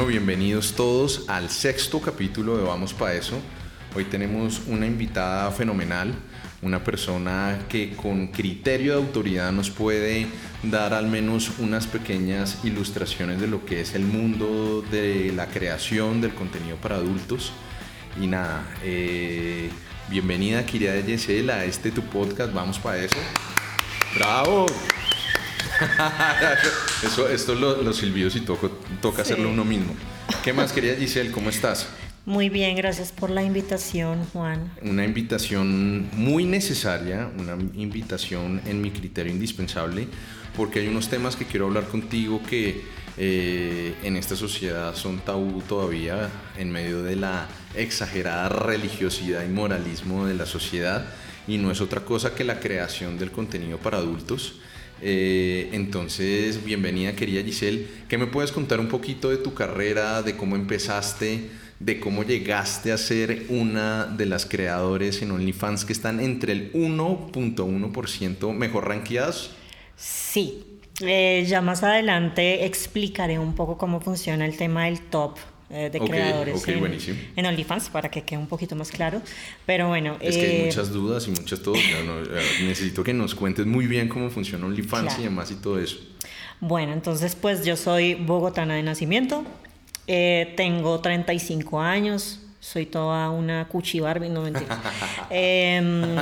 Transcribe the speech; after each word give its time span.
Bueno, 0.00 0.12
bienvenidos 0.12 0.72
todos 0.72 1.28
al 1.28 1.50
sexto 1.50 2.00
capítulo 2.00 2.56
de 2.56 2.64
Vamos 2.64 2.94
para 2.94 3.12
eso. 3.12 3.38
Hoy 3.94 4.04
tenemos 4.04 4.62
una 4.66 4.86
invitada 4.86 5.50
fenomenal, 5.50 6.14
una 6.62 6.82
persona 6.82 7.66
que 7.68 7.94
con 7.96 8.28
criterio 8.28 8.92
de 8.92 8.98
autoridad 9.02 9.52
nos 9.52 9.68
puede 9.68 10.26
dar 10.62 10.94
al 10.94 11.06
menos 11.06 11.50
unas 11.58 11.86
pequeñas 11.86 12.64
ilustraciones 12.64 13.42
de 13.42 13.46
lo 13.46 13.66
que 13.66 13.82
es 13.82 13.94
el 13.94 14.04
mundo 14.04 14.82
de 14.90 15.34
la 15.36 15.48
creación 15.48 16.22
del 16.22 16.32
contenido 16.32 16.76
para 16.76 16.96
adultos. 16.96 17.52
Y 18.18 18.26
nada, 18.26 18.74
eh, 18.82 19.68
bienvenida 20.08 20.64
Kiria 20.64 20.94
de 20.94 21.02
Yesel 21.02 21.50
a 21.50 21.66
este 21.66 21.90
tu 21.90 22.00
podcast, 22.04 22.54
Vamos 22.54 22.78
para 22.78 23.04
eso. 23.04 23.18
¡Bravo! 24.16 24.64
Eso, 27.02 27.28
esto 27.28 27.54
los, 27.54 27.82
los 27.84 27.96
silbidos 27.96 28.36
y 28.36 28.40
toco, 28.40 28.70
toca 29.00 29.22
hacerlo 29.22 29.48
uno 29.48 29.64
mismo. 29.64 29.94
¿Qué 30.44 30.52
más 30.52 30.72
quería 30.72 30.94
Giselle? 30.96 31.30
¿Cómo 31.30 31.50
estás? 31.50 31.88
Muy 32.26 32.50
bien, 32.50 32.76
gracias 32.76 33.12
por 33.12 33.30
la 33.30 33.42
invitación, 33.42 34.24
Juan. 34.32 34.70
Una 34.82 35.04
invitación 35.04 36.08
muy 36.12 36.44
necesaria, 36.44 37.30
una 37.38 37.54
invitación 37.74 38.60
en 38.66 38.82
mi 38.82 38.90
criterio 38.90 39.32
indispensable, 39.32 40.06
porque 40.54 40.80
hay 40.80 40.88
unos 40.88 41.08
temas 41.08 41.34
que 41.34 41.46
quiero 41.46 41.66
hablar 41.66 41.88
contigo 41.88 42.42
que 42.48 42.84
eh, 43.16 43.94
en 44.02 44.16
esta 44.16 44.36
sociedad 44.36 44.94
son 44.94 45.20
tabú 45.20 45.62
todavía 45.62 46.28
en 46.58 46.70
medio 46.70 47.02
de 47.02 47.16
la 47.16 47.48
exagerada 47.74 48.50
religiosidad 48.50 49.44
y 49.44 49.48
moralismo 49.48 50.26
de 50.26 50.34
la 50.34 50.46
sociedad, 50.46 51.06
y 51.48 51.56
no 51.56 51.70
es 51.70 51.80
otra 51.80 52.02
cosa 52.02 52.34
que 52.34 52.44
la 52.44 52.60
creación 52.60 53.18
del 53.18 53.30
contenido 53.30 53.78
para 53.78 53.96
adultos 53.96 54.60
eh, 55.02 55.70
entonces, 55.72 56.64
bienvenida 56.64 57.14
querida 57.14 57.42
Giselle. 57.42 57.86
¿Qué 58.08 58.18
me 58.18 58.26
puedes 58.26 58.52
contar 58.52 58.80
un 58.80 58.88
poquito 58.88 59.30
de 59.30 59.36
tu 59.36 59.54
carrera, 59.54 60.22
de 60.22 60.36
cómo 60.36 60.56
empezaste, 60.56 61.50
de 61.78 61.98
cómo 61.98 62.22
llegaste 62.22 62.92
a 62.92 62.98
ser 62.98 63.46
una 63.48 64.06
de 64.06 64.26
las 64.26 64.46
creadores 64.46 65.22
en 65.22 65.30
OnlyFans 65.30 65.84
que 65.84 65.92
están 65.92 66.20
entre 66.20 66.52
el 66.52 66.72
1.1% 66.74 68.52
mejor 68.54 68.88
rankeadas? 68.88 69.50
Sí, 69.96 70.64
eh, 71.00 71.44
ya 71.48 71.62
más 71.62 71.82
adelante 71.82 72.66
explicaré 72.66 73.38
un 73.38 73.54
poco 73.54 73.78
cómo 73.78 74.00
funciona 74.00 74.44
el 74.44 74.56
tema 74.56 74.84
del 74.84 75.00
top 75.00 75.38
eh, 75.72 75.88
de 75.88 76.00
creadores 76.00 76.66
en, 76.66 77.46
OnlyFans 77.46 77.90
para 77.90 78.10
que 78.10 78.22
quede 78.22 78.38
un 78.38 78.48
poquito 78.48 78.74
más 78.74 78.90
claro. 78.90 79.22
Pero 79.66 79.86
bueno. 79.86 80.16
Es 80.20 80.36
que 80.36 80.46
hay 80.46 80.56
eh, 80.62 80.64
muchas 80.66 80.92
dudas 80.92 81.28
y 81.28 81.30
muchas 81.30 81.62
todo. 81.62 81.76
Eh, 81.76 82.42
necesito 82.62 83.04
que 83.04 83.14
nos 83.14 83.36
cuentes 83.36 83.66
muy 83.66 83.86
bien 83.86 84.08
cómo 84.08 84.30
funciona 84.30 84.66
OnlyFans 84.66 85.20
y 85.20 85.22
demás 85.22 85.50
y 85.52 85.54
todo 85.54 85.78
eso. 85.78 85.98
Bueno, 86.58 86.92
entonces 86.92 87.36
pues 87.36 87.64
yo 87.64 87.76
soy 87.76 88.14
bogotana 88.14 88.74
de 88.74 88.82
nacimiento. 88.82 89.44
tengo 90.06 91.00
35 91.00 91.80
años. 91.80 92.40
Soy 92.58 92.86
toda 92.86 93.30
una 93.30 93.68
cuchi 93.68 94.00
Barbie, 94.00 94.28
no 94.28 94.42
mentira. 94.42 94.78
Em, 95.30 96.16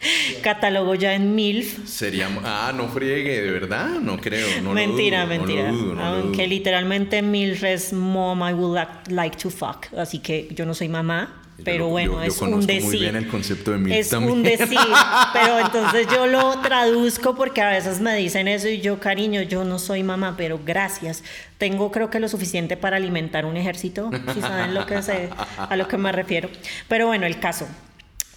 Catálogo 0.42 0.94
ya 0.94 1.14
en 1.14 1.34
MILF. 1.34 1.86
Sería. 1.86 2.28
Ah, 2.44 2.72
no 2.74 2.88
friegue, 2.88 3.42
de 3.42 3.50
verdad, 3.50 4.00
no 4.00 4.18
creo. 4.18 4.46
No 4.62 4.72
mentira, 4.72 5.26
mentira. 5.26 5.72
Aunque 6.00 6.46
literalmente 6.46 7.22
MILF 7.22 7.64
es 7.64 7.92
Mom, 7.92 8.40
I 8.48 8.52
would 8.52 8.78
like 9.08 9.36
to 9.38 9.50
fuck. 9.50 9.86
Así 9.96 10.20
que 10.20 10.48
yo 10.54 10.66
no 10.66 10.74
soy 10.74 10.88
mamá. 10.88 11.42
Pero 11.64 11.88
bueno, 11.88 12.22
es 12.22 12.40
un 12.40 12.64
decir. 12.64 12.84
muy 12.84 12.98
bien 13.00 13.16
el 13.16 13.26
concepto 13.26 13.72
de 13.72 13.98
es 13.98 14.12
un 14.12 14.44
decir, 14.44 14.78
pero 15.32 15.58
entonces 15.58 16.06
yo 16.06 16.28
lo 16.28 16.60
traduzco 16.60 17.34
porque 17.34 17.60
a 17.60 17.70
veces 17.70 18.00
me 18.00 18.14
dicen 18.14 18.46
eso 18.46 18.68
y 18.68 18.80
yo, 18.80 19.00
cariño, 19.00 19.42
yo 19.42 19.64
no 19.64 19.80
soy 19.80 20.04
mamá, 20.04 20.34
pero 20.36 20.60
gracias. 20.64 21.24
Tengo 21.58 21.90
creo 21.90 22.10
que 22.10 22.20
lo 22.20 22.28
suficiente 22.28 22.76
para 22.76 22.96
alimentar 22.96 23.44
un 23.44 23.56
ejército, 23.56 24.08
si 24.32 24.40
saben 24.40 24.72
lo 24.72 24.86
que 24.86 25.02
sé, 25.02 25.30
a 25.56 25.74
lo 25.74 25.88
que 25.88 25.98
me 25.98 26.12
refiero. 26.12 26.48
Pero 26.86 27.08
bueno, 27.08 27.26
el 27.26 27.40
caso. 27.40 27.66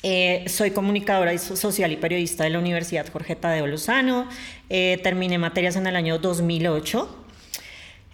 Eh, 0.04 0.46
soy 0.48 0.72
comunicadora 0.72 1.38
social 1.38 1.92
y 1.92 1.98
periodista 1.98 2.44
de 2.44 2.50
la 2.50 2.60
Universidad 2.60 3.08
Jorge 3.12 3.36
Tadeo 3.36 3.68
Lozano. 3.68 4.28
Eh, 4.70 5.00
terminé 5.04 5.38
materias 5.38 5.76
en 5.76 5.86
el 5.86 5.96
año 5.96 6.18
2008. 6.18 7.18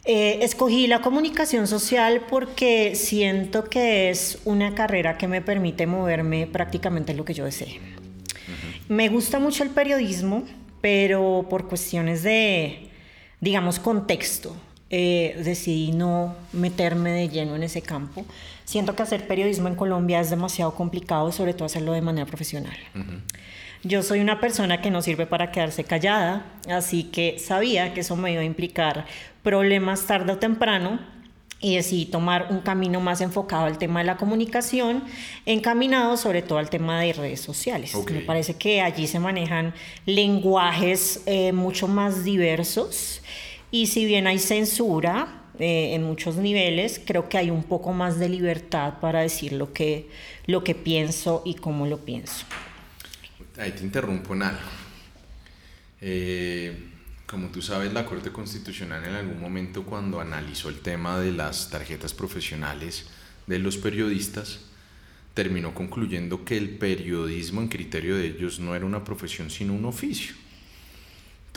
Eh, 0.03 0.39
escogí 0.41 0.87
la 0.87 1.01
comunicación 1.01 1.67
social 1.67 2.23
porque 2.29 2.95
siento 2.95 3.65
que 3.65 4.09
es 4.09 4.39
una 4.45 4.73
carrera 4.75 5.17
que 5.17 5.27
me 5.27 5.41
permite 5.41 5.85
moverme 5.85 6.47
prácticamente 6.47 7.11
en 7.11 7.17
lo 7.17 7.25
que 7.25 7.33
yo 7.33 7.45
desee. 7.45 7.79
Me 8.89 9.09
gusta 9.09 9.39
mucho 9.39 9.63
el 9.63 9.69
periodismo, 9.69 10.43
pero 10.81 11.45
por 11.49 11.67
cuestiones 11.67 12.23
de, 12.23 12.89
digamos, 13.41 13.79
contexto, 13.79 14.55
decidí 14.89 15.91
no 15.91 16.37
meterme 16.53 17.11
de 17.11 17.27
lleno 17.27 17.57
en 17.57 17.63
ese 17.63 17.81
campo. 17.81 18.25
Siento 18.67 18.97
que 18.97 19.03
hacer 19.03 19.27
periodismo 19.27 19.69
en 19.69 19.75
Colombia 19.75 20.19
es 20.19 20.29
demasiado 20.29 20.75
complicado, 20.75 21.31
sobre 21.31 21.53
todo 21.53 21.67
hacerlo 21.67 21.93
de 21.93 22.01
manera 22.01 22.25
profesional. 22.25 22.75
Yo 23.81 24.03
soy 24.03 24.19
una 24.19 24.41
persona 24.41 24.81
que 24.81 24.91
no 24.91 25.01
sirve 25.01 25.25
para 25.25 25.53
quedarse 25.53 25.85
callada, 25.85 26.45
así 26.69 27.05
que 27.05 27.39
sabía 27.39 27.93
que 27.93 28.01
eso 28.01 28.17
me 28.17 28.33
iba 28.33 28.41
a 28.41 28.43
implicar 28.43 29.05
problemas 29.41 30.05
tarde 30.05 30.33
o 30.33 30.37
temprano 30.37 30.99
y 31.61 31.77
decidí 31.77 32.07
tomar 32.07 32.47
un 32.49 32.59
camino 32.59 32.99
más 32.99 33.21
enfocado 33.21 33.67
al 33.67 33.77
tema 33.77 34.01
de 34.01 34.05
la 34.05 34.17
comunicación, 34.17 35.01
encaminado 35.45 36.17
sobre 36.17 36.41
todo 36.41 36.57
al 36.57 36.69
tema 36.69 36.99
de 36.99 37.13
redes 37.13 37.39
sociales. 37.39 37.95
Me 38.11 38.19
parece 38.19 38.55
que 38.55 38.81
allí 38.81 39.07
se 39.07 39.19
manejan 39.19 39.73
lenguajes 40.05 41.23
eh, 41.25 41.53
mucho 41.53 41.87
más 41.87 42.25
diversos 42.25 43.21
y 43.71 43.87
si 43.87 44.03
bien 44.05 44.27
hay 44.27 44.39
censura, 44.39 45.36
eh, 45.59 45.95
en 45.95 46.03
muchos 46.03 46.35
niveles, 46.35 47.01
creo 47.05 47.29
que 47.29 47.37
hay 47.37 47.49
un 47.49 47.63
poco 47.63 47.93
más 47.93 48.19
de 48.19 48.29
libertad 48.29 48.99
para 48.99 49.21
decir 49.21 49.53
lo 49.53 49.73
que, 49.73 50.09
lo 50.45 50.63
que 50.63 50.75
pienso 50.75 51.41
y 51.45 51.55
cómo 51.55 51.87
lo 51.87 51.99
pienso. 51.99 52.45
Ahí 53.57 53.71
te 53.71 53.83
interrumpo 53.83 54.33
en 54.35 54.43
algo. 54.43 54.59
Eh, 56.01 56.89
como 57.25 57.49
tú 57.49 57.61
sabes, 57.61 57.91
la 57.91 58.05
Corte 58.05 58.31
Constitucional 58.31 59.03
en 59.03 59.13
algún 59.13 59.41
momento 59.41 59.83
cuando 59.83 60.21
analizó 60.21 60.69
el 60.69 60.79
tema 60.79 61.19
de 61.19 61.31
las 61.31 61.69
tarjetas 61.69 62.13
profesionales 62.13 63.07
de 63.47 63.59
los 63.59 63.77
periodistas, 63.77 64.61
terminó 65.33 65.73
concluyendo 65.73 66.45
que 66.45 66.57
el 66.57 66.69
periodismo 66.77 67.61
en 67.61 67.67
criterio 67.67 68.15
de 68.15 68.27
ellos 68.27 68.59
no 68.59 68.75
era 68.75 68.85
una 68.85 69.03
profesión 69.03 69.49
sino 69.49 69.73
un 69.73 69.85
oficio. 69.85 70.35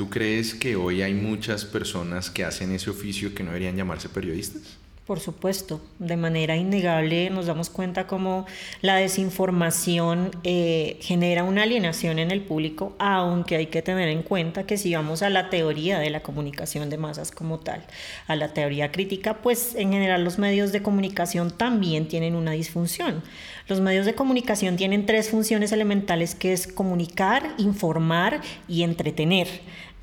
¿Tú 0.00 0.08
crees 0.08 0.54
que 0.54 0.76
hoy 0.76 1.02
hay 1.02 1.12
muchas 1.12 1.66
personas 1.66 2.30
que 2.30 2.42
hacen 2.42 2.72
ese 2.72 2.88
oficio 2.88 3.34
que 3.34 3.42
no 3.42 3.50
deberían 3.50 3.76
llamarse 3.76 4.08
periodistas? 4.08 4.78
Por 5.06 5.20
supuesto, 5.20 5.82
de 5.98 6.16
manera 6.16 6.56
innegable 6.56 7.28
nos 7.28 7.44
damos 7.44 7.68
cuenta 7.68 8.06
cómo 8.06 8.46
la 8.80 8.96
desinformación 8.96 10.30
eh, 10.42 10.96
genera 11.02 11.44
una 11.44 11.64
alienación 11.64 12.18
en 12.18 12.30
el 12.30 12.40
público, 12.40 12.94
aunque 12.98 13.56
hay 13.56 13.66
que 13.66 13.82
tener 13.82 14.08
en 14.08 14.22
cuenta 14.22 14.64
que 14.64 14.78
si 14.78 14.94
vamos 14.94 15.20
a 15.20 15.28
la 15.28 15.50
teoría 15.50 15.98
de 15.98 16.08
la 16.08 16.22
comunicación 16.22 16.88
de 16.88 16.96
masas 16.96 17.30
como 17.30 17.58
tal, 17.58 17.84
a 18.26 18.36
la 18.36 18.54
teoría 18.54 18.92
crítica, 18.92 19.42
pues 19.42 19.74
en 19.74 19.92
general 19.92 20.24
los 20.24 20.38
medios 20.38 20.72
de 20.72 20.80
comunicación 20.80 21.50
también 21.50 22.08
tienen 22.08 22.36
una 22.36 22.52
disfunción. 22.52 23.22
Los 23.68 23.80
medios 23.80 24.06
de 24.06 24.14
comunicación 24.14 24.76
tienen 24.76 25.04
tres 25.06 25.28
funciones 25.28 25.72
elementales 25.72 26.34
que 26.34 26.52
es 26.52 26.66
comunicar, 26.66 27.54
informar 27.58 28.40
y 28.66 28.82
entretener. 28.82 29.48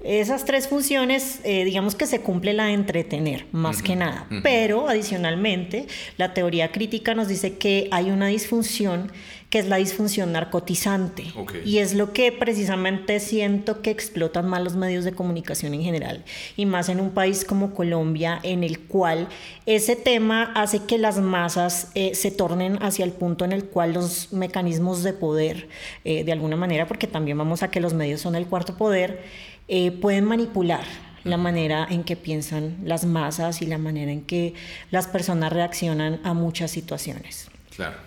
Esas 0.03 0.46
tres 0.46 0.68
funciones, 0.68 1.40
eh, 1.44 1.66
digamos 1.66 1.96
que 1.96 2.06
se 2.06 2.22
cumple 2.22 2.53
la 2.53 2.66
de 2.66 2.74
entretener, 2.74 3.47
más 3.52 3.81
que 3.81 3.96
nada. 3.96 4.28
Pero 4.44 4.88
adicionalmente, 4.88 5.88
la 6.18 6.34
teoría 6.34 6.72
crítica 6.72 7.16
nos 7.16 7.28
dice 7.28 7.58
que 7.58 7.88
hay 7.91 8.12
una 8.12 8.28
disfunción 8.28 9.12
que 9.50 9.59
es 9.59 9.68
la 9.68 9.78
disfunción 9.78 10.34
narcotizante. 10.34 11.24
Y 11.63 11.77
es 11.77 11.94
lo 11.94 12.12
que 12.12 12.33
precisamente 12.33 13.19
siento 13.19 13.81
que 13.81 13.92
explotan 13.92 14.48
más 14.48 14.62
los 14.62 14.75
medios 14.75 15.06
de 15.06 15.13
comunicación 15.13 15.74
en 15.74 15.83
general. 15.83 16.25
Y 16.57 16.66
más 16.66 16.89
en 16.89 17.00
un 17.00 17.12
país 17.12 17.45
como 17.45 17.74
Colombia, 17.74 18.39
en 18.44 18.63
el 18.63 18.80
cual 18.80 19.30
ese 19.66 19.95
tema 19.95 20.51
hace 20.54 20.80
que 20.80 20.98
las 20.98 21.19
masas 21.19 21.92
eh, 21.95 22.13
se 22.13 22.30
tornen 22.30 22.77
hacia 22.83 23.06
el 23.06 23.13
punto 23.13 23.45
en 23.45 23.54
el 23.54 23.66
cual 23.66 23.94
los 23.94 24.33
mecanismos 24.33 25.01
de 25.04 25.13
poder, 25.13 25.69
eh, 26.04 26.25
de 26.25 26.31
alguna 26.33 26.57
manera, 26.57 26.86
porque 26.86 27.07
también 27.07 27.38
vamos 27.38 27.63
a 27.63 27.71
que 27.71 27.80
los 27.80 27.94
medios 27.94 28.19
son 28.19 28.36
el 28.36 28.48
cuarto 28.48 28.75
poder, 28.75 29.24
eh, 29.68 29.92
pueden 29.92 30.25
manipular 30.25 30.86
la 31.24 31.38
manera 31.38 31.86
en 31.90 32.04
que 32.04 32.16
piensan 32.16 32.78
las 32.84 33.06
masas 33.06 33.62
y 33.62 33.66
la 33.66 33.78
manera 33.78 34.12
en 34.12 34.22
que 34.22 34.54
las 34.92 35.08
personas 35.08 35.52
reaccionan 35.52 36.22
a 36.24 36.34
muchas 36.34 36.72
situaciones. 36.72 37.50
Claro, 37.75 37.98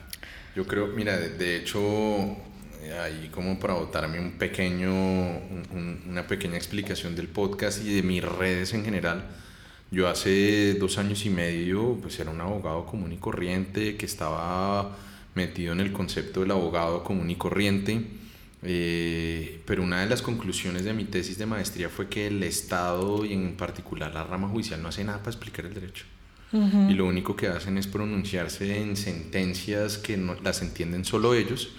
yo 0.56 0.66
creo, 0.66 0.88
mira, 0.88 1.18
de, 1.18 1.56
hecho, 1.56 1.80
eh, 1.80 2.98
ahí 3.02 3.30
como 3.32 3.58
para 3.58 3.74
botarme 3.74 4.18
un 4.18 4.32
pequeño, 4.32 4.90
una 6.08 6.26
pequeña 6.26 6.56
explicación 6.56 7.14
del 7.14 7.28
podcast 7.28 7.84
y 7.84 7.94
de 7.94 8.02
mis 8.02 8.24
redes 8.24 8.72
en 8.72 8.84
general, 8.84 9.24
yo 9.90 10.08
hace 10.08 10.74
dos 10.74 10.98
años 10.98 11.26
y 11.26 11.30
medio 11.30 11.98
pues 12.00 12.18
era 12.20 12.30
un 12.30 12.40
abogado 12.40 12.86
común 12.86 13.12
y 13.12 13.16
corriente 13.16 13.96
que 13.96 14.06
estaba 14.06 14.96
metido 15.34 15.72
en 15.72 15.80
el 15.80 15.92
concepto 15.92 16.40
del 16.40 16.52
abogado 16.52 17.02
común 17.02 17.28
y 17.28 17.34
corriente 17.34 18.00
eh, 18.62 19.62
pero 19.66 19.82
una 19.82 20.00
de 20.00 20.08
las 20.08 20.22
conclusiones 20.22 20.84
de 20.84 20.92
mi 20.92 21.04
tesis 21.04 21.38
de 21.38 21.46
maestría 21.46 21.88
fue 21.88 22.08
que 22.08 22.26
el 22.26 22.42
Estado 22.42 23.24
y 23.24 23.32
en 23.32 23.56
particular 23.56 24.12
la 24.12 24.24
rama 24.24 24.48
judicial 24.48 24.82
no 24.82 24.88
hace 24.88 25.04
nada 25.04 25.18
para 25.18 25.30
explicar 25.30 25.66
el 25.66 25.74
derecho. 25.74 26.04
y 26.52 26.94
lo 26.94 27.06
único 27.06 27.36
que 27.36 27.46
hacen 27.46 27.78
es 27.78 27.86
pronunciarse 27.86 28.80
en 28.80 28.96
sentencias 28.96 29.98
que 29.98 30.16
no 30.16 30.34
las 30.42 30.62
entienden 30.62 31.04
solo 31.04 31.34
ellos, 31.34 31.70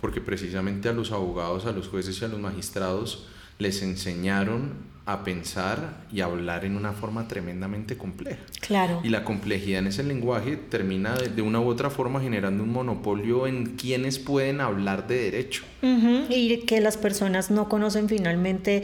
porque 0.00 0.20
precisamente 0.20 0.88
a 0.88 0.92
los 0.92 1.10
abogados, 1.10 1.66
a 1.66 1.72
los 1.72 1.88
jueces 1.88 2.20
y 2.22 2.24
a 2.24 2.28
los 2.28 2.40
magistrados 2.40 3.26
les 3.60 3.82
enseñaron 3.82 4.90
a 5.06 5.24
pensar 5.24 6.04
y 6.12 6.20
hablar 6.20 6.64
en 6.64 6.76
una 6.76 6.92
forma 6.92 7.26
tremendamente 7.26 7.96
compleja. 7.96 8.38
Claro. 8.60 9.00
Y 9.02 9.08
la 9.08 9.24
complejidad 9.24 9.80
en 9.80 9.88
ese 9.88 10.04
lenguaje 10.04 10.56
termina 10.56 11.16
de, 11.16 11.42
una 11.42 11.58
u 11.58 11.66
otra 11.68 11.90
forma 11.90 12.20
generando 12.20 12.62
un 12.62 12.70
monopolio 12.70 13.46
en 13.46 13.76
quienes 13.76 14.18
pueden 14.18 14.60
hablar 14.60 15.08
de 15.08 15.30
derecho. 15.30 15.64
Y 15.82 16.58
que 16.66 16.80
las 16.80 16.96
personas 16.96 17.50
no 17.50 17.68
conocen 17.68 18.08
finalmente 18.08 18.82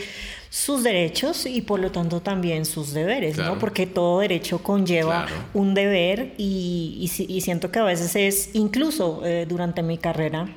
sus 0.49 0.83
derechos 0.83 1.47
y 1.47 1.61
por 1.61 1.79
lo 1.79 1.93
tanto 1.93 2.21
también 2.23 2.65
sus 2.65 2.93
deberes, 2.93 3.37
¿no? 3.37 3.59
Porque 3.59 3.87
todo 3.87 4.21
derecho 4.21 4.63
conlleva 4.63 5.27
un 5.53 5.75
deber 5.75 6.35
y, 6.39 7.09
y, 7.29 7.41
siento 7.43 7.71
que 7.71 7.79
a 7.79 7.85
veces 7.85 8.17
es, 8.17 8.51
incluso 8.55 9.21
eh, 9.25 9.47
durante 9.47 9.83
mi 9.83 9.99
carrera, 9.99 10.49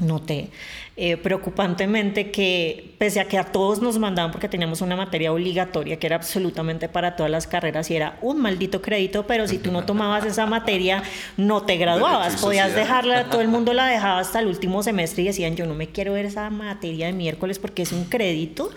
noté 0.00 0.50
eh, 1.00 1.16
preocupantemente 1.16 2.32
que 2.32 2.96
pese 2.98 3.20
a 3.20 3.28
que 3.28 3.38
a 3.38 3.44
todos 3.44 3.80
nos 3.80 4.00
mandaban 4.00 4.32
porque 4.32 4.48
teníamos 4.48 4.80
una 4.80 4.96
materia 4.96 5.32
obligatoria 5.32 5.96
que 5.96 6.08
era 6.08 6.16
absolutamente 6.16 6.88
para 6.88 7.14
todas 7.14 7.30
las 7.30 7.46
carreras 7.46 7.88
y 7.92 7.94
era 7.94 8.18
un 8.20 8.40
maldito 8.40 8.82
crédito, 8.82 9.24
pero 9.24 9.46
si 9.46 9.58
tú 9.58 9.70
no 9.70 9.84
tomabas 9.84 10.24
esa 10.24 10.46
materia 10.46 11.04
no 11.36 11.62
te 11.62 11.76
graduabas, 11.76 12.40
podías 12.40 12.74
dejarla, 12.74 13.24
todo 13.30 13.42
el 13.42 13.46
mundo 13.46 13.74
la 13.74 13.86
dejaba 13.86 14.18
hasta 14.18 14.40
el 14.40 14.48
último 14.48 14.82
semestre 14.82 15.22
y 15.22 15.26
decían 15.26 15.54
yo 15.54 15.66
no 15.66 15.76
me 15.76 15.86
quiero 15.86 16.14
ver 16.14 16.24
esa 16.24 16.50
materia 16.50 17.06
de 17.06 17.12
miércoles 17.12 17.60
porque 17.60 17.82
es 17.82 17.92
un 17.92 18.06
crédito 18.06 18.68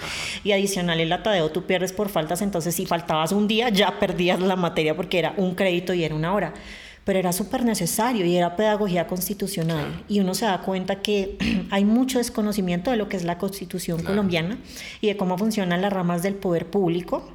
y 0.44 0.52
adicional 0.52 1.00
el 1.00 1.12
atadeo 1.12 1.50
tú 1.50 1.64
pierdes 1.64 1.92
por 1.92 2.10
faltas, 2.10 2.44
entonces 2.44 2.76
si 2.76 2.86
faltabas 2.86 3.32
un 3.32 3.48
día 3.48 3.70
ya 3.70 4.00
perdías 4.00 4.40
la 4.40 4.56
materia 4.56 4.96
porque 4.96 5.18
era 5.18 5.34
un 5.38 5.56
crédito 5.56 5.96
y 5.96 6.04
era 6.04 6.14
una 6.14 6.36
hora 6.36 6.54
pero 7.04 7.20
era 7.20 7.34
súper 7.34 7.66
necesario 7.66 8.26
y 8.26 8.36
era 8.36 8.56
pedagogía 8.56 9.08
constitucional. 9.08 10.04
Y 10.08 10.20
uno 10.20 10.34
se 10.36 10.46
da 10.46 10.62
cuenta 10.62 11.02
que 11.02 11.38
hay 11.72 11.86
mucho 11.86 12.20
desconocimiento 12.20 12.92
de 12.92 12.98
lo 12.98 13.10
que 13.10 13.18
es 13.18 13.24
la 13.24 13.38
constitución 13.38 14.04
colombiana 14.04 14.58
y 15.02 15.08
de 15.08 15.18
cómo 15.18 15.38
funcionan 15.38 15.82
las 15.82 15.94
ramas 15.94 16.24
del 16.24 16.36
poder 16.36 16.68
público 16.68 17.28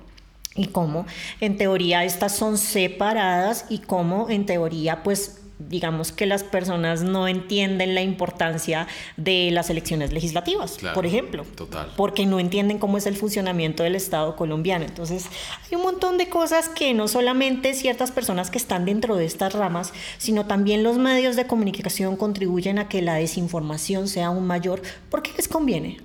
y 0.55 0.69
cómo 0.69 1.07
en 1.41 1.59
teoría 1.59 2.05
estas 2.05 2.35
son 2.35 2.59
separadas 2.59 3.67
y 3.69 3.79
cómo 3.79 4.31
en 4.31 4.47
teoría 4.47 5.03
pues 5.03 5.43
digamos 5.59 6.13
que 6.13 6.27
las 6.27 6.45
personas 6.45 7.03
no 7.03 7.29
entienden 7.29 7.95
la 7.95 8.03
importancia 8.03 8.87
de 9.17 9.51
las 9.51 9.71
elecciones 9.71 10.13
legislativas, 10.13 10.79
por 10.95 11.07
ejemplo, 11.07 11.45
total. 11.55 11.93
porque 11.97 12.27
no 12.27 12.39
entienden 12.39 12.79
cómo 12.79 12.99
es 12.99 13.07
el 13.07 13.17
funcionamiento 13.17 13.83
del 13.83 13.97
Estado 13.97 14.37
colombiano. 14.37 14.85
Entonces, 14.85 15.27
hay 15.65 15.77
un 15.77 15.83
montón 15.83 16.19
de 16.19 16.29
cosas 16.29 16.69
que 16.69 16.93
no 16.95 17.09
solamente 17.09 17.75
ciertas 17.75 18.13
personas 18.13 18.51
que 18.51 18.59
están 18.59 18.85
dentro 18.85 19.17
de 19.17 19.25
estas 19.25 19.55
ramas, 19.55 19.93
sino 20.19 20.47
también 20.47 20.83
los 20.83 20.99
medios 20.99 21.37
de 21.37 21.47
comunicación 21.47 22.17
contribuyen 22.17 22.79
a 22.79 22.89
que 22.89 23.03
la 23.03 23.15
desinformación 23.15 24.09
sea 24.09 24.27
aún 24.27 24.47
mayor, 24.47 24.83
porque 25.11 25.33
les 25.37 25.49
conviene. 25.49 25.99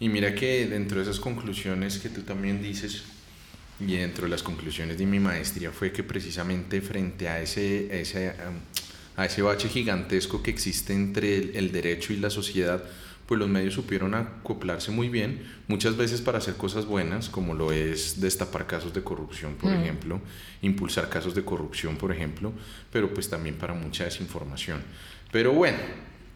Y 0.00 0.08
mira 0.08 0.34
que 0.34 0.66
dentro 0.66 0.98
de 0.98 1.04
esas 1.04 1.20
conclusiones 1.20 1.98
que 1.98 2.08
tú 2.08 2.22
también 2.22 2.60
dices, 2.60 3.04
y 3.78 3.96
dentro 3.96 4.24
de 4.24 4.30
las 4.30 4.42
conclusiones 4.42 4.98
de 4.98 5.06
mi 5.06 5.20
maestría 5.20 5.70
fue 5.70 5.92
que 5.92 6.02
precisamente 6.02 6.80
frente 6.80 7.28
a 7.28 7.40
ese, 7.40 8.00
ese 8.00 8.32
a 9.16 9.24
ese 9.24 9.42
bache 9.42 9.68
gigantesco 9.68 10.42
que 10.42 10.50
existe 10.50 10.92
entre 10.92 11.58
el, 11.58 11.72
derecho 11.72 12.12
y 12.12 12.16
la 12.16 12.30
sociedad, 12.30 12.84
pues 13.26 13.40
los 13.40 13.48
medios 13.48 13.74
supieron 13.74 14.14
acoplarse 14.14 14.90
muy 14.90 15.08
bien, 15.08 15.42
muchas 15.68 15.96
veces 15.96 16.20
para 16.20 16.38
hacer 16.38 16.54
cosas 16.54 16.86
buenas, 16.86 17.28
como 17.28 17.54
lo 17.54 17.72
es 17.72 18.20
destapar 18.20 18.66
casos 18.66 18.94
de 18.94 19.02
corrupción, 19.02 19.54
por 19.54 19.72
mm. 19.72 19.82
ejemplo, 19.82 20.20
impulsar 20.62 21.08
casos 21.08 21.34
de 21.34 21.44
corrupción, 21.44 21.96
por 21.96 22.12
ejemplo, 22.12 22.52
pero 22.92 23.12
pues 23.12 23.28
también 23.28 23.56
para 23.56 23.74
mucha 23.74 24.04
desinformación. 24.04 24.82
Pero 25.32 25.52
bueno, 25.52 25.78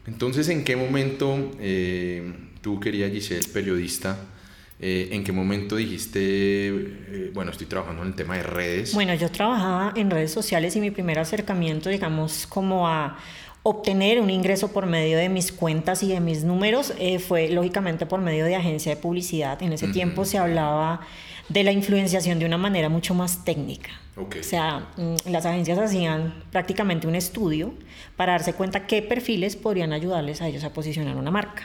entonces, 0.07 0.49
¿en 0.49 0.63
qué 0.63 0.75
momento 0.75 1.51
eh, 1.59 2.33
tú 2.61 2.79
querías, 2.79 3.11
Giselle, 3.11 3.47
periodista, 3.53 4.17
eh, 4.83 5.09
¿En 5.11 5.23
qué 5.23 5.31
momento 5.31 5.75
dijiste, 5.75 6.19
eh, 6.19 7.31
bueno, 7.35 7.51
estoy 7.51 7.67
trabajando 7.67 8.01
en 8.01 8.07
el 8.07 8.15
tema 8.15 8.35
de 8.37 8.41
redes? 8.41 8.95
Bueno, 8.95 9.13
yo 9.13 9.29
trabajaba 9.29 9.93
en 9.95 10.09
redes 10.09 10.31
sociales 10.31 10.75
y 10.75 10.81
mi 10.81 10.89
primer 10.89 11.19
acercamiento, 11.19 11.91
digamos, 11.91 12.47
como 12.47 12.87
a 12.87 13.15
obtener 13.61 14.19
un 14.19 14.31
ingreso 14.31 14.71
por 14.71 14.87
medio 14.87 15.19
de 15.19 15.29
mis 15.29 15.51
cuentas 15.51 16.01
y 16.01 16.07
de 16.07 16.19
mis 16.19 16.43
números 16.43 16.95
eh, 16.97 17.19
fue 17.19 17.49
lógicamente 17.49 18.07
por 18.07 18.21
medio 18.21 18.43
de 18.43 18.55
agencia 18.55 18.95
de 18.95 18.99
publicidad. 18.99 19.61
En 19.61 19.71
ese 19.71 19.87
tiempo 19.89 20.25
se 20.25 20.39
hablaba 20.39 21.01
de 21.47 21.63
la 21.63 21.71
influenciación 21.71 22.39
de 22.39 22.45
una 22.45 22.57
manera 22.57 22.89
mucho 22.89 23.13
más 23.13 23.45
técnica. 23.45 23.91
O 24.39 24.43
sea, 24.43 24.89
mm, 24.97 25.29
las 25.29 25.45
agencias 25.45 25.77
hacían 25.79 26.43
prácticamente 26.51 27.07
un 27.07 27.15
estudio 27.15 27.73
para 28.15 28.33
darse 28.33 28.53
cuenta 28.53 28.87
qué 28.87 29.01
perfiles 29.01 29.55
podrían 29.55 29.93
ayudarles 29.93 30.41
a 30.41 30.47
ellos 30.47 30.63
a 30.63 30.73
posicionar 30.73 31.17
una 31.17 31.31
marca. 31.31 31.63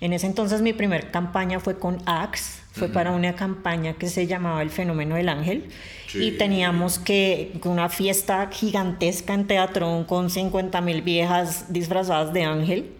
En 0.00 0.12
ese 0.12 0.26
entonces 0.26 0.62
mi 0.62 0.72
primera 0.72 1.10
campaña 1.10 1.60
fue 1.60 1.78
con 1.78 1.98
Axe, 2.06 2.60
fue 2.72 2.88
para 2.88 3.12
una 3.12 3.34
campaña 3.34 3.94
que 3.94 4.08
se 4.08 4.26
llamaba 4.26 4.62
El 4.62 4.70
Fenómeno 4.70 5.14
del 5.14 5.28
Ángel. 5.28 5.68
Y 6.14 6.32
teníamos 6.32 6.98
que 6.98 7.52
una 7.64 7.88
fiesta 7.88 8.48
gigantesca 8.50 9.34
en 9.34 9.46
Teatrón 9.46 10.04
con 10.04 10.30
50 10.30 10.80
mil 10.80 11.02
viejas 11.02 11.72
disfrazadas 11.72 12.32
de 12.32 12.44
ángel 12.44 12.90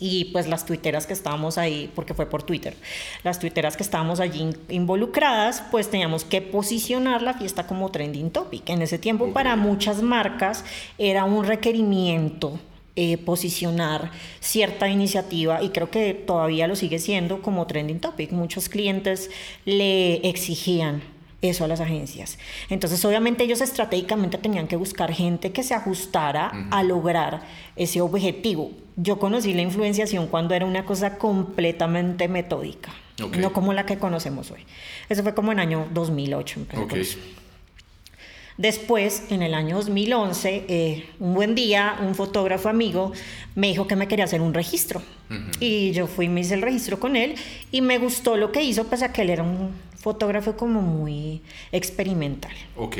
y 0.00 0.26
pues 0.26 0.48
las 0.48 0.66
tuiteras 0.66 1.06
que 1.06 1.12
estábamos 1.12 1.58
ahí, 1.58 1.90
porque 1.94 2.14
fue 2.14 2.26
por 2.26 2.42
Twitter, 2.42 2.74
las 3.24 3.38
tuiteras 3.38 3.76
que 3.76 3.82
estábamos 3.82 4.20
allí 4.20 4.50
involucradas, 4.68 5.62
pues 5.70 5.90
teníamos 5.90 6.24
que 6.24 6.40
posicionar 6.42 7.22
la 7.22 7.34
fiesta 7.34 7.66
como 7.66 7.90
trending 7.90 8.30
topic. 8.30 8.68
En 8.68 8.82
ese 8.82 8.98
tiempo 8.98 9.32
para 9.32 9.56
muchas 9.56 10.02
marcas 10.02 10.64
era 10.98 11.24
un 11.24 11.44
requerimiento 11.44 12.58
eh, 13.00 13.16
posicionar 13.16 14.10
cierta 14.40 14.88
iniciativa 14.88 15.62
y 15.62 15.68
creo 15.68 15.88
que 15.88 16.14
todavía 16.14 16.66
lo 16.66 16.74
sigue 16.74 16.98
siendo 16.98 17.42
como 17.42 17.66
trending 17.66 18.00
topic. 18.00 18.32
Muchos 18.32 18.68
clientes 18.68 19.30
le 19.64 20.16
exigían 20.28 21.02
eso 21.42 21.64
a 21.64 21.68
las 21.68 21.80
agencias. 21.80 22.38
Entonces, 22.68 23.04
obviamente 23.04 23.44
ellos 23.44 23.60
estratégicamente 23.60 24.38
tenían 24.38 24.66
que 24.66 24.76
buscar 24.76 25.12
gente 25.12 25.52
que 25.52 25.62
se 25.62 25.74
ajustara 25.74 26.68
a 26.70 26.82
lograr 26.82 27.42
ese 27.76 28.00
objetivo. 28.00 28.72
Yo 28.96 29.18
conocí 29.18 29.54
la 29.54 29.62
influenciación 29.62 30.26
cuando 30.26 30.54
era 30.54 30.66
una 30.66 30.84
cosa 30.84 31.18
completamente 31.18 32.26
metódica, 32.26 32.92
no 33.38 33.52
como 33.52 33.72
la 33.72 33.86
que 33.86 33.98
conocemos 33.98 34.50
hoy. 34.50 34.64
Eso 35.08 35.22
fue 35.22 35.34
como 35.34 35.52
en 35.52 35.60
el 35.60 35.66
año 35.66 35.88
2008. 35.92 36.60
Okay. 36.84 37.06
Después, 38.56 39.22
en 39.30 39.42
el 39.42 39.54
año 39.54 39.76
2011, 39.76 40.64
eh, 40.68 41.06
un 41.20 41.34
buen 41.34 41.54
día, 41.54 41.96
un 42.00 42.16
fotógrafo 42.16 42.68
amigo 42.68 43.12
me 43.54 43.68
dijo 43.68 43.86
que 43.86 43.94
me 43.94 44.08
quería 44.08 44.24
hacer 44.24 44.40
un 44.40 44.52
registro. 44.52 45.00
Y 45.60 45.92
yo 45.92 46.06
fui 46.06 46.28
me 46.28 46.40
hice 46.40 46.54
el 46.54 46.62
registro 46.62 46.98
con 46.98 47.14
él 47.14 47.34
y 47.70 47.82
me 47.82 47.98
gustó 47.98 48.36
lo 48.36 48.50
que 48.50 48.62
hizo, 48.62 48.84
pese 48.88 49.04
a 49.04 49.12
que 49.12 49.22
él 49.22 49.30
era 49.30 49.42
un 49.42 49.72
fotógrafo 50.08 50.56
como 50.56 50.80
muy 50.80 51.42
experimental. 51.70 52.52
Ok. 52.76 52.96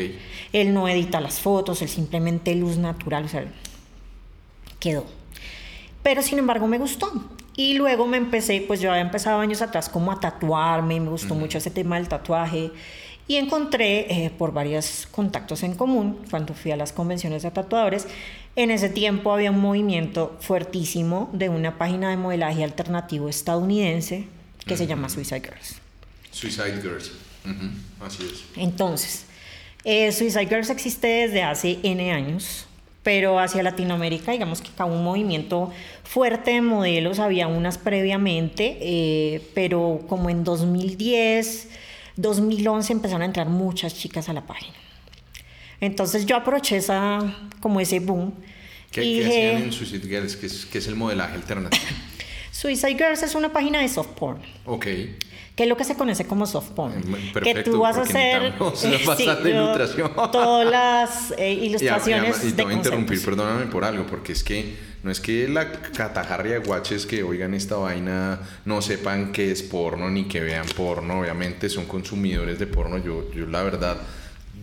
Él 0.52 0.74
no 0.74 0.88
edita 0.88 1.22
las 1.22 1.40
fotos, 1.40 1.80
él 1.80 1.88
simplemente 1.88 2.54
luz 2.54 2.76
natural, 2.76 3.24
o 3.24 3.28
sea, 3.28 3.46
quedó. 4.78 5.06
Pero 6.02 6.20
sin 6.20 6.38
embargo 6.38 6.66
me 6.66 6.76
gustó. 6.76 7.10
Y 7.56 7.74
luego 7.74 8.06
me 8.06 8.18
empecé, 8.18 8.60
pues 8.60 8.80
yo 8.80 8.90
había 8.90 9.00
empezado 9.00 9.40
años 9.40 9.62
atrás 9.62 9.88
como 9.88 10.12
a 10.12 10.20
tatuarme, 10.20 10.96
y 10.96 11.00
me 11.00 11.08
gustó 11.08 11.34
mucho 11.34 11.56
ese 11.56 11.70
tema 11.70 11.96
del 11.96 12.08
tatuaje. 12.08 12.70
Y 13.26 13.36
encontré 13.36 14.26
eh, 14.26 14.30
por 14.30 14.52
varios 14.52 15.08
contactos 15.10 15.62
en 15.62 15.74
común, 15.74 16.18
cuando 16.30 16.52
fui 16.52 16.72
a 16.72 16.76
las 16.76 16.92
convenciones 16.92 17.42
de 17.42 17.50
tatuadores, 17.50 18.06
en 18.54 18.70
ese 18.70 18.90
tiempo 18.90 19.32
había 19.32 19.50
un 19.50 19.60
movimiento 19.60 20.36
fuertísimo 20.40 21.30
de 21.32 21.48
una 21.48 21.78
página 21.78 22.10
de 22.10 22.18
modelaje 22.18 22.62
alternativo 22.64 23.30
estadounidense 23.30 24.26
que 24.66 24.76
se 24.76 24.86
llama 24.86 25.08
Suicide 25.08 25.40
Girls. 25.40 25.87
Suicide 26.30 26.80
Girls, 26.82 27.12
así 28.00 28.22
es. 28.24 28.44
Entonces, 28.56 29.24
eh, 29.84 30.12
Suicide 30.12 30.46
Girls 30.46 30.70
existe 30.70 31.06
desde 31.06 31.42
hace 31.42 31.78
N 31.82 32.12
años, 32.12 32.66
pero 33.02 33.38
hacia 33.38 33.62
Latinoamérica, 33.62 34.32
digamos 34.32 34.60
que 34.60 34.68
acá 34.68 34.84
un 34.84 35.02
movimiento 35.02 35.72
fuerte 36.04 36.52
de 36.52 36.60
modelos, 36.60 37.18
había 37.18 37.46
unas 37.46 37.78
previamente, 37.78 38.78
eh, 38.80 39.42
pero 39.54 40.04
como 40.08 40.30
en 40.30 40.44
2010 40.44 41.68
2011 42.18 42.92
empezaron 42.92 43.22
a 43.22 43.24
entrar 43.26 43.48
muchas 43.48 43.94
chicas 43.94 44.28
a 44.28 44.32
la 44.32 44.44
página. 44.46 44.74
Entonces 45.80 46.26
yo 46.26 46.36
aproveché 46.36 46.76
esa, 46.76 47.32
como 47.60 47.80
ese 47.80 48.00
boom. 48.00 48.34
¿Qué, 48.90 49.04
y 49.04 49.22
hacían 49.22 49.62
en 49.62 49.72
Suicide 49.72 50.06
Girls? 50.06 50.34
¿Qué 50.36 50.46
es, 50.46 50.68
es 50.74 50.86
el 50.88 50.96
modelaje 50.96 51.34
alternativo? 51.34 51.82
Suicide 52.60 52.96
Girls 52.96 53.22
es 53.22 53.36
una 53.36 53.52
página 53.52 53.80
de 53.82 53.88
soft 53.88 54.18
porn. 54.18 54.40
Ok. 54.64 54.84
Que 55.54 55.62
es 55.62 55.68
lo 55.68 55.76
que 55.76 55.84
se 55.84 55.94
conoce 55.94 56.26
como 56.26 56.44
soft 56.44 56.70
porn. 56.70 56.92
Perfecto, 57.32 57.40
que 57.40 57.62
tú 57.62 57.78
vas 57.78 57.96
a 57.96 58.02
hacer 58.02 58.42
eh, 58.52 58.52
ilustración. 59.44 60.12
todas 60.32 60.68
las 60.68 61.34
eh, 61.38 61.52
ilustraciones. 61.52 62.44
Y, 62.44 62.50
te 62.50 62.64
voy 62.64 62.72
a 62.72 62.76
interrumpir, 62.76 63.24
perdóname 63.24 63.66
por 63.66 63.84
algo, 63.84 64.06
porque 64.06 64.32
es 64.32 64.42
que 64.42 64.74
no 65.04 65.12
es 65.12 65.20
que 65.20 65.46
la 65.46 65.70
catajarria 65.70 66.54
de 66.54 66.66
guaches 66.66 67.06
que 67.06 67.22
oigan 67.22 67.54
esta 67.54 67.76
vaina 67.76 68.40
no 68.64 68.82
sepan 68.82 69.30
qué 69.30 69.52
es 69.52 69.62
porno 69.62 70.10
ni 70.10 70.24
que 70.24 70.40
vean 70.40 70.66
porno. 70.74 71.20
Obviamente 71.20 71.68
son 71.68 71.84
consumidores 71.84 72.58
de 72.58 72.66
porno. 72.66 72.98
Yo, 72.98 73.30
yo 73.30 73.46
la 73.46 73.62
verdad 73.62 73.98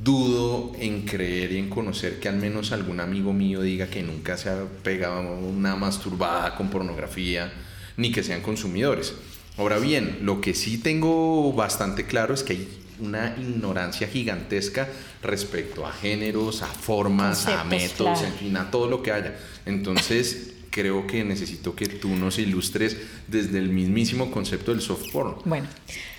dudo 0.03 0.73
en 0.77 1.05
creer 1.05 1.53
y 1.53 1.59
en 1.59 1.69
conocer 1.69 2.19
que 2.19 2.27
al 2.27 2.35
menos 2.35 2.73
algún 2.73 2.99
amigo 2.99 3.31
mío 3.31 3.61
diga 3.61 3.87
que 3.87 4.03
nunca 4.03 4.35
se 4.35 4.49
ha 4.49 4.65
pegado 4.83 5.21
una 5.21 5.77
masturbada 5.77 6.55
con 6.55 6.69
pornografía, 6.69 7.53
ni 7.97 8.11
que 8.11 8.23
sean 8.23 8.41
consumidores. 8.41 9.13
Ahora 9.57 9.77
bien, 9.77 10.19
lo 10.21 10.41
que 10.41 10.53
sí 10.53 10.77
tengo 10.77 11.53
bastante 11.53 12.05
claro 12.05 12.33
es 12.33 12.43
que 12.43 12.53
hay 12.53 12.67
una 12.99 13.35
ignorancia 13.37 14.07
gigantesca 14.07 14.87
respecto 15.21 15.85
a 15.85 15.91
géneros, 15.91 16.61
a 16.61 16.67
formas, 16.67 17.47
a 17.47 17.63
métodos, 17.63 18.21
en 18.21 18.33
fin, 18.33 18.57
a 18.57 18.69
todo 18.71 18.87
lo 18.87 19.01
que 19.01 19.11
haya. 19.11 19.35
Entonces, 19.65 20.53
creo 20.75 21.07
que 21.07 21.23
necesito 21.23 21.73
que 21.73 21.87
tú 21.87 22.09
nos 22.09 22.37
ilustres 22.37 22.97
desde 23.27 23.59
el 23.59 23.69
mismísimo 23.69 24.29
concepto 24.29 24.71
del 24.71 24.81
soft 24.81 25.09
porn. 25.11 25.35
Bueno, 25.45 25.67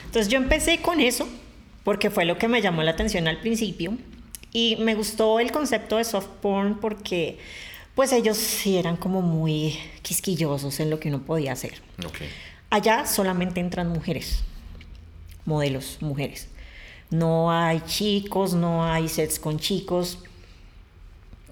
entonces 0.06 0.33
yo 0.33 0.38
empecé 0.38 0.78
con 0.78 1.00
eso 1.00 1.28
porque 1.85 2.09
fue 2.09 2.25
lo 2.25 2.38
que 2.38 2.49
me 2.49 2.62
llamó 2.62 2.83
la 2.83 2.92
atención 2.92 3.28
al 3.28 3.38
principio 3.40 3.99
y 4.52 4.76
me 4.76 4.95
gustó 4.95 5.40
el 5.40 5.52
concepto 5.52 5.99
de 5.99 6.04
soft 6.04 6.28
porn 6.40 6.80
porque 6.80 7.38
pues 7.96 8.12
ellos 8.12 8.36
sí 8.36 8.76
eran 8.76 8.98
como 8.98 9.22
muy 9.22 9.78
quisquillosos 10.02 10.78
en 10.80 10.90
lo 10.90 11.00
que 11.00 11.08
uno 11.08 11.22
podía 11.22 11.52
hacer. 11.52 11.80
Allá 12.68 13.06
solamente 13.06 13.58
entran 13.58 13.88
mujeres, 13.88 14.44
modelos, 15.46 15.96
mujeres. 16.02 16.48
No 17.10 17.50
hay 17.50 17.80
chicos, 17.86 18.52
no 18.52 18.84
hay 18.84 19.08
sets 19.08 19.38
con 19.38 19.58
chicos. 19.58 20.18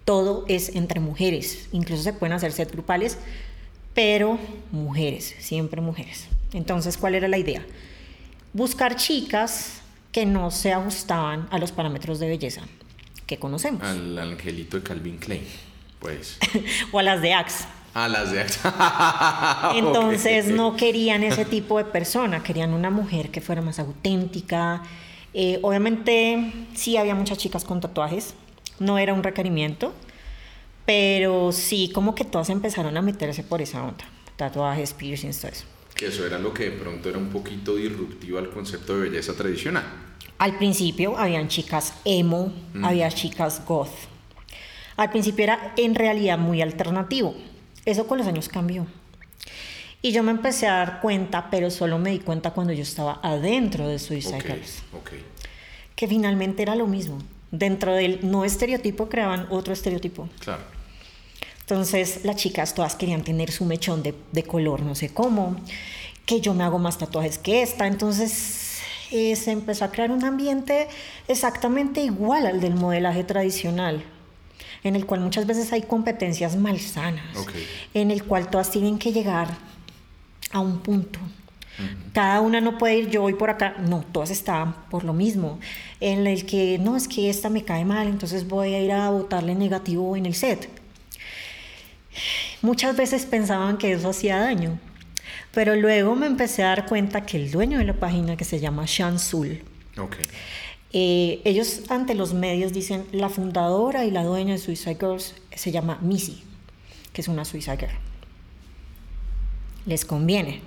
Todo 0.05 0.45
es 0.47 0.77
entre 0.77 1.01
mujeres. 1.01 1.71
Incluso 1.73 2.03
se 2.03 2.13
pueden 2.13 2.35
hacer 2.35 2.53
sets 2.53 2.73
grupales, 2.73 3.17
pero 3.95 4.39
mujeres, 4.71 5.35
siempre 5.39 5.81
mujeres. 5.81 6.27
Entonces, 6.53 6.99
¿cuál 6.99 7.15
era 7.15 7.27
la 7.27 7.39
idea? 7.39 7.65
Buscar 8.53 8.97
chicas 8.97 9.81
que 10.13 10.27
no 10.27 10.51
se 10.51 10.75
ajustaban 10.75 11.49
a 11.51 11.59
los 11.59 11.73
parámetros 11.73 12.19
de 12.19 12.29
belleza 12.29 12.61
que 13.27 13.39
conocemos. 13.39 13.83
Al 13.83 14.19
angelito 14.19 14.77
de 14.77 14.83
Calvin 14.83 15.17
Klein, 15.17 15.43
pues. 16.05 16.39
o 16.93 16.99
a 16.99 17.03
las 17.03 17.23
de 17.23 17.33
Axe. 17.33 17.65
A 17.95 18.09
las 18.09 18.31
de 18.31 18.41
Axe. 18.41 18.61
Entonces 19.79 20.49
no 20.49 20.77
querían 20.77 21.25
ese 21.25 21.47
tipo 21.47 21.79
de 21.79 21.85
persona, 21.85 22.43
querían 22.43 22.75
una 22.75 22.91
mujer 22.91 23.31
que 23.31 23.41
fuera 23.41 23.63
más 23.63 23.79
auténtica, 23.79 24.83
eh, 25.33 25.59
obviamente 25.63 26.53
sí 26.75 26.99
había 26.99 27.15
muchas 27.15 27.39
chicas 27.39 27.65
con 27.65 27.81
tatuajes, 27.81 28.35
no 28.79 28.99
era 28.99 29.15
un 29.15 29.23
requerimiento, 29.23 29.95
pero 30.85 31.53
sí 31.53 31.91
como 31.93 32.15
que 32.15 32.25
todas 32.25 32.51
empezaron 32.51 32.97
a 32.97 33.03
meterse 33.03 33.43
por 33.43 33.63
esa 33.63 33.83
onda, 33.83 34.05
tatuajes, 34.37 34.93
piercings, 34.93 35.41
todo 35.41 35.53
eso. 35.53 35.65
Que 35.95 36.09
eso 36.09 36.27
era 36.27 36.39
lo 36.39 36.53
que 36.53 36.65
de 36.65 36.73
pronto 36.73 37.09
era 37.09 37.19
un 37.19 37.31
poquito 37.31 37.77
disruptivo 37.77 38.39
al 38.39 38.51
concepto 38.51 38.95
de 38.97 39.09
belleza 39.09 39.33
tradicional. 39.35 39.85
Al 40.39 40.59
principio 40.59 41.17
habían 41.17 41.49
chicas 41.49 41.95
emo, 42.05 42.53
mm. 42.75 42.85
había 42.85 43.11
chicas 43.11 43.63
goth. 43.65 44.14
Al 44.97 45.11
principio 45.11 45.45
era 45.45 45.73
en 45.77 45.95
realidad 45.95 46.39
muy 46.39 46.63
alternativo. 46.63 47.35
Eso 47.85 48.07
con 48.07 48.19
los 48.19 48.27
años 48.27 48.49
cambió. 48.49 48.87
Y 50.01 50.13
yo 50.13 50.23
me 50.23 50.33
empecé 50.33 50.67
a 50.67 50.75
dar 50.75 51.01
cuenta, 51.01 51.49
pero 51.51 51.71
solo 51.71 51.99
me 51.99 52.11
di 52.11 52.19
cuenta 52.19 52.51
cuando 52.51 52.73
yo 52.73 52.83
estaba 52.83 53.21
adentro 53.23 53.89
de 53.89 53.99
Suicide 53.99 54.37
okay, 54.37 55.25
Que 55.97 56.07
finalmente 56.07 56.63
era 56.63 56.77
lo 56.77 56.87
mismo. 56.87 57.19
Dentro 57.51 57.95
del 57.95 58.21
no 58.31 58.45
estereotipo 58.45 59.09
creaban 59.09 59.47
otro 59.51 59.73
estereotipo. 59.73 60.29
Claro. 60.41 60.63
Entonces 61.61 62.21
las 62.25 62.37
chicas 62.37 62.75
todas 62.75 62.97
querían 62.97 63.25
tener 63.25 63.51
su 63.51 63.65
mechón 63.65 64.03
de, 64.03 64.15
de 64.33 64.43
color, 64.43 64.83
no 64.83 64.95
sé 64.95 65.09
cómo, 65.15 65.57
que 66.27 66.43
yo 66.43 66.53
me 66.53 66.65
hago 66.65 66.79
más 66.79 66.99
tatuajes 66.99 67.39
que 67.39 67.63
esta. 67.63 67.87
Entonces 67.87 68.81
eh, 69.11 69.35
se 69.37 69.53
empezó 69.53 69.87
a 69.87 69.91
crear 69.91 70.11
un 70.11 70.23
ambiente 70.25 70.89
exactamente 71.29 72.03
igual 72.03 72.47
al 72.47 72.61
del 72.61 72.75
modelaje 72.75 73.25
tradicional 73.25 74.05
en 74.85 74.97
el 74.97 75.07
cual 75.07 75.21
muchas 75.21 75.47
veces 75.47 75.73
hay 75.73 75.83
competencias 75.83 76.57
malsanas, 76.57 77.25
en 77.95 78.11
el 78.11 78.23
cual 78.25 78.49
todas 78.49 78.71
tienen 78.71 78.99
que 78.99 79.13
llegar 79.13 79.49
a 80.53 80.61
un 80.61 80.79
punto. 80.79 81.19
Cada 82.13 82.41
una 82.41 82.61
no 82.61 82.79
puede 82.79 82.99
ir, 82.99 83.11
yo 83.11 83.23
voy 83.23 83.35
por 83.35 83.51
acá. 83.51 83.75
No, 83.81 84.05
todas 84.13 84.31
estaban 84.31 84.77
por 84.91 85.03
lo 85.03 85.13
mismo. 85.13 85.59
En 85.99 86.27
el 86.27 86.47
que, 86.47 86.79
no, 86.79 86.97
es 86.97 87.09
que 87.09 87.29
esta 87.29 87.49
me 87.51 87.65
cae 87.65 87.85
mal, 87.85 88.07
entonces 88.07 88.47
voy 88.47 88.75
a 88.75 88.81
ir 88.81 88.93
a 88.93 89.11
votarle 89.11 89.57
negativo 89.57 90.17
en 90.17 90.27
el 90.27 90.35
set. 90.35 90.69
Muchas 92.63 92.97
veces 92.97 93.27
pensaban 93.27 93.77
que 93.77 93.93
eso 93.93 94.11
hacía 94.11 94.39
daño, 94.39 94.79
pero 95.53 95.75
luego 95.75 96.15
me 96.15 96.27
empecé 96.27 96.63
a 96.63 96.69
dar 96.69 96.87
cuenta 96.87 97.27
que 97.27 97.37
el 97.37 97.51
dueño 97.51 97.79
de 97.79 97.85
la 97.85 97.95
página, 97.95 98.37
que 98.37 98.45
se 98.45 98.61
llama 98.61 98.85
Shansul, 98.87 99.63
okay. 99.99 100.27
Eh, 100.95 101.43
ellos 101.45 101.83
ante 101.91 102.15
los 102.15 102.33
medios 102.33 102.73
dicen, 102.73 103.05
la 103.13 103.29
fundadora 103.29 104.07
y 104.07 104.11
la 104.11 104.25
dueña 104.25 104.53
de 104.53 104.59
Suicide 104.59 104.97
Girls 104.99 105.35
se 105.55 105.73
llama 105.73 105.99
Missy, 106.01 106.43
que 107.13 107.21
es 107.21 107.29
una 107.29 107.45
Suicide 107.45 107.77
Girl 107.77 107.99
les 109.87 110.05
conviene. 110.05 110.61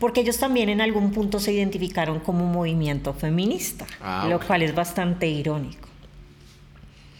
Porque 0.00 0.20
ellos 0.20 0.38
también 0.38 0.68
en 0.68 0.80
algún 0.80 1.12
punto 1.12 1.38
se 1.38 1.52
identificaron 1.52 2.20
como 2.20 2.44
un 2.44 2.52
movimiento 2.52 3.14
feminista, 3.14 3.86
ah, 4.00 4.26
lo 4.28 4.40
cual 4.40 4.62
es 4.62 4.74
bastante 4.74 5.28
irónico. 5.28 5.88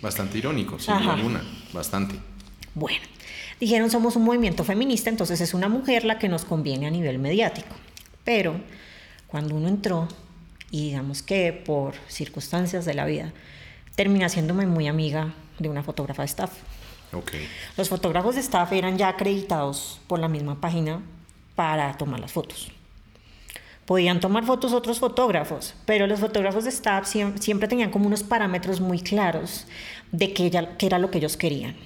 Bastante 0.02 0.38
irónico, 0.38 0.78
sin 0.78 0.98
duda 0.98 1.14
alguna, 1.14 1.42
bastante. 1.72 2.16
Bueno, 2.74 3.00
dijeron 3.60 3.90
somos 3.90 4.16
un 4.16 4.24
movimiento 4.24 4.64
feminista, 4.64 5.08
entonces 5.08 5.40
es 5.40 5.54
una 5.54 5.68
mujer 5.68 6.04
la 6.04 6.18
que 6.18 6.28
nos 6.28 6.44
conviene 6.44 6.86
a 6.86 6.90
nivel 6.90 7.18
mediático. 7.18 7.74
Pero 8.24 8.56
cuando 9.28 9.54
uno 9.54 9.68
entró, 9.68 10.08
y 10.74 10.86
digamos 10.86 11.22
que 11.22 11.52
por 11.52 11.94
circunstancias 12.08 12.84
de 12.84 12.94
la 12.94 13.04
vida, 13.04 13.32
terminé 13.94 14.24
haciéndome 14.24 14.66
muy 14.66 14.88
amiga 14.88 15.32
de 15.60 15.68
una 15.68 15.84
fotógrafa 15.84 16.22
de 16.22 16.26
staff. 16.26 16.50
Okay. 17.12 17.46
Los 17.76 17.88
fotógrafos 17.88 18.34
de 18.34 18.40
staff 18.40 18.72
eran 18.72 18.98
ya 18.98 19.08
acreditados 19.08 20.00
por 20.08 20.18
la 20.18 20.26
misma 20.26 20.60
página 20.60 21.00
para 21.54 21.96
tomar 21.96 22.18
las 22.18 22.32
fotos. 22.32 22.72
Podían 23.86 24.18
tomar 24.18 24.46
fotos 24.46 24.72
otros 24.72 24.98
fotógrafos, 24.98 25.76
pero 25.86 26.08
los 26.08 26.18
fotógrafos 26.18 26.64
de 26.64 26.70
staff 26.70 27.08
siempre 27.38 27.68
tenían 27.68 27.92
como 27.92 28.08
unos 28.08 28.24
parámetros 28.24 28.80
muy 28.80 28.98
claros 28.98 29.68
de 30.10 30.32
qué, 30.34 30.50
era 30.80 30.98
lo 30.98 31.12
que 31.12 31.18
ellos 31.18 31.36
querían. 31.36 31.76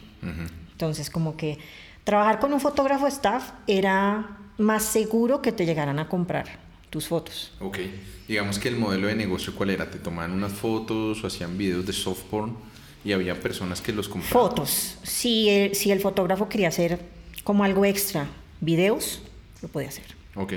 Entonces, 0.72 1.10
como 1.10 1.36
que 1.36 1.58
trabajar 2.04 2.38
con 2.38 2.54
un 2.54 2.60
fotógrafo 2.60 3.04
de 3.04 3.10
staff 3.10 3.50
era 3.66 4.38
más 4.56 4.82
seguro 4.82 5.42
que 5.42 5.52
te 5.52 5.66
llegaran 5.66 5.98
a 5.98 6.08
comprar 6.08 6.67
tus 6.90 7.08
fotos. 7.08 7.52
Ok, 7.60 7.78
digamos 8.26 8.58
que 8.58 8.68
el 8.68 8.76
modelo 8.76 9.08
de 9.08 9.14
negocio, 9.14 9.54
¿cuál 9.54 9.70
era? 9.70 9.90
¿Te 9.90 9.98
tomaban 9.98 10.32
unas 10.32 10.52
fotos 10.52 11.22
o 11.22 11.26
hacían 11.26 11.58
videos 11.58 11.86
de 11.86 11.92
soft 11.92 12.22
porn 12.30 12.56
y 13.04 13.12
había 13.12 13.40
personas 13.40 13.80
que 13.80 13.92
los 13.92 14.08
compraban? 14.08 14.48
Fotos. 14.48 14.98
Si 15.02 15.48
el, 15.48 15.74
si 15.74 15.90
el 15.90 16.00
fotógrafo 16.00 16.48
quería 16.48 16.68
hacer 16.68 16.98
como 17.44 17.64
algo 17.64 17.84
extra, 17.84 18.26
videos, 18.60 19.20
lo 19.62 19.68
podía 19.68 19.88
hacer. 19.88 20.04
Ok. 20.34 20.54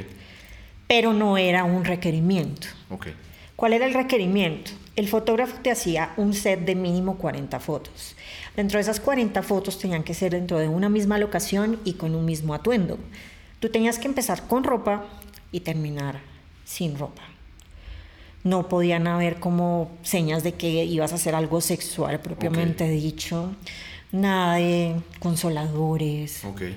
Pero 0.88 1.14
no 1.14 1.38
era 1.38 1.64
un 1.64 1.86
requerimiento. 1.86 2.68
Ok. 2.90 3.08
¿Cuál 3.56 3.74
era 3.74 3.86
el 3.86 3.94
requerimiento? 3.94 4.72
El 4.96 5.08
fotógrafo 5.08 5.58
te 5.62 5.72
hacía 5.72 6.14
un 6.18 6.34
set 6.34 6.62
de 6.62 6.76
mínimo 6.76 7.18
40 7.18 7.60
fotos. 7.60 8.16
Dentro 8.56 8.78
de 8.78 8.82
esas 8.82 9.00
40 9.00 9.42
fotos 9.44 9.80
tenían 9.80 10.04
que 10.04 10.14
ser 10.14 10.32
dentro 10.32 10.60
de 10.60 10.68
una 10.68 10.90
misma 10.90 11.18
locación 11.18 11.80
y 11.86 11.94
con 11.94 12.16
un 12.16 12.26
mismo 12.26 12.54
atuendo. 12.54 12.98
Tú 13.60 13.70
tenías 13.70 14.00
que 14.00 14.08
empezar 14.08 14.48
con 14.48 14.64
ropa 14.64 15.06
y 15.52 15.62
terminar 15.62 16.22
sin 16.66 16.98
ropa. 16.98 17.24
No 18.44 18.70
podían 18.70 19.08
haber 19.08 19.40
como 19.40 19.92
señas 20.02 20.44
de 20.44 20.54
que 20.54 20.84
ibas 20.86 21.12
a 21.12 21.16
hacer 21.16 21.36
algo 21.36 21.62
sexual 21.62 22.20
propiamente 22.22 22.90
dicho. 22.90 23.54
Nada 24.12 24.56
de 24.56 24.96
consoladores. 25.20 26.44
Okay. 26.46 26.76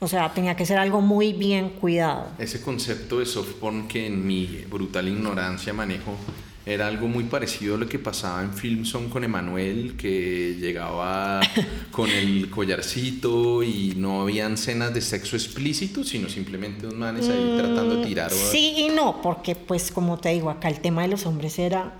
O 0.00 0.08
sea, 0.08 0.34
tenía 0.34 0.56
que 0.56 0.66
ser 0.66 0.78
algo 0.78 1.00
muy 1.00 1.32
bien 1.32 1.70
cuidado. 1.70 2.26
Ese 2.38 2.60
concepto 2.60 3.20
de 3.20 3.26
soft 3.26 3.52
porn 3.60 3.86
que 3.86 4.06
en 4.06 4.26
mi 4.26 4.64
brutal 4.68 5.06
ignorancia 5.06 5.72
manejo 5.72 6.16
era 6.64 6.86
algo 6.86 7.08
muy 7.08 7.24
parecido 7.24 7.74
a 7.74 7.78
lo 7.78 7.88
que 7.88 7.98
pasaba 7.98 8.42
en 8.42 8.52
Filmson 8.52 9.08
con 9.08 9.24
Emanuel, 9.24 9.96
que 9.96 10.56
llegaba 10.58 11.40
con 11.90 12.08
el 12.08 12.48
collarcito 12.50 13.62
y 13.62 13.94
no 13.96 14.22
habían 14.22 14.54
escenas 14.54 14.94
de 14.94 15.00
sexo 15.00 15.34
explícito, 15.36 16.04
sino 16.04 16.28
simplemente 16.28 16.86
unos 16.86 16.98
manes 16.98 17.28
ahí 17.28 17.56
tratando 17.58 17.96
de 17.96 18.06
tirar. 18.06 18.30
Sí 18.30 18.74
y 18.76 18.88
no, 18.90 19.20
porque 19.20 19.56
pues 19.56 19.90
como 19.90 20.18
te 20.18 20.28
digo, 20.28 20.50
acá 20.50 20.68
el 20.68 20.80
tema 20.80 21.02
de 21.02 21.08
los 21.08 21.26
hombres 21.26 21.58
era 21.58 21.92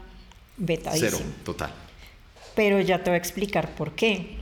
vetadísimo. 0.56 1.10
Cero, 1.10 1.24
total. 1.44 1.72
Pero 2.54 2.80
ya 2.80 3.02
te 3.02 3.10
voy 3.10 3.16
a 3.16 3.18
explicar 3.18 3.74
por 3.74 3.92
qué. 3.92 4.38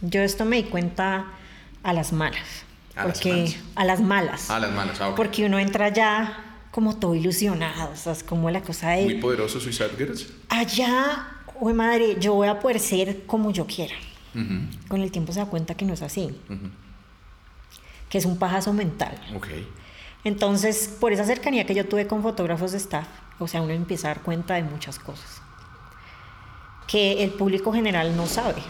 Yo 0.00 0.22
esto 0.22 0.44
me 0.44 0.56
di 0.56 0.64
cuenta 0.64 1.26
a 1.82 1.92
las 1.92 2.12
malas. 2.12 2.64
A 2.96 3.04
porque 3.04 3.32
las 3.32 3.56
a 3.76 3.84
las 3.84 4.00
malas. 4.00 4.50
A 4.50 4.58
las 4.58 4.72
malas, 4.72 5.00
ah, 5.00 5.14
Porque 5.14 5.44
uno 5.44 5.58
entra 5.60 5.90
ya 5.90 6.49
como 6.70 6.96
todo 6.96 7.14
ilusionado, 7.14 7.92
o 7.92 7.96
sea, 7.96 8.12
es 8.12 8.22
como 8.22 8.50
la 8.50 8.62
cosa 8.62 8.90
de... 8.90 9.04
Muy 9.04 9.14
poderoso 9.16 9.58
Suicide 9.58 9.90
Girls. 9.98 10.32
Allá, 10.48 11.26
oh 11.58 11.72
madre, 11.74 12.16
yo 12.20 12.34
voy 12.34 12.48
a 12.48 12.60
poder 12.60 12.78
ser 12.78 13.26
como 13.26 13.50
yo 13.50 13.66
quiera. 13.66 13.94
Con 14.88 15.00
el 15.00 15.10
tiempo 15.10 15.32
se 15.32 15.40
da 15.40 15.46
cuenta 15.46 15.74
que 15.74 15.84
no 15.84 15.94
es 15.94 16.02
así. 16.02 16.30
Que 18.08 18.18
es 18.18 18.24
un 18.24 18.38
pajazo 18.38 18.72
mental. 18.72 19.20
Okay. 19.36 19.66
Entonces, 20.22 20.88
por 21.00 21.12
esa 21.12 21.24
cercanía 21.24 21.66
que 21.66 21.74
yo 21.74 21.88
tuve 21.88 22.06
con 22.06 22.22
fotógrafos 22.22 22.72
de 22.72 22.78
staff, 22.78 23.08
o 23.38 23.48
sea, 23.48 23.62
uno 23.62 23.72
empieza 23.72 24.08
a 24.08 24.14
dar 24.14 24.22
cuenta 24.22 24.54
de 24.54 24.62
muchas 24.62 24.98
cosas. 24.98 25.40
que 26.90 27.22
el 27.22 27.30
público 27.30 27.72
general 27.72 28.16
no 28.16 28.26
sabe. 28.26 28.62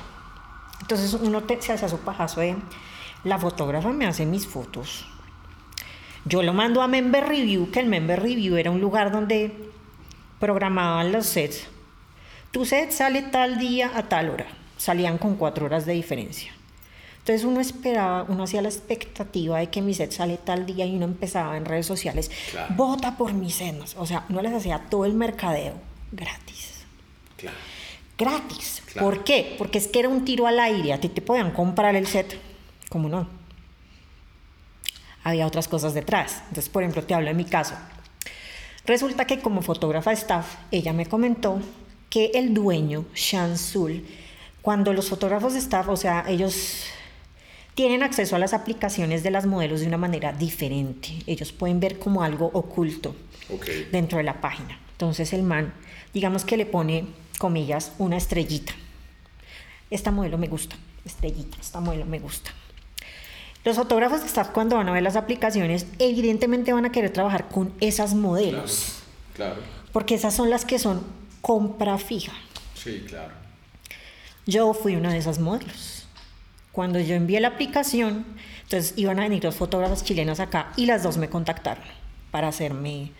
Entonces 0.82 1.14
uno 1.14 1.42
se 1.60 1.72
hace 1.72 1.86
a 1.86 1.88
su 1.88 1.98
pajazo 1.98 2.40
de 2.40 2.56
la 3.24 3.38
fotógrafa 3.38 3.90
me 3.92 4.06
hace 4.06 4.26
mis 4.26 4.46
fotos. 4.46 5.06
Yo 6.24 6.42
lo 6.42 6.52
mando 6.52 6.82
a 6.82 6.88
Member 6.88 7.26
Review, 7.26 7.70
que 7.70 7.80
el 7.80 7.86
Member 7.86 8.20
Review 8.20 8.56
era 8.56 8.70
un 8.70 8.80
lugar 8.80 9.10
donde 9.10 9.52
programaban 10.38 11.12
los 11.12 11.26
sets. 11.26 11.66
Tu 12.50 12.64
set 12.64 12.90
sale 12.90 13.22
tal 13.22 13.58
día 13.58 13.92
a 13.94 14.08
tal 14.08 14.30
hora. 14.30 14.46
Salían 14.76 15.18
con 15.18 15.36
cuatro 15.36 15.66
horas 15.66 15.86
de 15.86 15.92
diferencia. 15.92 16.52
Entonces 17.18 17.44
uno 17.44 17.60
esperaba, 17.60 18.24
uno 18.28 18.44
hacía 18.44 18.62
la 18.62 18.68
expectativa 18.68 19.58
de 19.58 19.68
que 19.68 19.82
mi 19.82 19.94
set 19.94 20.10
sale 20.10 20.38
tal 20.38 20.66
día 20.66 20.86
y 20.86 20.96
uno 20.96 21.04
empezaba 21.04 21.56
en 21.56 21.66
redes 21.66 21.86
sociales, 21.86 22.30
vota 22.70 23.16
por 23.16 23.34
mis 23.34 23.54
senos. 23.54 23.94
O 23.98 24.06
sea, 24.06 24.24
uno 24.30 24.42
les 24.42 24.52
hacía 24.52 24.86
todo 24.90 25.04
el 25.04 25.14
mercadeo 25.14 25.74
gratis. 26.12 26.84
Claro. 27.36 27.56
Gratis. 28.18 28.82
¿Por 28.98 29.24
qué? 29.24 29.54
Porque 29.58 29.78
es 29.78 29.88
que 29.88 30.00
era 30.00 30.08
un 30.08 30.24
tiro 30.24 30.46
al 30.46 30.58
aire. 30.60 30.92
A 30.92 31.00
ti 31.00 31.08
te 31.08 31.22
podían 31.22 31.52
comprar 31.52 31.94
el 31.94 32.06
set. 32.06 32.38
¿Cómo 32.88 33.08
no? 33.08 33.39
Había 35.24 35.46
otras 35.46 35.68
cosas 35.68 35.94
detrás. 35.94 36.42
Entonces, 36.48 36.68
por 36.68 36.82
ejemplo, 36.82 37.02
te 37.04 37.14
hablo 37.14 37.28
de 37.28 37.34
mi 37.34 37.44
caso. 37.44 37.74
Resulta 38.86 39.26
que 39.26 39.40
como 39.40 39.62
fotógrafa 39.62 40.12
staff, 40.12 40.56
ella 40.70 40.92
me 40.92 41.06
comentó 41.06 41.60
que 42.08 42.32
el 42.34 42.54
dueño, 42.54 43.04
Shansul, 43.14 44.04
cuando 44.62 44.92
los 44.92 45.08
fotógrafos 45.08 45.52
de 45.52 45.60
staff, 45.60 45.88
o 45.88 45.96
sea, 45.96 46.24
ellos 46.28 46.84
tienen 47.74 48.02
acceso 48.02 48.36
a 48.36 48.38
las 48.38 48.52
aplicaciones 48.52 49.22
de 49.22 49.30
las 49.30 49.46
modelos 49.46 49.80
de 49.80 49.86
una 49.86 49.96
manera 49.96 50.32
diferente. 50.32 51.18
Ellos 51.26 51.52
pueden 51.52 51.80
ver 51.80 51.98
como 51.98 52.22
algo 52.22 52.50
oculto 52.52 53.14
dentro 53.90 54.18
de 54.18 54.24
la 54.24 54.40
página. 54.40 54.78
Entonces 54.92 55.32
el 55.32 55.42
man, 55.42 55.72
digamos 56.12 56.44
que 56.44 56.56
le 56.56 56.66
pone, 56.66 57.06
comillas, 57.38 57.92
una 57.98 58.16
estrellita. 58.16 58.74
Esta 59.90 60.10
modelo 60.10 60.36
me 60.36 60.48
gusta, 60.48 60.76
estrellita, 61.04 61.56
esta 61.60 61.80
modelo 61.80 62.04
me 62.04 62.18
gusta. 62.18 62.50
Los 63.64 63.76
fotógrafos 63.76 64.20
de 64.20 64.26
staff 64.26 64.50
cuando 64.50 64.76
van 64.76 64.88
a 64.88 64.92
ver 64.92 65.02
las 65.02 65.16
aplicaciones, 65.16 65.86
evidentemente 65.98 66.72
van 66.72 66.86
a 66.86 66.92
querer 66.92 67.12
trabajar 67.12 67.48
con 67.48 67.72
esas 67.80 68.14
modelos. 68.14 69.00
Claro. 69.34 69.56
claro. 69.56 69.68
Porque 69.92 70.14
esas 70.14 70.34
son 70.34 70.50
las 70.50 70.64
que 70.64 70.78
son 70.78 71.02
compra 71.40 71.98
fija. 71.98 72.32
Sí, 72.74 73.04
claro. 73.06 73.34
Yo 74.46 74.72
fui 74.72 74.96
una 74.96 75.12
de 75.12 75.18
esas 75.18 75.38
modelos. 75.38 76.06
Cuando 76.72 76.98
yo 77.00 77.14
envié 77.14 77.40
la 77.40 77.48
aplicación, 77.48 78.24
entonces 78.62 78.94
iban 78.96 79.18
a 79.18 79.22
venir 79.22 79.42
dos 79.42 79.56
fotógrafas 79.56 80.04
chilenas 80.04 80.40
acá 80.40 80.72
y 80.76 80.86
las 80.86 81.02
dos 81.02 81.18
me 81.18 81.28
contactaron 81.28 81.84
para 82.30 82.48
hacerme 82.48 83.12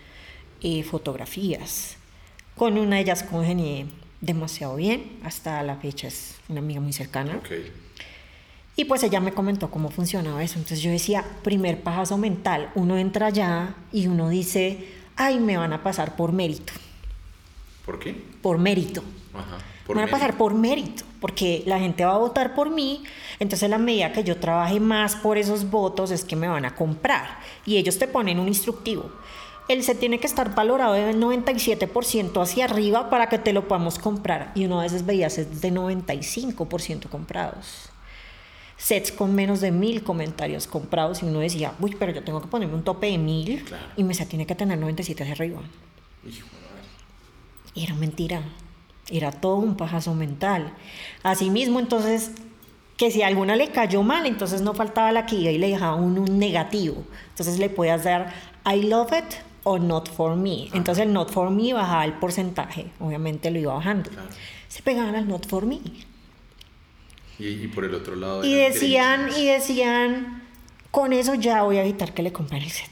eh, 0.61 0.83
fotografías. 0.83 1.97
Con 2.55 2.77
una 2.77 2.95
de 2.95 3.01
ellas 3.03 3.23
congenié 3.23 3.87
demasiado 4.21 4.75
bien, 4.75 5.19
hasta 5.23 5.61
la 5.63 5.75
fecha 5.75 6.07
es 6.07 6.35
una 6.47 6.59
amiga 6.59 6.79
muy 6.79 6.93
cercana. 6.93 7.37
Okay. 7.37 7.71
Y 8.81 8.85
pues 8.85 9.03
ella 9.03 9.19
me 9.19 9.31
comentó 9.31 9.69
cómo 9.69 9.91
funcionaba 9.91 10.43
eso. 10.43 10.55
Entonces 10.55 10.81
yo 10.81 10.89
decía, 10.89 11.23
primer 11.43 11.83
paso 11.83 12.17
mental, 12.17 12.71
uno 12.73 12.97
entra 12.97 13.27
allá 13.27 13.75
y 13.91 14.07
uno 14.07 14.27
dice, 14.27 14.87
ay, 15.15 15.39
me 15.39 15.55
van 15.55 15.71
a 15.71 15.83
pasar 15.83 16.15
por 16.15 16.31
mérito. 16.31 16.73
¿Por 17.85 17.99
qué? 17.99 18.19
Por 18.41 18.57
mérito. 18.57 19.03
Ajá. 19.35 19.59
me 19.87 19.93
van 19.93 20.07
a 20.07 20.11
pasar 20.11 20.35
por 20.35 20.55
mérito, 20.55 21.03
porque 21.19 21.61
la 21.67 21.77
gente 21.77 22.03
va 22.03 22.15
a 22.15 22.17
votar 22.17 22.55
por 22.55 22.71
mí, 22.71 23.03
entonces 23.37 23.69
la 23.69 23.77
medida 23.77 24.13
que 24.13 24.23
yo 24.23 24.37
trabaje 24.37 24.79
más 24.79 25.15
por 25.15 25.37
esos 25.37 25.69
votos 25.69 26.09
es 26.09 26.23
que 26.23 26.35
me 26.35 26.47
van 26.47 26.65
a 26.65 26.73
comprar. 26.73 27.37
Y 27.67 27.77
ellos 27.77 27.99
te 27.99 28.07
ponen 28.07 28.39
un 28.39 28.47
instructivo. 28.47 29.11
El 29.67 29.83
se 29.83 29.93
tiene 29.93 30.19
que 30.19 30.25
estar 30.25 30.55
valorado 30.55 30.93
de 30.93 31.13
97% 31.13 32.41
hacia 32.41 32.65
arriba 32.65 33.11
para 33.11 33.29
que 33.29 33.37
te 33.37 33.53
lo 33.53 33.67
podamos 33.67 33.99
comprar. 33.99 34.51
Y 34.55 34.65
uno 34.65 34.79
a 34.79 34.83
veces 34.83 35.05
veía 35.05 35.29
sets 35.29 35.61
de 35.61 35.71
95% 35.71 37.09
comprados. 37.09 37.90
Sets 38.81 39.11
con 39.11 39.35
menos 39.35 39.61
de 39.61 39.71
mil 39.71 40.03
comentarios 40.03 40.65
comprados 40.65 41.21
y 41.21 41.25
uno 41.27 41.39
decía, 41.39 41.75
uy, 41.79 41.95
pero 41.99 42.11
yo 42.11 42.23
tengo 42.23 42.41
que 42.41 42.47
ponerme 42.47 42.73
un 42.73 42.83
tope 42.83 43.07
de 43.07 43.19
mil 43.19 43.63
y 43.95 44.03
me 44.03 44.15
se 44.15 44.25
tiene 44.25 44.47
que 44.47 44.55
tener 44.55 44.79
97 44.79 45.21
hacia 45.21 45.33
arriba. 45.33 45.61
Y 47.75 47.83
era 47.83 47.93
mentira. 47.93 48.41
Era 49.07 49.31
todo 49.31 49.57
un 49.57 49.75
pajazo 49.77 50.15
mental. 50.15 50.73
Asimismo, 51.21 51.79
entonces, 51.79 52.31
que 52.97 53.11
si 53.11 53.21
a 53.21 53.27
alguna 53.27 53.55
le 53.55 53.69
cayó 53.69 54.01
mal, 54.01 54.25
entonces 54.25 54.61
no 54.61 54.73
faltaba 54.73 55.11
la 55.11 55.25
que 55.25 55.35
iba 55.35 55.51
y 55.51 55.59
le 55.59 55.69
dejaba 55.69 55.95
un, 55.95 56.17
un 56.17 56.39
negativo. 56.39 57.03
Entonces 57.29 57.59
le 57.59 57.69
podías 57.69 58.03
dar 58.03 58.33
I 58.65 58.83
love 58.83 59.11
it 59.11 59.35
o 59.63 59.77
not 59.77 60.09
for 60.09 60.35
me. 60.35 60.69
Entonces 60.73 61.05
el 61.05 61.13
not 61.13 61.31
for 61.31 61.51
me 61.51 61.73
bajaba 61.73 62.05
el 62.05 62.13
porcentaje. 62.13 62.87
Obviamente 62.99 63.51
lo 63.51 63.59
iba 63.59 63.73
bajando. 63.73 64.09
Se 64.67 64.81
pegaban 64.81 65.15
al 65.15 65.27
not 65.27 65.47
for 65.47 65.65
me. 65.65 65.81
Y, 67.41 67.67
por 67.67 67.85
el 67.85 67.95
otro 67.95 68.15
lado. 68.15 68.43
Y 68.43 68.53
decían, 68.53 69.29
y 69.35 69.47
decían, 69.47 70.43
con 70.91 71.11
eso 71.11 71.33
ya 71.35 71.63
voy 71.63 71.77
a 71.77 71.83
evitar 71.83 72.13
que 72.13 72.21
le 72.21 72.31
compren 72.31 72.61
el 72.61 72.69
set. 72.69 72.89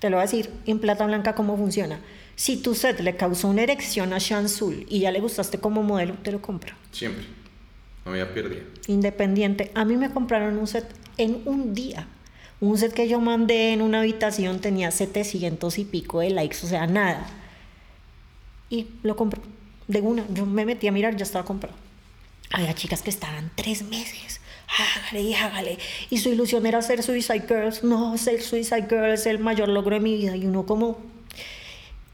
Te 0.00 0.10
lo 0.10 0.16
voy 0.16 0.22
a 0.22 0.26
decir 0.26 0.50
en 0.66 0.78
plata 0.80 1.06
blanca 1.06 1.34
cómo 1.34 1.56
funciona. 1.56 2.00
Si 2.34 2.56
tu 2.56 2.74
set 2.74 3.00
le 3.00 3.16
causó 3.16 3.48
una 3.48 3.62
erección 3.62 4.12
a 4.12 4.18
Shansul 4.18 4.86
y 4.88 5.00
ya 5.00 5.12
le 5.12 5.20
gustaste 5.20 5.58
como 5.58 5.82
modelo, 5.82 6.14
te 6.22 6.32
lo 6.32 6.40
compro. 6.40 6.74
Siempre. 6.90 7.26
No 8.04 8.12
había 8.12 8.32
perdido. 8.32 8.62
Independiente. 8.86 9.70
A 9.74 9.84
mí 9.84 9.96
me 9.96 10.10
compraron 10.10 10.56
un 10.56 10.66
set 10.66 10.86
en 11.18 11.42
un 11.44 11.74
día. 11.74 12.08
Un 12.60 12.78
set 12.78 12.92
que 12.92 13.08
yo 13.08 13.20
mandé 13.20 13.72
en 13.72 13.82
una 13.82 14.00
habitación 14.00 14.60
tenía 14.60 14.90
700 14.90 15.78
y 15.78 15.84
pico 15.84 16.20
de 16.20 16.30
likes, 16.30 16.58
o 16.64 16.66
sea, 16.66 16.86
nada. 16.86 17.26
Y 18.70 18.86
lo 19.02 19.16
compré 19.16 19.40
de 19.86 20.00
una. 20.00 20.24
Yo 20.32 20.46
me 20.46 20.64
metí 20.64 20.88
a 20.88 20.92
mirar, 20.92 21.16
ya 21.16 21.24
estaba 21.24 21.44
comprado. 21.44 21.76
Había 22.52 22.74
chicas 22.74 23.02
que 23.02 23.10
estaban 23.10 23.50
tres 23.54 23.82
meses. 23.82 24.40
Hágale 24.78 25.22
y 25.22 25.34
hágale. 25.34 25.78
Y 26.10 26.18
su 26.18 26.28
ilusión 26.30 26.66
era 26.66 26.82
ser 26.82 27.02
Suicide 27.02 27.44
Girls. 27.46 27.84
No, 27.84 28.16
ser 28.18 28.42
Suicide 28.42 28.86
Girls 28.88 29.20
es 29.20 29.26
el 29.26 29.38
mayor 29.38 29.68
logro 29.68 29.94
de 29.94 30.00
mi 30.00 30.16
vida. 30.16 30.36
Y 30.36 30.46
uno 30.46 30.66
como... 30.66 30.98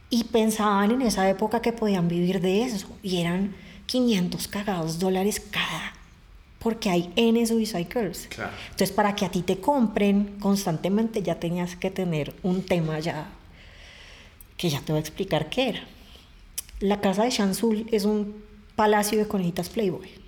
Y 0.08 0.24
pensaban 0.24 0.92
en 0.92 1.02
esa 1.02 1.28
época 1.28 1.60
que 1.60 1.72
podían 1.72 2.08
vivir 2.08 2.40
de 2.40 2.62
eso. 2.62 2.88
Y 3.02 3.20
eran 3.20 3.54
500 3.86 4.48
cagados 4.48 4.98
dólares 4.98 5.40
cada. 5.40 5.94
Porque 6.58 6.90
hay 6.90 7.12
N 7.16 7.44
Suicide 7.46 7.88
Girls. 7.92 8.28
Claro. 8.28 8.52
Entonces, 8.70 8.92
para 8.92 9.14
que 9.14 9.24
a 9.24 9.30
ti 9.30 9.42
te 9.42 9.58
compren 9.58 10.36
constantemente, 10.38 11.22
ya 11.22 11.40
tenías 11.40 11.76
que 11.76 11.90
tener 11.90 12.34
un 12.42 12.62
tema 12.62 12.98
ya. 13.00 13.28
Que 14.56 14.68
ya 14.68 14.80
te 14.80 14.92
voy 14.92 14.98
a 14.98 15.00
explicar 15.00 15.48
qué 15.48 15.70
era. 15.70 15.84
La 16.80 17.00
casa 17.00 17.24
de 17.24 17.30
Shansul 17.30 17.86
es 17.90 18.04
un 18.04 18.42
palacio 18.76 19.18
de 19.18 19.26
conejitas 19.26 19.68
Playboy. 19.70 20.25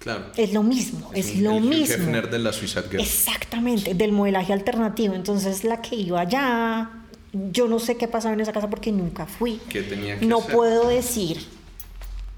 Claro. 0.00 0.32
Es 0.34 0.54
lo 0.54 0.62
mismo, 0.62 1.10
es, 1.12 1.36
lo 1.36 1.58
el 1.58 1.62
mismo. 1.62 2.10
de 2.22 2.38
la 2.38 2.54
Suicide 2.54 2.84
Girl. 2.90 3.02
Exactamente, 3.02 3.92
del 3.92 4.12
modelaje 4.12 4.54
alternativo. 4.54 5.14
Entonces, 5.14 5.62
la 5.62 5.82
que 5.82 5.94
iba 5.94 6.20
allá, 6.20 6.90
yo 7.32 7.68
no 7.68 7.78
sé 7.78 7.98
qué 7.98 8.08
pasaba 8.08 8.32
en 8.32 8.40
esa 8.40 8.54
casa 8.54 8.70
porque 8.70 8.92
nunca 8.92 9.26
fui. 9.26 9.60
¿Qué 9.68 9.82
tenía 9.82 10.18
que 10.18 10.24
no 10.24 10.40
puedo 10.40 10.88
decir. 10.88 11.46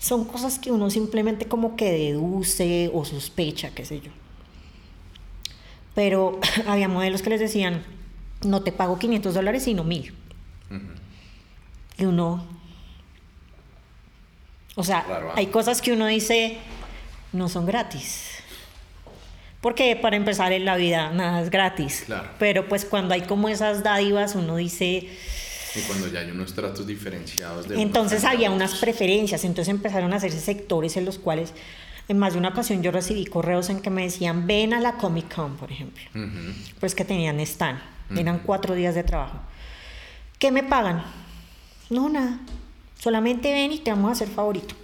Son 0.01 0.25
cosas 0.25 0.59
que 0.59 0.73
uno 0.73 0.91
simplemente 0.91 1.47
como 1.47 1.77
que 1.77 1.93
deduce 1.93 2.91
o 2.93 3.05
sospecha, 3.05 3.71
qué 3.71 3.85
sé 3.85 4.01
yo. 4.01 4.11
Pero 5.95 6.41
había 6.67 6.89
modelos 6.89 7.23
que 7.23 7.31
les 7.31 7.39
decían, 7.39 7.85
no 8.45 8.65
te 8.65 8.73
pago 8.73 8.99
500 8.99 9.35
dólares, 9.35 9.63
sino 9.63 9.85
1000. 9.85 10.13
Y 11.99 12.05
uno... 12.07 12.45
O 14.75 14.83
sea, 14.83 15.07
hay 15.37 15.47
cosas 15.47 15.81
que 15.81 15.93
uno 15.93 16.07
dice, 16.07 16.59
no 17.33 17.49
son 17.49 17.67
gratis. 17.67 18.31
Porque 19.61 19.95
para 19.97 20.17
empezar 20.17 20.53
en 20.53 20.65
la 20.65 20.77
vida 20.77 21.11
nada 21.11 21.41
es 21.41 21.51
gratis. 21.51 22.03
Claro. 22.07 22.29
Pero 22.39 22.69
pues 22.69 22.85
cuando 22.85 23.15
hay 23.15 23.23
como 23.23 23.49
esas 23.49 23.83
dádivas 23.83 24.35
uno 24.35 24.57
dice... 24.57 25.09
Y 25.75 25.81
cuando 25.87 26.09
ya 26.09 26.21
hay 26.21 26.31
unos 26.31 26.53
tratos 26.53 26.87
diferenciados. 26.87 27.69
De 27.69 27.81
entonces 27.81 28.25
había 28.25 28.51
unas 28.51 28.75
preferencias, 28.75 29.45
entonces 29.45 29.73
empezaron 29.73 30.13
a 30.13 30.17
hacerse 30.17 30.41
sectores 30.41 30.97
en 30.97 31.07
los 31.07 31.19
cuales 31.19 31.55
en 32.09 32.19
más 32.19 32.35
de 32.35 32.41
una 32.41 32.49
ocasión 32.49 32.83
yo 32.83 32.91
recibí 32.91 33.25
correos 33.25 33.71
en 33.71 33.81
que 33.81 33.89
me 33.89 34.03
decían, 34.03 34.47
ven 34.47 34.75
a 34.75 34.81
la 34.81 34.95
Comic 34.95 35.35
Con, 35.35 35.57
por 35.57 35.71
ejemplo. 35.71 36.03
Pues 36.81 36.95
que 36.95 37.05
tenían 37.05 37.41
stand, 37.41 37.81
eran 38.17 38.41
cuatro 38.41 38.75
días 38.75 38.95
de 38.95 39.05
trabajo. 39.05 39.41
¿Qué 40.39 40.51
me 40.51 40.63
pagan? 40.63 41.05
No, 41.89 42.09
nada. 42.09 42.41
Solamente 42.99 43.53
ven 43.53 43.73
y 43.73 43.79
te 43.79 43.91
vamos 43.91 44.09
a 44.09 44.13
hacer 44.13 44.29
favorito. 44.29 44.75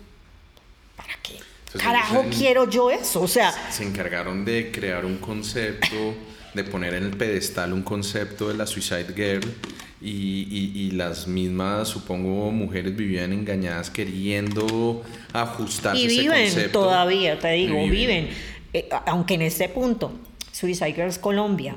¿Para 0.97 1.15
qué? 1.23 1.35
Carajo, 1.77 2.25
quiero 2.31 2.69
yo 2.69 2.91
eso, 2.91 3.23
o 3.23 3.29
sea. 3.29 3.53
Se 3.71 3.85
encargaron 3.85 4.45
de 4.45 4.71
crear 4.73 5.05
un 5.05 5.19
concepto, 5.19 6.15
de 6.55 6.65
poner 6.65 6.95
en 6.95 7.05
el 7.05 7.17
pedestal 7.17 7.73
un 7.73 7.83
concepto 7.83 8.49
de 8.49 8.55
la 8.55 8.67
Suicide 8.67 9.13
Girl 9.15 9.55
y, 10.01 10.73
y, 10.75 10.91
las 10.93 11.27
mismas, 11.27 11.89
supongo, 11.89 12.51
mujeres 12.53 12.97
vivían 12.97 13.33
engañadas 13.33 13.91
queriendo 13.91 15.03
ajustarse 15.33 16.01
y 16.01 16.07
viven 16.07 16.73
todavía, 16.73 17.39
te 17.39 17.53
digo, 17.53 17.87
viven. 17.89 18.31
Eh, 18.73 18.89
aunque 19.07 19.35
en 19.35 19.43
este 19.43 19.69
punto, 19.69 20.13
Suicide 20.53 20.93
Girls 20.93 21.19
Colombia, 21.19 21.77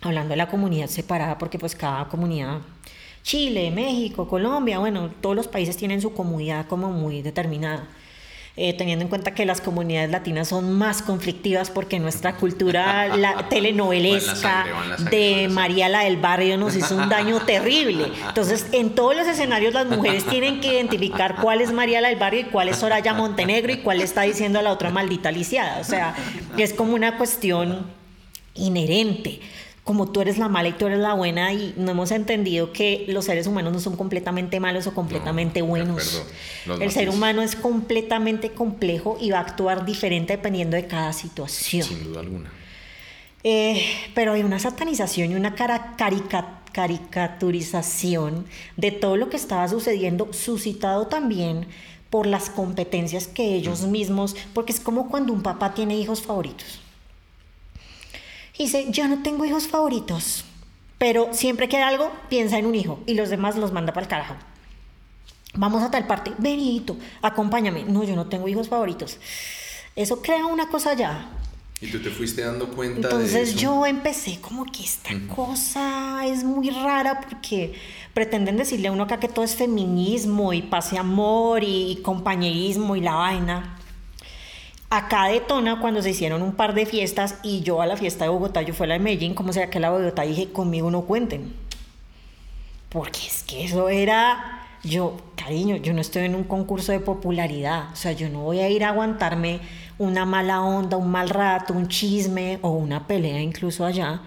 hablando 0.00 0.30
de 0.30 0.36
la 0.36 0.48
comunidad 0.48 0.86
separada, 0.86 1.36
porque 1.36 1.58
pues 1.58 1.74
cada 1.74 2.08
comunidad, 2.08 2.60
Chile, 3.22 3.70
México, 3.70 4.26
Colombia, 4.28 4.78
bueno, 4.78 5.10
todos 5.20 5.36
los 5.36 5.48
países 5.48 5.76
tienen 5.76 6.00
su 6.00 6.14
comunidad 6.14 6.66
como 6.66 6.90
muy 6.92 7.22
determinada 7.22 7.88
eh, 8.60 8.72
teniendo 8.72 9.04
en 9.04 9.08
cuenta 9.08 9.34
que 9.34 9.46
las 9.46 9.60
comunidades 9.60 10.10
latinas 10.10 10.48
son 10.48 10.72
más 10.72 11.00
conflictivas 11.00 11.70
porque 11.70 12.00
nuestra 12.00 12.34
cultura 12.34 13.16
la, 13.16 13.48
telenovelesca 13.48 14.66
de 15.12 15.46
María 15.48 15.88
la 15.88 16.00
del 16.00 16.16
Barrio 16.16 16.58
nos 16.58 16.74
hizo 16.74 16.96
un 16.96 17.08
daño 17.08 17.38
terrible. 17.42 18.08
Entonces, 18.26 18.66
en 18.72 18.96
todos 18.96 19.14
los 19.14 19.28
escenarios 19.28 19.74
las 19.74 19.86
mujeres 19.86 20.24
tienen 20.24 20.60
que 20.60 20.72
identificar 20.72 21.36
cuál 21.36 21.60
es 21.60 21.70
María 21.70 22.00
la 22.00 22.08
del 22.08 22.18
Barrio 22.18 22.40
y 22.40 22.44
cuál 22.46 22.68
es 22.68 22.78
Soraya 22.78 23.14
Montenegro 23.14 23.72
y 23.72 23.76
cuál 23.76 24.00
está 24.00 24.22
diciendo 24.22 24.58
a 24.58 24.62
la 24.62 24.72
otra 24.72 24.90
maldita 24.90 25.30
lisiada. 25.30 25.78
O 25.78 25.84
sea, 25.84 26.16
es 26.56 26.74
como 26.74 26.94
una 26.94 27.16
cuestión 27.16 27.86
inherente 28.54 29.38
como 29.88 30.10
tú 30.10 30.20
eres 30.20 30.36
la 30.36 30.48
mala 30.48 30.68
y 30.68 30.72
tú 30.72 30.84
eres 30.84 30.98
la 30.98 31.14
buena 31.14 31.54
y 31.54 31.72
no 31.78 31.92
hemos 31.92 32.10
entendido 32.10 32.74
que 32.74 33.06
los 33.08 33.24
seres 33.24 33.46
humanos 33.46 33.72
no 33.72 33.80
son 33.80 33.96
completamente 33.96 34.60
malos 34.60 34.86
o 34.86 34.92
completamente 34.92 35.62
buenos. 35.62 36.26
El 36.78 36.90
ser 36.90 37.08
humano 37.08 37.40
es 37.40 37.56
completamente 37.56 38.50
complejo 38.50 39.16
y 39.18 39.30
va 39.30 39.38
a 39.38 39.40
actuar 39.40 39.86
diferente 39.86 40.36
dependiendo 40.36 40.76
de 40.76 40.86
cada 40.86 41.14
situación. 41.14 41.84
Sin 41.84 42.04
duda 42.04 42.20
alguna. 42.20 42.52
Eh, 43.42 43.82
pero 44.14 44.34
hay 44.34 44.42
una 44.42 44.58
satanización 44.58 45.32
y 45.32 45.36
una 45.36 45.54
caricaturización 45.54 48.44
de 48.76 48.90
todo 48.90 49.16
lo 49.16 49.30
que 49.30 49.38
estaba 49.38 49.66
sucediendo, 49.68 50.30
suscitado 50.34 51.06
también 51.06 51.66
por 52.10 52.26
las 52.26 52.50
competencias 52.50 53.26
que 53.26 53.54
ellos 53.54 53.86
mismos, 53.86 54.36
porque 54.52 54.72
es 54.72 54.80
como 54.80 55.08
cuando 55.08 55.32
un 55.32 55.42
papá 55.42 55.72
tiene 55.72 55.96
hijos 55.96 56.20
favoritos 56.20 56.82
dice, 58.64 58.86
yo 58.90 59.08
no 59.08 59.22
tengo 59.22 59.44
hijos 59.44 59.68
favoritos, 59.68 60.44
pero 60.98 61.28
siempre 61.32 61.68
que 61.68 61.76
hay 61.76 61.82
algo, 61.82 62.10
piensa 62.28 62.58
en 62.58 62.66
un 62.66 62.74
hijo 62.74 63.00
y 63.06 63.14
los 63.14 63.30
demás 63.30 63.56
los 63.56 63.72
manda 63.72 63.92
para 63.92 64.04
el 64.04 64.10
carajo. 64.10 64.34
Vamos 65.54 65.82
a 65.82 65.90
tal 65.90 66.06
parte, 66.06 66.32
Benito, 66.38 66.96
acompáñame. 67.22 67.84
No, 67.84 68.04
yo 68.04 68.14
no 68.14 68.26
tengo 68.26 68.48
hijos 68.48 68.68
favoritos. 68.68 69.18
Eso 69.96 70.20
crea 70.22 70.46
una 70.46 70.68
cosa 70.68 70.94
ya. 70.94 71.30
Y 71.80 71.86
tú 71.88 72.00
te 72.00 72.10
fuiste 72.10 72.42
dando 72.42 72.68
cuenta 72.68 73.08
Entonces 73.08 73.32
de 73.32 73.42
eso? 73.42 73.58
yo 73.58 73.86
empecé 73.86 74.40
como 74.40 74.64
que 74.64 74.82
esta 74.82 75.10
cosa 75.34 76.26
es 76.26 76.42
muy 76.42 76.70
rara 76.70 77.20
porque 77.20 77.74
pretenden 78.14 78.56
decirle 78.56 78.88
a 78.88 78.92
uno 78.92 79.04
acá 79.04 79.20
que 79.20 79.28
todo 79.28 79.44
es 79.44 79.54
feminismo 79.54 80.52
y 80.52 80.62
pase 80.62 80.98
amor 80.98 81.62
y 81.62 82.00
compañerismo 82.02 82.96
y 82.96 83.00
la 83.00 83.14
vaina. 83.14 83.77
Acá 84.90 85.26
detona 85.26 85.80
cuando 85.80 86.00
se 86.00 86.10
hicieron 86.10 86.40
un 86.40 86.52
par 86.52 86.72
de 86.72 86.86
fiestas 86.86 87.36
y 87.42 87.60
yo 87.60 87.82
a 87.82 87.86
la 87.86 87.98
fiesta 87.98 88.24
de 88.24 88.30
Bogotá, 88.30 88.62
yo 88.62 88.72
fui 88.72 88.84
a 88.84 88.88
la 88.88 88.94
de 88.94 89.00
Medellín, 89.00 89.34
como 89.34 89.52
sea 89.52 89.68
que 89.68 89.80
la 89.80 89.90
Bogotá 89.90 90.22
dije, 90.22 90.50
conmigo 90.50 90.90
no 90.90 91.02
cuenten. 91.02 91.54
Porque 92.88 93.20
es 93.26 93.42
que 93.42 93.64
eso 93.64 93.90
era, 93.90 94.66
yo, 94.82 95.18
cariño, 95.36 95.76
yo 95.76 95.92
no 95.92 96.00
estoy 96.00 96.24
en 96.24 96.34
un 96.34 96.44
concurso 96.44 96.92
de 96.92 97.00
popularidad, 97.00 97.92
o 97.92 97.96
sea, 97.96 98.12
yo 98.12 98.30
no 98.30 98.40
voy 98.40 98.60
a 98.60 98.70
ir 98.70 98.82
a 98.82 98.88
aguantarme 98.88 99.60
una 99.98 100.24
mala 100.24 100.62
onda, 100.62 100.96
un 100.96 101.10
mal 101.10 101.28
rato, 101.28 101.74
un 101.74 101.88
chisme 101.88 102.58
o 102.62 102.70
una 102.70 103.06
pelea 103.06 103.42
incluso 103.42 103.84
allá, 103.84 104.22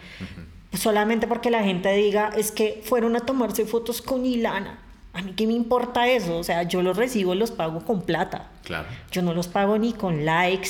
solamente 0.74 1.26
porque 1.26 1.50
la 1.50 1.64
gente 1.64 1.92
diga, 1.94 2.30
es 2.38 2.52
que 2.52 2.84
fueron 2.86 3.16
a 3.16 3.22
tomarse 3.22 3.66
fotos 3.66 4.00
con 4.00 4.28
Ilana. 4.28 4.78
A 5.14 5.22
mí 5.22 5.34
qué 5.36 5.46
me 5.46 5.54
importa 5.54 6.08
eso, 6.08 6.38
o 6.38 6.44
sea, 6.44 6.64
yo 6.64 6.82
los 6.82 6.96
recibo, 6.96 7.36
los 7.36 7.52
pago 7.52 7.84
con 7.84 8.02
plata. 8.02 8.50
Claro. 8.64 8.88
Yo 9.12 9.22
no 9.22 9.34
los 9.34 9.48
pago 9.48 9.78
ni 9.78 9.94
con 9.94 10.26
likes, 10.26 10.70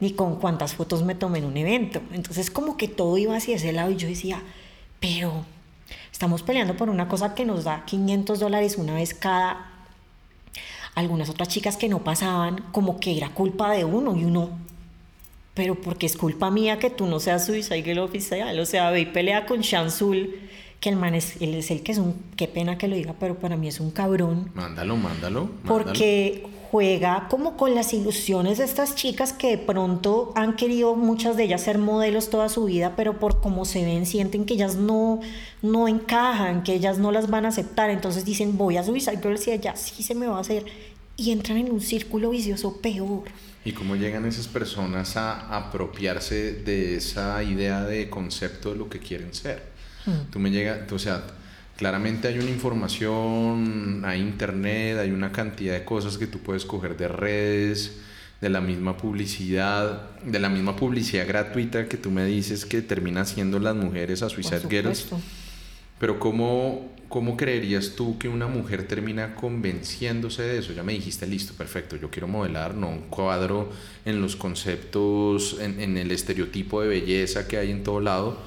ni 0.00 0.12
con 0.12 0.36
cuántas 0.36 0.74
fotos 0.74 1.02
me 1.02 1.14
tomé 1.14 1.38
en 1.38 1.44
un 1.44 1.56
evento. 1.56 2.00
Entonces 2.12 2.50
como 2.50 2.76
que 2.76 2.88
todo 2.88 3.18
iba 3.18 3.36
hacia 3.36 3.56
ese 3.56 3.72
lado 3.72 3.90
y 3.90 3.96
yo 3.96 4.08
decía, 4.08 4.42
pero 5.00 5.44
estamos 6.12 6.42
peleando 6.42 6.76
por 6.76 6.88
una 6.88 7.08
cosa 7.08 7.34
que 7.34 7.44
nos 7.44 7.64
da 7.64 7.84
500 7.84 8.40
dólares 8.40 8.76
una 8.78 8.94
vez 8.94 9.12
cada. 9.14 9.70
Algunas 10.94 11.28
otras 11.28 11.48
chicas 11.48 11.76
que 11.76 11.88
no 11.88 12.04
pasaban, 12.04 12.64
como 12.70 13.00
que 13.00 13.16
era 13.16 13.30
culpa 13.30 13.72
de 13.72 13.84
uno 13.84 14.16
y 14.16 14.24
uno, 14.24 14.50
pero 15.52 15.74
porque 15.74 16.06
es 16.06 16.16
culpa 16.16 16.50
mía 16.52 16.78
que 16.78 16.88
tú 16.88 17.06
no 17.06 17.18
seas 17.18 17.46
Suicide 17.46 17.98
oficial. 17.98 18.58
O 18.60 18.64
sea, 18.64 18.90
ve 18.90 19.00
y 19.00 19.06
pelea 19.06 19.44
con 19.44 19.60
Shansul 19.60 20.38
que 20.84 20.90
el 20.90 20.96
man 20.96 21.14
es, 21.14 21.40
él 21.40 21.54
es 21.54 21.70
el 21.70 21.82
que 21.82 21.92
es 21.92 21.98
un, 21.98 22.14
qué 22.36 22.46
pena 22.46 22.76
que 22.76 22.88
lo 22.88 22.94
diga, 22.94 23.14
pero 23.18 23.38
para 23.38 23.56
mí 23.56 23.68
es 23.68 23.80
un 23.80 23.90
cabrón. 23.90 24.50
Mándalo, 24.52 24.98
mándalo. 24.98 25.48
Porque 25.66 26.46
juega 26.70 27.26
como 27.30 27.56
con 27.56 27.74
las 27.74 27.94
ilusiones 27.94 28.58
de 28.58 28.64
estas 28.64 28.94
chicas 28.94 29.32
que 29.32 29.56
de 29.56 29.56
pronto 29.56 30.34
han 30.36 30.56
querido 30.56 30.94
muchas 30.94 31.38
de 31.38 31.44
ellas 31.44 31.62
ser 31.62 31.78
modelos 31.78 32.28
toda 32.28 32.50
su 32.50 32.66
vida, 32.66 32.96
pero 32.96 33.18
por 33.18 33.40
cómo 33.40 33.64
se 33.64 33.82
ven 33.82 34.04
sienten 34.04 34.44
que 34.44 34.52
ellas 34.52 34.76
no, 34.76 35.20
no 35.62 35.88
encajan, 35.88 36.62
que 36.62 36.74
ellas 36.74 36.98
no 36.98 37.12
las 37.12 37.30
van 37.30 37.46
a 37.46 37.48
aceptar. 37.48 37.88
Entonces 37.88 38.26
dicen, 38.26 38.58
voy 38.58 38.76
a 38.76 38.84
Suicide 38.84 39.22
Girls 39.22 39.48
y 39.48 39.52
allá 39.52 39.76
sí 39.76 40.02
se 40.02 40.14
me 40.14 40.26
va 40.26 40.36
a 40.36 40.40
hacer. 40.40 40.66
Y 41.16 41.30
entran 41.30 41.56
en 41.56 41.72
un 41.72 41.80
círculo 41.80 42.28
vicioso 42.28 42.76
peor. 42.82 43.22
¿Y 43.64 43.72
cómo 43.72 43.96
llegan 43.96 44.26
esas 44.26 44.48
personas 44.48 45.16
a 45.16 45.56
apropiarse 45.56 46.52
de 46.52 46.96
esa 46.96 47.42
idea 47.42 47.84
de 47.84 48.10
concepto 48.10 48.72
de 48.72 48.76
lo 48.76 48.90
que 48.90 48.98
quieren 48.98 49.32
ser? 49.32 49.72
Mm. 50.06 50.30
Tú 50.30 50.38
me 50.38 50.50
llega, 50.50 50.86
o 50.90 50.98
sea, 50.98 51.22
claramente 51.76 52.28
hay 52.28 52.38
una 52.38 52.50
información, 52.50 54.02
hay 54.04 54.20
internet, 54.20 54.98
hay 54.98 55.10
una 55.10 55.32
cantidad 55.32 55.74
de 55.74 55.84
cosas 55.84 56.18
que 56.18 56.26
tú 56.26 56.38
puedes 56.38 56.64
coger 56.64 56.96
de 56.96 57.08
redes, 57.08 57.98
de 58.40 58.48
la 58.50 58.60
misma 58.60 58.96
publicidad, 58.96 60.10
de 60.22 60.38
la 60.38 60.48
misma 60.48 60.76
publicidad 60.76 61.26
gratuita 61.26 61.88
que 61.88 61.96
tú 61.96 62.10
me 62.10 62.26
dices 62.26 62.66
que 62.66 62.82
termina 62.82 63.24
siendo 63.24 63.58
las 63.58 63.74
mujeres 63.74 64.22
a 64.22 64.28
Suicide 64.28 64.68
Girls. 64.68 65.06
Pero 65.98 66.18
¿cómo, 66.18 66.92
¿cómo 67.08 67.36
creerías 67.36 67.92
tú 67.96 68.18
que 68.18 68.28
una 68.28 68.46
mujer 68.46 68.86
termina 68.86 69.34
convenciéndose 69.34 70.42
de 70.42 70.58
eso? 70.58 70.72
Ya 70.72 70.82
me 70.82 70.92
dijiste, 70.92 71.26
listo, 71.26 71.54
perfecto, 71.54 71.96
yo 71.96 72.10
quiero 72.10 72.28
modelar, 72.28 72.74
no 72.74 72.90
un 72.90 73.02
cuadro 73.08 73.70
en 74.04 74.20
los 74.20 74.36
conceptos, 74.36 75.56
en, 75.60 75.80
en 75.80 75.96
el 75.96 76.10
estereotipo 76.10 76.82
de 76.82 76.88
belleza 76.88 77.48
que 77.48 77.56
hay 77.56 77.70
en 77.70 77.82
todo 77.82 78.00
lado, 78.00 78.38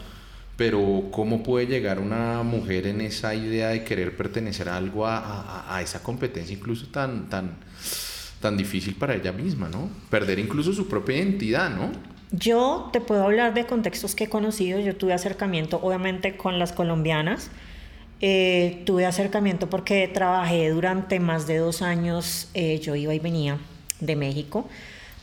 pero 0.58 1.04
¿cómo 1.12 1.44
puede 1.44 1.68
llegar 1.68 2.00
una 2.00 2.42
mujer 2.42 2.88
en 2.88 3.00
esa 3.02 3.36
idea 3.36 3.70
de 3.70 3.84
querer 3.84 4.18
pertenecer 4.18 4.68
a 4.68 4.76
algo, 4.76 5.06
a, 5.06 5.74
a, 5.74 5.82
esa 5.84 6.02
competencia 6.02 6.56
incluso 6.56 6.88
tan, 6.88 7.30
tan, 7.30 7.52
tan 8.42 8.58
difícil 8.58 8.96
para 8.96 9.14
ella 9.16 9.32
misma, 9.32 9.70
¿no? 9.70 9.88
Perder 10.10 10.40
incluso 10.40 10.74
su 10.74 10.88
propia 10.88 11.18
identidad, 11.18 11.70
¿no? 11.70 11.92
Yo 12.32 12.90
te 12.92 13.00
puedo 13.00 13.24
hablar 13.24 13.54
de 13.54 13.68
contextos 13.68 14.16
que 14.16 14.26
he 14.26 14.30
conocido, 14.30 14.80
yo 14.80 14.96
tuve 14.96 15.14
acercamiento 15.14 15.80
obviamente 15.82 16.36
con 16.36 16.58
las 16.58 16.74
colombianas, 16.74 17.52
eh, 18.20 18.82
tuve 18.86 19.06
acercamiento 19.06 19.70
porque 19.70 20.08
trabajé 20.08 20.70
durante 20.72 21.20
más 21.20 21.46
de 21.46 21.58
dos 21.58 21.84
años, 21.84 22.50
eh, 22.56 22.80
yo 22.80 22.96
iba 22.96 23.14
y 23.14 23.20
venía 23.20 23.60
de 24.00 24.16
México 24.16 24.68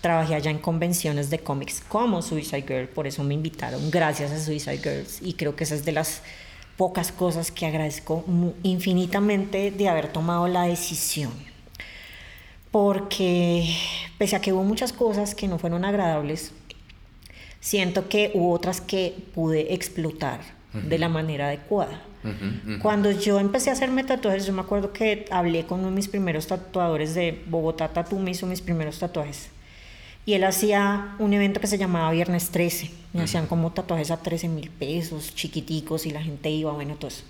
trabajé 0.05 0.35
allá 0.35 0.51
en 0.51 0.59
convenciones 0.59 1.31
de 1.31 1.39
cómics 1.39 1.83
como 1.89 2.21
Suicide 2.21 2.67
Girl, 2.69 2.89
por 2.89 3.07
eso 3.07 3.25
me 3.25 3.33
invitaron, 3.33 3.91
gracias 3.91 4.33
a 4.33 4.39
Suicide 4.39 4.77
Girls, 4.77 5.23
y 5.23 5.33
creo 5.33 5.57
que 5.57 5.65
esa 5.65 5.75
es 5.75 5.87
de 5.87 5.93
las 5.93 6.21
pocas 6.77 7.11
cosas 7.11 7.51
que 7.51 7.65
agradezco 7.65 8.23
infinitamente 8.63 9.71
de 9.71 9.89
haber 9.89 10.09
tomado 10.09 10.47
la 10.47 10.65
decisión. 10.65 11.33
Porque 12.71 13.75
pese 14.19 14.37
a 14.37 14.43
que 14.43 14.53
hubo 14.53 14.63
muchas 14.63 14.93
cosas 14.93 15.35
que 15.35 15.49
no 15.49 15.59
fueron 15.59 15.87
agradables, 15.87 16.53
siento 17.61 18.07
que 18.11 18.31
hubo 18.35 18.53
otras 18.53 18.83
que 18.83 19.17
pude 19.35 19.73
explotar 19.73 20.41
de 20.75 20.99
la 20.99 21.09
manera 21.09 21.47
adecuada. 21.47 22.03
Cuando 22.83 23.11
yo 23.11 23.41
empecé 23.41 23.71
a 23.71 23.73
hacerme 23.73 24.05
tatuajes, 24.05 24.45
yo 24.45 24.53
me 24.53 24.61
acuerdo 24.61 24.93
que 24.93 25.25
hablé 25.31 25.65
con 25.65 25.79
uno 25.79 25.89
de 25.89 25.95
mis 25.95 26.09
primeros 26.09 26.47
tatuadores 26.47 27.15
de 27.15 27.43
Bogotá 27.47 27.89
Tattoo, 27.89 28.19
me 28.19 28.33
hizo 28.33 28.45
mis 28.45 28.61
primeros 28.61 28.99
tatuajes. 28.99 29.54
Y 30.27 30.35
él 30.35 30.45
hacía 30.45 31.15
un 31.19 31.33
evento 31.33 31.61
que 31.61 31.67
se 31.67 31.79
llamaba 31.79 32.11
Viernes 32.11 32.51
13. 32.51 32.91
Me 33.13 33.23
hacían 33.23 33.47
como 33.47 33.73
tatuajes 33.73 34.11
a 34.11 34.17
13 34.17 34.49
mil 34.49 34.71
pesos, 34.71 35.35
chiquiticos, 35.35 36.07
y 36.07 36.11
la 36.11 36.23
gente 36.23 36.51
iba, 36.51 36.73
bueno, 36.73 36.95
todo 36.97 37.09
eso. 37.09 37.25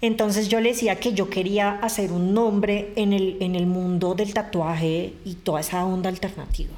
Entonces 0.00 0.48
yo 0.48 0.60
le 0.60 0.70
decía 0.70 0.96
que 0.96 1.12
yo 1.14 1.30
quería 1.30 1.72
hacer 1.78 2.12
un 2.12 2.34
nombre 2.34 2.92
en 2.96 3.12
el, 3.12 3.38
en 3.40 3.54
el 3.54 3.66
mundo 3.66 4.14
del 4.14 4.34
tatuaje 4.34 5.14
y 5.24 5.34
toda 5.34 5.60
esa 5.60 5.84
onda 5.84 6.08
alternativa. 6.08 6.74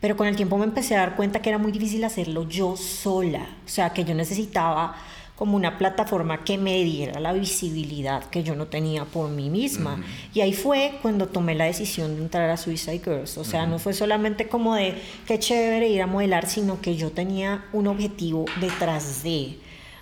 Pero 0.00 0.16
con 0.16 0.26
el 0.26 0.36
tiempo 0.36 0.58
me 0.58 0.64
empecé 0.64 0.94
a 0.94 1.00
dar 1.00 1.16
cuenta 1.16 1.42
que 1.42 1.48
era 1.48 1.58
muy 1.58 1.72
difícil 1.72 2.04
hacerlo 2.04 2.48
yo 2.48 2.76
sola. 2.76 3.46
O 3.64 3.68
sea, 3.68 3.90
que 3.90 4.04
yo 4.04 4.14
necesitaba 4.14 4.96
como 5.36 5.54
una 5.56 5.76
plataforma 5.76 6.44
que 6.44 6.56
me 6.56 6.82
diera 6.82 7.20
la 7.20 7.34
visibilidad 7.34 8.24
que 8.24 8.42
yo 8.42 8.56
no 8.56 8.66
tenía 8.66 9.04
por 9.04 9.28
mí 9.28 9.50
misma. 9.50 10.02
Y 10.32 10.40
ahí 10.40 10.54
fue 10.54 10.98
cuando 11.02 11.28
tomé 11.28 11.54
la 11.54 11.66
decisión 11.66 12.16
de 12.16 12.22
entrar 12.22 12.48
a 12.48 12.56
Suicide 12.56 13.02
Girls. 13.04 13.36
O 13.36 13.44
sea, 13.44 13.66
no 13.66 13.78
fue 13.78 13.92
solamente 13.92 14.48
como 14.48 14.74
de 14.74 14.94
qué 15.26 15.38
chévere 15.38 15.88
ir 15.88 16.00
a 16.00 16.06
modelar, 16.06 16.46
sino 16.46 16.80
que 16.80 16.96
yo 16.96 17.12
tenía 17.12 17.66
un 17.74 17.86
objetivo 17.86 18.46
detrás 18.60 19.22
de. 19.22 19.58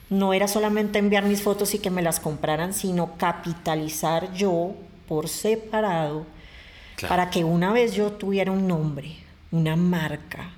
No 0.09 0.33
era 0.33 0.47
solamente 0.47 1.01
enviar 1.01 1.25
mis 1.25 1.43
fotos 1.43 1.75
y 1.75 1.81
que 1.81 1.91
me 1.91 2.03
las 2.03 2.21
compraran, 2.21 2.73
sino 2.73 3.17
capitalizar 3.17 4.33
yo 4.35 4.75
por 5.09 5.29
separado 5.29 6.27
para 7.09 7.31
que 7.31 7.43
una 7.43 7.73
vez 7.73 7.95
yo 7.95 8.13
tuviera 8.13 8.53
un 8.53 8.69
nombre, 8.69 9.17
una 9.51 9.75
marca, 9.75 10.53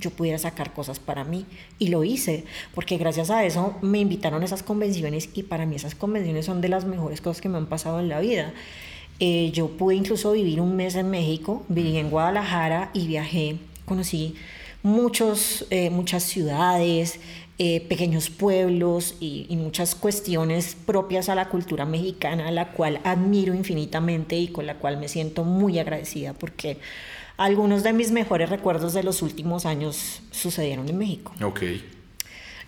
yo 0.00 0.10
pudiera 0.10 0.38
sacar 0.38 0.72
cosas 0.72 0.98
para 0.98 1.24
mí. 1.24 1.46
Y 1.78 1.88
lo 1.88 2.02
hice, 2.02 2.44
porque 2.74 2.96
gracias 2.96 3.30
a 3.30 3.44
eso 3.44 3.76
me 3.82 4.00
invitaron 4.00 4.42
a 4.42 4.44
esas 4.44 4.62
convenciones 4.62 5.28
y 5.34 5.42
para 5.44 5.66
mí 5.66 5.76
esas 5.76 5.94
convenciones 5.94 6.46
son 6.46 6.60
de 6.60 6.68
las 6.68 6.84
mejores 6.84 7.20
cosas 7.20 7.40
que 7.40 7.48
me 7.48 7.58
han 7.58 7.66
pasado 7.66 8.00
en 8.00 8.08
la 8.08 8.20
vida. 8.20 8.52
Eh, 9.20 9.50
yo 9.52 9.68
pude 9.68 9.94
incluso 9.94 10.32
vivir 10.32 10.60
un 10.60 10.76
mes 10.76 10.94
en 10.94 11.10
México, 11.10 11.64
viví 11.68 11.96
en 11.98 12.10
Guadalajara 12.10 12.90
y 12.94 13.06
viajé, 13.06 13.58
conocí 13.84 14.34
muchos, 14.82 15.66
eh, 15.70 15.90
muchas 15.90 16.22
ciudades, 16.22 17.20
eh, 17.62 17.84
pequeños 17.90 18.30
pueblos 18.30 19.16
y, 19.20 19.44
y, 19.50 19.56
muchas 19.56 19.94
cuestiones 19.94 20.74
propias 20.86 21.28
a 21.28 21.34
la 21.34 21.50
cultura 21.50 21.84
mexicana, 21.84 22.50
la 22.50 22.72
cual 22.72 23.02
admiro 23.04 23.52
infinitamente 23.52 24.34
y 24.34 24.48
con 24.48 24.64
la 24.64 24.76
cual 24.76 24.96
me 24.96 25.08
siento 25.08 25.44
muy 25.44 25.78
agradecida 25.78 26.32
porque 26.32 26.78
algunos 27.36 27.82
de 27.82 27.92
mis 27.92 28.12
mejores 28.12 28.48
recuerdos 28.48 28.94
de 28.94 29.02
los 29.02 29.20
últimos 29.20 29.66
años 29.66 30.22
sucedieron 30.30 30.88
en 30.88 30.96
México. 30.96 31.34
Ok. 31.44 31.60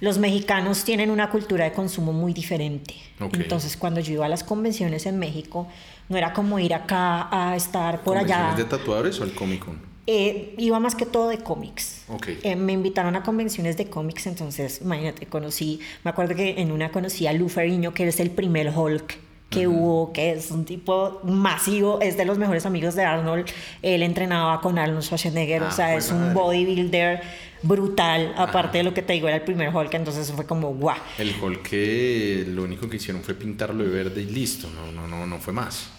Los 0.00 0.18
mexicanos 0.18 0.84
tienen 0.84 1.10
una 1.10 1.30
cultura 1.30 1.64
de 1.64 1.72
consumo 1.72 2.12
muy 2.12 2.34
diferente. 2.34 2.94
Ok. 3.18 3.32
Entonces, 3.38 3.78
cuando 3.78 4.00
yo 4.00 4.12
iba 4.12 4.26
a 4.26 4.28
las 4.28 4.44
convenciones 4.44 5.06
en 5.06 5.18
México, 5.18 5.68
no 6.10 6.18
era 6.18 6.34
como 6.34 6.58
ir 6.58 6.74
acá 6.74 7.28
a 7.30 7.56
estar 7.56 8.02
por 8.02 8.18
allá. 8.18 8.36
¿Convenciones 8.36 8.70
de 8.70 8.76
tatuadores 8.76 9.20
o 9.20 9.24
el 9.24 9.32
Comic 9.32 9.64
Con? 9.64 9.91
Eh, 10.06 10.54
iba 10.58 10.80
más 10.80 10.94
que 10.96 11.06
todo 11.06 11.28
de 11.28 11.38
cómics. 11.38 12.02
Ok. 12.08 12.28
Eh, 12.42 12.56
me 12.56 12.72
invitaron 12.72 13.14
a 13.14 13.22
convenciones 13.22 13.76
de 13.76 13.86
cómics, 13.88 14.26
entonces, 14.26 14.80
imagínate, 14.82 15.26
conocí, 15.26 15.78
me 16.02 16.10
acuerdo 16.10 16.34
que 16.34 16.60
en 16.60 16.72
una 16.72 16.90
conocí 16.90 17.26
a 17.28 17.32
Lou 17.32 17.48
Ferrigno, 17.48 17.94
que 17.94 18.08
es 18.08 18.18
el 18.20 18.30
primer 18.30 18.72
Hulk 18.76 19.18
que 19.48 19.68
hubo, 19.68 20.14
que 20.14 20.30
es 20.32 20.50
un 20.50 20.64
tipo 20.64 21.20
masivo, 21.24 22.00
es 22.00 22.16
de 22.16 22.24
los 22.24 22.38
mejores 22.38 22.64
amigos 22.64 22.94
de 22.94 23.04
Arnold. 23.04 23.44
Él 23.82 24.02
entrenaba 24.02 24.62
con 24.62 24.78
Arnold 24.78 25.02
Schwarzenegger, 25.02 25.62
Ah, 25.64 25.68
o 25.68 25.70
sea, 25.70 25.94
es 25.94 26.10
un 26.10 26.20
madre. 26.20 26.34
bodybuilder 26.34 27.20
brutal, 27.62 28.32
aparte 28.38 28.78
de 28.78 28.84
lo 28.84 28.94
que 28.94 29.02
te 29.02 29.12
digo, 29.12 29.28
era 29.28 29.36
el 29.36 29.42
primer 29.42 29.68
Hulk, 29.74 29.92
entonces 29.92 30.32
fue 30.32 30.46
como, 30.46 30.72
guau. 30.74 30.96
El 31.18 31.34
Hulk 31.40 31.62
que 31.68 32.44
lo 32.48 32.64
único 32.64 32.88
que 32.88 32.96
hicieron 32.96 33.22
fue 33.22 33.34
pintarlo 33.34 33.84
de 33.84 33.90
verde 33.90 34.22
y 34.22 34.24
listo. 34.26 34.68
No, 34.70 34.90
no, 34.90 35.06
no, 35.06 35.26
no 35.26 35.38
fue 35.38 35.52
más. 35.52 35.90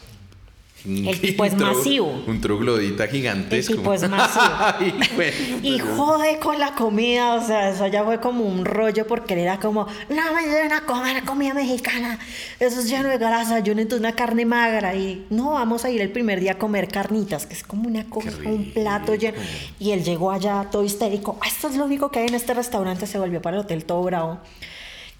El 0.86 1.20
tipo 1.22 1.46
es 1.46 1.56
masivo. 1.56 2.24
Un 2.28 2.42
troglodita 2.42 3.08
gigantesco. 3.08 3.72
El 3.74 3.78
tipo 3.80 3.94
es 3.94 4.10
masivo. 4.10 4.46
Ay, 4.60 4.94
güey. 5.16 5.32
Y 5.64 5.80
jode 5.80 6.40
con 6.40 6.60
la 6.60 6.76
comida, 6.76 7.36
o 7.36 7.46
sea, 7.46 7.70
eso 7.70 7.88
ya 7.88 8.04
fue 8.04 8.20
como 8.20 8.44
un 8.44 8.66
rollo 8.66 9.08
porque 9.08 9.34
él 9.34 9.40
era 9.42 9.60
como, 9.60 9.88
no 10.10 10.34
me 10.34 10.42
lleven 10.44 10.74
a 10.74 10.82
comer 10.82 11.24
comida 11.24 11.54
mexicana, 11.54 12.20
eso 12.60 12.80
es 12.82 12.90
lleno 12.90 13.08
de 13.10 13.18
grasa, 13.18 13.60
yo 13.60 13.74
necesito 13.74 13.96
una 13.98 14.12
carne 14.14 14.46
magra 14.46 14.94
y 14.94 15.26
no, 15.30 15.52
vamos 15.52 15.86
a 15.86 15.90
ir 15.90 16.02
el 16.02 16.12
primer 16.12 16.40
día 16.42 16.54
a 16.54 16.58
comer 16.58 16.88
carnitas, 16.90 17.46
que 17.46 17.54
es 17.54 17.64
como 17.64 17.88
una 17.88 18.04
cosa, 18.10 18.32
un 18.46 18.72
plato 18.74 19.16
lleno. 19.16 19.38
Y 19.80 19.92
él 19.92 20.04
llegó 20.04 20.32
allá 20.32 20.68
todo 20.72 20.84
histérico, 20.84 21.38
"Ah, 21.42 21.48
esto 21.48 21.70
es 21.70 21.76
lo 21.78 21.86
único 21.86 22.12
que 22.12 22.20
hay 22.20 22.28
en 22.28 22.36
este 22.36 22.54
restaurante, 22.54 23.08
se 23.08 23.18
volvió 23.18 23.42
para 23.42 23.56
el 23.58 23.62
hotel 23.64 23.86
todo 23.86 24.04
bravo, 24.04 24.40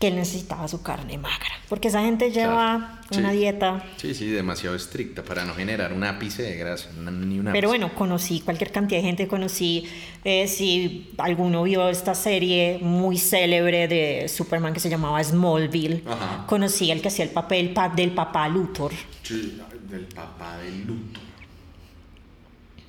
que 0.04 0.10
él 0.10 0.16
necesitaba 0.18 0.68
su 0.68 0.82
carne 0.82 1.18
magra, 1.18 1.48
porque 1.70 1.88
esa 1.88 2.02
gente 2.02 2.30
lleva 2.30 3.00
Claro. 3.08 3.20
una 3.22 3.32
Sí. 3.32 3.38
dieta 3.38 3.86
Sí, 3.96 4.14
sí, 4.14 4.26
demasiado 4.28 4.76
estricta 4.76 5.24
para 5.24 5.46
no 5.46 5.54
generar 5.56 5.94
un 5.94 6.04
ápice 6.04 6.44
de 6.44 6.58
grasa, 6.58 6.90
ni 7.00 7.40
un 7.40 7.46
Pero 7.54 7.70
bueno, 7.70 7.96
conocí 7.96 8.42
cualquier 8.42 8.74
cantidad 8.74 9.00
de 9.00 9.08
gente, 9.08 9.30
conocí, 9.30 9.86
eh, 10.26 10.50
si 10.50 11.10
alguno 11.18 11.64
vio 11.64 11.88
esta 11.88 12.16
serie 12.16 12.80
muy 12.82 13.18
célebre 13.18 13.88
de 13.88 14.28
Superman 14.28 14.74
que 14.74 14.82
se 14.82 14.90
llamaba 14.90 15.24
Smallville, 15.24 16.04
Ajá. 16.06 16.46
conocí 16.48 16.92
el 16.92 17.02
que 17.02 17.08
hacía 17.08 17.24
el 17.24 17.32
papel 17.32 17.70
pa- 17.72 17.88
del 17.88 18.12
papá 18.12 18.50
Luthor. 18.50 18.92
Sí, 19.24 19.58
del 19.90 20.02
papá 20.08 20.58
de 20.58 20.70
luto. 20.86 21.22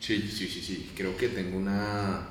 Sí, 0.00 0.20
sí, 0.20 0.48
sí, 0.48 0.60
sí. 0.60 0.90
Creo 0.96 1.16
que 1.16 1.28
tengo 1.28 1.56
una, 1.58 2.28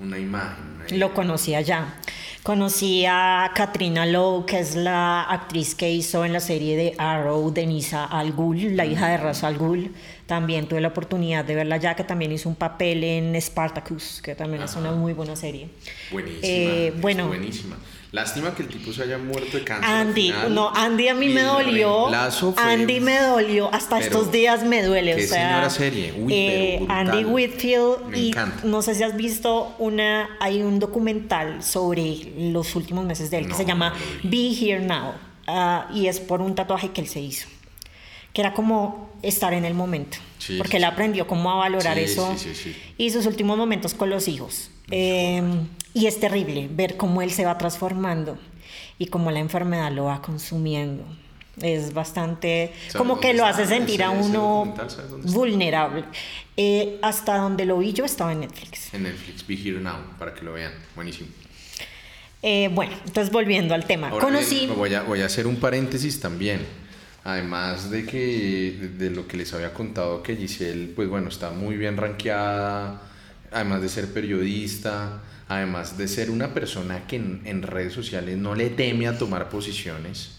una 0.00 0.18
imagen. 0.18 0.64
una 0.76 0.96
Lo 0.96 1.14
conocí 1.14 1.54
allá. 1.54 1.94
Conocí 2.42 3.04
a 3.06 3.50
Katrina 3.54 4.06
Lowe, 4.06 4.46
que 4.46 4.60
es 4.60 4.74
la 4.74 5.22
actriz 5.22 5.74
que 5.74 5.90
hizo 5.90 6.24
en 6.24 6.32
la 6.32 6.40
serie 6.40 6.76
de 6.76 6.94
Arrow, 6.96 7.52
Denisa 7.52 8.04
Al 8.04 8.32
Ghul, 8.32 8.76
la 8.76 8.86
hija 8.86 9.08
de 9.08 9.18
Ra's 9.18 9.44
Al 9.44 9.58
Ghul. 9.58 9.92
También 10.26 10.66
tuve 10.66 10.80
la 10.80 10.88
oportunidad 10.88 11.44
de 11.44 11.54
verla 11.54 11.74
allá, 11.74 11.94
que 11.94 12.04
también 12.04 12.32
hizo 12.32 12.48
un 12.48 12.54
papel 12.54 13.04
en 13.04 13.38
Spartacus, 13.40 14.22
que 14.22 14.34
también 14.34 14.62
es 14.62 14.76
una 14.76 14.92
muy 14.92 15.12
buena 15.12 15.36
serie. 15.36 15.68
Buenísima. 16.10 16.42
Eh, 16.42 16.94
bueno. 17.00 17.26
Buenísima. 17.26 17.76
Lástima 18.10 18.54
que 18.54 18.62
el 18.62 18.68
tipo 18.68 18.90
se 18.92 19.02
haya 19.02 19.18
muerto 19.18 19.58
de 19.58 19.64
cáncer. 19.64 19.84
al 19.90 20.08
Andy, 20.08 20.28
final, 20.32 20.54
no, 20.54 20.72
Andy 20.74 21.08
a 21.08 21.14
mí 21.14 21.28
me 21.28 21.42
dolió. 21.42 22.06
fue- 22.30 22.52
Andy 22.56 23.00
me 23.00 23.20
dolió, 23.20 23.68
hasta 23.72 23.98
estos 23.98 24.32
días 24.32 24.62
me 24.64 24.82
duele. 24.82 25.14
qué 25.14 25.24
o 25.24 25.28
sea, 25.28 25.48
señora 25.48 25.70
serie, 25.70 26.14
uy, 26.16 26.32
eh, 26.34 26.76
pero. 26.80 26.92
Andy 26.92 27.24
Whitfield 27.26 28.06
Me 28.06 28.18
y 28.18 28.28
encanta. 28.28 28.60
no 28.64 28.80
sé 28.80 28.94
si 28.94 29.02
has 29.02 29.14
visto 29.14 29.74
una, 29.78 30.30
hay 30.40 30.62
un 30.62 30.78
documental 30.78 31.62
sobre 31.62 32.32
los 32.38 32.74
últimos 32.76 33.04
meses 33.04 33.30
de 33.30 33.38
él 33.40 33.48
que 33.48 33.54
se 33.54 33.66
llama 33.66 33.90
no 34.22 34.30
Be 34.30 34.52
Here 34.58 34.80
Now 34.80 35.12
ah, 35.46 35.86
y 35.92 36.06
es 36.06 36.18
por 36.20 36.40
un 36.40 36.54
tatuaje 36.54 36.92
que 36.92 37.02
él 37.02 37.08
se 37.08 37.20
hizo, 37.20 37.46
que 38.32 38.40
era 38.40 38.54
como 38.54 39.10
estar 39.22 39.52
en 39.52 39.66
el 39.66 39.74
momento, 39.74 40.16
Sí, 40.38 40.56
porque 40.56 40.78
él 40.78 40.84
aprendió 40.84 41.26
cómo 41.26 41.50
a 41.50 41.56
valorar 41.56 41.96
Sí, 41.98 42.04
eso 42.04 42.32
sí, 42.38 42.54
sí, 42.54 42.72
sí. 42.72 42.76
y 42.96 43.10
sus 43.10 43.26
últimos 43.26 43.58
momentos 43.58 43.92
con 43.92 44.08
los 44.08 44.28
hijos. 44.28 44.70
Eh, 44.90 45.42
y 45.94 46.06
es 46.06 46.20
terrible 46.20 46.68
ver 46.70 46.96
cómo 46.96 47.22
él 47.22 47.30
se 47.30 47.44
va 47.44 47.58
transformando 47.58 48.38
y 48.98 49.06
cómo 49.06 49.30
la 49.30 49.40
enfermedad 49.40 49.92
lo 49.92 50.04
va 50.04 50.22
consumiendo. 50.22 51.04
Es 51.60 51.92
bastante, 51.92 52.72
¿Sabes 52.86 52.96
como 52.96 53.18
que 53.18 53.34
lo 53.34 53.44
hace 53.44 53.66
sentir 53.66 54.02
a 54.04 54.10
uno 54.10 54.74
vulnerable. 55.24 56.04
Eh, 56.56 56.98
hasta 57.02 57.36
donde 57.36 57.64
lo 57.64 57.78
vi 57.78 57.92
yo 57.92 58.04
estaba 58.04 58.32
en 58.32 58.40
Netflix. 58.40 58.94
En 58.94 59.02
Netflix, 59.02 59.44
Be 59.46 59.54
Here 59.54 59.80
Now, 59.80 59.96
para 60.18 60.34
que 60.34 60.44
lo 60.44 60.52
vean. 60.52 60.72
Buenísimo. 60.94 61.28
Eh, 62.42 62.70
bueno, 62.72 62.92
entonces 63.04 63.32
volviendo 63.32 63.74
al 63.74 63.86
tema. 63.86 64.10
Ahora 64.10 64.24
Conocí... 64.24 64.66
bien, 64.66 64.76
voy, 64.76 64.94
a, 64.94 65.02
voy 65.02 65.22
a 65.22 65.26
hacer 65.26 65.48
un 65.48 65.56
paréntesis 65.56 66.20
también. 66.20 66.64
Además 67.24 67.90
de 67.90 68.06
que 68.06 68.76
de, 68.80 68.88
de 68.90 69.10
lo 69.10 69.26
que 69.26 69.36
les 69.36 69.52
había 69.52 69.74
contado 69.74 70.22
que 70.22 70.36
Giselle, 70.36 70.92
pues 70.94 71.08
bueno, 71.08 71.28
está 71.28 71.50
muy 71.50 71.76
bien 71.76 71.96
rankeada, 71.96 73.02
además 73.52 73.82
de 73.82 73.88
ser 73.88 74.06
periodista, 74.12 75.22
además 75.48 75.96
de 75.98 76.08
ser 76.08 76.30
una 76.30 76.52
persona 76.54 77.06
que 77.06 77.16
en, 77.16 77.42
en 77.44 77.62
redes 77.62 77.92
sociales 77.92 78.36
no 78.38 78.54
le 78.54 78.70
teme 78.70 79.06
a 79.06 79.16
tomar 79.18 79.48
posiciones. 79.48 80.32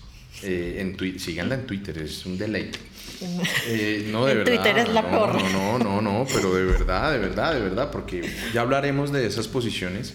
Eh, 0.43 0.77
en 0.79 0.95
Twitter, 0.95 1.19
síganla 1.19 1.55
en 1.55 1.65
Twitter, 1.67 1.97
es 1.97 2.25
un 2.25 2.37
deleite. 2.37 2.79
Eh, 3.67 4.07
no, 4.11 4.25
de 4.25 4.31
En 4.31 4.37
verdad. 4.39 4.53
Twitter 4.63 4.77
es 4.77 4.89
la 4.93 5.01
no. 5.01 5.27
No, 5.27 5.77
no, 5.77 5.79
no, 5.79 6.01
no, 6.01 6.27
pero 6.33 6.53
de 6.55 6.63
verdad, 6.63 7.11
de 7.11 7.17
verdad, 7.19 7.53
de 7.53 7.59
verdad, 7.59 7.91
porque 7.91 8.21
ya 8.53 8.61
hablaremos 8.61 9.11
de 9.11 9.25
esas 9.25 9.47
posiciones, 9.49 10.13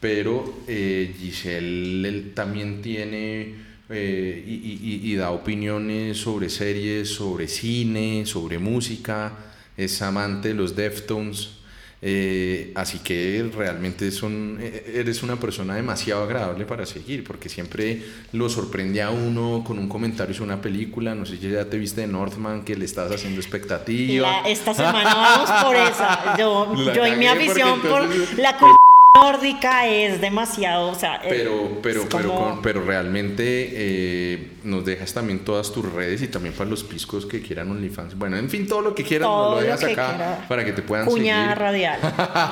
pero 0.00 0.58
eh, 0.66 1.14
Giselle 1.18 2.08
él 2.08 2.32
también 2.34 2.80
tiene 2.80 3.54
eh, 3.90 4.44
y, 4.46 4.52
y- 4.54 4.80
y- 5.04 5.12
y 5.12 5.16
da 5.16 5.30
opiniones 5.30 6.16
sobre 6.18 6.48
series, 6.48 7.08
sobre 7.10 7.48
cine, 7.48 8.24
sobre 8.24 8.58
música, 8.58 9.32
es 9.76 10.00
amante 10.00 10.48
de 10.48 10.54
los 10.54 10.74
Deftones. 10.76 11.50
Eh, 12.00 12.72
así 12.76 12.98
que 13.00 13.50
realmente 13.56 14.10
son, 14.10 14.58
eh, 14.60 14.92
eres 14.94 15.22
una 15.22 15.36
persona 15.36 15.74
demasiado 15.74 16.22
agradable 16.22 16.64
para 16.64 16.86
seguir, 16.86 17.24
porque 17.24 17.48
siempre 17.48 18.02
lo 18.32 18.48
sorprende 18.48 19.02
a 19.02 19.10
uno 19.10 19.64
con 19.66 19.78
un 19.78 19.88
comentario 19.88 20.34
sobre 20.34 20.52
una 20.52 20.62
película. 20.62 21.14
No 21.14 21.26
sé 21.26 21.36
si 21.38 21.48
ya 21.50 21.64
te 21.64 21.76
viste 21.78 22.02
de 22.02 22.06
Northman, 22.06 22.62
que 22.64 22.76
le 22.76 22.84
estás 22.84 23.10
haciendo 23.10 23.40
expectativa. 23.40 24.30
La- 24.42 24.48
esta 24.48 24.72
semana 24.74 25.12
vamos 25.14 25.50
por 25.64 25.76
esa. 25.76 26.36
Yo, 26.38 26.74
yo 26.94 27.06
y 27.06 27.16
mi 27.16 27.26
afición 27.26 27.80
por 27.80 28.02
entonces- 28.04 28.38
la 28.38 28.52
cultura 28.52 28.76
nórdica 29.22 29.86
es 29.86 30.20
demasiado, 30.20 30.88
o 30.90 30.94
sea, 30.94 31.20
Pero, 31.22 31.78
pero, 31.82 32.06
pero, 32.08 32.28
como- 32.28 32.44
con- 32.54 32.62
pero 32.62 32.84
realmente 32.84 33.42
eh, 33.72 34.48
nos 34.64 34.84
dejas 34.84 35.12
también 35.12 35.40
todas 35.40 35.72
tus 35.72 35.90
redes 35.92 36.22
y 36.22 36.28
también 36.28 36.54
para 36.54 36.70
los 36.70 36.84
piscos 36.84 37.26
que 37.26 37.40
quieran 37.42 37.70
OnlyFans. 37.70 38.16
Bueno, 38.16 38.36
en 38.36 38.48
fin, 38.48 38.66
todo 38.66 38.80
lo 38.82 38.94
que 38.94 39.02
quieras 39.04 39.26
Todo 39.26 39.42
nos 39.42 39.54
lo 39.54 39.60
lo 39.60 39.62
dejas 39.66 39.80
que 39.84 39.92
acá 39.92 40.08
quiera. 40.08 40.44
para 40.48 40.64
que 40.64 40.72
te 40.72 40.82
puedan 40.82 41.06
Cuña 41.06 41.42
seguir. 41.44 41.58
radial, 41.58 41.98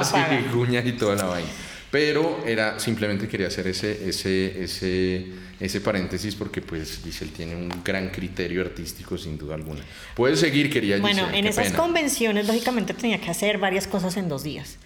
sí, 0.02 0.46
cuña 0.52 0.80
y 0.84 0.92
toda 0.92 1.14
la 1.16 1.24
vaina. 1.24 1.48
Pero 1.90 2.42
era 2.44 2.78
simplemente 2.80 3.28
quería 3.28 3.46
hacer 3.46 3.68
ese, 3.68 4.08
ese, 4.08 4.62
ese, 4.64 5.26
ese 5.60 5.80
paréntesis 5.80 6.34
porque 6.34 6.60
pues 6.60 7.00
Giselle 7.02 7.30
tiene 7.30 7.54
un 7.54 7.68
gran 7.84 8.08
criterio 8.10 8.60
artístico 8.60 9.16
sin 9.16 9.38
duda 9.38 9.54
alguna. 9.54 9.82
Puedes 10.14 10.40
seguir, 10.40 10.68
quería 10.70 10.98
Bueno, 10.98 11.20
Giselle, 11.20 11.38
en 11.38 11.44
qué 11.44 11.50
esas 11.50 11.66
pena. 11.66 11.76
convenciones, 11.78 12.46
lógicamente, 12.48 12.92
tenía 12.92 13.20
que 13.20 13.30
hacer 13.30 13.58
varias 13.58 13.86
cosas 13.86 14.16
en 14.16 14.28
dos 14.28 14.42
días. 14.42 14.78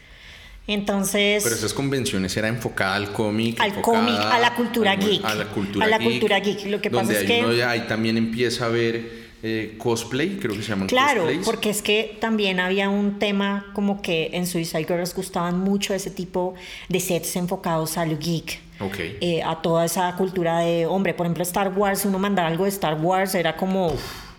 Entonces, 0.73 1.43
Pero 1.43 1.57
esas 1.57 1.75
convenciones 1.75 2.37
era 2.37 2.47
enfocada 2.49 2.95
al 2.95 3.13
cómic, 3.13 3.61
Al 3.61 3.81
cómic, 3.81 4.15
a 4.15 4.39
la 4.39 4.55
cultura 4.55 4.93
al- 4.93 5.01
geek, 5.01 5.25
a 5.25 5.35
la 5.35 5.47
cultura 5.47 5.85
a 5.85 5.89
la 5.89 5.99
geek, 5.99 6.09
cultura 6.11 6.39
geek. 6.41 6.67
Lo 6.67 6.81
que 6.81 6.91
pasa 6.91 7.13
es 7.13 7.25
que- 7.25 7.41
uno 7.45 7.53
ya 7.53 7.71
ahí 7.71 7.81
también 7.89 8.17
empieza 8.17 8.67
a 8.67 8.69
ver 8.69 9.21
eh, 9.43 9.77
cosplay, 9.79 10.37
creo 10.37 10.55
que 10.55 10.63
se 10.63 10.69
llaman 10.69 10.87
claro, 10.87 11.23
cosplays. 11.23 11.47
porque 11.47 11.71
es 11.71 11.81
que 11.81 12.19
también 12.21 12.61
había 12.61 12.91
un 12.91 13.19
tema 13.19 13.71
como 13.73 14.03
que 14.03 14.29
en 14.35 14.47
Suicide 14.47 14.85
Girls 14.85 15.15
gustaban 15.15 15.59
mucho 15.59 15.95
ese 15.95 16.11
tipo 16.11 16.55
de 16.91 17.01
sets 17.01 17.37
enfocados 17.37 17.97
a 17.97 18.05
lo 18.05 18.19
geek. 18.19 18.61
Ok. 18.81 18.97
eh, 18.99 19.43
a 19.43 19.57
toda 19.63 19.85
esa 19.87 20.15
cultura 20.17 20.61
de, 20.61 20.85
hombre, 20.87 21.15
por 21.15 21.25
ejemplo, 21.27 21.43
Star 21.43 21.73
Wars, 21.77 22.01
si 22.01 22.09
uno 22.09 22.19
mandara 22.19 22.49
algo 22.49 22.65
de 22.65 22.71
Star 22.71 22.95
Wars 23.01 23.35
era 23.35 23.57
como 23.57 23.95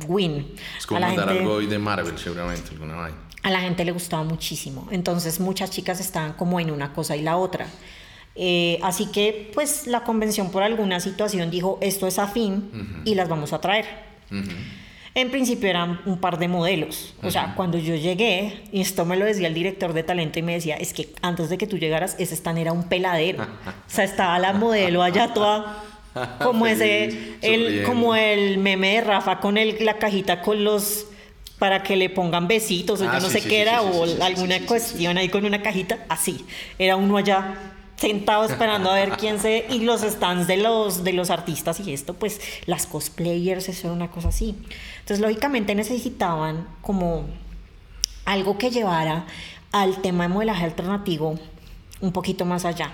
win. 0.08 0.48
es 0.78 0.86
como 0.86 0.98
a 1.00 1.08
mandar 1.08 1.28
gente- 1.30 1.42
algo 1.42 1.54
hoy 1.56 1.66
de 1.68 1.78
Marvel, 1.80 2.18
seguramente, 2.18 2.70
alguna 2.72 2.96
vaina. 2.96 3.18
A 3.44 3.52
la 3.52 3.62
gente 3.62 3.86
le 3.86 3.92
gustaba 3.92 4.24
muchísimo. 4.24 4.88
Entonces 4.92 5.40
muchas 5.40 5.72
chicas 5.72 6.00
estaban 6.00 6.34
como 6.34 6.60
en 6.60 6.72
una 6.72 6.94
cosa 6.94 7.16
y 7.16 7.22
la 7.22 7.38
otra. 7.38 7.68
Eh, 8.36 8.80
así 8.82 9.08
que 9.08 9.52
pues 9.54 9.88
la 9.88 10.04
convención 10.04 10.52
por 10.52 10.64
alguna 10.64 11.00
situación 11.00 11.52
dijo 11.52 11.78
esto 11.82 12.08
es 12.08 12.18
afín 12.18 13.02
y 13.04 13.16
las 13.16 13.28
vamos 13.28 13.52
a 13.54 13.60
traer. 13.60 13.86
En 15.14 15.30
principio 15.30 15.70
eran 15.70 16.00
un 16.06 16.20
par 16.20 16.40
de 16.40 16.48
modelos. 16.48 17.14
O 17.22 17.30
sea, 17.30 17.54
cuando 17.56 17.78
yo 17.78 17.96
llegué, 17.96 18.64
y 18.72 18.80
esto 18.80 19.04
me 19.04 19.18
lo 19.18 19.26
decía 19.26 19.48
el 19.48 19.54
director 19.54 19.92
de 19.92 20.04
talento 20.04 20.40
y 20.40 20.42
me 20.42 20.54
decía, 20.54 20.78
es 20.78 20.94
que 20.94 21.10
antes 21.22 21.50
de 21.50 21.58
que 21.58 21.68
tú 21.68 21.78
llegaras, 21.78 22.16
ese 22.18 22.34
stand 22.36 22.60
era 22.60 22.72
un 22.72 22.88
peladero. 22.88 23.44
o 23.44 23.48
sea, 23.88 24.06
estaba 24.06 24.40
la 24.40 24.54
modelo 24.54 25.04
allá 25.04 25.34
toda 25.34 25.84
como 26.42 26.66
ese, 26.66 27.38
el, 27.42 27.84
como 27.84 28.16
el 28.16 28.58
meme 28.58 28.96
de 28.96 29.02
Rafa 29.02 29.40
con 29.42 29.58
el, 29.58 29.84
la 29.84 29.98
cajita 29.98 30.42
con 30.42 30.64
los 30.64 31.08
para 31.62 31.84
que 31.84 31.96
le 31.96 32.10
pongan 32.10 32.48
besitos 32.48 33.02
o 33.02 33.04
yo 33.04 33.20
no 33.20 33.30
sé 33.30 33.40
qué 33.40 33.62
era 33.62 33.84
o 33.84 34.24
alguna 34.24 34.60
cuestión 34.66 35.20
ahí 35.20 35.30
con 35.30 35.46
una 35.46 35.62
cajita 35.62 36.00
así. 36.10 36.44
Era 36.80 36.96
uno 36.96 37.18
allá 37.18 37.54
sentado 37.98 38.46
esperando 38.46 38.90
a 38.90 38.96
ver 38.96 39.12
quién 39.12 39.40
se 39.40 39.68
y 39.70 39.82
los 39.82 40.02
stands 40.02 40.48
de 40.48 40.58
los 40.58 41.04
de 41.04 41.14
los 41.14 41.30
artistas 41.30 41.80
y 41.80 41.94
esto 41.94 42.16
pues 42.16 42.42
las 42.66 42.88
cosplayers 42.88 43.70
eso 43.70 43.90
era 43.90 43.94
una 43.94 44.10
cosa 44.10 44.30
así. 44.30 44.56
Entonces 45.02 45.20
lógicamente 45.20 45.76
necesitaban 45.76 46.68
como 46.82 47.26
algo 48.26 48.58
que 48.58 48.72
llevara 48.72 49.28
al 49.72 50.02
tema 50.02 50.24
de 50.24 50.30
modelaje 50.30 50.64
alternativo 50.66 51.36
un 52.00 52.12
poquito 52.12 52.44
más 52.44 52.66
allá. 52.66 52.92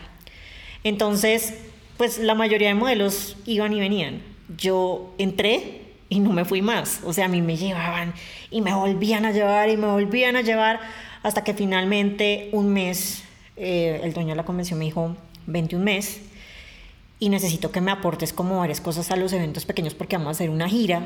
Entonces 0.84 1.54
pues 1.96 2.18
la 2.18 2.36
mayoría 2.36 2.68
de 2.68 2.74
modelos 2.74 3.38
iban 3.46 3.72
y 3.72 3.80
venían. 3.80 4.22
Yo 4.58 5.14
entré 5.18 5.87
y 6.10 6.20
no 6.20 6.32
me 6.32 6.46
fui 6.46 6.62
más 6.62 7.02
o 7.04 7.14
sea 7.14 7.26
a 7.26 7.28
mí 7.28 7.42
me 7.42 7.58
llevaban 7.58 8.14
y 8.50 8.62
me 8.62 8.74
volvían 8.74 9.26
a 9.26 9.32
llevar 9.32 9.70
y 9.70 9.78
me 9.78 9.88
volvían 9.88 10.36
a 10.36 10.42
llevar 10.42 10.80
hasta 11.24 11.44
que 11.44 11.54
finalmente 11.54 12.50
un 12.54 12.74
mes 12.74 13.24
eh, 13.58 14.02
el 14.04 14.14
dueño 14.14 14.30
de 14.30 14.36
la 14.36 14.46
convención 14.46 14.78
me 14.78 14.86
dijo, 14.86 15.16
21 15.48 15.84
mes 15.84 16.22
y 17.20 17.30
necesito 17.30 17.72
que 17.72 17.82
me 17.82 17.90
aportes 17.90 18.32
como 18.32 18.60
varias 18.60 18.80
cosas 18.80 19.10
a 19.10 19.16
los 19.16 19.34
eventos 19.34 19.66
pequeños 19.66 19.96
porque 19.96 20.16
vamos 20.16 20.28
a 20.28 20.32
hacer 20.32 20.52
una 20.52 20.70
gira. 20.70 21.02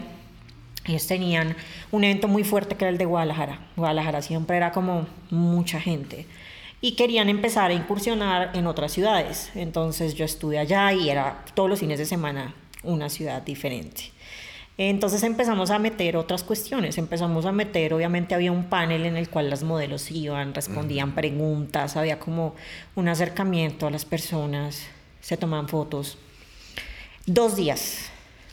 Ellos 0.86 1.08
tenían 1.08 1.56
un 1.92 2.04
evento 2.04 2.28
muy 2.28 2.44
fuerte 2.44 2.76
que 2.76 2.84
era 2.84 2.90
el 2.90 2.98
de 2.98 3.06
Guadalajara. 3.06 3.60
Guadalajara 3.78 4.22
siempre 4.22 4.58
era 4.58 4.74
como 4.74 5.08
mucha 5.30 5.80
gente. 5.80 6.26
Y 6.82 6.96
querían 6.96 7.30
empezar 7.30 7.72
a 7.72 7.74
incursionar 7.74 8.52
en 8.56 8.68
otras 8.68 8.92
ciudades. 8.92 9.52
Entonces 9.56 10.16
yo 10.16 10.26
estuve 10.26 10.60
allá 10.60 10.92
y 10.92 11.10
era 11.10 11.46
todos 11.54 11.70
los 11.70 11.80
fines 11.80 12.00
de 12.00 12.06
semana 12.06 12.54
una 12.84 13.10
ciudad 13.10 13.42
diferente. 13.44 14.12
Entonces 14.77 15.21
empezamos 15.23 15.69
a 15.69 15.79
meter 15.79 16.17
otras 16.17 16.43
cuestiones, 16.43 16.97
empezamos 16.97 17.45
a 17.45 17.51
meter, 17.51 17.93
obviamente 17.93 18.34
había 18.34 18.51
un 18.51 18.63
panel 18.63 19.05
en 19.05 19.17
el 19.17 19.29
cual 19.29 19.49
las 19.49 19.63
modelos 19.63 20.10
iban, 20.12 20.53
respondían 20.53 21.13
preguntas, 21.13 21.97
había 21.97 22.19
como 22.19 22.55
un 22.95 23.07
acercamiento 23.07 23.86
a 23.86 23.91
las 23.91 24.05
personas, 24.05 24.88
se 25.19 25.38
tomaban 25.38 25.67
fotos. 25.67 26.17
Dos 27.25 27.55
días 27.55 28.10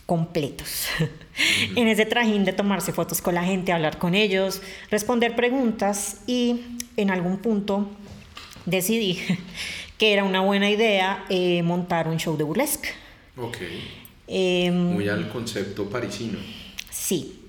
completos 0.07 0.87
en 1.77 1.89
ese 1.89 2.05
trajín 2.05 2.45
de 2.45 2.53
tomarse 2.53 2.93
fotos 2.93 3.23
con 3.23 3.35
la 3.35 3.45
gente, 3.45 3.73
hablar 3.73 3.99
con 3.99 4.15
ellos, 4.15 4.61
responder 4.91 5.37
preguntas 5.37 6.23
y 6.27 6.63
en 6.97 7.11
algún 7.11 7.39
punto 7.39 7.89
decidí 8.67 9.19
que 9.99 10.13
era 10.13 10.25
una 10.25 10.41
buena 10.41 10.69
idea 10.69 11.25
eh, 11.29 11.63
montar 11.63 12.09
un 12.09 12.19
show 12.19 12.37
de 12.37 12.45
burlesque. 12.45 12.89
Okay. 13.37 14.08
Em, 14.29 14.75
Muy 14.75 15.09
al 15.09 15.29
concepto 15.31 15.89
parisino. 15.89 16.39
Sí. 16.91 17.41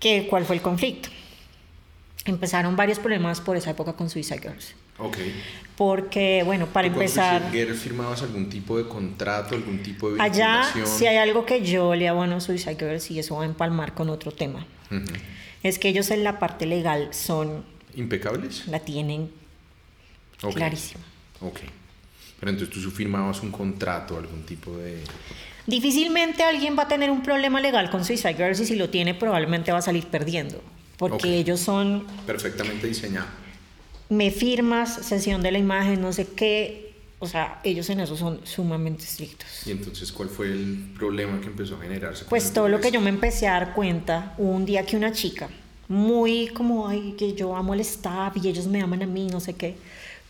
¿Qué, 0.00 0.26
¿Cuál 0.28 0.44
fue 0.46 0.56
el 0.56 0.62
conflicto? 0.62 1.10
Empezaron 2.24 2.74
varios 2.74 2.98
problemas 2.98 3.40
por 3.40 3.56
esa 3.56 3.70
época 3.70 3.92
con 3.92 4.08
Suicide 4.08 4.40
Girls. 4.40 4.74
Ok. 4.98 5.18
Porque, 5.76 6.42
bueno, 6.44 6.66
para 6.66 6.86
empezar... 6.86 7.42
¿Con 7.42 7.50
Suicide 7.50 7.66
Girls 7.66 7.82
firmabas 7.82 8.22
algún 8.22 8.48
tipo 8.48 8.78
de 8.78 8.88
contrato, 8.88 9.54
algún 9.54 9.82
tipo 9.82 10.10
de 10.10 10.22
Allá, 10.22 10.62
si 10.84 11.06
hay 11.06 11.16
algo 11.16 11.44
que 11.44 11.62
yo 11.62 11.94
le 11.94 12.08
abono 12.08 12.36
a 12.36 12.40
Suicide 12.40 12.76
Girls, 12.76 13.10
y 13.10 13.18
eso 13.18 13.36
va 13.36 13.42
a 13.42 13.46
empalmar 13.46 13.92
con 13.92 14.08
otro 14.08 14.32
tema, 14.32 14.66
es 15.62 15.78
que 15.78 15.88
ellos 15.88 16.10
en 16.10 16.24
la 16.24 16.38
parte 16.38 16.64
legal 16.64 17.08
son... 17.12 17.64
¿Impecables? 17.94 18.66
La 18.68 18.80
tienen 18.80 19.30
clarísima. 20.38 21.04
Ok. 21.40 21.60
Pero 22.40 22.50
entonces 22.50 22.82
tú 22.82 22.90
firmabas 22.90 23.42
un 23.42 23.50
contrato, 23.50 24.16
algún 24.16 24.44
tipo 24.44 24.76
de... 24.76 25.02
Difícilmente 25.66 26.42
alguien 26.42 26.76
va 26.78 26.82
a 26.82 26.88
tener 26.88 27.10
un 27.10 27.22
problema 27.22 27.60
legal 27.60 27.90
con 27.90 28.04
Suicide 28.04 28.34
Girls 28.34 28.60
y 28.60 28.66
si 28.66 28.76
lo 28.76 28.90
tiene 28.90 29.14
probablemente 29.14 29.72
va 29.72 29.78
a 29.78 29.82
salir 29.82 30.06
perdiendo, 30.06 30.60
porque 30.98 31.38
ellos 31.38 31.60
son... 31.60 32.06
Perfectamente 32.26 32.86
diseñados. 32.86 33.30
Me 34.10 34.30
firmas, 34.30 34.94
sesión 35.06 35.42
de 35.42 35.52
la 35.52 35.58
imagen, 35.58 36.02
no 36.02 36.12
sé 36.12 36.26
qué, 36.28 36.92
o 37.18 37.26
sea, 37.26 37.60
ellos 37.64 37.88
en 37.88 38.00
eso 38.00 38.16
son 38.16 38.40
sumamente 38.44 39.04
estrictos. 39.04 39.66
¿Y 39.66 39.70
entonces 39.70 40.12
cuál 40.12 40.28
fue 40.28 40.48
el 40.48 40.92
problema 40.98 41.40
que 41.40 41.46
empezó 41.46 41.76
a 41.76 41.80
generarse? 41.80 42.26
Pues 42.26 42.52
todo 42.52 42.68
lo 42.68 42.80
que 42.80 42.90
yo 42.90 43.00
me 43.00 43.08
empecé 43.08 43.48
a 43.48 43.52
dar 43.52 43.72
cuenta, 43.72 44.34
un 44.36 44.66
día 44.66 44.84
que 44.84 44.98
una 44.98 45.12
chica, 45.12 45.48
muy 45.88 46.48
como, 46.48 46.88
ay, 46.88 47.14
que 47.18 47.32
yo 47.32 47.56
amo 47.56 47.72
el 47.72 47.80
staff 47.80 48.36
y 48.36 48.48
ellos 48.48 48.66
me 48.66 48.82
aman 48.82 49.02
a 49.02 49.06
mí, 49.06 49.28
no 49.28 49.40
sé 49.40 49.54
qué, 49.54 49.76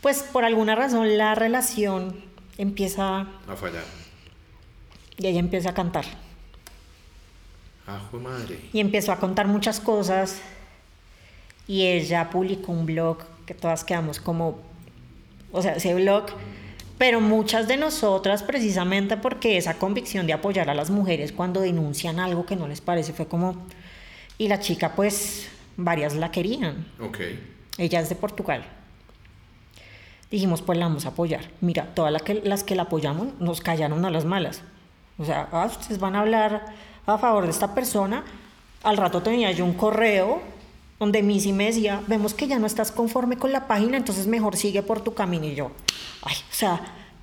pues 0.00 0.22
por 0.22 0.44
alguna 0.44 0.76
razón 0.76 1.18
la 1.18 1.34
relación 1.34 2.14
empieza 2.56 3.26
a 3.48 3.56
fallar 3.56 4.03
y 5.18 5.26
ella 5.26 5.38
empieza 5.38 5.70
a 5.70 5.74
cantar. 5.74 6.04
¡Ajo 7.86 8.18
madre! 8.18 8.58
Y 8.72 8.80
empezó 8.80 9.12
a 9.12 9.18
contar 9.18 9.46
muchas 9.46 9.80
cosas. 9.80 10.40
Y 11.66 11.86
ella 11.86 12.30
publicó 12.30 12.72
un 12.72 12.86
blog 12.86 13.18
que 13.46 13.54
todas 13.54 13.84
quedamos 13.84 14.20
como. 14.20 14.58
O 15.52 15.62
sea, 15.62 15.74
ese 15.74 15.94
blog. 15.94 16.26
Pero 16.98 17.20
muchas 17.20 17.66
de 17.66 17.76
nosotras, 17.76 18.42
precisamente 18.42 19.16
porque 19.16 19.56
esa 19.56 19.74
convicción 19.74 20.26
de 20.26 20.32
apoyar 20.32 20.70
a 20.70 20.74
las 20.74 20.90
mujeres 20.90 21.32
cuando 21.32 21.60
denuncian 21.60 22.20
algo 22.20 22.46
que 22.46 22.56
no 22.56 22.68
les 22.68 22.80
parece, 22.80 23.12
fue 23.12 23.26
como. 23.26 23.66
Y 24.38 24.48
la 24.48 24.60
chica, 24.60 24.94
pues, 24.94 25.48
varias 25.76 26.14
la 26.14 26.30
querían. 26.30 26.86
Ok. 27.00 27.18
Ella 27.78 28.00
es 28.00 28.08
de 28.08 28.14
Portugal. 28.14 28.64
Dijimos, 30.30 30.62
pues 30.62 30.78
la 30.78 30.86
vamos 30.86 31.06
a 31.06 31.10
apoyar. 31.10 31.50
Mira, 31.60 31.94
todas 31.94 32.12
las 32.12 32.22
que, 32.22 32.34
las 32.34 32.64
que 32.64 32.74
la 32.74 32.84
apoyamos 32.84 33.28
nos 33.40 33.60
callaron 33.60 34.04
a 34.04 34.10
las 34.10 34.24
malas. 34.24 34.62
O 35.18 35.24
sea, 35.24 35.48
ah, 35.52 35.66
ustedes 35.66 35.98
van 35.98 36.16
a 36.16 36.20
hablar 36.20 36.66
a 37.06 37.18
favor 37.18 37.44
de 37.44 37.50
esta 37.50 37.74
persona. 37.74 38.24
Al 38.82 38.96
rato 38.96 39.22
tenía 39.22 39.52
yo 39.52 39.64
un 39.64 39.74
correo 39.74 40.42
donde 40.98 41.22
Missy 41.22 41.52
me 41.52 41.66
decía, 41.66 42.02
vemos 42.06 42.34
que 42.34 42.46
ya 42.46 42.58
no 42.58 42.66
estás 42.66 42.90
conforme 42.92 43.36
con 43.36 43.52
la 43.52 43.66
página, 43.66 43.96
entonces 43.96 44.26
mejor 44.26 44.56
sigue 44.56 44.82
por 44.82 45.02
tu 45.02 45.14
camino. 45.14 45.46
Y 45.46 45.54
yo, 45.54 45.70
ay, 46.22 46.36
o 46.36 46.54
sea, 46.54 46.80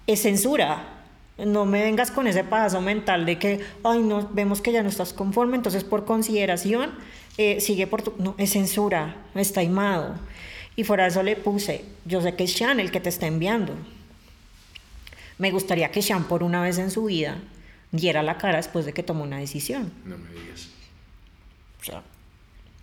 es 0.08 0.21
censura. 0.21 0.97
No 1.38 1.65
me 1.65 1.82
vengas 1.82 2.12
con 2.12 2.27
ese 2.27 2.43
paso 2.43 2.82
mental 2.82 3.25
de 3.25 3.39
que, 3.39 3.62
ay, 3.84 3.99
no, 3.99 4.30
vemos 4.32 4.62
que 4.62 4.71
ya 4.71 4.84
no 4.84 4.89
estás 4.89 5.13
conforme, 5.13 5.56
entonces 5.56 5.84
por 5.84 6.06
consideración, 6.06 6.91
eh, 7.38 7.60
sigue 7.60 7.88
por 7.88 8.04
tu... 8.04 8.13
No, 8.17 8.36
es 8.38 8.51
censura, 8.51 9.15
está 9.34 9.63
imado. 9.63 10.15
Y 10.75 10.84
fuera 10.84 11.04
de 11.04 11.10
eso 11.10 11.23
le 11.23 11.36
puse, 11.36 11.86
yo 12.06 12.21
sé 12.21 12.36
que 12.36 12.43
es 12.43 12.54
Sean 12.54 12.80
el 12.80 12.91
que 12.91 12.99
te 12.99 13.10
está 13.10 13.27
enviando. 13.27 13.73
Me 15.38 15.51
gustaría 15.51 15.89
que 15.91 16.01
Sean 16.01 16.25
por 16.25 16.43
una 16.43 16.62
vez 16.62 16.77
en 16.77 16.91
su 16.91 17.06
vida 17.06 17.38
diera 17.91 18.23
la 18.23 18.38
cara 18.38 18.58
después 18.58 18.86
de 18.86 18.93
que 18.93 19.04
tomó 19.04 19.23
una 19.23 19.39
decisión. 19.39 19.91
No 20.06 20.17
me 20.17 20.30
digas. 20.32 20.69
O 21.82 21.84
sea, 21.84 22.04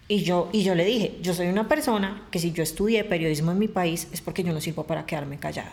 y 0.08 0.22
yo, 0.24 0.48
y 0.52 0.62
yo 0.62 0.74
le 0.74 0.84
dije, 0.84 1.18
yo 1.20 1.34
soy 1.34 1.48
una 1.48 1.68
persona 1.68 2.26
que 2.30 2.38
si 2.38 2.52
yo 2.52 2.62
estudié 2.62 3.04
periodismo 3.04 3.52
en 3.52 3.58
mi 3.58 3.68
país 3.68 4.08
es 4.10 4.20
porque 4.20 4.42
yo 4.42 4.52
no 4.52 4.60
sirvo 4.60 4.84
para 4.84 5.04
quedarme 5.04 5.38
callada. 5.38 5.72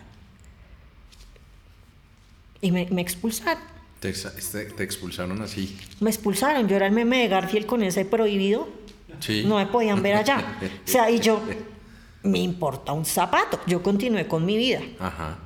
Y 2.62 2.72
me, 2.72 2.88
me 2.92 3.02
expulsaron. 3.02 3.64
Te, 4.00 4.12
te, 4.12 4.84
expulsaron 4.84 5.42
así? 5.42 5.78
Me 6.00 6.10
expulsaron. 6.10 6.68
Yo 6.68 6.76
era 6.76 6.88
el 6.88 6.92
meme 6.92 7.20
de 7.20 7.28
Garfield 7.30 7.66
con 7.66 7.82
ese 7.82 8.06
prohibido. 8.06 8.68
Sí. 9.20 9.44
No 9.46 9.56
me 9.56 9.68
podían 9.68 10.04
ver 10.04 10.16
allá. 10.16 10.58
o 10.86 10.88
sea, 10.88 11.10
y 11.10 11.20
yo, 11.20 11.42
me 12.24 12.40
importa 12.40 12.92
un 12.92 13.06
zapato. 13.06 13.60
Yo 13.68 13.82
continué 13.82 14.28
con 14.28 14.46
mi 14.46 14.58
vida. 14.58 14.82
Ajá. 15.00 15.40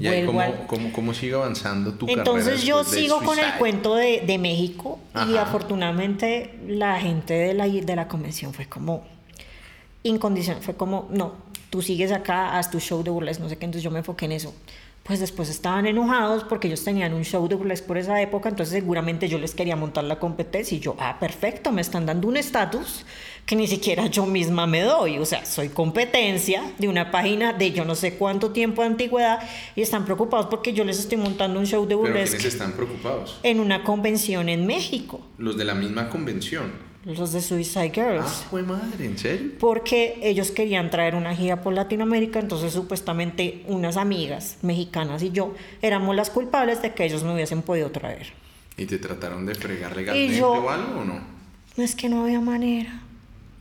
¿Y 0.00 0.26
cómo, 0.26 0.92
cómo, 0.92 1.14
sigue 1.14 1.34
avanzando 1.34 1.92
tu 1.94 2.08
Entonces 2.08 2.64
yo 2.64 2.84
sigo 2.84 3.22
con 3.22 3.38
el 3.38 3.52
cuento 3.54 3.94
de, 3.94 4.22
de 4.26 4.38
México 4.38 4.98
y 5.28 5.36
afortunadamente 5.36 6.58
la 6.66 7.00
gente 7.00 7.34
de 7.34 7.54
la, 7.54 7.68
de 7.68 7.96
la 7.96 8.08
convención 8.08 8.52
fue 8.52 8.66
como 8.66 9.04
incondicional, 10.02 10.62
fue 10.62 10.74
como, 10.74 11.08
no, 11.10 11.34
tú 11.70 11.82
sigues 11.82 12.12
acá, 12.12 12.58
haz 12.58 12.70
tu 12.70 12.80
show 12.80 13.02
de 13.02 13.10
burles, 13.10 13.40
no 13.40 13.48
sé 13.48 13.56
qué, 13.56 13.64
entonces 13.64 13.82
yo 13.82 13.90
me 13.90 13.98
enfoqué 13.98 14.26
en 14.26 14.32
eso. 14.32 14.54
Pues 15.02 15.20
después 15.20 15.50
estaban 15.50 15.86
enojados 15.86 16.44
porque 16.44 16.66
ellos 16.66 16.82
tenían 16.82 17.12
un 17.12 17.24
show 17.24 17.46
de 17.46 17.54
burlesque 17.54 17.86
por 17.86 17.98
esa 17.98 18.20
época, 18.22 18.48
entonces 18.48 18.72
seguramente 18.72 19.28
yo 19.28 19.38
les 19.38 19.54
quería 19.54 19.76
montar 19.76 20.04
la 20.04 20.18
competencia 20.18 20.76
y 20.76 20.80
yo, 20.80 20.96
ah, 20.98 21.18
perfecto, 21.20 21.72
me 21.72 21.82
están 21.82 22.06
dando 22.06 22.26
un 22.26 22.36
estatus 22.36 23.04
que 23.46 23.56
ni 23.56 23.66
siquiera 23.66 24.06
yo 24.06 24.26
misma 24.26 24.66
me 24.66 24.80
doy, 24.80 25.18
o 25.18 25.26
sea, 25.26 25.44
soy 25.44 25.68
competencia 25.68 26.72
de 26.78 26.88
una 26.88 27.10
página 27.10 27.52
de 27.52 27.72
yo 27.72 27.84
no 27.84 27.94
sé 27.94 28.14
cuánto 28.14 28.50
tiempo 28.50 28.82
de 28.82 28.88
antigüedad 28.88 29.40
y 29.76 29.82
están 29.82 30.04
preocupados 30.04 30.46
porque 30.46 30.72
yo 30.72 30.84
les 30.84 30.98
estoy 30.98 31.18
montando 31.18 31.60
un 31.60 31.66
show 31.66 31.86
de 31.86 31.94
burlesque. 31.94 32.36
¿Pero 32.36 32.38
quiénes 32.38 32.54
están 32.54 32.72
preocupados? 32.72 33.38
En 33.42 33.60
una 33.60 33.84
convención 33.84 34.48
en 34.48 34.66
México. 34.66 35.20
Los 35.38 35.56
de 35.56 35.64
la 35.64 35.74
misma 35.74 36.08
convención 36.08 36.94
los 37.04 37.32
de 37.32 37.42
Suicide 37.42 37.90
Girls. 37.90 38.24
Ah, 38.24 38.46
fue 38.50 38.62
madre, 38.62 39.04
¿en 39.04 39.18
serio? 39.18 39.52
Porque 39.60 40.18
ellos 40.22 40.50
querían 40.50 40.90
traer 40.90 41.14
una 41.14 41.34
gira 41.34 41.60
por 41.60 41.74
Latinoamérica, 41.74 42.38
entonces 42.38 42.72
supuestamente 42.72 43.62
unas 43.66 43.96
amigas 43.96 44.56
mexicanas 44.62 45.22
y 45.22 45.30
yo 45.30 45.54
éramos 45.82 46.16
las 46.16 46.30
culpables 46.30 46.80
de 46.80 46.94
que 46.94 47.04
ellos 47.04 47.22
me 47.22 47.34
hubiesen 47.34 47.62
podido 47.62 47.90
traer. 47.90 48.32
¿Y 48.76 48.86
te 48.86 48.98
trataron 48.98 49.44
de 49.44 49.54
fregar 49.54 49.94
legalmente 49.94 50.42
o 50.42 50.70
algo 50.70 51.00
o 51.00 51.04
no? 51.04 51.20
No 51.76 51.84
es 51.84 51.94
que 51.94 52.08
no 52.08 52.24
había 52.24 52.40
manera. 52.40 53.03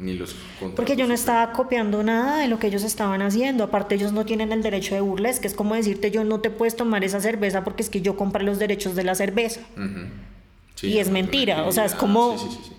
Ni 0.04 0.14
los 0.14 0.36
Porque 0.76 0.98
yo 0.98 1.08
no 1.08 1.14
estaba 1.14 1.54
copiando 1.54 2.04
nada 2.04 2.40
de 2.40 2.50
lo 2.50 2.60
que 2.60 2.68
ellos 2.68 2.84
estaban 2.84 3.22
haciendo. 3.22 3.64
Aparte, 3.64 3.96
ellos 3.96 4.12
no 4.12 4.26
tienen 4.26 4.52
el 4.52 4.62
derecho 4.62 4.96
de 4.96 5.02
burles, 5.02 5.40
que 5.40 5.48
es 5.48 5.54
como 5.54 5.76
decirte, 5.76 6.12
yo 6.12 6.26
no 6.26 6.42
te 6.42 6.50
puedes 6.50 6.76
tomar 6.76 7.06
esa 7.06 7.22
cerveza 7.22 7.64
porque 7.64 7.84
es 7.84 7.90
que 7.90 8.02
yo 8.02 8.18
compré 8.18 8.44
los 8.44 8.60
derechos 8.60 8.96
de 8.96 9.06
la 9.06 9.16
cerveza. 9.16 9.62
y 10.82 10.98
es 10.98 11.10
mentira. 11.10 11.64
O 11.64 11.72
sea, 11.72 11.86
es 11.86 11.96
como. 11.96 12.38
Sí, 12.38 12.48
sí, 12.50 12.60
sí, 12.66 12.72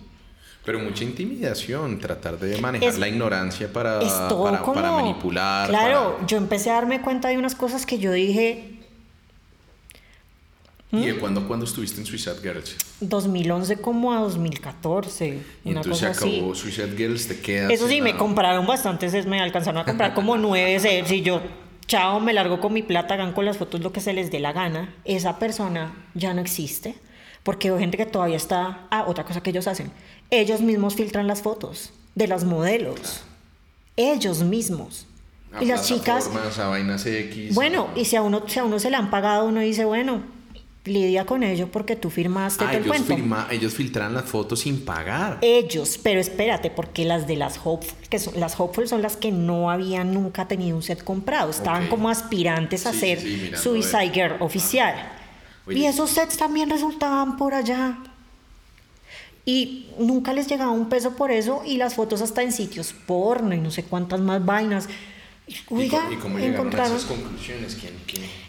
Pero 0.67 0.81
mucha 0.81 1.03
intimidación, 1.03 1.99
tratar 1.99 2.39
de 2.39 2.61
manejar 2.61 2.99
la 2.99 3.09
ignorancia 3.09 3.73
para, 3.73 4.01
para, 4.01 4.93
manipular. 4.93 5.71
Claro, 5.71 6.19
yo 6.27 6.37
empecé 6.37 6.71
a 6.71 6.75
darme 6.75 7.01
cuenta 7.01 7.29
de 7.29 7.39
unas 7.39 7.55
cosas 7.55 7.87
que 7.87 7.99
yo 7.99 8.13
dije, 8.13 8.74
¿Y 11.03 11.07
de 11.07 11.17
cuándo, 11.17 11.47
cuándo 11.47 11.67
estuviste 11.67 12.01
en 12.01 12.07
Suicide 12.07 12.37
Girls? 12.43 12.77
2011 13.01 13.77
como 13.77 14.13
a 14.13 14.21
2014. 14.21 15.43
Y 15.65 15.69
entonces 15.69 15.99
se 15.99 16.07
acabó 16.07 16.55
Suicide 16.55 16.97
Girls, 16.97 17.29
te 17.29 17.41
quedas. 17.41 17.71
Eso 17.73 17.89
sí, 17.89 18.01
me 18.01 18.17
compraron 18.17 18.67
bastantes, 18.67 19.27
me 19.27 19.41
alcanzaron 19.41 19.81
a 19.81 19.85
comprar 19.85 20.15
como 20.15 20.37
nueve 20.37 20.79
sets 20.81 21.11
y 21.11 21.23
yo, 21.23 21.41
chao, 21.87 22.21
me 22.21 22.33
largo 22.33 22.61
con 22.61 22.73
mi 22.73 22.83
plata, 22.83 23.15
hagan 23.15 23.33
con 23.33 23.45
las 23.45 23.59
fotos 23.59 23.81
lo 23.81 23.93
que 23.93 24.01
se 24.01 24.13
les 24.13 24.31
dé 24.31 24.41
la 24.41 24.53
gana. 24.53 24.95
Esa 25.05 25.39
persona 25.39 25.95
ya 26.15 26.35
no 26.35 26.41
existe. 26.41 26.95
Porque 27.43 27.69
hay 27.69 27.79
gente 27.79 27.99
que 27.99 28.07
todavía 28.07 28.37
está. 28.37 28.87
Ah, 28.91 29.05
otra 29.07 29.25
cosa 29.25 29.43
que 29.43 29.51
ellos 29.51 29.69
hacen. 29.69 29.93
Ellos 30.31 30.63
mismos 30.63 30.95
filtran 30.95 31.27
las 31.27 31.43
fotos 31.43 31.93
de 32.15 32.27
las 32.27 32.45
modelos. 32.45 33.23
Ellos 33.97 34.43
mismos. 34.43 35.07
y 35.61 35.67
las 35.67 35.87
chicas. 35.87 36.31
A 36.59 36.69
vainas 36.69 37.07
X. 37.07 37.55
Bueno, 37.55 37.89
y 37.95 38.07
si 38.07 38.17
a, 38.17 38.23
uno, 38.23 38.43
si 38.49 38.59
a 38.59 38.65
uno 38.65 38.79
se 38.79 38.91
le 38.91 38.97
han 38.97 39.11
pagado, 39.11 39.47
uno 39.47 39.61
dice, 39.61 39.85
bueno, 39.85 40.23
lidia 40.85 41.25
con 41.25 41.43
ello 41.43 41.69
porque 41.71 41.97
tú 41.97 42.11
firmaste 42.11 42.65
ah, 42.65 42.75
el 42.75 42.85
cuento. 42.85 43.17
ellos 43.51 43.75
filtran 43.75 44.13
las 44.13 44.25
fotos 44.25 44.61
sin 44.61 44.85
pagar. 44.85 45.39
Ellos, 45.41 45.99
pero 46.03 46.21
espérate, 46.21 46.71
porque 46.71 47.05
las 47.05 47.27
de 47.27 47.37
las 47.37 47.59
Hopeful, 47.63 48.09
que 48.09 48.19
son, 48.19 48.39
las 48.39 48.59
Hopeful 48.59 48.87
son 48.87 49.03
las 49.03 49.17
que 49.17 49.33
no 49.33 49.71
habían 49.71 50.13
nunca 50.13 50.47
tenido 50.47 50.77
un 50.77 50.83
set 50.83 51.03
comprado, 51.03 51.51
estaban 51.51 51.89
como 51.89 52.11
aspirantes 52.11 52.87
a 52.87 52.93
ser 52.93 53.21
Suicide 53.57 54.11
Girl 54.13 54.37
oficial. 54.41 54.95
Y 55.69 55.87
esos 55.87 56.11
sets 56.11 56.37
también 56.37 56.69
resultaban 56.69 57.39
por 57.39 57.55
allá. 57.55 57.97
Y 59.47 59.89
nunca 59.99 60.33
les 60.33 60.47
llegaba 60.47 60.71
un 60.71 60.89
peso 60.89 61.17
por 61.17 61.31
eso 61.31 61.63
y 61.67 61.77
las 61.77 61.95
fotos 61.95 62.23
hasta 62.23 62.43
en 62.43 62.53
sitios 62.53 62.95
porno 63.07 63.55
y 63.55 63.61
no 63.61 63.71
sé 63.71 63.85
cuántas 63.85 64.21
más 64.21 64.45
vainas. 64.45 64.89
Oiga, 65.69 66.09
¿Y, 66.11 66.17
cómo 66.17 66.39
llegaron 66.39 66.75
a 66.75 66.87
esas 66.87 67.05
conclusiones? 67.05 67.77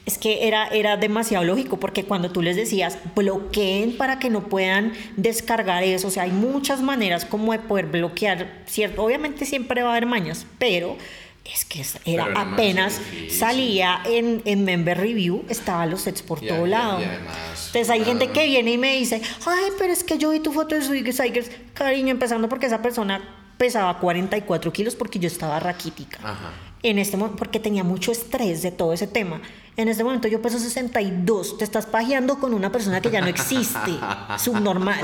Es 0.05 0.17
que 0.17 0.47
era, 0.47 0.67
era 0.67 0.95
demasiado 0.95 1.43
lógico, 1.43 1.77
porque 1.77 2.05
cuando 2.05 2.31
tú 2.31 2.41
les 2.41 2.55
decías, 2.55 2.97
bloqueen 3.13 3.97
para 3.97 4.17
que 4.17 4.29
no 4.29 4.47
puedan 4.47 4.93
descargar 5.17 5.83
eso, 5.83 6.07
o 6.07 6.11
sea, 6.11 6.23
hay 6.23 6.31
muchas 6.31 6.81
maneras 6.81 7.25
como 7.25 7.51
de 7.51 7.59
poder 7.59 7.87
bloquear, 7.87 8.63
¿cierto? 8.65 9.03
Obviamente 9.03 9.45
siempre 9.45 9.83
va 9.83 9.89
a 9.89 9.91
haber 9.91 10.05
mañas, 10.05 10.45
pero 10.57 10.95
es 11.43 11.65
que 11.65 11.83
era, 12.05 12.27
apenas 12.33 13.01
salía 13.29 14.01
en, 14.05 14.41
en, 14.45 14.63
Member 14.63 14.97
Review, 14.97 15.43
estaban 15.49 15.89
los 15.89 16.01
sets 16.01 16.21
por 16.21 16.39
todo 16.39 16.65
lado. 16.65 17.01
Entonces 17.01 17.89
hay 17.89 18.05
gente 18.05 18.29
que 18.29 18.45
viene 18.45 18.71
y 18.71 18.77
me 18.77 18.95
dice, 18.95 19.21
ay, 19.45 19.71
pero 19.77 19.91
es 19.91 20.05
que 20.05 20.17
yo 20.17 20.29
vi 20.29 20.39
tu 20.39 20.53
foto 20.53 20.75
de 20.75 21.03
Tigers, 21.03 21.51
cariño, 21.73 22.11
empezando 22.11 22.47
porque 22.47 22.67
esa 22.67 22.81
persona 22.81 23.21
pesaba 23.57 23.99
44 23.99 24.71
kilos 24.71 24.95
porque 24.95 25.19
yo 25.19 25.27
estaba 25.27 25.59
raquítica. 25.59 26.19
Ajá 26.23 26.64
en 26.89 26.99
este 26.99 27.17
momento, 27.17 27.37
porque 27.37 27.59
tenía 27.59 27.83
mucho 27.83 28.11
estrés 28.11 28.61
de 28.61 28.71
todo 28.71 28.93
ese 28.93 29.07
tema. 29.07 29.41
En 29.75 29.87
este 29.89 30.03
momento 30.03 30.27
yo 30.27 30.41
peso 30.41 30.59
62, 30.59 31.57
te 31.57 31.63
estás 31.63 31.85
pajeando 31.87 32.39
con 32.39 32.53
una 32.53 32.71
persona 32.71 33.01
que 33.01 33.09
ya 33.09 33.21
no 33.21 33.27
existe, 33.27 33.91
subnormal. 34.37 35.01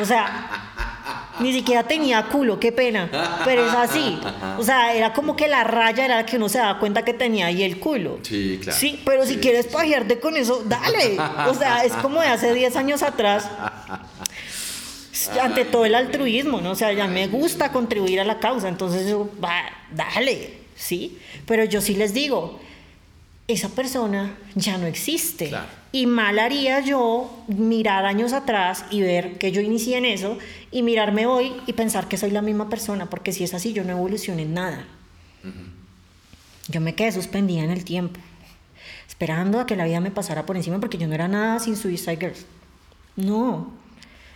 O 0.00 0.04
sea, 0.04 1.34
ni 1.40 1.54
siquiera 1.54 1.84
tenía 1.84 2.26
culo, 2.26 2.60
qué 2.60 2.70
pena, 2.70 3.08
pero 3.46 3.66
es 3.66 3.72
así. 3.72 4.20
O 4.58 4.62
sea, 4.62 4.94
era 4.94 5.14
como 5.14 5.34
que 5.36 5.48
la 5.48 5.64
raya 5.64 6.04
era 6.04 6.16
la 6.16 6.26
que 6.26 6.36
uno 6.36 6.50
se 6.50 6.58
daba 6.58 6.78
cuenta 6.78 7.02
que 7.02 7.14
tenía 7.14 7.46
ahí 7.46 7.62
el 7.62 7.80
culo. 7.80 8.18
Sí, 8.22 8.60
claro. 8.62 8.78
Sí, 8.78 9.00
pero 9.04 9.24
si 9.24 9.38
quieres 9.38 9.66
pajearte 9.68 10.20
con 10.20 10.36
eso, 10.36 10.62
dale. 10.66 11.16
O 11.48 11.54
sea, 11.54 11.84
es 11.84 11.94
como 11.94 12.20
de 12.20 12.28
hace 12.28 12.52
10 12.52 12.76
años 12.76 13.02
atrás 13.02 13.48
ante 15.40 15.64
todo 15.64 15.84
el 15.84 15.94
altruismo, 15.94 16.60
¿no? 16.60 16.72
O 16.72 16.74
sea, 16.74 16.92
ya 16.92 17.06
me 17.06 17.26
gusta 17.26 17.72
contribuir 17.72 18.20
a 18.20 18.24
la 18.24 18.38
causa, 18.38 18.68
entonces 18.68 19.08
yo, 19.08 19.28
va, 19.42 19.62
dale. 19.90 20.59
¿Sí? 20.80 21.18
Pero 21.46 21.64
yo 21.64 21.80
sí 21.80 21.94
les 21.94 22.14
digo, 22.14 22.58
esa 23.46 23.68
persona 23.68 24.36
ya 24.54 24.78
no 24.78 24.86
existe. 24.86 25.52
Y 25.92 26.06
mal 26.06 26.38
haría 26.38 26.80
yo 26.80 27.30
mirar 27.48 28.06
años 28.06 28.32
atrás 28.32 28.84
y 28.90 29.00
ver 29.00 29.38
que 29.38 29.52
yo 29.52 29.60
inicié 29.60 29.98
en 29.98 30.06
eso 30.06 30.38
y 30.70 30.82
mirarme 30.82 31.26
hoy 31.26 31.52
y 31.66 31.72
pensar 31.74 32.08
que 32.08 32.16
soy 32.16 32.30
la 32.30 32.42
misma 32.42 32.68
persona, 32.68 33.10
porque 33.10 33.32
si 33.32 33.44
es 33.44 33.54
así, 33.54 33.72
yo 33.72 33.84
no 33.84 33.92
evolucioné 33.92 34.42
en 34.42 34.54
nada. 34.54 34.86
Yo 36.68 36.80
me 36.80 36.94
quedé 36.94 37.12
suspendida 37.12 37.62
en 37.62 37.70
el 37.70 37.84
tiempo, 37.84 38.20
esperando 39.08 39.58
a 39.60 39.66
que 39.66 39.76
la 39.76 39.84
vida 39.84 40.00
me 40.00 40.12
pasara 40.12 40.46
por 40.46 40.56
encima, 40.56 40.78
porque 40.78 40.98
yo 40.98 41.08
no 41.08 41.14
era 41.14 41.28
nada 41.28 41.58
sin 41.58 41.76
Suicide 41.76 42.16
Girls. 42.16 42.46
No. 43.16 43.72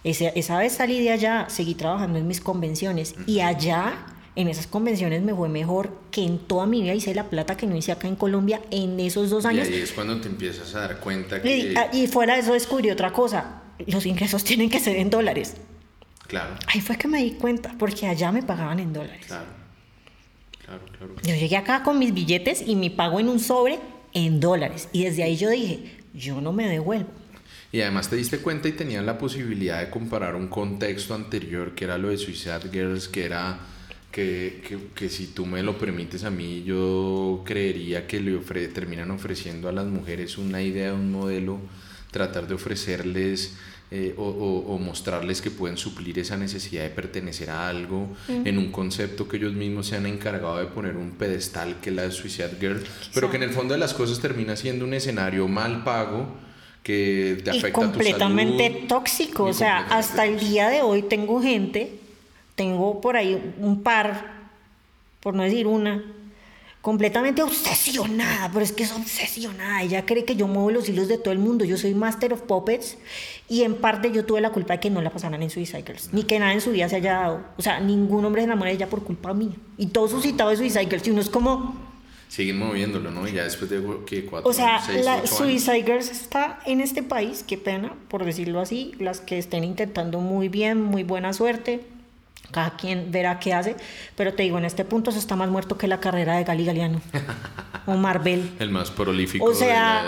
Esa, 0.02 0.28
esa 0.30 0.58
vez 0.58 0.74
salí 0.74 1.00
de 1.00 1.12
allá, 1.12 1.46
seguí 1.48 1.74
trabajando 1.74 2.18
en 2.18 2.26
mis 2.26 2.40
convenciones 2.40 3.14
y 3.26 3.40
allá 3.40 4.13
en 4.36 4.48
esas 4.48 4.66
convenciones 4.66 5.22
me 5.22 5.34
fue 5.34 5.48
mejor 5.48 5.96
que 6.10 6.24
en 6.24 6.38
toda 6.38 6.66
mi 6.66 6.82
vida 6.82 6.94
hice 6.94 7.14
la 7.14 7.30
plata 7.30 7.56
que 7.56 7.66
no 7.66 7.76
hice 7.76 7.92
acá 7.92 8.08
en 8.08 8.16
Colombia 8.16 8.60
en 8.70 8.98
esos 8.98 9.30
dos 9.30 9.44
años. 9.44 9.68
Y 9.68 9.74
ahí 9.74 9.80
es 9.80 9.92
cuando 9.92 10.20
te 10.20 10.28
empiezas 10.28 10.74
a 10.74 10.80
dar 10.80 11.00
cuenta 11.00 11.40
que... 11.40 11.74
Ah, 11.76 11.88
y, 11.92 12.06
fuera 12.06 12.34
de 12.34 12.40
eso 12.40 12.52
descubrí 12.52 12.90
otra 12.90 13.12
cosa, 13.12 13.62
los 13.86 14.06
ingresos 14.06 14.42
tienen 14.44 14.70
que 14.70 14.80
ser 14.80 14.96
en 14.96 15.10
dólares. 15.10 15.54
Claro. 16.26 16.56
Ahí 16.66 16.80
fue 16.80 16.96
que 16.96 17.06
me 17.06 17.22
di 17.22 17.32
cuenta, 17.32 17.74
porque 17.78 18.06
allá 18.06 18.32
me 18.32 18.42
pagaban 18.42 18.80
en 18.80 18.92
dólares. 18.92 19.26
Claro. 19.26 19.64
Claro, 20.64 20.82
claro. 20.96 21.14
Yo 21.22 21.34
llegué 21.34 21.56
acá 21.58 21.82
con 21.82 21.98
mis 21.98 22.14
billetes 22.14 22.64
y 22.66 22.74
me 22.74 22.90
pago 22.90 23.20
en 23.20 23.28
un 23.28 23.38
sobre 23.38 23.78
en 24.14 24.40
dólares. 24.40 24.88
Y 24.92 25.04
desde 25.04 25.22
ahí 25.22 25.36
yo 25.36 25.50
dije, 25.50 25.98
yo 26.14 26.40
no 26.40 26.52
me 26.52 26.66
devuelvo. 26.68 27.10
Y 27.70 27.82
además 27.82 28.08
te 28.08 28.16
diste 28.16 28.38
cuenta 28.38 28.68
y 28.68 28.72
tenías 28.72 29.04
la 29.04 29.18
posibilidad 29.18 29.80
de 29.80 29.90
comparar 29.90 30.36
un 30.36 30.48
contexto 30.48 31.14
anterior, 31.14 31.74
que 31.74 31.84
era 31.84 31.98
lo 31.98 32.08
de 32.08 32.16
Suicide 32.16 32.70
Girls, 32.72 33.08
que 33.08 33.24
era 33.24 33.58
que, 34.14 34.62
que, 34.66 34.78
que, 34.94 35.08
si 35.08 35.26
tú 35.26 35.44
me 35.44 35.60
lo 35.64 35.76
permites 35.76 36.22
a 36.22 36.30
mí, 36.30 36.62
yo 36.62 37.42
creería 37.44 38.06
que 38.06 38.20
le 38.20 38.36
ofre 38.36 38.68
terminan 38.68 39.10
ofreciendo 39.10 39.68
a 39.68 39.72
las 39.72 39.86
mujeres 39.86 40.38
una 40.38 40.62
idea, 40.62 40.94
un 40.94 41.10
modelo, 41.10 41.58
tratar 42.12 42.46
de 42.46 42.54
ofrecerles 42.54 43.56
eh, 43.90 44.14
o, 44.16 44.22
o, 44.22 44.78
mostrarles 44.78 45.42
que 45.42 45.50
pueden 45.50 45.76
suplir 45.76 46.16
esa 46.20 46.36
necesidad 46.36 46.84
de 46.84 46.90
pertenecer 46.90 47.50
a 47.50 47.68
algo 47.68 48.06
en 48.28 48.56
un 48.56 48.70
concepto 48.70 49.26
que 49.26 49.36
ellos 49.36 49.54
mismos 49.54 49.88
se 49.88 49.96
han 49.96 50.06
encargado 50.06 50.58
de 50.58 50.66
poner 50.66 50.96
un 50.96 51.10
pedestal 51.16 51.80
que 51.80 51.90
es 51.90 51.96
la 51.96 52.02
de 52.02 52.12
Suicide 52.12 52.56
Girl, 52.60 52.84
pero 53.14 53.32
que 53.32 53.36
en 53.36 53.42
el 53.42 53.50
fondo 53.50 53.74
de 53.74 53.80
las 53.80 53.94
cosas 53.94 54.20
termina 54.20 54.54
siendo 54.54 54.84
un 54.84 54.94
escenario 54.94 55.48
mal 55.48 55.82
pago 55.82 56.28
que 56.84 57.40
te 57.42 57.50
afecta 57.50 57.68
y 57.68 57.72
completamente 57.72 58.84
tóxico, 58.86 59.46
o 59.46 59.52
sea, 59.52 59.78
hasta 59.88 60.24
el 60.24 60.38
día 60.38 60.68
de 60.68 60.82
hoy 60.82 61.02
tengo 61.02 61.42
gente 61.42 62.03
tengo 62.54 63.00
por 63.00 63.16
ahí 63.16 63.54
un 63.58 63.82
par, 63.82 64.32
por 65.20 65.34
no 65.34 65.42
decir 65.42 65.66
una, 65.66 66.02
completamente 66.84 67.42
obsesionada, 67.42 68.50
pero 68.52 68.62
es 68.62 68.72
que 68.72 68.82
es 68.82 68.92
obsesionada. 68.92 69.82
Ella 69.82 70.04
cree 70.04 70.26
que 70.26 70.36
yo 70.36 70.46
muevo 70.46 70.70
los 70.70 70.86
hilos 70.86 71.08
de 71.08 71.16
todo 71.16 71.32
el 71.32 71.38
mundo. 71.38 71.64
Yo 71.64 71.78
soy 71.78 71.94
Master 71.94 72.34
of 72.34 72.42
Puppets 72.42 72.98
y 73.48 73.62
en 73.62 73.76
parte 73.76 74.12
yo 74.12 74.26
tuve 74.26 74.42
la 74.42 74.50
culpa 74.50 74.74
de 74.74 74.80
que 74.80 74.90
no 74.90 75.00
la 75.00 75.08
pasaran 75.08 75.42
en 75.42 75.48
Suicide 75.48 75.82
ni 76.12 76.24
que 76.24 76.38
nada 76.38 76.52
en 76.52 76.60
su 76.60 76.72
vida 76.72 76.86
se 76.90 76.96
haya 76.96 77.14
dado. 77.14 77.40
O 77.56 77.62
sea, 77.62 77.80
ningún 77.80 78.22
hombre 78.26 78.42
se 78.42 78.44
enamora 78.44 78.68
de 78.68 78.76
ella 78.76 78.90
por 78.90 79.02
culpa 79.02 79.32
mía. 79.32 79.54
Y 79.78 79.86
todo 79.86 80.08
suscitado 80.08 80.50
de 80.50 80.56
Suicide 80.56 80.84
Girls 80.84 81.06
y 81.06 81.10
uno 81.10 81.22
es 81.22 81.30
como... 81.30 81.94
Siguen 82.28 82.58
moviéndolo, 82.58 83.10
¿no? 83.10 83.26
Y 83.26 83.32
ya 83.32 83.44
después 83.44 83.70
de 83.70 83.80
que 84.04 84.26
cuatro, 84.26 84.50
O 84.50 84.52
sea, 84.52 84.82
seis, 84.84 85.04
la 85.06 85.26
Suicide 85.26 85.84
Girls 85.84 86.10
está 86.10 86.58
en 86.66 86.80
este 86.80 87.02
país, 87.02 87.44
qué 87.46 87.56
pena, 87.56 87.94
por 88.08 88.26
decirlo 88.26 88.60
así. 88.60 88.92
Las 88.98 89.20
que 89.20 89.38
estén 89.38 89.64
intentando 89.64 90.20
muy 90.20 90.48
bien, 90.48 90.82
muy 90.82 91.02
buena 91.02 91.32
suerte 91.32 91.93
cada 92.54 92.76
quien 92.76 93.10
verá 93.10 93.40
qué 93.40 93.52
hace, 93.52 93.76
pero 94.14 94.32
te 94.32 94.44
digo, 94.44 94.58
en 94.58 94.64
este 94.64 94.84
punto 94.84 95.10
eso 95.10 95.18
está 95.18 95.34
más 95.34 95.50
muerto 95.50 95.76
que 95.76 95.88
la 95.88 95.98
carrera 95.98 96.36
de 96.36 96.44
Gali 96.44 96.64
Galiano 96.64 97.00
o 97.86 97.94
Marvel. 97.94 98.52
El 98.60 98.70
más 98.70 98.92
prolífico. 98.92 99.44
O 99.44 99.52
sea, 99.52 100.04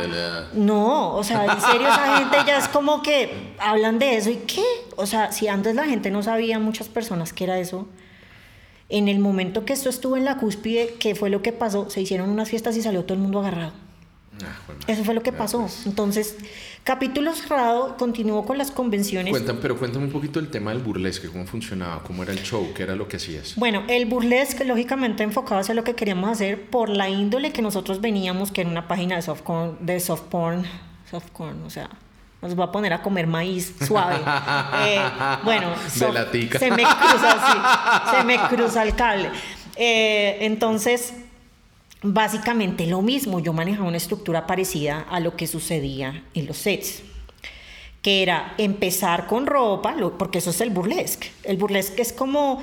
no, 0.55 1.15
o 1.15 1.25
sea, 1.25 1.45
en 1.45 1.61
serio 1.61 1.89
esa 1.89 2.19
gente 2.19 2.37
ya 2.47 2.59
es 2.59 2.69
como 2.69 3.03
que 3.03 3.55
hablan 3.59 3.99
de 3.99 4.17
eso 4.17 4.31
y 4.31 4.37
qué, 4.37 4.65
o 4.95 5.07
sea, 5.07 5.33
si 5.33 5.49
antes 5.49 5.75
la 5.75 5.87
gente 5.87 6.13
no 6.13 6.23
sabía 6.23 6.61
muchas 6.61 6.89
personas 6.89 7.33
que 7.33 7.43
era 7.43 7.59
eso, 7.59 7.89
en 8.89 9.09
el 9.09 9.19
momento 9.19 9.65
que 9.65 9.73
esto 9.73 9.89
estuvo 9.89 10.17
en 10.17 10.25
la 10.25 10.37
cúspide, 10.37 10.95
¿qué 11.01 11.17
fue 11.17 11.29
lo 11.29 11.43
que 11.43 11.51
pasó? 11.51 11.91
Se 11.91 12.01
hicieron 12.01 12.31
unas 12.31 12.49
fiestas 12.49 12.77
y 12.77 12.83
salió 12.83 13.05
todo 13.05 13.15
el 13.15 13.21
mundo 13.21 13.41
agarrado. 13.41 13.73
Ah, 14.45 14.73
Eso 14.87 15.05
fue 15.05 15.15
lo 15.15 15.23
que 15.23 15.33
pasó. 15.33 15.61
Pues. 15.61 15.87
Entonces, 15.87 16.37
capítulo 16.85 17.35
cerrado, 17.35 17.97
continuó 17.97 18.45
con 18.45 18.59
las 18.59 18.71
convenciones. 18.71 19.31
Cuentan, 19.31 19.59
pero 19.63 19.79
cuéntame 19.79 20.05
un 20.05 20.13
poquito 20.13 20.39
el 20.41 20.49
tema 20.49 20.73
del 20.73 20.81
burlesque, 20.83 21.29
cómo 21.29 21.47
funcionaba, 21.47 22.03
cómo 22.03 22.23
era 22.23 22.33
el 22.33 22.43
show, 22.43 22.73
qué 22.75 22.83
era 22.83 22.95
lo 22.97 23.09
que 23.09 23.17
hacías. 23.17 23.55
Bueno, 23.57 23.85
el 23.89 24.07
burlesque, 24.07 24.65
lógicamente 24.65 25.23
enfocado 25.23 25.61
hacia 25.61 25.75
lo 25.75 25.85
que 25.85 25.95
queríamos 25.95 26.31
hacer 26.31 26.69
por 26.69 26.91
la 26.91 27.09
índole 27.09 27.53
que 27.53 27.63
nosotros 27.63 28.01
veníamos, 28.01 28.53
que 28.53 28.63
era 28.63 28.71
una 28.71 28.89
página 28.89 29.17
de 29.17 29.23
soft, 29.23 29.43
de 29.81 30.01
soft 30.01 30.23
porn, 30.25 30.65
soft 31.11 31.29
porn, 31.31 31.63
o 31.65 31.71
sea, 31.71 31.89
Nos 32.43 32.55
voy 32.55 32.67
a 32.67 32.71
poner 32.71 32.93
a 32.93 33.03
comer 33.03 33.27
maíz 33.27 33.75
suave. 33.87 34.19
Eh, 34.87 35.01
bueno, 35.45 35.69
tica. 36.31 36.59
se 36.59 36.71
me 36.71 36.83
cruza, 36.83 38.11
sí, 38.11 38.17
se 38.17 38.25
me 38.25 38.39
cruza 38.49 38.83
el 38.83 38.95
cable. 38.95 39.31
Eh, 39.77 40.39
entonces, 40.43 41.15
básicamente 42.03 42.87
lo 42.87 43.03
mismo. 43.03 43.41
Yo 43.41 43.53
manejaba 43.53 43.89
una 43.89 43.97
estructura 43.97 44.47
parecida 44.47 45.01
a 45.11 45.21
lo 45.21 45.37
que 45.37 45.47
sucedía 45.47 46.25
en 46.35 46.47
los 46.47 46.57
sets 46.59 47.03
que 48.03 48.23
era 48.23 48.55
empezar 48.57 49.27
con 49.27 49.47
ropa, 49.47 49.97
porque 50.17 50.39
eso 50.39 50.51
es 50.51 50.61
el 50.61 50.71
burlesque. 50.71 51.33
El 51.43 51.57
burlesque 51.57 52.03
es 52.03 52.13
como 52.13 52.63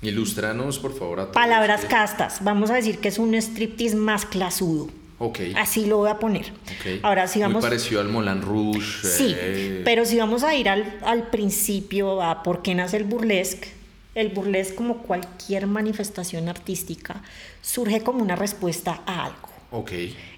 Ilústranos, 0.00 0.78
por 0.78 0.96
favor, 0.96 1.18
a 1.18 1.22
todos. 1.24 1.34
palabras 1.34 1.84
castas. 1.86 2.38
Vamos 2.44 2.70
a 2.70 2.74
decir 2.76 2.98
que 2.98 3.08
es 3.08 3.18
un 3.18 3.34
striptease 3.34 3.96
más 3.96 4.24
clasudo. 4.24 4.88
Ok. 5.18 5.40
Así 5.56 5.86
lo 5.86 5.96
voy 5.98 6.10
a 6.10 6.20
poner. 6.20 6.52
ok. 6.52 7.00
Ahora, 7.02 7.26
si 7.26 7.40
vamos. 7.40 7.62
Muy 7.62 7.70
parecido 7.70 8.00
al 8.00 8.08
Moulin 8.08 8.42
Rouge. 8.42 9.08
Sí, 9.08 9.34
eh, 9.36 9.82
pero 9.84 10.04
si 10.04 10.18
vamos 10.18 10.44
a 10.44 10.54
ir 10.54 10.68
al, 10.68 11.00
al 11.04 11.30
principio, 11.30 12.22
a 12.22 12.44
por 12.44 12.62
qué 12.62 12.76
nace 12.76 12.96
el 12.98 13.04
burlesque, 13.04 13.68
el 14.14 14.28
burlesque, 14.28 14.76
como 14.76 14.98
cualquier 14.98 15.66
manifestación 15.66 16.48
artística, 16.48 17.22
surge 17.64 18.02
como 18.02 18.22
una 18.22 18.36
respuesta 18.36 19.00
a 19.06 19.24
algo. 19.24 19.48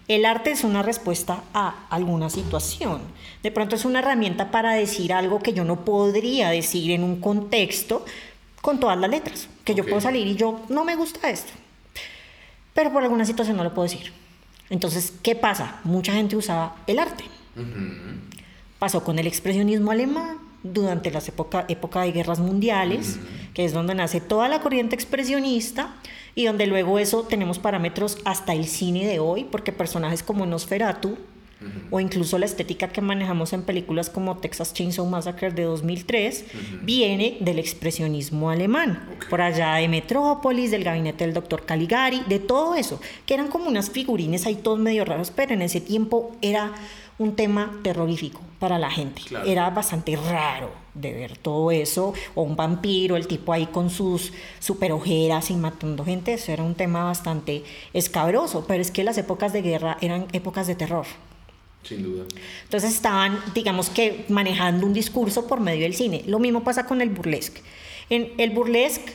El 0.08 0.24
arte 0.24 0.52
es 0.52 0.64
una 0.64 0.82
respuesta 0.82 1.42
a 1.52 1.86
alguna 1.90 2.30
situación. 2.30 3.02
De 3.42 3.50
pronto 3.50 3.74
es 3.74 3.84
una 3.84 3.98
herramienta 3.98 4.50
para 4.50 4.72
decir 4.72 5.12
algo 5.12 5.40
que 5.40 5.52
yo 5.52 5.64
no 5.64 5.84
podría 5.84 6.50
decir 6.50 6.92
en 6.92 7.02
un 7.02 7.20
contexto 7.20 8.04
con 8.62 8.78
todas 8.78 8.98
las 8.98 9.10
letras. 9.10 9.48
Que 9.64 9.74
yo 9.74 9.84
puedo 9.84 10.00
salir 10.00 10.26
y 10.26 10.36
yo, 10.36 10.60
no 10.68 10.84
me 10.84 10.94
gusta 10.94 11.28
esto. 11.28 11.52
Pero 12.72 12.92
por 12.92 13.02
alguna 13.02 13.24
situación 13.24 13.56
no 13.56 13.64
lo 13.64 13.74
puedo 13.74 13.88
decir. 13.88 14.12
Entonces, 14.70 15.12
¿qué 15.22 15.34
pasa? 15.34 15.80
Mucha 15.84 16.12
gente 16.12 16.36
usaba 16.36 16.76
el 16.86 16.98
arte. 16.98 17.24
Pasó 18.78 19.02
con 19.02 19.18
el 19.18 19.26
expresionismo 19.26 19.90
alemán 19.90 20.38
durante 20.62 21.10
la 21.10 21.18
época, 21.18 21.64
época 21.68 22.02
de 22.02 22.12
guerras 22.12 22.38
mundiales, 22.38 23.18
que 23.54 23.64
es 23.64 23.72
donde 23.72 23.94
nace 23.94 24.20
toda 24.20 24.48
la 24.48 24.60
corriente 24.60 24.94
expresionista 24.94 25.96
y 26.36 26.44
donde 26.44 26.66
luego 26.66 27.00
eso 27.00 27.22
tenemos 27.22 27.58
parámetros 27.58 28.18
hasta 28.24 28.52
el 28.52 28.66
cine 28.66 29.06
de 29.06 29.18
hoy, 29.18 29.44
porque 29.50 29.72
personajes 29.72 30.22
como 30.22 30.46
Nosferatu 30.46 31.16
o 31.90 31.98
incluso 32.00 32.38
la 32.38 32.44
estética 32.44 32.88
que 32.88 33.00
manejamos 33.00 33.54
en 33.54 33.62
películas 33.62 34.10
como 34.10 34.36
Texas 34.36 34.74
Chainsaw 34.74 35.06
Massacre 35.06 35.50
de 35.50 35.62
2003 35.62 36.44
viene 36.82 37.38
del 37.40 37.58
expresionismo 37.58 38.50
alemán, 38.50 39.08
por 39.30 39.40
allá 39.40 39.76
de 39.76 39.88
Metrópolis, 39.88 40.70
del 40.70 40.84
gabinete 40.84 41.24
del 41.24 41.32
doctor 41.32 41.64
Caligari, 41.64 42.22
de 42.28 42.38
todo 42.38 42.74
eso, 42.74 43.00
que 43.24 43.32
eran 43.32 43.48
como 43.48 43.68
unas 43.68 43.88
figurines 43.88 44.44
ahí 44.44 44.56
todos 44.56 44.78
medio 44.78 45.06
raros, 45.06 45.32
pero 45.34 45.54
en 45.54 45.62
ese 45.62 45.80
tiempo 45.80 46.36
era 46.42 46.74
un 47.18 47.34
tema 47.34 47.80
terrorífico 47.82 48.42
para 48.58 48.78
la 48.78 48.90
gente. 48.90 49.22
Claro. 49.26 49.46
Era 49.46 49.70
bastante 49.70 50.14
raro 50.16 50.85
de 51.00 51.12
ver 51.12 51.36
todo 51.38 51.70
eso, 51.70 52.14
o 52.34 52.42
un 52.42 52.56
vampiro, 52.56 53.16
el 53.16 53.26
tipo 53.26 53.52
ahí 53.52 53.66
con 53.66 53.90
sus 53.90 54.32
super 54.58 54.92
ojeras 54.92 55.50
y 55.50 55.54
matando 55.54 56.04
gente, 56.04 56.34
eso 56.34 56.52
era 56.52 56.62
un 56.62 56.74
tema 56.74 57.04
bastante 57.04 57.64
escabroso, 57.92 58.64
pero 58.66 58.80
es 58.80 58.90
que 58.90 59.04
las 59.04 59.18
épocas 59.18 59.52
de 59.52 59.62
guerra 59.62 59.98
eran 60.00 60.26
épocas 60.32 60.66
de 60.66 60.74
terror. 60.74 61.06
Sin 61.82 62.02
duda. 62.02 62.24
Entonces 62.64 62.92
estaban, 62.92 63.38
digamos 63.54 63.90
que, 63.90 64.24
manejando 64.28 64.86
un 64.86 64.92
discurso 64.92 65.46
por 65.46 65.60
medio 65.60 65.82
del 65.82 65.94
cine. 65.94 66.22
Lo 66.26 66.40
mismo 66.40 66.64
pasa 66.64 66.86
con 66.86 67.00
el 67.00 67.10
burlesque. 67.10 67.62
En 68.10 68.32
el 68.38 68.50
burlesque, 68.50 69.12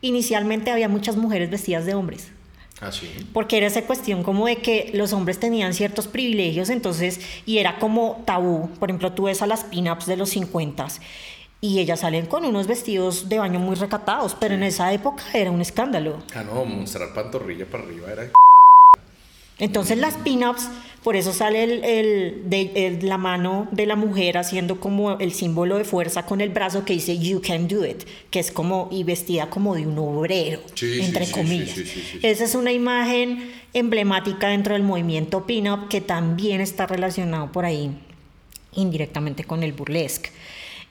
inicialmente 0.00 0.70
había 0.70 0.88
muchas 0.88 1.16
mujeres 1.16 1.50
vestidas 1.50 1.84
de 1.84 1.94
hombres. 1.94 2.30
Ah, 2.80 2.90
sí. 2.92 3.08
Porque 3.32 3.56
era 3.56 3.66
esa 3.66 3.82
cuestión 3.82 4.22
como 4.22 4.46
de 4.46 4.56
que 4.56 4.90
los 4.94 5.12
hombres 5.12 5.38
tenían 5.38 5.74
ciertos 5.74 6.08
privilegios, 6.08 6.70
entonces, 6.70 7.20
y 7.46 7.58
era 7.58 7.78
como 7.78 8.22
tabú. 8.26 8.68
Por 8.78 8.90
ejemplo, 8.90 9.12
tú 9.12 9.24
ves 9.24 9.42
a 9.42 9.46
las 9.46 9.64
pin-ups 9.64 10.06
de 10.06 10.16
los 10.16 10.30
50 10.30 10.88
y 11.60 11.78
ellas 11.78 12.00
salen 12.00 12.26
con 12.26 12.44
unos 12.44 12.66
vestidos 12.66 13.28
de 13.28 13.38
baño 13.38 13.58
muy 13.58 13.74
recatados, 13.74 14.36
pero 14.38 14.54
en 14.54 14.62
esa 14.62 14.92
época 14.92 15.24
era 15.32 15.50
un 15.50 15.62
escándalo. 15.62 16.22
Ah, 16.34 16.42
no, 16.42 16.64
mostrar 16.64 17.14
pantorrilla 17.14 17.64
para 17.64 17.84
arriba 17.84 18.12
era. 18.12 18.30
Entonces 19.58 19.96
las 19.96 20.14
pin-ups, 20.14 20.68
por 21.04 21.14
eso 21.16 21.32
sale 21.32 21.62
el, 21.62 21.84
el- 21.84 22.42
de, 22.50 22.72
el- 22.74 23.06
la 23.08 23.18
mano 23.18 23.68
de 23.70 23.84
la 23.86 23.94
mujer 23.94 24.38
haciendo 24.38 24.80
como 24.80 25.18
el 25.20 25.32
símbolo 25.32 25.76
de 25.78 25.84
fuerza 25.84 26.24
con 26.26 26.40
el 26.40 26.48
brazo 26.48 26.84
que 26.84 26.94
dice 26.94 27.16
You 27.18 27.40
can 27.40 27.68
do 27.68 27.84
it, 27.86 28.02
que 28.30 28.40
es 28.40 28.50
como 28.50 28.88
y 28.90 29.04
vestida 29.04 29.50
como 29.50 29.74
de 29.76 29.86
un 29.86 29.98
obrero, 29.98 30.60
Sí, 30.74 31.00
entre 31.02 31.26
sí, 31.26 31.32
comillas. 31.32 31.68
sí, 31.76 31.84
sí, 31.84 32.00
sí, 32.00 32.18
sí. 32.20 32.26
Esa 32.26 32.44
es 32.44 32.54
una 32.56 32.72
imagen 32.72 33.50
emblemática 33.74 34.48
dentro 34.48 34.72
del 34.72 34.82
movimiento 34.82 35.44
pin-up 35.46 35.88
que 35.88 36.00
también 36.00 36.60
está 36.60 36.86
relacionado 36.86 37.52
por 37.52 37.64
ahí 37.66 37.90
indirectamente 38.74 39.44
con 39.44 39.62
el 39.62 39.72
burlesque. 39.72 40.30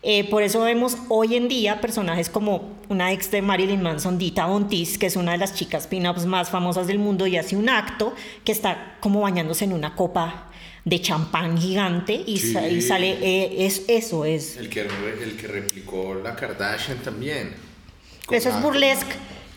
Eh, 0.06 0.30
por 0.30 0.44
eso 0.44 0.60
vemos 0.62 0.98
hoy 1.08 1.36
en 1.36 1.48
día 1.48 1.80
personajes 1.80 2.28
como 2.30 2.74
una 2.90 3.14
ex 3.14 3.32
de 3.32 3.42
Marilyn 3.42 3.82
Manson, 3.82 4.18
Dita 4.18 4.46
Von 4.46 4.68
Teese, 4.68 5.00
que 5.00 5.06
es 5.06 5.16
una 5.16 5.32
de 5.32 5.38
las 5.38 5.54
chicas 5.56 5.88
pin-ups 5.88 6.26
más 6.26 6.50
famosas 6.50 6.88
del 6.88 7.00
mundo 7.00 7.26
y 7.26 7.38
hace 7.38 7.56
un 7.56 7.70
acto 7.70 8.14
que 8.44 8.52
está 8.52 8.98
como 9.00 9.22
bañándose 9.22 9.64
en 9.64 9.72
una 9.72 9.96
copa 9.96 10.50
de 10.84 11.00
champán 11.00 11.58
gigante 11.58 12.22
y, 12.26 12.38
Sí. 12.38 12.52
sa- 12.52 12.68
y 12.68 12.82
sale, 12.82 13.12
eh, 13.22 13.66
es, 13.66 13.84
eso 13.88 14.26
es, 14.26 14.58
El 14.58 14.68
que, 14.68 14.82
el 14.82 15.38
que 15.40 15.48
replicó 15.48 16.16
la 16.22 16.36
Kardashian 16.36 16.98
también. 16.98 17.54
Eso 18.30 18.50
es 18.50 18.56
la- 18.56 18.62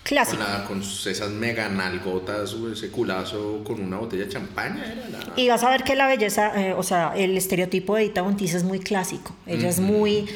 burlesque 0.07 0.37
Con, 0.37 0.37
clásico. 0.37 0.43
la- 0.43 0.65
con 0.65 0.81
esas 0.83 1.31
mega 1.31 1.69
nalgotas, 1.69 2.55
o 2.55 2.73
ese 2.73 2.91
culazo 2.91 3.63
con 3.65 3.81
una 3.81 3.99
botella 3.99 4.25
de 4.25 4.31
champaña. 4.31 4.85
Era 4.85 5.09
la... 5.09 5.33
Y 5.41 5.49
vas 5.49 5.63
a 5.65 5.71
ver 5.71 5.83
que 5.85 5.95
la 5.97 6.07
belleza, 6.07 6.53
eh, 6.61 6.73
o 6.73 6.83
sea, 6.83 7.13
el 7.17 7.37
estereotipo 7.37 7.97
de 7.97 8.05
Dita 8.05 8.23
Von 8.23 8.37
Teese 8.37 8.57
es 8.59 8.65
muy 8.65 8.79
clásico. 8.81 9.35
Ella 9.47 9.69
es 9.69 9.81
muy... 9.81 10.27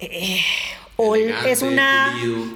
eh, 0.00 0.40
Elegante, 0.98 1.52
es 1.52 1.62
una... 1.62 2.12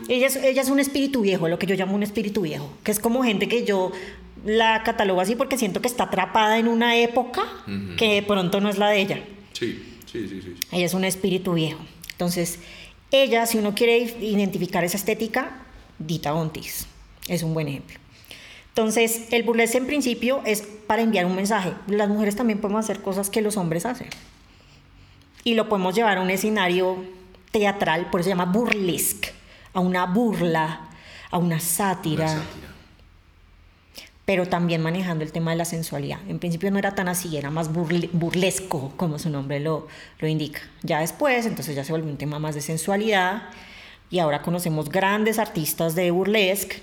Ella 0.08 0.26
es, 0.26 0.36
ella 0.36 0.62
es 0.62 0.68
un 0.68 0.80
espíritu 0.80 1.20
viejo, 1.22 1.46
lo 1.48 1.58
que 1.60 1.66
yo 1.66 1.76
llamo 1.76 1.94
un 1.94 2.02
espíritu 2.02 2.40
viejo, 2.42 2.72
que 2.82 2.90
es 2.90 2.98
como 2.98 3.22
gente 3.22 3.46
que 3.46 3.64
yo 3.64 3.92
la 4.44 4.82
catalogo 4.82 5.20
así 5.20 5.36
porque 5.36 5.56
siento 5.56 5.80
que 5.80 5.86
está 5.86 6.04
atrapada 6.04 6.58
en 6.58 6.66
una 6.66 6.96
época 6.96 7.42
que 7.96 8.14
de 8.14 8.22
pronto 8.24 8.60
no 8.60 8.68
es 8.68 8.78
la 8.78 8.88
de 8.88 9.00
ella. 9.00 9.22
Sí, 9.52 9.80
sí, 10.10 10.26
sí, 10.28 10.42
sí. 10.42 10.54
Ella 10.72 10.86
es 10.86 10.94
un 10.94 11.04
espíritu 11.04 11.52
viejo. 11.54 11.78
Entonces, 12.10 12.58
ella, 13.12 13.46
si 13.46 13.58
uno 13.58 13.76
quiere 13.76 13.98
identificar 14.20 14.82
esa 14.82 14.96
estética, 14.96 15.61
Dita 16.06 16.32
Von 16.32 16.52
Teese 16.52 16.86
es 17.28 17.42
un 17.42 17.54
buen 17.54 17.68
ejemplo. 17.68 17.98
Entonces, 18.68 19.24
el 19.32 19.42
burlesque 19.42 19.78
en 19.78 19.86
principio 19.86 20.40
es 20.46 20.62
para 20.86 21.02
enviar 21.02 21.26
un 21.26 21.36
mensaje. 21.36 21.74
Las 21.88 22.08
mujeres 22.08 22.36
también 22.36 22.60
podemos 22.60 22.84
hacer 22.84 23.02
cosas 23.02 23.28
que 23.28 23.42
los 23.42 23.56
hombres 23.58 23.84
hacen. 23.84 24.08
Y 25.44 25.54
lo 25.54 25.68
podemos 25.68 25.94
llevar 25.94 26.18
a 26.18 26.20
un 26.22 26.30
escenario 26.30 27.04
teatral, 27.50 28.08
por 28.10 28.20
eso 28.20 28.26
se 28.28 28.30
llama 28.30 28.46
burlesque, 28.46 29.30
a 29.74 29.80
una 29.80 30.06
burla, 30.06 30.88
a 31.30 31.36
una 31.38 31.60
sátira, 31.60 32.24
Una 32.24 32.34
sátira. 32.42 32.68
pero 34.24 34.46
también 34.46 34.80
manejando 34.80 35.22
el 35.24 35.32
tema 35.32 35.50
de 35.50 35.58
la 35.58 35.64
sensualidad. 35.66 36.20
En 36.28 36.38
principio 36.38 36.70
no 36.70 36.78
era 36.78 36.94
tan 36.94 37.08
así, 37.08 37.36
era 37.36 37.50
más 37.50 37.70
burle- 37.70 38.08
burlesco, 38.12 38.92
como 38.96 39.18
su 39.18 39.28
nombre 39.28 39.60
lo, 39.60 39.86
lo 40.18 40.28
indica. 40.28 40.60
Ya 40.82 41.00
después, 41.00 41.44
entonces 41.44 41.74
ya 41.76 41.84
se 41.84 41.92
volvió 41.92 42.08
un 42.10 42.16
tema 42.16 42.38
más 42.38 42.54
de 42.54 42.60
sensualidad 42.62 43.42
y 44.12 44.18
ahora 44.18 44.42
conocemos 44.42 44.90
grandes 44.90 45.38
artistas 45.38 45.94
de 45.96 46.10
burlesque 46.10 46.82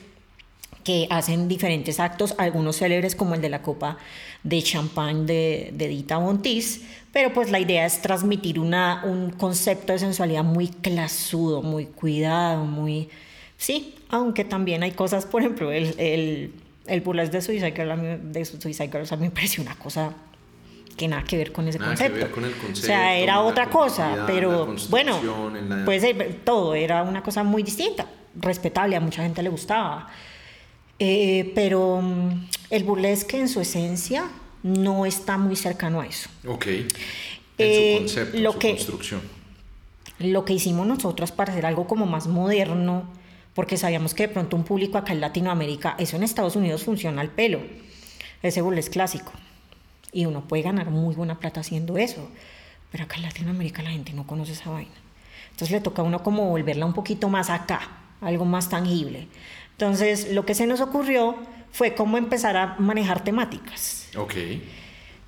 que 0.83 1.07
hacen 1.11 1.47
diferentes 1.47 1.99
actos, 1.99 2.33
algunos 2.39 2.77
célebres 2.77 3.15
como 3.15 3.35
el 3.35 3.41
de 3.41 3.49
la 3.49 3.61
copa 3.61 3.97
de 4.43 4.63
champán 4.63 5.27
de, 5.27 5.69
de 5.73 5.87
Dita 5.87 6.17
Von 6.17 6.41
Teese, 6.41 6.81
pero 7.13 7.31
pues 7.31 7.51
la 7.51 7.59
idea 7.59 7.85
es 7.85 8.01
transmitir 8.01 8.59
una, 8.59 9.03
un 9.05 9.29
concepto 9.29 9.93
de 9.93 9.99
sensualidad 9.99 10.43
muy 10.43 10.69
clasudo, 10.69 11.61
muy 11.61 11.85
cuidado, 11.85 12.65
muy... 12.65 13.09
Sí, 13.57 13.95
aunque 14.09 14.43
también 14.43 14.81
hay 14.81 14.91
cosas, 14.91 15.25
por 15.25 15.41
ejemplo, 15.41 15.71
el, 15.71 15.93
el, 15.99 16.53
el 16.87 17.01
burlesque 17.01 17.37
de 17.37 17.41
Suicide 17.43 17.73
Girls, 17.73 18.33
de 18.33 18.45
Suicide 18.45 18.89
Girls 18.89 19.11
a 19.11 19.17
mí 19.17 19.27
me 19.27 19.31
pareció 19.31 19.61
una 19.61 19.75
cosa 19.75 20.15
que 20.99 21.07
nada 21.07 21.23
que 21.23 21.37
ver 21.37 21.51
con 21.51 21.67
ese 21.67 21.79
Nada 21.79 21.95
que 21.95 21.97
concepto. 22.09 22.25
ver 22.25 22.31
con 22.31 22.43
el 22.45 22.53
O 22.73 22.75
sea, 22.75 23.15
era 23.17 23.39
otra 23.41 23.69
cosa, 23.69 24.25
pero 24.27 24.75
bueno, 24.89 25.19
la- 25.67 25.85
pues 25.85 26.03
eh, 26.03 26.39
todo 26.43 26.75
era 26.75 27.03
una 27.03 27.23
cosa 27.23 27.43
muy 27.43 27.63
distinta, 27.63 28.05
respetable, 28.35 28.95
a 28.95 28.99
mucha 28.99 29.23
gente 29.23 29.41
le 29.41 29.49
gustaba. 29.49 30.07
Eh, 30.99 31.51
pero 31.55 32.01
mm, 32.01 32.47
el 32.71 32.83
burlesque 32.83 33.39
en 33.39 33.47
su 33.47 33.61
esencia 33.61 34.25
no 34.63 35.05
está 35.05 35.37
muy 35.37 35.55
cercano 35.55 36.01
a 36.01 36.05
eso. 36.05 36.29
Ok. 36.45 36.65
En 36.67 36.87
Eh, 37.57 37.93
su 37.95 37.99
concepto, 38.01 38.37
lo 38.39 38.51
su 38.53 38.59
que- 38.59 38.69
construcción. 38.71 39.21
Lo 40.19 40.43
que 40.43 40.51
hicimos 40.51 40.85
nosotros 40.85 41.31
para 41.31 41.53
hacer 41.53 41.65
algo 41.65 41.87
como 41.87 42.05
más 42.05 42.27
moderno, 42.27 43.03
porque 43.53 43.77
sabíamos 43.77 44.13
que 44.13 44.23
de 44.27 44.33
pronto 44.33 44.57
un 44.57 44.65
público 44.65 44.97
acá 44.97 45.13
en 45.13 45.21
Latinoamérica, 45.21 45.95
eso 45.97 46.17
en 46.17 46.23
Estados 46.23 46.57
Unidos 46.57 46.83
funciona 46.83 47.21
al 47.21 47.29
pelo, 47.29 47.61
ese 48.43 48.61
burlesque 48.61 48.91
clásico. 48.93 49.31
Y 50.11 50.25
uno 50.25 50.47
puede 50.47 50.63
ganar 50.63 50.89
muy 50.89 51.15
buena 51.15 51.39
plata 51.39 51.61
haciendo 51.61 51.97
eso, 51.97 52.29
pero 52.91 53.03
acá 53.03 53.17
en 53.17 53.23
Latinoamérica 53.23 53.83
la 53.83 53.91
gente 53.91 54.13
no 54.13 54.25
conoce 54.25 54.53
esa 54.53 54.69
vaina. 54.69 54.91
Entonces 55.51 55.71
le 55.71 55.81
toca 55.81 56.01
a 56.01 56.05
uno 56.05 56.23
como 56.23 56.49
volverla 56.49 56.85
un 56.85 56.93
poquito 56.93 57.29
más 57.29 57.49
acá, 57.49 57.81
algo 58.21 58.45
más 58.45 58.69
tangible. 58.69 59.27
Entonces 59.71 60.31
lo 60.33 60.45
que 60.45 60.55
se 60.55 60.65
nos 60.67 60.81
ocurrió 60.81 61.35
fue 61.71 61.93
cómo 61.93 62.17
empezar 62.17 62.57
a 62.57 62.75
manejar 62.79 63.23
temáticas. 63.23 64.09
Ok. 64.17 64.33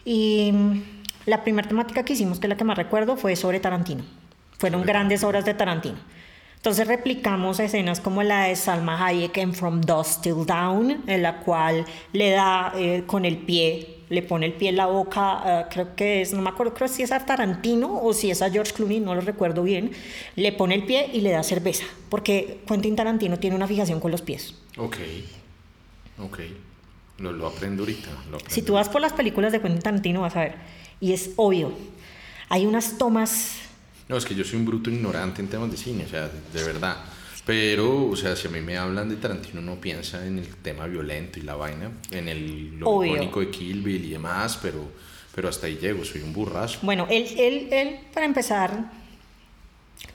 Y 0.05 0.51
mm, 0.51 0.81
la 1.25 1.43
primera 1.43 1.67
temática 1.67 2.03
que 2.03 2.13
hicimos, 2.13 2.39
que 2.39 2.47
es 2.47 2.49
la 2.49 2.57
que 2.57 2.63
más 2.63 2.77
recuerdo, 2.77 3.17
fue 3.17 3.35
sobre 3.35 3.59
Tarantino. 3.59 4.03
Fueron 4.57 4.83
grandes 4.83 5.23
obras 5.23 5.45
de 5.45 5.53
Tarantino. 5.53 5.97
Entonces 6.55 6.87
replicamos 6.87 7.59
escenas 7.59 7.99
como 7.99 8.21
la 8.21 8.43
de 8.43 8.55
Salma 8.55 9.03
Hayek 9.03 9.35
en 9.37 9.53
From 9.53 9.81
Dust 9.81 10.21
Till 10.21 10.45
Down, 10.45 11.03
en 11.07 11.23
la 11.23 11.39
cual 11.39 11.85
le 12.13 12.29
da 12.29 12.71
eh, 12.75 13.03
con 13.07 13.25
el 13.25 13.37
pie, 13.37 14.00
le 14.11 14.21
pone 14.21 14.45
el 14.45 14.53
pie 14.53 14.69
en 14.69 14.75
la 14.75 14.87
boca, 14.87 15.41
eh, 15.45 15.65
creo 15.71 15.95
que 15.95 16.21
es, 16.21 16.33
no 16.33 16.41
me 16.41 16.49
acuerdo, 16.49 16.73
creo 16.73 16.89
si 16.89 17.01
es 17.01 17.13
a 17.13 17.25
Tarantino 17.25 18.01
o 18.03 18.13
si 18.13 18.29
es 18.29 18.41
a 18.41 18.49
George 18.51 18.73
Clooney, 18.73 18.99
no 18.99 19.15
lo 19.15 19.21
recuerdo 19.21 19.63
bien, 19.63 19.91
le 20.35 20.51
pone 20.51 20.75
el 20.75 20.85
pie 20.85 21.09
y 21.13 21.21
le 21.21 21.31
da 21.31 21.43
cerveza, 21.43 21.85
porque 22.09 22.59
Quentin 22.67 22.97
Tarantino 22.97 23.39
tiene 23.39 23.55
una 23.55 23.67
fijación 23.67 24.01
con 24.01 24.11
los 24.11 24.21
pies. 24.21 24.55
Ok, 24.75 24.97
ok, 26.19 26.39
lo, 27.19 27.31
lo 27.31 27.47
aprendo 27.47 27.83
ahorita. 27.83 28.09
Lo 28.29 28.35
aprendo. 28.35 28.49
Si 28.49 28.61
tú 28.61 28.73
vas 28.73 28.89
por 28.89 28.99
las 28.99 29.13
películas 29.13 29.53
de 29.53 29.61
Quentin 29.61 29.81
Tarantino 29.81 30.21
vas 30.21 30.35
a 30.35 30.41
ver, 30.41 30.55
y 30.99 31.13
es 31.13 31.31
obvio, 31.37 31.71
hay 32.49 32.65
unas 32.65 32.97
tomas 32.97 33.59
No, 34.09 34.17
es 34.17 34.25
que 34.25 34.35
yo 34.35 34.43
soy 34.43 34.59
un 34.59 34.65
bruto 34.65 34.89
ignorante 34.89 35.41
en 35.41 35.47
temas 35.47 35.71
de 35.71 35.77
cine, 35.77 36.03
o 36.03 36.09
sea, 36.09 36.27
de 36.27 36.63
verdad. 36.65 36.97
Pero, 37.45 38.07
o 38.07 38.15
sea, 38.15 38.35
si 38.35 38.47
a 38.47 38.51
mí 38.51 38.61
me 38.61 38.77
hablan 38.77 39.09
de 39.09 39.15
Tarantino, 39.15 39.61
no 39.61 39.81
piensa 39.81 40.25
en 40.25 40.37
el 40.37 40.47
tema 40.57 40.85
violento 40.85 41.39
y 41.39 41.41
la 41.41 41.55
vaina, 41.55 41.91
en 42.11 42.27
el 42.27 42.77
lo 42.77 43.03
icónico 43.03 43.39
de 43.39 43.49
Kill 43.49 43.81
Bill 43.81 44.05
y 44.05 44.09
demás, 44.11 44.59
pero, 44.61 44.91
pero 45.33 45.49
hasta 45.49 45.65
ahí 45.67 45.77
llego, 45.77 46.05
soy 46.05 46.21
un 46.21 46.33
burrazo. 46.33 46.79
Bueno, 46.83 47.07
él, 47.09 47.25
él, 47.37 47.67
él, 47.71 47.99
para 48.13 48.27
empezar, 48.27 48.91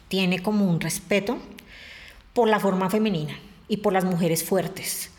tiene 0.08 0.40
como 0.40 0.70
un 0.70 0.80
respeto 0.80 1.38
por 2.32 2.48
la 2.48 2.60
forma 2.60 2.88
femenina 2.90 3.36
y 3.68 3.78
por 3.78 3.92
las 3.92 4.04
mujeres 4.04 4.44
fuertes. 4.44 5.10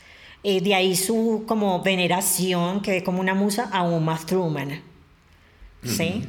Eh, 0.43 0.61
de 0.61 0.75
ahí 0.75 0.95
su 0.95 1.43
como 1.45 1.81
veneración, 1.81 2.81
que 2.81 2.91
ve 2.91 3.03
como 3.03 3.19
una 3.19 3.33
musa, 3.33 3.69
a 3.71 3.83
Uma 3.83 4.17
Thurman. 4.17 4.81
¿Sí? 5.83 6.23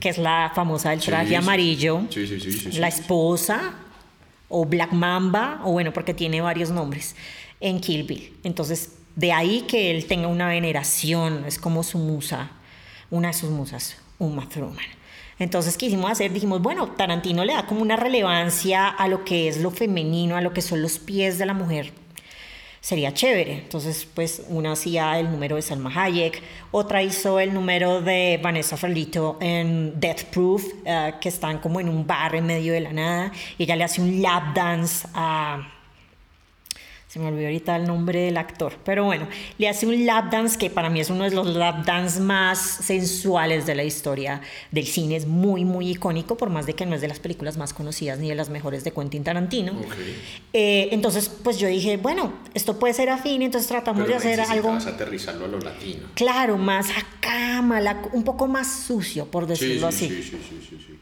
Que 0.00 0.10
es 0.10 0.18
la 0.18 0.52
famosa 0.54 0.90
del 0.90 1.00
traje 1.00 1.28
sí. 1.28 1.34
amarillo. 1.34 2.02
Sí, 2.10 2.26
sí, 2.26 2.78
la 2.78 2.88
esposa, 2.88 3.74
o 4.50 4.66
Black 4.66 4.92
Mamba, 4.92 5.62
o 5.64 5.72
bueno, 5.72 5.94
porque 5.94 6.12
tiene 6.12 6.42
varios 6.42 6.70
nombres, 6.70 7.16
en 7.60 7.80
Kill. 7.80 8.34
Entonces, 8.44 8.98
de 9.16 9.32
ahí 9.32 9.62
que 9.62 9.90
él 9.90 10.04
tenga 10.04 10.28
una 10.28 10.48
veneración, 10.48 11.44
es 11.46 11.58
como 11.58 11.82
su 11.82 11.96
musa, 11.96 12.50
una 13.10 13.28
de 13.28 13.34
sus 13.34 13.48
musas, 13.48 13.96
Uma 14.18 14.46
Thurman. 14.48 14.84
Entonces 15.38 15.78
quisimos 15.78 16.10
hacer, 16.10 16.32
dijimos, 16.32 16.60
bueno, 16.60 16.88
Tarantino 16.88 17.44
le 17.46 17.54
da 17.54 17.64
como 17.64 17.80
una 17.80 17.96
relevancia 17.96 18.88
a 18.88 19.08
lo 19.08 19.24
que 19.24 19.48
es 19.48 19.62
lo 19.62 19.70
femenino, 19.70 20.36
a 20.36 20.42
lo 20.42 20.52
que 20.52 20.60
son 20.60 20.82
los 20.82 20.98
pies 20.98 21.38
de 21.38 21.46
la 21.46 21.54
mujer. 21.54 21.94
Sería 22.80 23.12
chévere. 23.12 23.58
Entonces, 23.58 24.06
pues 24.14 24.42
una 24.48 24.72
hacía 24.72 25.18
el 25.18 25.30
número 25.30 25.56
de 25.56 25.62
Salma 25.62 25.92
Hayek, 25.94 26.42
otra 26.70 27.02
hizo 27.02 27.38
el 27.38 27.52
número 27.52 28.00
de 28.00 28.40
Vanessa 28.42 28.76
Ferlito 28.76 29.36
en 29.40 30.00
Death 30.00 30.24
Proof, 30.32 30.64
eh, 30.84 31.14
que 31.20 31.28
están 31.28 31.58
como 31.58 31.80
en 31.80 31.88
un 31.88 32.06
bar 32.06 32.34
en 32.34 32.46
medio 32.46 32.72
de 32.72 32.80
la 32.80 32.92
nada, 32.92 33.32
y 33.58 33.64
ella 33.64 33.76
le 33.76 33.84
hace 33.84 34.00
un 34.00 34.22
lap 34.22 34.54
dance 34.54 35.06
a... 35.14 35.79
Se 37.10 37.18
me 37.18 37.26
olvidó 37.26 37.46
ahorita 37.46 37.74
el 37.74 37.88
nombre 37.88 38.20
del 38.20 38.36
actor, 38.36 38.72
pero 38.84 39.02
bueno, 39.04 39.26
le 39.58 39.68
hace 39.68 39.84
un 39.84 40.06
lap 40.06 40.30
dance 40.30 40.56
que 40.56 40.70
para 40.70 40.88
mí 40.90 41.00
es 41.00 41.10
uno 41.10 41.24
de 41.24 41.32
los 41.32 41.44
lap 41.56 41.84
dance 41.84 42.20
más 42.20 42.60
sensuales 42.60 43.66
de 43.66 43.74
la 43.74 43.82
historia 43.82 44.40
del 44.70 44.86
cine. 44.86 45.16
Es 45.16 45.26
muy, 45.26 45.64
muy 45.64 45.90
icónico, 45.90 46.36
por 46.36 46.50
más 46.50 46.66
de 46.66 46.74
que 46.74 46.86
no 46.86 46.94
es 46.94 47.00
de 47.00 47.08
las 47.08 47.18
películas 47.18 47.56
más 47.56 47.74
conocidas 47.74 48.20
ni 48.20 48.28
de 48.28 48.36
las 48.36 48.48
mejores 48.48 48.84
de 48.84 48.92
Quentin 48.92 49.24
Tarantino. 49.24 49.72
Eh, 50.52 50.90
entonces, 50.92 51.28
pues 51.28 51.58
yo 51.58 51.66
dije, 51.66 51.96
bueno, 51.96 52.32
esto 52.54 52.78
puede 52.78 52.94
ser 52.94 53.08
afín, 53.10 53.42
entonces 53.42 53.66
tratamos 53.66 54.04
Pero 54.06 54.12
de 54.20 54.28
hacer 54.28 54.40
algo, 54.42 54.70
aterrizarlo 54.74 55.46
a 55.46 55.48
lo 55.48 55.58
latino. 55.58 56.06
claro, 56.14 56.58
más 56.58 56.90
acá, 56.90 57.60
mala- 57.60 58.02
un 58.12 58.22
poco 58.22 58.46
más 58.46 58.84
sucio, 58.86 59.26
por 59.26 59.48
Sí, 59.48 59.56
sí, 59.56 59.66
decirlo 59.66 59.90
sí, 59.90 59.96
así. 60.06 60.08
sí, 60.22 60.22
sí, 60.22 60.38
sí, 60.70 60.76
sí. 60.86 60.98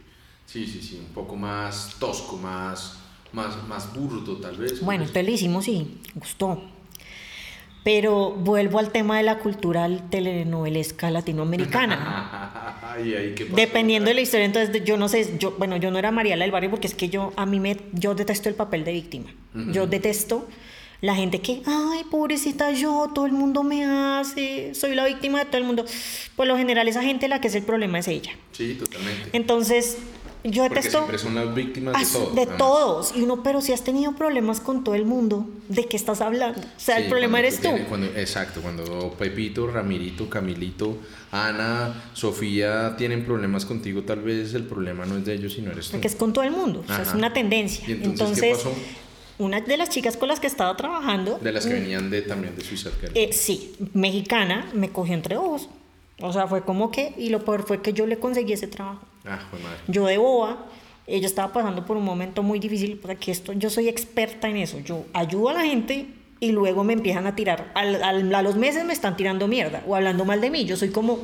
Sí, 0.47 0.67
sí, 0.67 0.81
sí, 0.81 0.97
un 1.07 1.13
poco 1.13 1.37
más 1.37 1.97
tosco, 2.01 2.39
más, 2.39 2.98
más, 3.33 3.67
más 3.69 3.95
burdo 3.95 4.37
tal 4.37 4.57
vez. 4.57 4.81
Bueno, 4.81 5.05
entonces 5.05 5.27
lo 5.27 5.33
hicimos 5.33 5.69
y 5.69 5.99
gustó. 6.15 6.63
Pero 7.85 8.33
vuelvo 8.33 8.79
al 8.79 8.91
tema 8.91 9.17
de 9.17 9.23
la 9.23 9.39
cultural 9.39 10.11
telenovelesca 10.11 11.11
latinoamericana. 11.11 12.75
Ay, 12.83 13.15
ay, 13.15 13.35
¿qué 13.37 13.45
pasó? 13.45 13.57
Dependiendo 13.57 14.09
de 14.09 14.15
la 14.15 14.21
historia, 14.23 14.47
entonces 14.47 14.83
yo 14.85 14.97
no 14.97 15.09
sé, 15.09 15.37
yo, 15.39 15.53
bueno, 15.53 15.77
yo 15.77 15.91
no 15.91 15.99
era 15.99 16.11
Mariela 16.11 16.45
del 16.45 16.51
Barrio 16.51 16.71
porque 16.71 16.89
es 16.89 16.95
que 16.95 17.09
yo, 17.09 17.33
a 17.37 17.47
mí 17.47 17.61
me, 17.61 17.77
yo 17.93 18.15
detesto 18.15 18.49
el 18.49 18.57
papel 18.57 18.85
de 18.85 18.93
víctima. 18.93 19.31
Yo 19.55 19.87
detesto 19.87 20.49
la 21.01 21.15
gente 21.15 21.41
que, 21.41 21.63
ay, 21.65 22.05
pobrecita 22.11 22.73
yo, 22.73 23.11
todo 23.15 23.27
el 23.27 23.33
mundo 23.33 23.63
me 23.63 23.85
hace, 23.85 24.75
soy 24.75 24.95
la 24.97 25.07
víctima 25.07 25.39
de 25.39 25.45
todo 25.45 25.59
el 25.59 25.65
mundo. 25.65 25.85
Por 26.35 26.47
lo 26.47 26.57
general 26.57 26.89
esa 26.89 27.03
gente 27.03 27.29
la 27.29 27.41
que 27.41 27.49
es 27.49 27.55
el 27.55 27.63
problema 27.63 28.01
es 28.01 28.09
ella. 28.09 28.33
Sí, 28.53 28.75
totalmente. 28.75 29.31
Entonces, 29.33 29.99
yo 30.45 30.63
Porque 30.63 30.77
detesto... 30.77 30.99
siempre 30.99 31.19
son 31.19 31.35
las 31.35 31.55
víctimas 31.55 31.95
de 31.99 32.19
todo. 32.19 32.31
de 32.35 32.41
además. 32.43 32.59
todos. 32.59 33.13
Y 33.17 33.23
uno, 33.23 33.43
pero 33.43 33.61
si 33.61 33.73
has 33.73 33.83
tenido 33.85 34.13
problemas 34.15 34.61
con 34.61 34.85
todo 34.85 34.95
el 34.95 35.05
mundo, 35.05 35.49
¿de 35.69 35.87
qué 35.87 35.97
estás 35.97 36.21
hablando? 36.21 36.61
O 36.61 36.65
sea, 36.77 36.97
Sí, 36.97 37.03
el 37.03 37.09
problema 37.09 37.33
cuando 37.39 37.49
eres 37.49 37.57
tú. 37.61 37.69
tienes- 37.69 37.87
cuando- 37.89 38.07
exacto, 38.07 38.61
cuando 38.63 39.15
Pepito, 39.19 39.67
Ramirito, 39.67 40.29
Camilito, 40.31 40.99
Ana, 41.33 42.03
Sofía 42.15 42.95
tienen 42.97 43.25
problemas 43.25 43.65
contigo, 43.67 44.03
tal 44.03 44.21
vez 44.21 44.55
el 44.55 44.65
problema 44.65 45.05
no 45.07 45.19
es 45.19 45.25
de 45.25 45.35
ellos, 45.35 45.53
sino 45.55 45.71
eres 45.71 45.87
tú. 45.87 45.93
Porque 45.93 46.09
es 46.09 46.15
con 46.17 46.33
todo 46.33 46.45
el 46.45 46.51
mundo. 46.53 46.83
O 46.85 46.87
sea, 46.87 47.03
es 47.03 47.13
una 47.15 47.33
tendencia. 47.33 47.85
¿Y 47.89 47.93
entonces 47.93 48.41
qué 48.41 48.51
pasó? 48.53 48.73
una 49.39 49.61
de 49.61 49.77
las 49.77 49.89
chicas 49.91 50.17
con 50.17 50.27
las 50.29 50.41
que 50.41 50.47
estaba 50.49 50.77
trabajando, 50.77 51.39
De 51.41 51.53
las 51.53 51.65
que 51.67 51.75
venían 51.75 52.11
de, 52.11 52.23
también 52.23 52.57
de 52.57 52.65
Suiza. 52.65 52.91
Eh, 53.15 53.33
sí, 53.33 53.73
mexicana, 53.95 54.69
me 54.75 54.91
cogió 54.91 55.15
entre 55.15 55.37
ojos. 55.37 55.69
O 56.21 56.33
sea, 56.33 56.47
fue 56.49 56.65
como 56.65 56.91
que, 56.91 57.15
y 57.17 57.29
lo 57.29 57.45
peor 57.45 57.65
fue 57.67 57.81
que 57.83 57.93
yo 57.93 58.07
le 58.07 58.19
conseguí 58.19 58.53
ese 58.53 58.67
trabajo. 58.67 59.01
Ah, 59.25 59.39
fue 59.51 59.59
madre. 59.61 59.79
Yo 59.87 60.07
de 60.07 60.19
boba, 60.19 60.67
ella 61.07 61.27
estaba 61.27 61.53
pasando 61.53 61.85
por 61.87 61.97
un 61.97 62.05
momento 62.05 62.43
muy 62.43 62.59
difícil, 62.59 62.99
porque 63.01 63.31
esto, 63.31 63.53
yo 63.53 63.71
soy 63.71 63.89
experta 63.89 64.49
en 64.49 64.57
eso. 64.57 64.79
Yo 64.81 65.05
ayudo 65.13 65.51
a 65.51 65.53
la 65.55 65.65
gente 65.65 66.09
y 66.41 66.53
luego 66.53 66.83
me 66.85 66.93
empiezan 66.93 67.27
a 67.27 67.35
tirar. 67.37 67.71
Al- 67.75 68.03
al- 68.03 68.35
a 68.35 68.43
los 68.43 68.57
meses 68.57 68.85
me 68.85 68.93
están 68.93 69.17
tirando 69.17 69.47
mierda 69.49 69.83
o 69.87 69.95
hablando 69.95 70.25
mal 70.25 70.41
de 70.41 70.51
mí. 70.51 70.65
Yo 70.65 70.77
soy 70.77 70.91
como, 70.91 71.19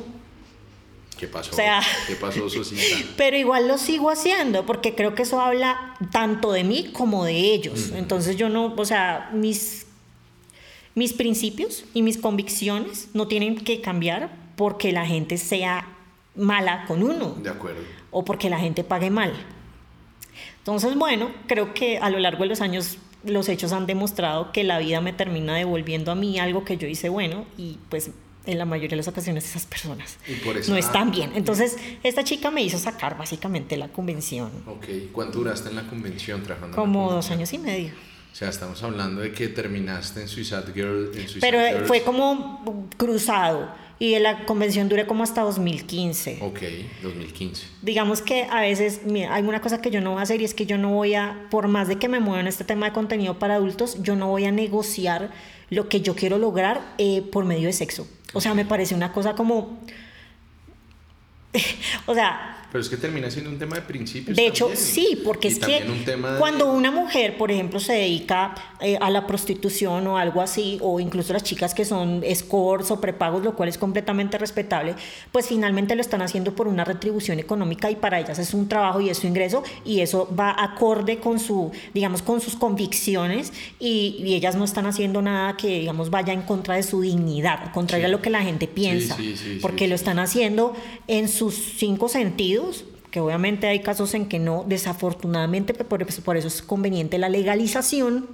¿Qué 1.17 1.27
pasó? 1.27 1.51
O 1.51 1.55
sea- 1.55 1.81
¿Qué 2.07 2.15
pasó, 2.15 2.49
Sosita? 2.49 2.81
pero 3.17 3.37
igual 3.37 3.67
lo 3.69 3.77
sigo 3.77 4.09
haciendo 4.09 4.65
porque 4.65 4.95
creo 4.95 5.15
que 5.15 5.21
eso 5.23 5.39
habla 5.39 5.95
tanto 6.11 6.51
de 6.51 6.63
mí 6.65 6.89
como 6.93 7.23
de 7.23 7.33
ellos. 7.53 7.91
Entonces 7.95 8.35
yo 8.37 8.49
no, 8.49 8.73
o 8.75 8.85
sea, 8.85 9.29
mis, 9.33 9.85
mis 10.93 11.13
principios 11.13 11.85
y 11.93 12.01
mis 12.01 12.17
convicciones 12.17 13.07
no 13.13 13.27
tienen 13.29 13.55
que 13.55 13.79
cambiar 13.81 14.29
porque 14.55 14.91
la 14.91 15.05
gente 15.05 15.37
sea 15.37 15.87
mala 16.35 16.85
con 16.85 17.01
uno 17.03 17.35
De 17.41 17.49
acuerdo. 17.49 17.81
o 18.11 18.25
porque 18.25 18.49
la 18.49 18.59
gente 18.59 18.83
pague 18.83 19.09
mal. 19.09 19.33
Entonces, 20.59 20.95
bueno, 20.95 21.29
creo 21.47 21.73
que 21.73 21.97
a 21.99 22.09
lo 22.09 22.19
largo 22.19 22.43
de 22.43 22.49
los 22.49 22.61
años 22.61 22.97
los 23.23 23.49
hechos 23.49 23.71
han 23.71 23.85
demostrado 23.87 24.51
que 24.51 24.63
la 24.63 24.79
vida 24.79 25.01
me 25.01 25.13
termina 25.13 25.55
devolviendo 25.55 26.11
a 26.11 26.15
mí 26.15 26.39
algo 26.39 26.63
que 26.63 26.77
yo 26.77 26.87
hice 26.87 27.09
bueno 27.09 27.45
y 27.57 27.79
pues 27.89 28.11
en 28.45 28.57
la 28.59 28.65
mayoría 28.65 28.91
de 28.91 28.95
las 28.97 29.07
ocasiones 29.07 29.43
esas 29.45 29.65
personas 29.65 30.17
Y 30.27 30.33
por 30.35 30.55
eso- 30.57 30.71
no 30.71 30.77
están 30.77 31.09
bien. 31.11 31.31
Entonces, 31.35 31.77
esta 32.03 32.23
chica 32.23 32.51
me 32.51 32.61
hizo 32.61 32.77
sacar 32.77 33.17
básicamente 33.17 33.77
la 33.77 33.87
convención 33.87 34.51
Ok, 34.67 34.85
¿cuánto 35.11 35.39
duraste 35.39 35.69
en 35.69 35.75
la 35.77 35.87
convención 35.87 36.43
trabajando? 36.43 36.75
como 36.77 37.11
dos 37.11 37.27
convención? 37.27 37.39
años 37.39 37.53
y 37.53 37.57
medio. 37.57 37.93
O 38.31 38.35
sea, 38.35 38.49
estamos 38.49 38.83
hablando 38.83 39.21
de 39.21 39.31
que 39.31 39.47
terminaste 39.47 40.21
en 40.21 40.27
Suicide 40.27 40.73
Girl. 40.75 41.09
En 41.15 41.27
Suicide 41.27 41.39
Pero 41.39 41.57
Girls. 41.59 41.87
fue 41.87 42.03
como 42.03 42.89
cruzado 42.97 43.69
y 43.97 44.17
la 44.19 44.45
convención 44.45 44.89
duré 44.89 45.05
como 45.05 45.23
hasta 45.23 45.41
2015. 45.41 46.39
Ok, 46.41 46.59
2015. 47.01 47.67
Digamos 47.81 48.21
que 48.21 48.43
a 48.43 48.61
veces 48.61 49.01
mira, 49.05 49.33
hay 49.33 49.43
una 49.43 49.61
cosa 49.61 49.81
que 49.81 49.89
yo 49.89 50.01
no 50.01 50.11
voy 50.11 50.19
a 50.19 50.23
hacer 50.23 50.41
y 50.41 50.45
es 50.45 50.53
que 50.53 50.65
yo 50.65 50.77
no 50.77 50.91
voy 50.91 51.13
a, 51.15 51.47
por 51.49 51.67
más 51.67 51.87
de 51.87 51.97
que 51.97 52.09
me 52.09 52.19
mueva 52.19 52.41
en 52.41 52.47
este 52.47 52.63
tema 52.63 52.87
de 52.87 52.91
contenido 52.93 53.39
para 53.39 53.55
adultos, 53.55 54.01
yo 54.01 54.15
no 54.15 54.27
voy 54.27 54.45
a 54.45 54.51
negociar 54.51 55.31
lo 55.69 55.87
que 55.87 56.01
yo 56.01 56.15
quiero 56.15 56.37
lograr 56.37 56.81
eh, 56.97 57.21
por 57.21 57.45
medio 57.45 57.67
de 57.67 57.73
sexo. 57.73 58.07
O 58.33 58.41
sea, 58.41 58.53
me 58.53 58.65
parece 58.65 58.95
una 58.95 59.13
cosa 59.13 59.33
como... 59.33 59.79
o 62.05 62.13
sea, 62.13 62.64
Pero 62.75 62.83
es 62.83 62.89
que 62.89 62.97
termina 62.97 63.31
siendo 63.31 63.49
un 63.49 63.57
tema 63.57 63.77
de 63.77 63.83
principios. 63.83 64.35
de 64.35 64.47
hecho, 64.47 64.69
sí, 64.75 65.21
porque 65.23 65.47
Y 65.47 65.51
es 65.51 65.59
que 65.59 65.79
también 65.79 65.89
un 65.91 66.03
tema 66.03 66.33
de- 66.33 66.39
cuando 66.39 66.73
una 66.73 66.91
mujer, 66.91 67.37
por 67.37 67.49
ejemplo, 67.51 67.79
se 67.79 67.93
dedica 67.93 68.53
eh, 68.81 68.97
a 68.99 69.09
la 69.09 69.25
prostitución 69.25 70.05
o 70.07 70.17
algo 70.17 70.41
así, 70.41 70.77
o 70.81 70.99
incluso 70.99 71.31
las 71.31 71.43
chicas 71.43 71.73
que 71.73 71.85
son 71.85 72.21
escorts 72.25 72.91
o 72.91 72.99
prepagos, 72.99 73.45
lo 73.45 73.55
cual 73.55 73.69
es 73.69 73.77
completamente 73.77 74.37
respetable, 74.37 74.95
pues 75.31 75.47
finalmente 75.47 75.95
lo 75.95 76.01
están 76.01 76.21
haciendo 76.21 76.53
por 76.53 76.67
una 76.67 76.83
retribución 76.83 77.39
económica 77.39 77.89
y 77.89 77.95
para 77.95 78.19
ellas 78.19 78.39
es 78.39 78.53
un 78.53 78.67
trabajo 78.67 78.99
y 78.99 79.09
es 79.09 79.19
su 79.19 79.27
ingreso 79.27 79.63
y 79.85 80.01
eso 80.01 80.27
va 80.37 80.53
acorde 80.61 81.19
con 81.19 81.39
su, 81.39 81.71
digamos, 81.93 82.21
con 82.21 82.41
sus 82.41 82.57
convicciones 82.57 83.53
y, 83.79 84.17
y 84.19 84.33
ellas 84.35 84.55
no 84.55 84.65
están 84.65 84.85
haciendo 84.85 85.21
nada 85.21 85.55
que, 85.55 85.79
digamos, 85.79 86.09
vaya 86.09 86.33
en 86.33 86.41
contra 86.41 86.75
de 86.75 86.83
su 86.83 86.99
dignidad, 87.01 87.71
contrario 87.71 88.07
Sí. 88.07 88.11
a 88.11 88.11
lo 88.11 88.21
que 88.21 88.29
la 88.29 88.41
gente 88.43 88.67
piensa, 88.67 89.15
sí, 89.15 89.37
sí, 89.37 89.59
porque 89.61 89.87
lo 89.87 89.95
están 89.95 90.19
haciendo 90.19 90.73
en 91.07 91.29
sus 91.29 91.53
cinco 91.77 92.09
sentidos, 92.09 92.64
que 93.11 93.19
obviamente 93.21 93.67
hay 93.67 93.79
casos 93.79 94.13
en 94.13 94.27
que 94.27 94.39
no, 94.39 94.65
desafortunadamente, 94.67 95.73
por, 95.73 96.05
por 96.05 96.37
eso 96.37 96.47
es 96.47 96.61
conveniente 96.61 97.17
la 97.17 97.29
legalización 97.29 98.27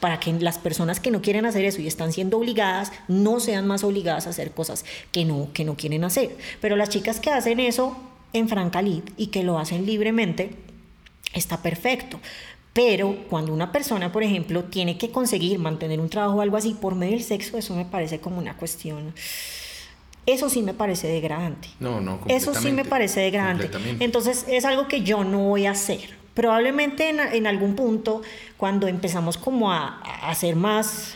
para 0.00 0.20
que 0.20 0.32
las 0.34 0.58
personas 0.58 1.00
que 1.00 1.10
no 1.10 1.22
quieren 1.22 1.46
hacer 1.46 1.64
eso 1.64 1.80
y 1.80 1.86
están 1.86 2.12
siendo 2.12 2.38
obligadas 2.38 2.92
no 3.08 3.40
sean 3.40 3.66
más 3.66 3.84
obligadas 3.84 4.26
a 4.26 4.30
hacer 4.30 4.50
cosas 4.50 4.84
que 5.12 5.24
no, 5.24 5.48
que 5.54 5.64
no 5.64 5.76
quieren 5.76 6.04
hacer. 6.04 6.36
Pero 6.60 6.76
las 6.76 6.88
chicas 6.88 7.20
que 7.20 7.30
hacen 7.30 7.60
eso 7.60 7.96
en 8.32 8.48
franca 8.48 8.82
lid 8.82 9.04
y 9.16 9.28
que 9.28 9.42
lo 9.42 9.58
hacen 9.58 9.86
libremente, 9.86 10.50
está 11.32 11.62
perfecto. 11.62 12.20
Pero 12.74 13.16
cuando 13.30 13.54
una 13.54 13.70
persona, 13.70 14.10
por 14.10 14.24
ejemplo, 14.24 14.64
tiene 14.64 14.98
que 14.98 15.10
conseguir 15.10 15.58
mantener 15.60 16.00
un 16.00 16.10
trabajo 16.10 16.38
o 16.38 16.40
algo 16.40 16.56
así 16.56 16.74
por 16.74 16.96
medio 16.96 17.14
del 17.14 17.24
sexo, 17.24 17.56
eso 17.56 17.74
me 17.76 17.84
parece 17.84 18.18
como 18.18 18.38
una 18.38 18.56
cuestión. 18.56 19.14
Eso 20.26 20.48
sí 20.48 20.62
me 20.62 20.74
parece 20.74 21.08
degradante. 21.08 21.68
No, 21.80 22.00
no, 22.00 22.20
Eso 22.28 22.54
sí 22.54 22.72
me 22.72 22.84
parece 22.84 23.20
degradante. 23.20 23.70
Entonces 24.00 24.46
es 24.48 24.64
algo 24.64 24.88
que 24.88 25.02
yo 25.02 25.24
no 25.24 25.40
voy 25.40 25.66
a 25.66 25.72
hacer. 25.72 26.00
Probablemente 26.34 27.10
en, 27.10 27.46
algún 27.46 27.76
punto, 27.76 28.22
cuando 28.56 28.88
empezamos 28.88 29.38
como 29.38 29.70
a, 29.70 30.00
a 30.02 30.30
hacer 30.30 30.56
más, 30.56 31.14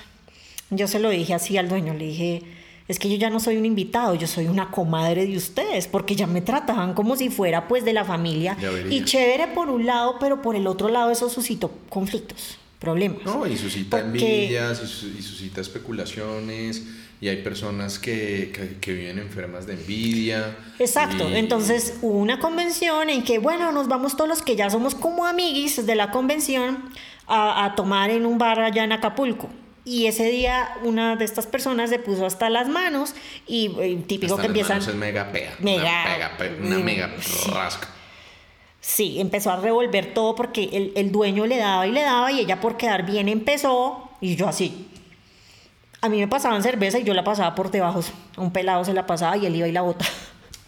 yo 0.70 0.86
se 0.86 1.00
lo 1.00 1.10
dije 1.10 1.34
así 1.34 1.56
al 1.56 1.68
dueño, 1.68 1.94
le 1.94 2.06
dije, 2.06 2.42
es 2.88 2.98
que 2.98 3.10
yo 3.10 3.16
ya 3.16 3.28
no 3.28 3.38
soy 3.38 3.58
un 3.58 3.66
invitado, 3.66 4.14
yo 4.14 4.26
soy 4.26 4.46
una 4.46 4.70
comadre 4.70 5.26
de 5.26 5.36
ustedes, 5.36 5.86
porque 5.86 6.16
ya 6.16 6.26
me 6.26 6.40
trataban 6.40 6.94
como 6.94 7.16
si 7.16 7.28
fuera 7.28 7.68
pues 7.68 7.84
de 7.84 7.92
la 7.92 8.04
familia. 8.04 8.56
Y 8.90 9.04
chévere 9.04 9.48
por 9.48 9.68
un 9.68 9.84
lado, 9.84 10.16
pero 10.18 10.40
por 10.40 10.56
el 10.56 10.66
otro 10.66 10.88
lado 10.88 11.10
eso 11.10 11.28
suscitó 11.28 11.70
conflictos, 11.90 12.58
problemas. 12.78 13.24
No, 13.24 13.46
y 13.46 13.58
suscita 13.58 14.00
envidias, 14.00 14.82
y, 14.82 15.22
suscita 15.22 15.60
especulaciones, 15.60 16.82
y 17.20 17.28
hay 17.28 17.42
personas 17.42 17.98
que, 17.98 18.52
que, 18.80 18.92
viven 18.92 19.18
enfermas 19.18 19.66
de 19.66 19.74
envidia. 19.74 20.56
Exacto, 20.78 21.28
entonces 21.28 21.98
hubo 22.00 22.18
una 22.18 22.38
convención 22.38 23.10
en 23.10 23.24
que, 23.24 23.38
bueno, 23.38 23.72
nos 23.72 23.88
vamos 23.88 24.16
todos 24.16 24.28
los 24.28 24.42
que 24.42 24.54
ya 24.54 24.70
somos 24.70 24.94
como 24.94 25.26
amiguis 25.26 25.84
de 25.84 25.94
la 25.94 26.10
convención 26.10 26.90
a, 27.26 27.64
a 27.64 27.74
tomar 27.74 28.10
en 28.10 28.24
un 28.24 28.38
bar 28.38 28.60
allá 28.60 28.84
en 28.84 28.92
Acapulco. 28.92 29.48
Y 29.88 30.06
ese 30.06 30.30
día 30.30 30.76
una 30.82 31.16
de 31.16 31.24
estas 31.24 31.46
personas 31.46 31.88
se 31.88 31.98
puso 31.98 32.26
hasta 32.26 32.50
las 32.50 32.68
manos 32.68 33.14
y, 33.46 33.96
típico 34.06 34.36
que 34.36 34.46
empiezan... 34.46 34.78
Es 34.80 34.94
mega 34.94 35.32
pega. 35.32 35.52
Mega. 35.60 36.30
Una, 36.60 36.78
mega, 36.78 37.10
rasca. 37.50 37.88
Sí, 38.80 39.18
empezó 39.18 39.50
a 39.50 39.56
revolver 39.56 40.12
todo 40.12 40.34
porque 40.34 40.68
el, 40.72 40.92
el, 40.94 41.10
dueño 41.10 41.46
le 41.46 41.56
daba 41.56 41.86
y 41.86 41.92
le 41.92 42.02
daba 42.02 42.30
y 42.30 42.40
ella 42.40 42.60
por 42.60 42.76
quedar 42.76 43.06
bien 43.06 43.30
empezó 43.30 44.10
y 44.20 44.36
yo 44.36 44.46
así. 44.46 44.87
A 46.00 46.08
mí 46.08 46.18
me 46.18 46.28
pasaban 46.28 46.62
cerveza 46.62 46.98
y 46.98 47.04
yo 47.04 47.14
la 47.14 47.24
pasaba 47.24 47.54
por 47.54 47.70
debajo. 47.70 48.02
Un 48.36 48.52
pelado 48.52 48.84
se 48.84 48.92
la 48.92 49.06
pasaba 49.06 49.36
y 49.36 49.46
él 49.46 49.56
iba 49.56 49.66
y 49.68 49.72
la 49.72 49.82
bota. 49.82 50.04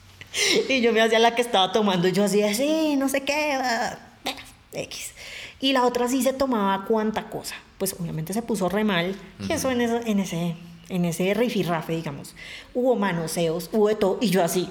y 0.69 0.81
yo 0.81 0.93
me 0.93 1.01
hacía 1.01 1.19
la 1.19 1.35
que 1.35 1.43
estaba 1.43 1.73
tomando 1.73 2.09
y 2.09 2.13
yo 2.13 2.25
así, 2.25 2.43
sí, 2.55 2.97
no 2.97 3.09
sé 3.09 3.23
qué. 3.23 3.59
X. 4.73 5.13
Y 5.61 5.73
la 5.73 5.85
otra 5.85 6.09
sí 6.09 6.23
se 6.23 6.33
tomaba 6.33 6.85
cuánta 6.87 7.29
cosa 7.29 7.55
pues 7.81 7.97
obviamente 7.99 8.35
se 8.35 8.43
puso 8.43 8.69
re 8.69 8.85
mal. 8.85 9.17
Y 9.49 9.53
eso 9.55 9.71
en, 9.71 9.81
en 9.81 10.21
ese, 10.21 10.55
en 10.91 11.05
ese 11.07 11.33
rifirrafe, 11.33 11.97
digamos. 11.97 12.37
Hubo 12.75 12.95
manoseos, 12.95 13.71
hubo 13.73 13.89
de 13.89 13.95
todo. 13.95 14.19
Y 14.21 14.29
yo 14.29 14.45
así. 14.45 14.69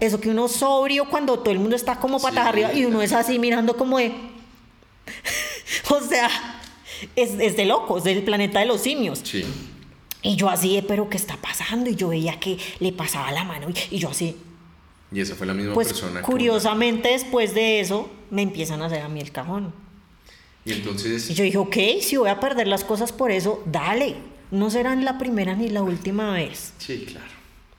Eso 0.00 0.20
que 0.20 0.28
uno 0.28 0.48
sobrio 0.48 1.08
cuando 1.08 1.38
todo 1.38 1.52
el 1.52 1.60
mundo 1.60 1.76
está 1.76 2.00
como 2.00 2.20
patas 2.20 2.48
arriba 2.48 2.74
y 2.74 2.84
uno 2.84 3.00
es 3.00 3.12
así 3.12 3.38
mirando 3.38 3.76
como 3.76 3.98
de... 3.98 4.12
o 5.90 6.00
sea, 6.00 6.28
es, 7.14 7.30
es 7.38 7.56
de 7.56 7.64
locos, 7.64 8.02
del 8.02 8.24
planeta 8.24 8.58
de 8.58 8.66
los 8.66 8.80
simios. 8.80 9.20
Sí. 9.22 9.44
Y 10.22 10.36
yo 10.36 10.48
así, 10.48 10.82
pero 10.86 11.08
¿qué 11.08 11.16
está 11.16 11.36
pasando? 11.36 11.90
Y 11.90 11.96
yo 11.96 12.08
veía 12.08 12.38
que 12.38 12.56
le 12.78 12.92
pasaba 12.92 13.32
la 13.32 13.44
mano 13.44 13.68
y, 13.90 13.98
yo 13.98 14.10
así. 14.10 14.36
Y 15.10 15.20
esa 15.20 15.34
fue 15.34 15.46
la 15.46 15.54
misma 15.54 15.74
pues, 15.74 15.88
persona. 15.88 16.22
Curiosamente, 16.22 17.10
después 17.10 17.54
de 17.54 17.80
eso, 17.80 18.08
me 18.30 18.42
empiezan 18.42 18.82
a 18.82 18.86
hacer 18.86 19.02
a 19.02 19.08
mí 19.08 19.20
el 19.20 19.32
cajón. 19.32 19.74
Y 20.64 20.72
entonces... 20.72 21.28
yo 21.34 21.42
dije, 21.42 21.58
ok, 21.58 21.76
si 22.00 22.16
voy 22.16 22.28
a 22.28 22.38
perder 22.38 22.68
las 22.68 22.84
cosas 22.84 23.12
por 23.12 23.32
eso, 23.32 23.62
dale. 23.66 24.14
No 24.52 24.70
será 24.70 24.94
la 24.94 25.18
primera 25.18 25.54
ni 25.54 25.68
la 25.70 25.82
última 25.82 26.32
vez. 26.32 26.72
Sí, 26.78 27.04
claro. 27.08 27.32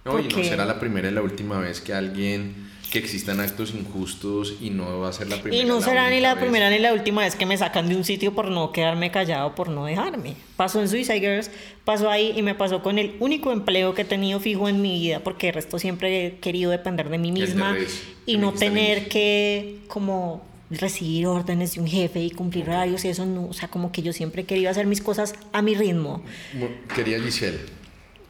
No, 0.06 0.20
y 0.20 0.28
no 0.28 0.44
será 0.44 0.66
la 0.66 0.80
primera 0.80 1.10
y 1.10 1.14
la 1.14 1.22
última 1.22 1.60
vez 1.60 1.80
que 1.80 1.94
alguien 1.94 2.73
que 2.94 3.00
existan 3.00 3.40
actos 3.40 3.74
injustos 3.74 4.58
y 4.62 4.70
no 4.70 5.00
va 5.00 5.10
a 5.10 5.14
ser 5.14 5.28
la 5.28 5.42
primera. 5.42 5.64
Y 5.64 5.66
no 5.66 5.82
será 5.82 6.12
ni 6.12 6.20
la 6.20 6.40
primera 6.40 6.70
ni 6.70 6.78
la 6.78 6.94
última 6.94 7.24
vez 7.24 7.34
que 7.34 7.48
me 7.48 7.58
sacan 7.58 7.90
de 7.90 7.96
un 7.96 8.04
sitio 8.04 8.36
por 8.36 8.52
no 8.52 8.72
quedarme 8.72 9.10
callado, 9.10 9.56
por 9.56 9.70
no 9.70 9.86
dejarme. 9.86 10.36
Pasó 10.58 10.80
en 10.80 10.88
Suicide 10.88 11.20
Girls, 11.20 11.50
pasó 11.86 12.12
ahí 12.12 12.34
y 12.36 12.44
me 12.44 12.54
pasó 12.54 12.84
con 12.84 13.00
el 13.00 13.16
único 13.20 13.52
empleo 13.52 13.96
que 13.96 14.04
he 14.04 14.06
tenido 14.06 14.40
fijo 14.40 14.70
en 14.70 14.84
mi 14.84 15.00
vida, 15.00 15.22
porque 15.22 15.48
el 15.48 15.56
resto 15.56 15.80
siempre 15.80 16.28
he 16.28 16.36
querido 16.36 16.70
depender 16.70 17.10
de 17.10 17.18
mí 17.18 17.32
misma 17.32 17.76
y 18.28 18.38
no 18.38 18.54
tener 18.54 19.08
que 19.08 19.80
como 19.88 20.46
recibir 20.70 21.26
órdenes 21.26 21.74
de 21.74 21.82
un 21.82 21.88
jefe 21.88 22.22
y 22.22 22.30
cumplir 22.30 22.70
horarios 22.70 23.04
y 23.06 23.08
eso 23.08 23.26
no, 23.26 23.48
o 23.48 23.54
sea, 23.54 23.70
como 23.70 23.92
que 23.92 24.04
yo 24.04 24.14
siempre 24.14 24.44
he 24.44 24.46
querido 24.46 24.70
hacer 24.70 24.86
mis 24.86 25.02
cosas 25.02 25.34
a 25.52 25.64
mi 25.64 25.74
ritmo. 25.74 26.24
Quería 26.94 27.20
Giselle, 27.20 27.58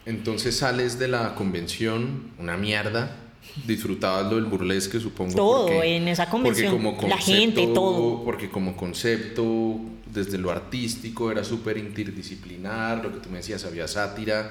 entonces 0.06 0.56
sales 0.56 1.00
de 1.00 1.10
la 1.10 1.36
convención, 1.36 2.32
una 2.40 2.56
mierda, 2.56 3.18
disfrutabas 3.66 4.30
lo 4.30 4.36
del 4.36 4.46
burlesque, 4.46 5.00
supongo. 5.00 5.36
Todo 5.36 5.84
en 5.84 6.08
esa 6.08 6.30
convención, 6.30 6.72
como 6.72 6.98
la 7.08 7.18
gente, 7.18 7.68
todo. 7.68 8.24
Porque 8.24 8.50
como 8.50 8.76
concepto, 8.76 9.80
desde 10.06 10.38
lo 10.38 10.52
artístico, 10.52 11.32
era 11.32 11.44
súper 11.44 11.78
interdisciplinar, 11.78 13.04
lo 13.04 13.14
que 13.14 13.20
tú 13.20 13.30
me 13.30 13.38
decías, 13.38 13.66
había 13.66 13.88
sátira, 13.88 14.50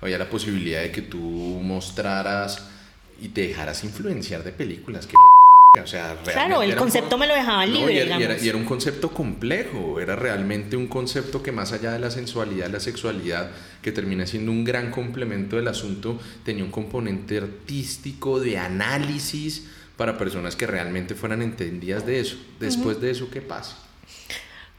había 0.00 0.18
la 0.18 0.28
posibilidad 0.28 0.82
de 0.82 0.90
que 0.90 1.02
tú 1.02 1.18
mostraras 1.18 2.68
y 3.20 3.28
te 3.28 3.48
dejaras 3.48 3.84
influenciar 3.84 4.42
de 4.42 4.52
películas 4.52 5.06
que 5.06 5.14
o 5.82 5.86
sea, 5.86 6.16
claro, 6.24 6.62
el 6.62 6.76
concepto 6.76 7.18
me 7.18 7.26
lo 7.26 7.34
dejaba 7.34 7.66
libre. 7.66 7.94
y, 7.94 8.48
era, 8.48 8.56
un 8.56 8.64
concepto 8.64 9.10
complejo, 9.10 10.00
era 10.00 10.16
realmente 10.16 10.76
un 10.76 10.86
concepto 10.86 11.42
que 11.42 11.52
más 11.52 11.72
allá 11.72 11.92
de 11.92 11.98
la 11.98 12.10
sensualidad, 12.10 12.70
la 12.70 12.80
sexualidad, 12.80 13.50
que 13.82 13.92
termina 13.92 14.26
siendo 14.26 14.52
un 14.52 14.64
gran 14.64 14.90
complemento 14.90 15.56
del 15.56 15.68
asunto, 15.68 16.18
tenía 16.44 16.64
un 16.64 16.70
componente 16.70 17.38
artístico, 17.38 18.40
de 18.40 18.58
análisis, 18.58 19.68
para 19.96 20.18
personas 20.18 20.56
que 20.56 20.66
realmente 20.66 21.14
fueran 21.14 21.42
entendidas 21.42 22.04
de 22.06 22.20
eso. 22.20 22.36
Después 22.58 23.00
de 23.00 23.10
eso, 23.10 23.30
¿qué 23.30 23.40
pasa? 23.40 23.78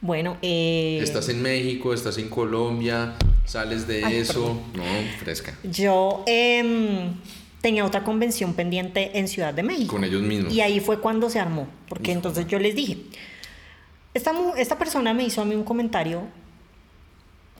Bueno, 0.01 0.37
eh... 0.41 0.99
estás 1.01 1.29
en 1.29 1.41
México, 1.41 1.93
estás 1.93 2.17
en 2.17 2.29
Colombia, 2.29 3.15
sales 3.45 3.87
de 3.87 4.19
eso, 4.19 4.61
no, 4.75 4.83
fresca. 5.19 5.57
Yo, 5.63 6.23
eh 6.27 7.13
tenía 7.65 7.83
otra 7.83 8.03
convención 8.03 8.53
pendiente 8.53 9.17
en 9.17 9.27
Ciudad 9.27 9.51
de 9.51 9.63
México. 9.63 9.95
Con 9.95 10.03
ellos 10.03 10.21
mismos. 10.21 10.53
Y 10.53 10.61
ahí 10.61 10.79
fue 10.79 10.99
cuando 10.99 11.31
se 11.31 11.39
armó, 11.39 11.65
porque 11.89 12.11
entonces 12.11 12.45
yo 12.45 12.59
les 12.59 12.75
dije, 12.75 12.97
esta, 14.13 14.33
esta 14.55 14.77
persona 14.77 15.15
me 15.15 15.23
hizo 15.23 15.41
a 15.41 15.45
mí 15.45 15.55
un 15.55 15.63
comentario, 15.63 16.21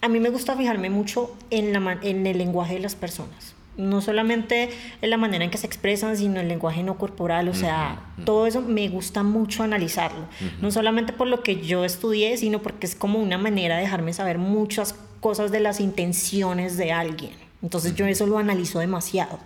a 0.04 0.08
mí 0.08 0.20
me 0.20 0.30
gusta 0.30 0.56
fijarme 0.56 0.92
mucho 0.92 1.36
en, 1.50 1.74
la, 1.74 1.98
en 2.04 2.28
el 2.28 2.38
lenguaje 2.38 2.76
de 2.76 2.82
las 2.82 2.94
personas. 2.94 3.56
No 3.78 4.00
solamente 4.00 4.70
en 5.02 5.10
la 5.10 5.18
manera 5.18 5.44
en 5.44 5.50
que 5.50 5.58
se 5.58 5.66
expresan, 5.66 6.16
sino 6.16 6.40
el 6.40 6.50
lenguaje 6.50 6.84
no 6.84 7.00
corporal, 7.00 7.50
o 7.50 7.56
sea, 7.56 8.00
todo 8.26 8.46
eso 8.46 8.62
me 8.62 8.88
gusta 8.90 9.24
mucho 9.24 9.64
analizarlo. 9.64 10.28
No 10.62 10.70
solamente 10.70 11.14
por 11.14 11.26
lo 11.26 11.42
que 11.42 11.62
yo 11.62 11.84
estudié, 11.84 12.38
sino 12.38 12.62
porque 12.62 12.86
es 12.86 12.94
como 12.94 13.18
una 13.18 13.40
manera 13.40 13.78
de 13.78 13.82
dejarme 13.82 14.14
saber 14.14 14.38
muchas 14.38 14.94
cosas 15.20 15.52
de 15.52 15.62
las 15.62 15.80
intenciones 15.80 16.78
de 16.78 16.92
alguien. 16.92 17.32
Entonces 17.64 17.96
yo 17.96 18.06
eso 18.06 18.28
lo 18.28 18.38
analizo 18.38 18.78
demasiado. 18.78 19.40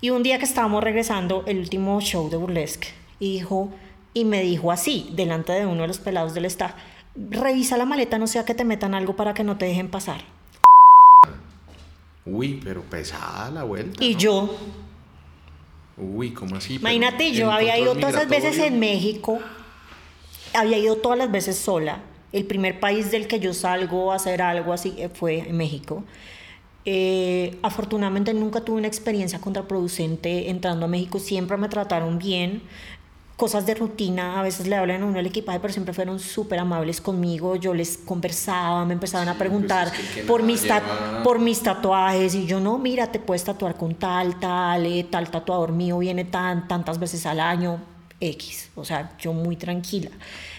Y 0.00 0.10
un 0.10 0.22
día 0.22 0.38
que 0.38 0.44
estábamos 0.44 0.84
regresando, 0.84 1.42
el 1.46 1.58
último 1.58 2.00
show 2.00 2.28
de 2.28 2.36
burlesque, 2.36 2.88
y, 3.18 3.32
dijo, 3.32 3.70
y 4.12 4.24
me 4.24 4.42
dijo 4.42 4.70
así, 4.70 5.08
delante 5.12 5.52
de 5.52 5.64
uno 5.64 5.82
de 5.82 5.88
los 5.88 5.98
pelados 5.98 6.34
del 6.34 6.44
staff, 6.44 6.72
revisa 7.14 7.78
la 7.78 7.86
maleta, 7.86 8.18
no 8.18 8.26
sea 8.26 8.44
que 8.44 8.54
te 8.54 8.64
metan 8.64 8.94
algo 8.94 9.16
para 9.16 9.32
que 9.32 9.42
no 9.42 9.56
te 9.56 9.64
dejen 9.64 9.88
pasar. 9.88 10.20
Uy, 12.26 12.60
pero 12.62 12.82
pesada 12.82 13.50
la 13.50 13.62
vuelta. 13.62 14.04
Y 14.04 14.16
yo. 14.16 14.54
Uy, 15.96 16.32
¿cómo 16.32 16.56
así? 16.56 16.74
Imagínate, 16.74 17.32
yo 17.32 17.50
había 17.50 17.78
ido 17.78 17.94
todas 17.94 18.14
las 18.14 18.28
veces 18.28 18.58
en 18.58 18.78
México, 18.78 19.38
había 20.52 20.76
ido 20.76 20.96
todas 20.96 21.16
las 21.16 21.30
veces 21.30 21.56
sola. 21.56 22.00
El 22.32 22.44
primer 22.44 22.80
país 22.80 23.10
del 23.10 23.28
que 23.28 23.40
yo 23.40 23.54
salgo 23.54 24.12
a 24.12 24.16
hacer 24.16 24.42
algo 24.42 24.74
así 24.74 24.94
eh, 24.98 25.08
fue 25.08 25.38
en 25.48 25.56
México. 25.56 26.04
Eh, 26.88 27.58
afortunadamente 27.62 28.32
nunca 28.32 28.60
tuve 28.60 28.78
una 28.78 28.86
experiencia 28.86 29.40
contraproducente 29.40 30.50
entrando 30.50 30.84
a 30.84 30.88
México, 30.88 31.18
siempre 31.18 31.56
me 31.56 31.68
trataron 31.68 32.16
bien. 32.16 32.62
Cosas 33.36 33.66
de 33.66 33.74
rutina, 33.74 34.38
a 34.38 34.42
veces 34.42 34.68
le 34.68 34.76
hablan 34.76 35.02
a 35.02 35.04
uno 35.04 35.18
al 35.18 35.26
equipaje, 35.26 35.58
pero 35.58 35.72
siempre 35.72 35.92
fueron 35.92 36.20
súper 36.20 36.60
amables 36.60 37.00
conmigo. 37.02 37.56
Yo 37.56 37.74
les 37.74 37.98
conversaba, 37.98 38.86
me 38.86 38.94
empezaban 38.94 39.28
a 39.28 39.32
pues 39.32 39.40
preguntar 39.40 39.92
por, 40.26 40.42
mis 40.42 40.64
por 41.22 41.38
mis 41.40 41.60
tatuajes. 41.60 42.34
Y 42.34 42.46
yo, 42.46 42.60
no, 42.60 42.78
mira, 42.78 43.10
te 43.12 43.18
puedes 43.18 43.44
tatuar 43.44 43.74
con 43.74 43.96
tal, 43.96 44.38
tal, 44.38 44.86
eh, 44.86 45.04
tal 45.10 45.28
tatuador 45.28 45.72
mío 45.72 45.98
viene 45.98 46.24
tan, 46.24 46.66
tantas 46.66 46.98
veces 46.98 47.26
al 47.26 47.40
año, 47.40 47.78
X. 48.20 48.70
O 48.74 48.84
sea, 48.84 49.14
yo 49.18 49.34
muy 49.34 49.56
tranquila. 49.56 50.10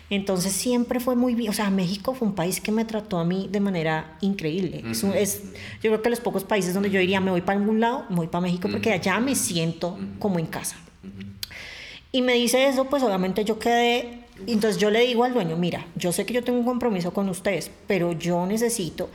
Entonces 0.10 0.54
siempre 0.54 1.00
fue 1.02 1.16
muy 1.16 1.36
bien, 1.36 1.50
o 1.50 1.54
sea, 1.54 1.70
México 1.70 2.14
fue 2.14 2.28
un 2.30 2.34
país 2.36 2.62
que 2.62 2.72
me 2.72 2.86
trató 2.86 3.18
a 3.20 3.26
mí 3.26 3.50
de 3.52 3.60
manera 3.60 4.18
increíble. 4.22 4.84
es, 5.14 5.44
yo 5.84 5.90
creo 5.92 6.02
que 6.02 6.10
los 6.10 6.20
pocos 6.22 6.44
países 6.46 6.74
donde 6.74 6.90
yo 6.90 7.00
diría 7.00 7.20
me 7.20 7.32
voy 7.32 7.42
para 7.42 7.60
algún 7.60 7.80
lado, 7.82 8.06
me 8.10 8.16
voy 8.18 8.28
para 8.28 8.42
México 8.42 8.70
porque 8.72 8.94
allá 8.94 9.20
me 9.20 9.36
siento 9.36 9.98
como 10.20 10.40
en 10.40 10.46
casa. 10.46 10.78
Y 12.12 12.22
me 12.22 12.34
dice 12.34 12.68
eso, 12.68 12.86
pues 12.86 13.04
obviamente 13.04 13.44
yo 13.44 13.60
quedé 13.60 14.22
entonces 14.46 14.80
yo 14.80 14.92
le 14.92 15.00
digo 15.02 15.24
al 15.24 15.34
dueño, 15.34 15.58
mira, 15.58 15.86
yo 15.96 16.12
sé 16.12 16.26
que 16.26 16.34
yo 16.34 16.44
tengo 16.44 16.60
un 16.60 16.66
compromiso 16.66 17.12
con 17.12 17.28
ustedes, 17.28 17.72
pero 17.88 18.12
yo 18.14 18.46
necesito 18.46 19.10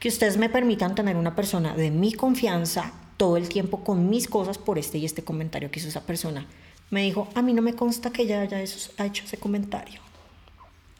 que 0.00 0.08
ustedes 0.08 0.36
me 0.36 0.48
permitan 0.50 0.94
tener 0.96 1.16
una 1.16 1.34
persona 1.36 1.74
de 1.76 1.90
mi 1.92 2.12
confianza 2.12 2.92
todo 3.16 3.36
el 3.36 3.48
tiempo 3.48 3.84
con 3.84 4.10
mis 4.10 4.26
cosas 4.26 4.58
por 4.58 4.78
este 4.78 4.98
y 4.98 5.04
este 5.04 5.22
comentario 5.22 5.70
que 5.70 5.78
hizo 5.78 5.88
esa 5.88 6.02
persona. 6.04 6.46
Me 6.90 7.02
dijo, 7.02 7.28
a 7.36 7.40
mí 7.42 7.52
no 7.54 7.62
me 7.62 7.74
consta 7.74 8.10
que 8.10 8.22
ella 8.22 8.40
haya 8.40 8.60
eso- 8.60 8.90
ha 8.98 9.06
hecho 9.06 9.24
ese 9.24 9.36
comentario. 9.36 10.00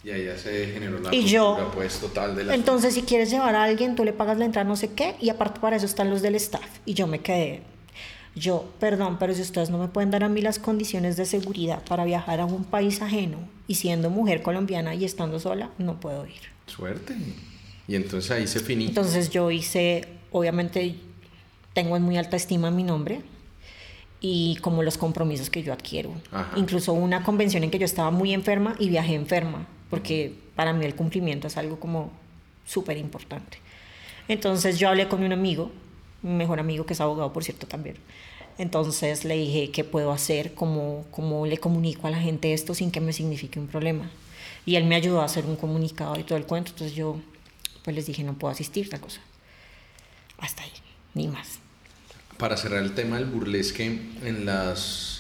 Y 0.05 0.11
ahí 0.11 0.27
ya 0.27 0.37
se 0.37 0.67
generó 0.67 0.99
la 0.99 1.15
Y 1.15 1.25
yo, 1.25 1.71
pues, 1.75 1.99
total 1.99 2.37
de 2.37 2.45
la 2.45 2.55
Entonces, 2.55 2.95
si 2.95 3.03
quieres 3.03 3.31
llevar 3.31 3.55
a 3.55 3.65
alguien, 3.65 3.97
tú 3.97 4.05
le 4.05 4.13
pagas 4.13 4.37
la 4.37 4.45
entrada, 4.45 4.69
no 4.69 4.77
sé 4.77 4.93
qué, 4.93 5.17
y 5.21 5.31
aparte 5.31 5.61
para 5.61 5.77
eso 5.77 5.87
están 5.87 6.11
los 6.11 6.21
del 6.21 6.35
staff. 6.35 6.69
Y 6.85 6.93
yo 6.93 7.07
me 7.07 7.21
quedé, 7.21 7.63
yo, 8.37 8.69
perdón, 8.81 9.19
pero 9.19 9.33
si 9.33 9.43
ustedes 9.43 9.71
no 9.71 9.79
me 9.79 9.89
pueden 9.89 10.11
dar 10.11 10.25
a 10.25 10.29
mí 10.29 10.41
las 10.41 10.59
condiciones 10.59 11.17
de 11.17 11.25
seguridad 11.25 11.83
para 11.85 12.05
viajar 12.05 12.41
a 12.41 12.45
un 12.45 12.65
país 12.65 13.01
ajeno 13.01 13.39
y 13.69 13.77
siendo 13.77 14.11
mujer 14.11 14.43
colombiana 14.43 14.95
y 14.95 15.05
estando 15.05 15.39
sola, 15.39 15.71
no 15.79 16.01
puedo 16.01 16.27
ir. 16.27 16.43
suerte. 16.67 17.15
Y 17.87 17.95
entonces 17.95 18.31
ahí 18.31 18.47
se 18.47 18.61
finita. 18.61 18.91
Entonces 18.91 19.31
yo 19.31 19.51
hice, 19.51 20.09
obviamente 20.33 20.97
tengo 21.75 21.97
en 21.97 22.03
muy 22.03 22.17
alta 22.17 22.37
estima 22.37 22.71
mi 22.71 22.83
nombre 22.83 23.21
y 24.21 24.57
como 24.63 24.83
los 24.83 24.99
compromisos 24.99 25.49
que 25.49 25.63
yo 25.63 25.73
adquiero. 25.73 26.11
Ajá. 26.33 26.53
Incluso 26.57 26.93
una 26.93 27.23
convención 27.23 27.63
en 27.63 27.71
que 27.71 27.79
yo 27.79 27.85
estaba 27.85 28.11
muy 28.11 28.33
enferma 28.33 28.75
y 28.79 28.89
viajé 28.89 29.15
enferma, 29.15 29.69
porque 29.95 30.35
para 30.57 30.73
mí 30.73 30.85
el 30.85 30.97
cumplimiento 30.97 31.47
es 31.47 31.57
algo 31.57 31.79
como 31.79 32.11
súper 32.67 32.97
importante. 32.97 33.59
Entonces 34.27 34.79
yo 34.79 34.89
hablé 34.89 35.07
con 35.07 35.23
un 35.23 35.33
amigo, 35.33 35.71
mi 36.23 36.33
mejor 36.33 36.59
amigo 36.59 36.85
que 36.85 36.95
es 36.95 37.01
abogado, 37.01 37.33
por 37.33 37.45
cierto, 37.45 37.69
también. 37.69 37.97
Entonces 38.59 39.25
le 39.25 39.37
dije, 39.37 39.71
¿qué 39.71 39.85
puedo 39.85 40.11
hacer? 40.11 40.55
¿Cómo, 40.55 41.05
¿Cómo 41.13 41.47
le 41.47 41.59
comunico 41.59 42.09
a 42.09 42.11
la 42.11 42.19
gente 42.19 42.53
esto 42.53 42.75
sin 42.75 42.91
que 42.91 43.01
me 43.01 43.13
signifique 43.13 43.61
un 43.61 43.69
problema? 43.69 44.11
Y 44.67 44.75
él 44.75 44.85
me 44.85 44.97
ayudó 44.97 45.21
a 45.21 45.27
hacer 45.27 45.47
un 45.47 45.55
comunicado 45.55 46.19
y 46.19 46.25
todo 46.25 46.39
el 46.39 46.45
cuento. 46.45 46.73
Entonces 46.73 46.97
yo 46.97 47.21
pues 47.85 47.95
les 47.95 48.07
dije, 48.07 48.25
no 48.25 48.35
puedo 48.35 48.51
asistir, 48.51 48.89
tal 48.89 49.01
cosa. 49.01 49.21
Hasta 50.39 50.65
ahí, 50.65 50.73
ni 51.15 51.29
más. 51.29 51.61
Para 52.37 52.57
cerrar 52.57 52.83
el 52.83 52.95
tema 52.95 53.17
del 53.17 53.27
burlesque, 53.27 53.85
en 54.25 54.45
las, 54.45 55.14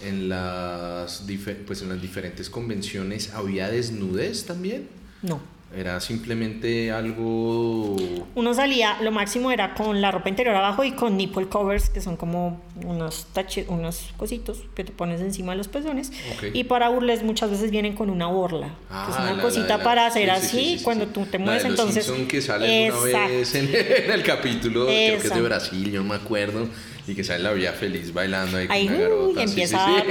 en 0.00 0.28
las, 0.28 1.24
pues 1.66 1.82
en 1.82 1.88
las 1.88 2.00
diferentes 2.02 2.50
convenciones, 2.50 3.32
¿había 3.34 3.68
desnudez 3.70 4.44
también? 4.46 4.88
No. 5.22 5.40
Era 5.76 6.00
simplemente 6.00 6.92
algo... 6.92 7.96
Uno 8.36 8.54
salía, 8.54 8.98
lo 9.02 9.10
máximo 9.10 9.50
era 9.50 9.74
con 9.74 10.00
la 10.00 10.10
ropa 10.12 10.28
interior 10.28 10.54
abajo 10.54 10.84
y 10.84 10.92
con 10.92 11.16
nipple 11.16 11.48
covers, 11.48 11.90
que 11.90 12.00
son 12.00 12.16
como 12.16 12.62
unos 12.84 13.26
taches, 13.32 13.66
unos 13.68 14.14
cositos 14.16 14.60
que 14.76 14.84
te 14.84 14.92
pones 14.92 15.20
encima 15.20 15.52
de 15.52 15.58
los 15.58 15.68
pezones. 15.68 16.12
Ok. 16.36 16.44
Y 16.54 16.64
para 16.64 16.88
burles 16.88 17.24
muchas 17.24 17.50
veces 17.50 17.72
vienen 17.72 17.94
con 17.94 18.10
una 18.10 18.26
borla, 18.28 18.68
que 18.68 18.72
es 18.72 18.78
Ah, 18.90 19.16
una 19.18 19.30
la- 19.32 19.36
la 19.36 19.42
cosita 19.42 19.64
de 19.72 19.78
la- 19.78 19.84
para 19.84 20.06
hacer 20.06 20.30
sí, 20.30 20.40
sí, 20.40 20.46
así 20.46 20.56
sí, 20.72 20.78
sí, 20.78 20.84
cuando 20.84 21.06
tú 21.08 21.26
te 21.26 21.38
La 21.38 21.44
mueves 21.44 21.62
de 21.64 21.70
los 21.70 21.80
entonces. 21.80 22.10
Que 22.28 22.40
sale 22.40 22.88
una 22.90 22.96
Exacto. 22.98 23.28
vez 23.34 23.54
en, 23.56 23.68
en 24.04 24.10
el 24.12 24.22
capítulo, 24.22 24.86
creo 24.86 24.86
que 24.86 25.06
es 25.16 25.22
de 25.22 25.28
Exacto. 25.28 25.44
Brasil, 25.44 25.90
yo 25.90 26.02
no 26.02 26.08
me 26.10 26.14
acuerdo, 26.14 26.68
y 27.06 27.14
que 27.14 27.22
sale 27.24 27.42
la 27.42 27.52
vía 27.52 27.72
feliz 27.72 28.12
bailando 28.12 28.56
ahí 28.58 28.66
con 28.66 28.76
una 28.96 28.96
garota. 28.98 29.40
sí, 29.40 29.48
empieza 29.48 29.84
sí, 29.86 29.92
a- 29.96 30.04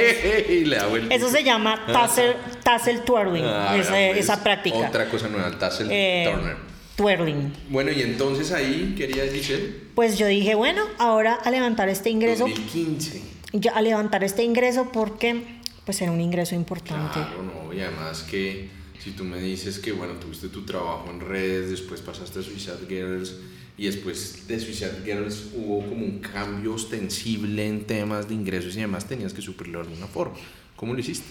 sí, 0.47 0.53
y 0.53 0.65
le 0.65 0.75
da 0.77 0.87
vuelta. 0.87 1.13
Eso 1.15 1.29
se 1.29 1.43
llama 1.43 1.85
tassel, 1.87 2.35
tassel 2.63 3.01
twirling, 3.03 3.43
Ah, 3.45 3.75
esa, 3.77 3.89
pues, 3.91 4.17
esa 4.17 4.43
práctica. 4.43 4.77
Otra 4.77 5.09
cosa 5.09 5.27
nueva, 5.27 5.47
el 5.47 5.57
Tassel 5.57 5.87
Eh, 5.91 6.29
Turner. 6.31 6.55
Twirling. 6.95 7.53
Bueno, 7.69 7.91
y 7.91 8.01
entonces 8.01 8.51
ahí 8.53 8.95
quería 8.97 9.23
decir 9.23 9.89
Pues 9.95 10.17
yo 10.17 10.27
dije, 10.27 10.55
bueno, 10.55 10.81
ahora 10.97 11.33
a 11.33 11.51
levantar 11.51 11.89
este 11.89 12.09
ingreso 12.09 12.47
2015. 12.47 13.21
ya 13.51 13.71
a 13.73 13.81
levantar 13.81 14.23
este 14.23 14.43
ingreso 14.43 14.89
porque 14.93 15.41
pues 15.85 16.01
era 16.01 16.11
un 16.11 16.21
ingreso 16.21 16.55
importante. 16.55 17.13
Claro, 17.13 17.43
no, 17.43 17.73
y 17.73 17.81
además 17.81 18.23
que 18.23 18.69
si 19.03 19.11
tú 19.11 19.23
me 19.25 19.39
dices 19.39 19.77
que, 19.79 19.91
bueno, 19.91 20.13
tuviste 20.13 20.47
tu 20.47 20.65
trabajo 20.65 21.05
en 21.11 21.19
redes, 21.19 21.69
después 21.69 21.99
pasaste 22.01 22.39
a 22.39 22.41
Suicide 22.43 22.87
Girls 22.87 23.35
y 23.77 23.85
después 23.85 24.47
de 24.47 24.59
Suicide 24.59 25.01
Girls 25.03 25.47
hubo 25.53 25.81
como 25.81 26.05
un 26.05 26.19
cambio 26.19 26.73
ostensible 26.73 27.67
en 27.67 27.85
temas 27.85 28.27
de 28.27 28.33
ingresos 28.33 28.75
y 28.75 28.81
demás, 28.81 29.05
tenías 29.05 29.33
que 29.33 29.41
suplirlo 29.41 29.79
de 29.83 29.89
alguna 29.89 30.07
forma. 30.07 30.35
¿Cómo 30.75 30.93
lo 30.93 30.99
hiciste? 30.99 31.27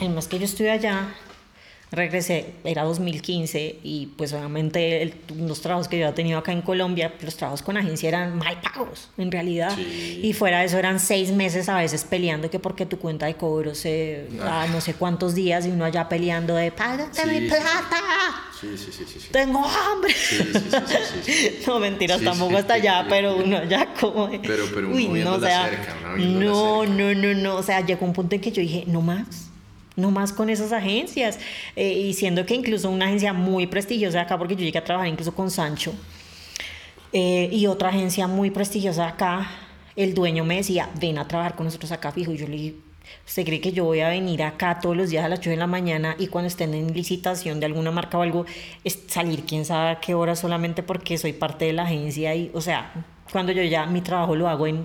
Mes 0.00 0.26
que 0.26 0.38
yo 0.38 0.44
estuve 0.44 0.70
allá, 0.70 1.14
regresé, 1.92 2.54
era 2.64 2.84
2015 2.84 3.76
y 3.82 4.06
pues 4.16 4.32
obviamente 4.32 5.02
el- 5.02 5.14
los 5.36 5.60
trabajos 5.60 5.88
que 5.88 5.98
yo 5.98 6.06
había 6.06 6.14
tenido 6.14 6.38
acá 6.38 6.50
en 6.52 6.62
Colombia, 6.62 7.12
los 7.22 7.36
trabajos 7.36 7.60
con 7.62 7.76
agencia 7.76 8.08
eran 8.08 8.38
mal 8.38 8.58
pagos 8.62 9.10
en 9.18 9.30
realidad. 9.30 9.72
Sí. 9.76 10.20
Y 10.22 10.32
fuera 10.32 10.60
de 10.60 10.64
eso 10.66 10.78
eran 10.78 10.98
seis 10.98 11.30
meses 11.32 11.68
a 11.68 11.76
veces 11.76 12.04
peleando 12.04 12.48
que 12.50 12.58
porque 12.58 12.86
tu 12.86 12.98
cuenta 12.98 13.26
de 13.26 13.34
cobro 13.34 13.74
se 13.74 14.26
Ah. 14.40 14.62
a 14.62 14.66
no 14.68 14.80
sé 14.80 14.94
cuántos 14.94 15.34
días 15.34 15.66
y 15.66 15.70
uno 15.70 15.84
allá 15.84 16.08
peleando 16.08 16.54
de 16.54 16.72
págate 16.72 17.22
Sí, 17.22 17.28
mi 17.40 17.46
plata. 17.48 17.96
Sí, 18.58 18.68
sí, 18.76 18.90
sí, 18.92 19.04
sí. 19.06 19.28
Tengo 19.30 19.62
hambre. 19.64 20.14
No, 21.66 21.78
mentiras, 21.78 22.20
tampoco 22.22 22.56
hasta 22.56 22.74
allá, 22.74 23.06
pero 23.08 23.36
uno 23.36 23.58
allá 23.58 23.88
como... 24.00 24.28
de- 24.28 24.38
Pero- 24.40 24.64
pero 24.74 24.88
Uy, 24.90 25.08
no, 25.08 25.34
o 25.34 25.40
sea, 25.40 25.68
cerca, 25.68 25.94
no, 26.16 26.84
no, 26.86 27.14
no, 27.14 27.34
no, 27.34 27.56
o 27.56 27.62
sea, 27.62 27.84
llegó 27.84 28.04
un 28.06 28.12
punto 28.12 28.34
en 28.34 28.40
que 28.40 28.50
yo 28.52 28.60
dije, 28.62 28.84
no 28.86 29.00
más, 29.00 29.50
no 29.96 30.10
más 30.10 30.32
con 30.32 30.48
esas 30.50 30.72
agencias, 30.72 31.38
Eh, 31.76 31.92
y 31.92 32.14
siendo 32.14 32.44
que 32.46 32.54
incluso 32.54 32.90
una 32.90 33.06
agencia 33.06 33.32
muy 33.32 33.66
prestigiosa 33.66 34.22
acá, 34.22 34.38
porque 34.38 34.54
yo 34.56 34.62
llegué 34.64 34.78
a 34.78 34.84
trabajar 34.84 35.08
incluso 35.08 35.34
con 35.34 35.50
Sancho, 35.50 35.92
eh, 37.12 37.48
y 37.52 37.66
otra 37.66 37.88
agencia 37.90 38.26
muy 38.26 38.50
prestigiosa 38.50 39.06
acá, 39.08 39.50
el 39.96 40.14
dueño 40.14 40.44
me 40.44 40.56
decía, 40.56 40.88
ven 41.00 41.18
a 41.18 41.28
trabajar 41.28 41.54
con 41.54 41.66
nosotros 41.66 41.92
acá 41.92 42.12
fijo, 42.12 42.32
y 42.32 42.38
yo 42.38 42.46
le 42.46 42.56
dije, 42.56 42.74
¿Usted 43.26 43.44
cree 43.44 43.60
que 43.60 43.72
yo 43.72 43.84
voy 43.84 44.00
a 44.00 44.08
venir 44.08 44.42
acá 44.42 44.80
todos 44.80 44.96
los 44.96 45.10
días 45.10 45.24
a 45.24 45.28
las 45.28 45.40
8 45.40 45.50
de 45.50 45.56
la 45.56 45.66
mañana 45.66 46.16
y 46.18 46.28
cuando 46.28 46.48
estén 46.48 46.74
en 46.74 46.92
licitación 46.92 47.60
de 47.60 47.66
alguna 47.66 47.90
marca 47.90 48.18
o 48.18 48.22
algo, 48.22 48.46
es 48.84 49.00
salir 49.08 49.44
quién 49.44 49.64
sabe 49.64 49.90
a 49.90 50.00
qué 50.00 50.14
hora 50.14 50.36
solamente 50.36 50.82
porque 50.82 51.18
soy 51.18 51.32
parte 51.32 51.66
de 51.66 51.72
la 51.72 51.82
agencia? 51.84 52.34
Y, 52.34 52.50
o 52.54 52.60
sea, 52.60 52.92
cuando 53.30 53.52
yo 53.52 53.62
ya 53.62 53.86
mi 53.86 54.00
trabajo 54.00 54.36
lo 54.36 54.48
hago 54.48 54.66
en... 54.66 54.84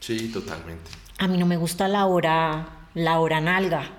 Sí, 0.00 0.28
totalmente. 0.28 0.90
A 1.18 1.26
mí 1.26 1.36
no 1.38 1.46
me 1.46 1.56
gusta 1.56 1.88
la 1.88 2.06
hora, 2.06 2.88
la 2.94 3.18
hora 3.18 3.40
nalga. 3.40 3.97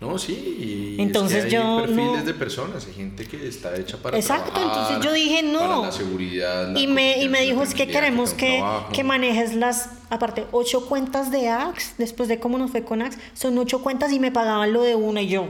No, 0.00 0.18
sí. 0.18 0.96
y 0.98 1.00
Entonces 1.02 1.44
es 1.44 1.50
que 1.50 1.56
hay 1.56 1.62
yo 1.62 1.76
perfiles 1.78 2.04
no- 2.20 2.24
de 2.24 2.34
personas, 2.34 2.86
hay 2.86 2.92
gente 2.92 3.26
que 3.26 3.48
está 3.48 3.74
hecha 3.76 3.96
para 3.96 4.18
Exacto, 4.18 4.50
trabajar, 4.52 4.92
entonces 4.92 5.04
yo 5.04 5.12
dije, 5.14 5.42
no. 5.42 5.58
Para 5.60 5.80
la 5.82 5.92
seguridad. 5.92 6.72
la 6.72 6.78
Y 6.78 6.86
me, 6.86 7.22
y 7.22 7.28
me 7.28 7.40
dijo, 7.42 7.62
es 7.62 7.72
que 7.74 7.86
queremos 7.86 8.34
que, 8.34 8.58
trabajo". 8.58 8.92
que 8.92 9.04
manejes 9.04 9.54
las, 9.54 9.88
aparte, 10.10 10.46
ocho 10.52 10.86
cuentas 10.86 11.30
de 11.30 11.48
Axe, 11.48 11.94
después 11.96 12.28
de 12.28 12.38
cómo 12.38 12.58
nos 12.58 12.70
fue 12.70 12.84
con 12.84 13.00
Axe, 13.02 13.18
son 13.34 13.56
ocho 13.56 13.80
cuentas 13.82 14.12
y 14.12 14.18
me 14.20 14.30
pagaban 14.30 14.72
lo 14.72 14.82
de 14.82 14.94
una 14.94 15.22
y 15.22 15.28
yo, 15.28 15.48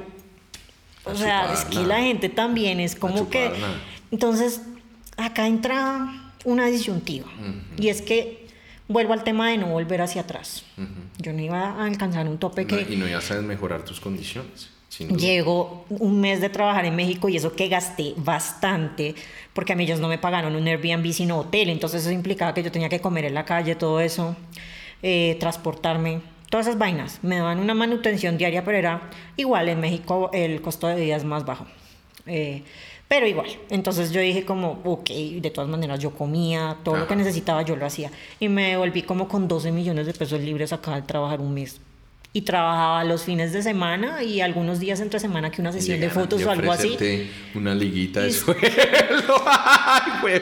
o 1.05 1.11
A 1.11 1.15
sea, 1.17 1.53
es 1.53 1.65
que 1.65 1.81
la 1.81 1.99
gente 2.01 2.29
también 2.29 2.79
es 2.81 2.95
como 2.95 3.29
que... 3.29 3.51
Entonces, 4.11 4.61
acá 5.17 5.47
entra 5.49 6.33
una 6.45 6.67
disyuntiva. 6.67 7.27
Y 7.77 7.89
es 7.89 8.03
que 8.03 8.44
vuelvo 8.89 9.13
al 9.13 9.25
tema 9.25 9.51
de 9.51 9.59
no 9.59 9.69
volver 9.69 10.01
hacia 10.03 10.23
atrás. 10.23 10.65
Yo 11.19 11.33
no 11.33 11.41
iba 11.41 11.71
a 11.71 11.85
alcanzar 11.87 12.29
un 12.29 12.39
tope 12.39 12.63
No, 12.63 12.69
que... 12.69 12.93
y 12.93 12.97
no 12.97 13.07
ya 13.07 13.21
sabes 13.21 13.43
mejorar 13.43 13.85
tus 13.85 14.01
condiciones. 14.01 14.71
Llego 14.99 15.87
un 15.89 16.21
mes 16.21 16.41
de 16.41 16.49
trabajar 16.49 16.85
en 16.85 16.95
México 16.95 17.29
y 17.29 17.37
eso 17.37 17.53
que 17.53 17.69
gasté 17.69 18.15
bastante, 18.17 19.17
porque 19.53 19.73
a 19.73 19.77
mí 19.77 19.85
ellos 19.85 19.99
no 19.99 20.09
me 20.09 20.19
pagaron 20.19 20.55
un 20.55 20.69
Airbnb 20.69 21.13
sino 21.13 21.39
hotel, 21.39 21.69
entonces 21.69 22.03
eso 22.03 22.13
implicaba 22.13 22.55
que 22.55 22.63
yo 22.63 22.71
tenía 22.71 22.89
que 22.89 23.01
comer 23.01 23.25
en 23.25 23.35
la 23.35 23.45
calle, 23.45 23.75
todo 23.75 24.01
eso, 24.01 24.37
eh, 25.03 25.37
transportarme, 25.41 26.21
todas 26.49 26.69
esas 26.69 26.79
vainas. 26.79 27.19
Me 27.23 27.39
daban 27.39 27.59
una 27.59 27.75
manutención 27.75 28.39
diaria, 28.39 28.65
pero 28.65 28.79
era 28.79 29.11
igual, 29.37 29.69
en 29.69 29.81
México 29.81 30.31
el 30.33 30.63
costo 30.63 30.87
de 30.87 30.95
vida 30.95 31.17
es 31.17 31.25
más 31.25 31.45
bajo. 31.45 31.67
Eh, 32.27 32.63
pero 33.15 33.29
igual, 33.29 33.47
entonces 33.71 34.11
yo 34.11 34.21
dije 34.21 34.45
como, 34.45 34.81
ok, 34.83 35.09
de 35.41 35.51
todas 35.55 35.71
maneras 35.71 36.01
yo 36.01 36.11
comía, 36.11 36.79
todo 36.83 36.97
lo 36.97 37.07
que 37.07 37.15
Ajá. 37.15 37.23
necesitaba 37.23 37.63
yo 37.63 37.77
lo 37.77 37.87
hacía. 37.87 38.11
Y 38.41 38.49
me 38.49 38.77
volví 38.77 39.03
como 39.03 39.29
con 39.29 39.47
12 39.47 39.71
millones 39.71 40.07
de 40.07 40.15
pesos 40.15 40.41
libres 40.41 40.73
acá 40.73 40.95
al 40.95 41.07
trabajar 41.07 41.41
un 41.41 41.55
mes. 41.55 41.81
Y 42.33 42.41
trabajaba 42.43 43.05
los 43.05 43.23
fines 43.23 43.53
de 43.53 43.63
semana 43.63 44.25
y 44.25 44.41
algunos 44.41 44.81
días 44.81 44.99
entre 44.99 45.21
semana 45.21 45.53
que 45.53 45.61
una 45.61 45.71
sesión 45.71 46.01
de 46.01 46.11
fotos 46.11 46.45
o 46.45 46.51
algo 46.51 46.73
así. 46.73 46.99
Una 47.55 47.73
liguita 47.73 48.23
de 48.23 48.31
Y- 48.31 48.33
suelo. 48.33 48.59
Ay. 49.47 50.41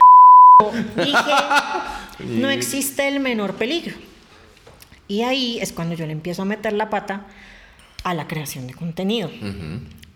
Dije, 0.97 1.19
no 2.41 2.49
existe 2.49 3.07
el 3.07 3.21
menor 3.21 3.57
peligro. 3.57 3.95
Y 5.09 5.21
ahí 5.25 5.59
es 5.61 5.73
cuando 5.73 5.95
yo 5.95 6.07
le 6.07 6.13
empiezo 6.13 6.41
a 6.41 6.45
meter 6.47 6.73
la 6.73 6.89
pata 6.89 7.27
a 8.03 8.15
la 8.15 8.27
creación 8.27 8.67
de 8.67 8.73
contenido. 8.73 9.31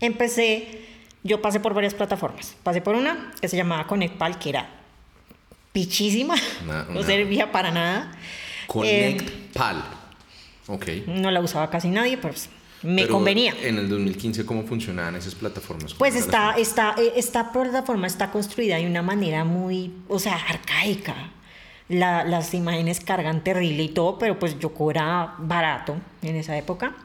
Empecé, 0.01 0.86
yo 1.27 1.43
pasé 1.43 1.61
por 1.61 1.75
varias 1.75 1.95
plataformas. 1.95 2.55
Pasé 2.63 2.81
por 2.81 2.95
una 2.95 3.33
que 3.41 3.49
se 3.49 3.57
llamaba 3.57 3.87
ConnectPal, 3.87 4.39
que 4.39 4.49
era 4.51 4.69
pichísima, 5.73 6.35
no 6.91 7.03
servía 7.03 7.53
para 7.53 7.71
nada. 7.71 8.13
Connect 8.67 9.29
Eh. 9.29 9.33
Ok. 10.69 10.87
no 11.07 11.31
la 11.31 11.41
usaba 11.41 11.71
casi 11.71 11.89
nadie, 11.89 12.17
pero 12.17 12.33
pues, 12.35 12.49
me 12.83 13.03
Pero 13.03 13.15
convenía. 13.15 13.55
En 13.63 13.79
el 13.79 13.89
2015, 13.89 14.45
¿cómo 14.45 14.65
funcionaban 14.65 15.15
esas 15.17 15.35
plataformas? 15.35 15.95
Pues 15.95 16.15
¿Cómo 16.15 16.25
está, 16.25 16.53
está, 16.57 16.95
eh, 16.99 17.13
esta 17.17 17.53
plataforma 17.53 18.07
está 18.07 18.31
construida 18.31 18.77
de 18.77 18.87
una 18.87 19.03
manera 19.03 19.45
muy, 19.45 19.93
o 20.09 20.19
sea, 20.19 20.35
arcaica. 20.35 21.15
La- 21.89 22.25
las 22.25 22.53
imágenes 22.53 22.99
cargan 23.01 23.45
terrible 23.45 23.85
y 23.85 23.89
todo, 23.91 24.19
pero 24.19 24.39
pues 24.41 24.59
yo 24.59 24.75
cobraba 24.75 25.37
barato 25.39 25.97
en 26.23 26.35
esa 26.35 26.57
época. 26.59 26.97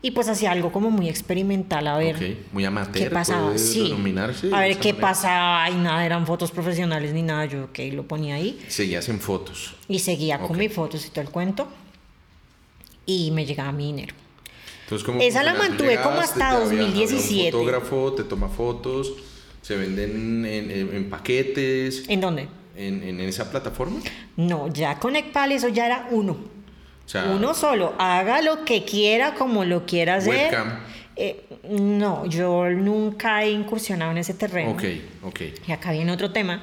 Y 0.00 0.12
pues 0.12 0.28
hacía 0.28 0.52
algo 0.52 0.70
como 0.70 0.90
muy 0.90 1.08
experimental, 1.08 1.88
a 1.88 1.98
ver 1.98 2.14
Ok, 2.16 2.52
muy 2.52 2.64
amateur. 2.64 3.08
qué 3.08 3.10
pasaba. 3.10 3.58
Sí. 3.58 3.92
A 4.52 4.60
ver 4.60 4.78
qué 4.78 4.92
manera. 4.92 5.00
pasaba 5.00 5.68
y 5.70 5.74
nada, 5.74 6.06
eran 6.06 6.24
fotos 6.24 6.52
profesionales 6.52 7.12
ni 7.12 7.22
nada. 7.22 7.46
Yo, 7.46 7.64
ok, 7.64 7.78
lo 7.92 8.04
ponía 8.06 8.36
ahí 8.36 8.60
Seguías 8.68 9.08
en 9.08 9.18
fotos. 9.18 9.74
y 9.88 9.98
seguía 9.98 10.38
con 10.38 10.52
Ok. 10.52 10.56
mis 10.56 10.72
fotos 10.72 11.04
y 11.04 11.10
todo 11.10 11.22
el 11.22 11.30
cuento. 11.30 11.66
Y 13.06 13.30
me 13.32 13.44
llegaba 13.44 13.72
mi 13.72 13.86
dinero. 13.86 14.14
Entonces, 14.84 15.04
¿cómo 15.04 15.20
Esa 15.20 15.42
la 15.42 15.54
mantuve 15.54 15.96
como 15.96 16.14
llegaste, 16.16 16.20
hasta 16.20 16.38
te 16.38 16.44
había- 16.44 16.64
había 16.66 16.78
2017. 16.82 17.56
Un 17.56 17.62
fotógrafo 17.64 18.12
te 18.14 18.24
toma 18.24 18.48
fotos, 18.48 19.12
se 19.62 19.76
venden 19.76 20.44
en, 20.46 20.70
en- 20.70 20.94
en 20.94 21.10
paquetes, 21.10 22.04
¿En 22.08 22.20
dónde? 22.20 22.48
en, 22.76 23.02
en 23.02 23.20
esa 23.20 23.50
plataforma. 23.50 24.00
No, 24.36 24.72
ya 24.72 24.98
con 25.00 25.16
Ecpal 25.16 25.50
eso 25.52 25.68
ya 25.68 25.86
era 25.86 26.08
uno. 26.12 26.36
O 27.08 27.10
sea, 27.10 27.24
Uno 27.34 27.54
solo, 27.54 27.94
haga 27.98 28.42
lo 28.42 28.66
que 28.66 28.84
quiera, 28.84 29.32
como 29.34 29.64
lo 29.64 29.86
quiera 29.86 30.16
hacer. 30.16 30.52
Webcam. 30.52 30.78
Eh, 31.16 31.42
no, 31.70 32.26
yo 32.26 32.68
nunca 32.68 33.42
he 33.44 33.50
incursionado 33.50 34.10
en 34.10 34.18
ese 34.18 34.34
terreno. 34.34 34.72
Ok, 34.72 34.82
ok. 35.22 35.40
Y 35.66 35.72
acá 35.72 35.92
viene 35.92 36.12
otro 36.12 36.32
tema. 36.32 36.62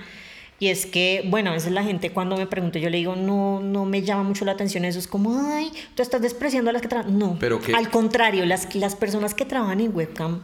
Y 0.60 0.68
es 0.68 0.86
que, 0.86 1.24
bueno, 1.30 1.50
a 1.50 1.54
veces 1.54 1.72
la 1.72 1.84
gente 1.84 2.12
cuando 2.12 2.38
me 2.38 2.46
pregunta, 2.46 2.78
yo 2.78 2.92
le 2.92 2.98
digo, 3.00 3.16
no, 3.16 3.60
no 3.60 3.86
me 3.86 4.04
llama 4.04 4.22
mucho 4.22 4.46
la 4.46 4.52
atención 4.52 4.86
eso. 4.86 5.00
Es 5.00 5.08
como, 5.08 5.36
ay, 5.52 5.72
tú 5.96 6.04
estás 6.04 6.22
despreciando 6.22 6.70
a 6.70 6.74
las 6.74 6.82
que 6.84 6.90
trabajan. 6.90 7.18
No, 7.18 7.38
Pero 7.40 7.60
que- 7.60 7.74
al 7.74 7.90
contrario, 7.90 8.46
las, 8.46 8.74
las 8.76 8.96
personas 8.96 9.34
que 9.34 9.46
trabajan 9.46 9.82
en 9.82 9.96
webcam, 9.96 10.42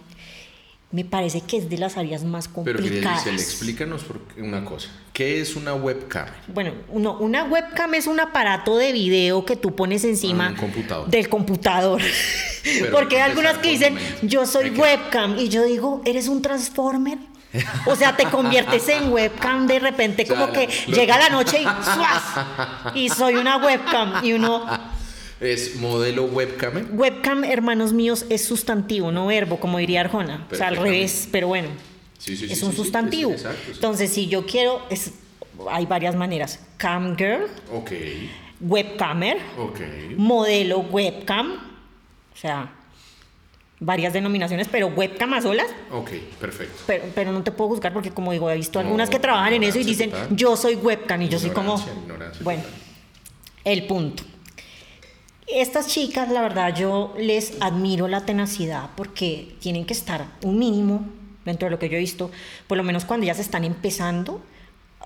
me 0.91 1.05
parece 1.05 1.41
que 1.41 1.57
es 1.57 1.69
de 1.69 1.77
las 1.77 1.97
áreas 1.97 2.23
más 2.23 2.49
Pero 2.63 2.79
complicadas. 2.79 3.19
Giselle, 3.19 3.41
explícanos 3.41 4.03
por 4.03 4.19
una 4.37 4.63
cosa. 4.65 4.89
¿Qué 5.13 5.39
es 5.41 5.55
una 5.55 5.73
webcam? 5.73 6.27
Bueno, 6.47 6.73
no, 6.93 7.13
una 7.17 7.43
webcam 7.45 7.93
es 7.95 8.07
un 8.07 8.19
aparato 8.19 8.77
de 8.77 8.91
video 8.91 9.45
que 9.45 9.55
tú 9.55 9.75
pones 9.75 10.03
encima 10.03 10.53
Ah, 10.55 10.59
computador. 10.59 11.09
del 11.09 11.29
computador. 11.29 12.01
Pero 12.63 12.91
Porque 12.91 13.15
hay 13.21 13.29
algunas 13.29 13.57
que 13.59 13.69
dicen, 13.71 13.97
yo 14.21 14.45
soy 14.45 14.71
que- 14.71 14.81
webcam. 14.81 15.37
Y 15.39 15.49
yo 15.49 15.63
digo, 15.63 16.01
¿eres 16.05 16.27
un 16.27 16.41
transformer? 16.41 17.17
O 17.85 17.95
sea, 17.97 18.15
te 18.15 18.25
conviertes 18.25 18.87
en 18.87 19.11
webcam 19.11 19.67
de 19.67 19.79
repente, 19.79 20.23
O 20.23 20.25
sea, 20.27 20.35
como 20.35 20.53
que 20.53 20.69
lo- 20.87 20.95
llega 20.95 21.17
la 21.17 21.29
noche 21.29 21.57
y 21.61 21.63
¡suas! 21.63 22.23
Y 22.95 23.09
soy 23.09 23.35
una 23.35 23.57
webcam. 23.57 24.23
Y 24.23 24.31
uno, 24.33 24.65
¿Es 25.41 25.75
modelo 25.77 26.25
webcam? 26.25 26.87
webcam, 26.97 27.43
hermanos 27.43 27.93
míos, 27.93 28.25
es 28.29 28.45
sustantivo, 28.45 29.11
no 29.11 29.25
verbo, 29.27 29.59
como 29.59 29.79
diría 29.79 30.01
Arjona. 30.01 30.45
O 30.51 30.55
sea, 30.55 30.67
al 30.67 30.77
revés, 30.77 31.27
pero 31.31 31.47
bueno. 31.47 31.69
Sí, 32.19 32.37
sí, 32.37 32.45
sí, 32.47 32.53
es 32.53 32.59
sí, 32.59 32.65
un 32.65 32.73
sustantivo. 32.73 33.31
exacto. 33.31 33.71
Entonces, 33.73 34.11
si 34.13 34.27
yo 34.27 34.45
quiero, 34.45 34.83
es, 34.91 35.11
hay 35.71 35.87
varias 35.87 36.15
maneras. 36.15 36.59
Cam 36.77 37.17
girl, 37.17 37.47
Ok, 37.73 37.91
webcamer, 38.59 39.37
ok. 39.57 39.79
modelo 40.17 40.79
webcam, 40.81 41.53
o 41.53 42.37
sea, 42.37 42.71
varias 43.79 44.13
denominaciones, 44.13 44.67
pero 44.71 44.87
webcam 44.89 45.33
a 45.33 45.41
solas, 45.41 45.65
Ok, 45.91 46.11
perfecto. 46.39 46.83
pero, 46.85 47.03
pero 47.15 47.31
no 47.31 47.41
te 47.41 47.51
puedo 47.51 47.71
juzgar 47.71 47.91
porque 47.93 48.11
como 48.11 48.31
digo, 48.31 48.47
he 48.51 48.55
visto 48.57 48.77
No, 48.77 48.85
algunas 48.85 49.09
que 49.09 49.17
trabajan 49.17 49.53
en 49.53 49.63
eso 49.63 49.79
y 49.79 49.83
dicen, 49.83 50.11
total. 50.11 50.27
yo 50.35 50.55
soy 50.55 50.75
webcam 50.75 51.19
y 51.23 51.29
yo 51.29 51.39
soy 51.39 51.49
como, 51.49 51.83
bueno, 52.41 52.61
total. 52.61 52.79
el 53.63 53.87
punto. 53.87 54.21
Estas 55.53 55.87
chicas, 55.87 56.29
la 56.29 56.41
verdad, 56.41 56.75
yo 56.75 57.13
les 57.17 57.53
admiro 57.59 58.07
la 58.07 58.25
tenacidad 58.25 58.91
porque 58.95 59.55
tienen 59.59 59.85
que 59.85 59.93
estar 59.93 60.27
un 60.43 60.57
mínimo 60.57 61.05
dentro 61.45 61.65
de 61.67 61.71
lo 61.71 61.79
que 61.79 61.89
yo 61.89 61.97
he 61.97 61.99
visto, 61.99 62.31
por 62.67 62.77
lo 62.77 62.83
menos 62.83 63.05
cuando 63.05 63.25
ellas 63.25 63.39
están 63.39 63.63
empezando 63.63 64.41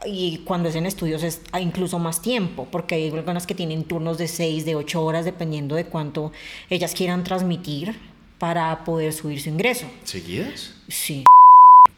y 0.05 0.39
cuando 0.39 0.69
es 0.69 0.75
en 0.75 0.85
estudios 0.85 1.23
es 1.23 1.41
incluso 1.59 1.99
más 1.99 2.21
tiempo, 2.21 2.67
porque 2.69 2.95
hay 2.95 3.09
algunas 3.09 3.47
que 3.47 3.55
tienen 3.55 3.85
turnos 3.85 4.17
de 4.17 4.27
6, 4.27 4.65
de 4.65 4.75
8 4.75 5.03
horas, 5.03 5.25
dependiendo 5.25 5.75
de 5.75 5.85
cuánto 5.85 6.31
ellas 6.69 6.93
quieran 6.93 7.23
transmitir 7.23 7.95
para 8.37 8.83
poder 8.83 9.13
subir 9.13 9.41
su 9.41 9.49
ingreso. 9.49 9.87
¿Seguidas? 10.03 10.73
Sí. 10.87 11.25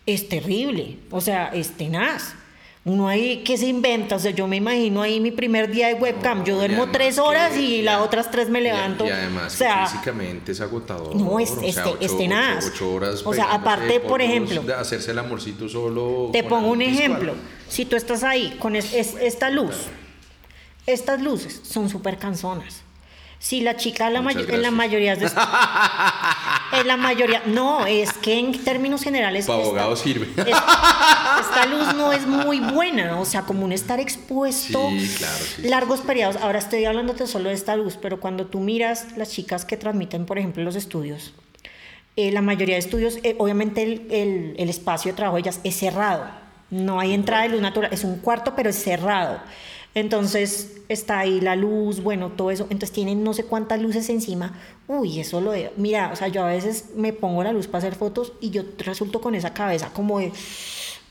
Es 0.05 0.29
terrible, 0.29 0.99
o 1.11 1.19
sea, 1.19 1.47
es 1.47 1.71
tenaz. 1.71 2.35
Uno 2.89 3.09
ahí 3.09 3.43
que 3.43 3.57
se 3.57 3.67
inventa, 3.67 4.15
o 4.15 4.19
sea, 4.19 4.31
yo 4.31 4.47
me 4.47 4.55
imagino 4.55 5.01
ahí 5.01 5.19
mi 5.19 5.31
primer 5.31 5.69
día 5.69 5.87
de 5.87 5.95
webcam, 5.95 6.45
yo 6.45 6.53
No, 6.53 6.59
duermo 6.59 6.77
además 6.83 6.93
tres 6.93 7.17
horas 7.19 7.51
que- 7.53 7.59
y 7.61 7.81
las 7.81 7.99
otras 8.01 8.31
tres 8.31 8.49
me 8.49 8.61
levanto. 8.61 9.05
Y, 9.05 9.09
además 9.09 9.53
o 9.53 9.57
sea, 9.57 9.85
físicamente 9.87 10.53
es 10.53 10.61
agotador. 10.61 11.13
No, 11.15 11.37
es- 11.39 11.51
o 11.51 11.69
sea, 11.69 11.83
te- 11.83 11.89
ocho- 11.89 11.97
es 11.99 12.17
tenaz. 12.17 12.65
ocho- 12.65 12.73
ocho 12.73 12.93
horas 12.93 13.21
O 13.25 13.33
sea, 13.33 13.51
aparte, 13.53 13.99
por 13.99 14.21
ejemplo, 14.21 14.61
de 14.61 14.73
hacerse 14.73 15.11
el 15.11 15.19
amorcito 15.19 15.67
solo. 15.67 16.29
te 16.31 16.43
pongo 16.43 16.69
un 16.71 16.79
visual. 16.79 16.95
ejemplo. 16.97 17.33
Si 17.67 17.83
tú 17.83 17.97
estás 17.97 18.23
ahí 18.23 18.55
con 18.59 18.75
es- 18.77 18.93
es- 18.93 19.15
esta 19.19 19.49
luz, 19.49 19.75
estas 20.85 21.21
luces 21.21 21.59
son 21.63 21.89
súper 21.89 22.17
cansonas. 22.17 22.83
Si 23.39 23.61
la 23.61 23.75
chica 23.77 24.09
la 24.09 24.19
en 24.19 24.61
la 24.63 24.71
mayoría 24.71 25.15
de 25.15 25.25
en 26.73 26.87
la 26.87 26.97
mayoría 26.97 27.43
no 27.45 27.85
es 27.85 28.11
que 28.13 28.39
en 28.39 28.51
términos 28.63 29.03
generales 29.03 29.45
Pa' 29.45 29.53
esta- 29.53 29.63
abogado 29.65 29.95
sirve. 29.95 30.25
es- 30.37 30.47
esta 31.41 31.65
luz 31.69 31.93
no 31.95 32.11
es 32.13 32.25
muy 32.25 32.59
buena 32.59 33.19
o 33.19 33.25
sea 33.25 33.43
como 33.43 33.63
un 33.63 33.71
estar 33.71 33.99
expuesto 33.99 34.89
Sí, 34.89 35.15
claro, 35.17 35.37
sí, 35.37 35.61
sí, 35.61 35.67
largos 35.69 36.01
periodos. 36.01 36.35
Ahora 36.37 36.59
estoy 36.59 36.85
hablándote 36.85 37.27
solo 37.27 37.49
de 37.49 37.55
esta 37.55 37.75
luz 37.75 37.97
pero 38.01 38.19
cuando 38.19 38.47
tú 38.47 38.59
miras 38.59 39.15
las 39.17 39.29
chicas 39.31 39.65
que 39.65 39.77
transmiten 39.77 40.25
por 40.25 40.37
ejemplo 40.39 40.63
los 40.63 40.75
estudios 40.75 41.33
eh, 42.15 42.31
la 42.31 42.41
mayoría 42.41 42.73
de 42.75 42.79
estudios 42.79 43.17
eh, 43.23 43.35
obviamente 43.37 43.83
el, 43.83 44.07
el- 44.09 44.55
el 44.57 44.69
espacio 44.69 45.11
de 45.11 45.15
trabajo 45.15 45.35
de 45.35 45.41
ellas 45.41 45.59
es 45.63 45.75
cerrado. 45.77 46.25
No 46.69 46.99
hay 46.99 47.13
entrada 47.13 47.43
de 47.43 47.49
luz 47.49 47.61
natural 47.61 47.93
es 47.93 48.03
un 48.03 48.17
cuarto 48.17 48.53
pero 48.55 48.71
es 48.71 48.81
cerrado 48.83 49.39
entonces 49.95 50.77
está 50.89 51.19
ahí 51.19 51.41
la 51.41 51.55
luz, 51.55 52.01
bueno, 52.01 52.29
todo 52.31 52.51
eso. 52.51 52.63
Entonces 52.69 52.91
tienen 52.91 53.23
no 53.23 53.33
sé 53.33 53.43
cuántas 53.43 53.81
luces 53.81 54.09
encima. 54.09 54.53
Uy, 54.87 55.19
eso 55.19 55.41
lo 55.41 55.51
de. 55.51 55.71
Mira, 55.77 56.11
o 56.13 56.15
sea, 56.15 56.27
yo 56.27 56.43
a 56.43 56.47
veces 56.49 56.85
me 56.95 57.13
pongo 57.13 57.43
la 57.43 57.51
luz 57.51 57.67
para 57.67 57.79
hacer 57.79 57.95
fotos 57.95 58.33
y 58.41 58.51
yo 58.51 58.63
resulto 58.77 59.19
con 59.21 59.35
esa 59.35 59.53
cabeza 59.53 59.91
como 59.93 60.19
de. 60.19 60.31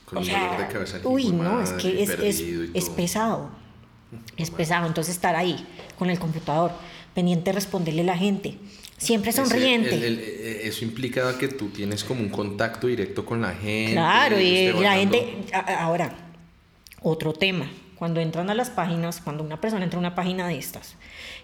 Con 0.04 0.18
o 0.18 0.20
un 0.20 0.26
sea, 0.26 0.40
dolor 0.44 0.58
de 0.66 0.72
cabeza. 0.72 1.00
Uy, 1.04 1.30
no, 1.32 1.60
es 1.62 1.70
que 1.72 2.02
es, 2.02 2.10
es, 2.10 2.42
es 2.74 2.88
pesado. 2.90 3.50
Es 4.36 4.50
pesado. 4.50 4.86
Entonces 4.86 5.14
estar 5.16 5.34
ahí 5.34 5.66
con 5.98 6.08
el 6.10 6.18
computador, 6.18 6.70
pendiente 7.12 7.46
de 7.50 7.52
responderle 7.54 8.02
a 8.02 8.04
la 8.04 8.16
gente. 8.16 8.56
Siempre 8.98 9.30
sonriente. 9.32 9.94
el- 9.94 10.04
el- 10.04 10.18
eh, 10.20 10.60
eso 10.68 10.84
implica 10.84 11.36
que 11.36 11.48
tú 11.48 11.68
tienes 11.68 12.02
como 12.04 12.20
un 12.22 12.30
contacto 12.30 12.86
directo 12.86 13.26
con 13.26 13.42
la 13.42 13.52
gente. 13.52 13.92
Claro, 13.92 14.40
y 14.40 14.72
la 14.72 14.94
gente, 14.94 15.44
ahora, 15.80 16.16
otro 17.02 17.32
tema, 17.34 17.68
cuando 17.98 18.20
entran 18.20 18.50
a 18.50 18.54
las 18.54 18.68
páginas, 18.70 19.20
cuando 19.22 19.42
una 19.42 19.60
persona 19.60 19.84
entra 19.84 19.96
a 19.98 20.00
una 20.00 20.14
página 20.14 20.46
de 20.46 20.58
estas, 20.58 20.94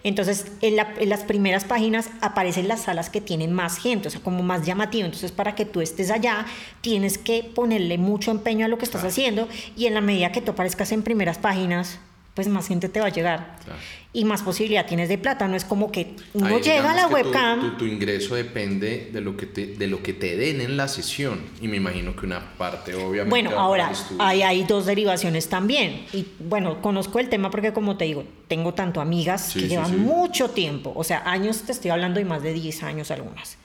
entonces 0.04 0.46
en, 0.60 0.76
la- 0.76 0.92
en 0.98 1.08
las 1.08 1.24
primeras 1.24 1.64
páginas 1.64 2.10
aparecen 2.20 2.68
las 2.68 2.82
salas 2.82 3.08
que 3.10 3.20
tienen 3.20 3.52
más 3.52 3.78
gente, 3.78 4.08
o 4.08 4.10
sea, 4.10 4.20
como 4.20 4.42
más 4.42 4.66
llamativo, 4.66 5.04
entonces 5.06 5.32
para 5.32 5.54
que 5.54 5.64
tú 5.64 5.80
estés 5.80 6.10
allá 6.10 6.44
tienes 6.80 7.16
que 7.18 7.42
ponerle 7.42 7.98
mucho 7.98 8.30
empeño 8.30 8.66
a 8.66 8.68
lo 8.68 8.78
que 8.78 8.84
estás 8.84 9.00
Claro. 9.00 9.10
haciendo 9.12 9.48
y 9.76 9.86
en 9.86 9.94
la 9.94 10.00
medida 10.00 10.30
que 10.32 10.40
tú 10.42 10.50
aparezcas 10.52 10.92
en 10.92 11.02
primeras 11.02 11.38
páginas, 11.38 11.98
pues 12.34 12.48
más 12.48 12.66
gente 12.66 12.88
te 12.88 12.98
va 12.98 13.06
a 13.06 13.10
llegar 13.10 13.58
Claro. 13.62 13.78
y 14.14 14.24
más 14.24 14.40
posibilidad 14.42 14.86
tienes 14.86 15.10
de 15.10 15.18
plata, 15.18 15.46
no 15.48 15.54
es 15.54 15.66
como 15.66 15.92
que 15.92 16.16
uno 16.32 16.46
Ahí 16.56 16.62
llega 16.62 16.90
a 16.92 16.94
la 16.94 17.02
que 17.02 17.08
tu- 17.08 17.14
webcam. 17.14 17.60
Tu, 17.60 17.76
tu 17.76 17.84
ingreso 17.84 18.34
depende 18.36 19.10
de 19.12 19.20
lo, 19.20 19.36
que 19.36 19.44
te, 19.44 19.66
de 19.66 19.86
lo 19.86 20.02
que 20.02 20.14
te 20.14 20.34
den 20.36 20.62
en 20.62 20.78
la 20.78 20.88
sesión. 20.88 21.42
Y 21.60 21.68
me 21.68 21.76
imagino 21.76 22.16
que 22.16 22.24
una 22.24 22.56
parte, 22.56 22.94
obviamente. 22.94 23.28
Bueno, 23.28 23.50
ahora 23.58 23.92
hay, 24.18 24.40
hay 24.40 24.64
dos 24.64 24.86
derivaciones 24.86 25.50
también. 25.50 26.06
Y 26.14 26.26
bueno, 26.38 26.80
conozco 26.80 27.18
el 27.18 27.28
tema 27.28 27.50
porque 27.50 27.74
como 27.74 27.98
te 27.98 28.06
digo, 28.06 28.24
tengo 28.48 28.72
tanto 28.72 29.02
amigas 29.02 29.48
Sí, 29.52 29.58
que 29.60 29.64
sí, 29.66 29.68
llevan 29.72 29.90
sí. 29.90 29.96
mucho 29.96 30.48
tiempo, 30.50 30.90
o 30.96 31.04
sea, 31.04 31.22
años, 31.30 31.62
te 31.62 31.72
estoy 31.72 31.90
hablando 31.90 32.18
de 32.18 32.24
más 32.24 32.42
de 32.42 32.54
10 32.54 32.82
años 32.82 33.10
algunas. 33.10 33.58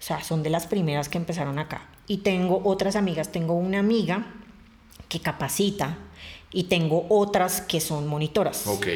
O 0.00 0.02
sea, 0.06 0.22
son 0.24 0.42
de 0.42 0.50
las 0.50 0.66
primeras 0.66 1.08
que 1.08 1.16
empezaron 1.18 1.60
acá. 1.60 1.86
Y 2.08 2.18
tengo 2.18 2.60
otras 2.64 2.96
amigas, 2.96 3.30
tengo 3.30 3.54
una 3.54 3.78
amiga 3.78 4.26
que 5.08 5.20
capacita 5.20 5.96
y 6.54 6.64
tengo 6.64 7.04
otras 7.10 7.60
que 7.60 7.80
son 7.80 8.06
monitoras. 8.06 8.66
Ok. 8.66 8.86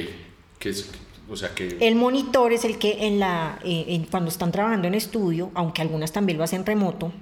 Que 0.58 0.70
es, 0.70 0.88
o 1.28 1.36
sea 1.36 1.50
que. 1.54 1.76
El 1.80 1.94
monitor 1.96 2.52
es 2.54 2.64
el 2.64 2.78
que 2.78 3.06
en 3.06 3.18
la, 3.18 3.58
eh, 3.64 3.84
en- 3.88 4.04
cuando 4.04 4.30
están 4.30 4.50
trabajando 4.52 4.88
en 4.88 4.94
estudio, 4.94 5.50
aunque 5.54 5.82
algunas 5.82 6.12
también 6.12 6.38
lo 6.38 6.44
hacen 6.44 6.64
remoto, 6.64 7.12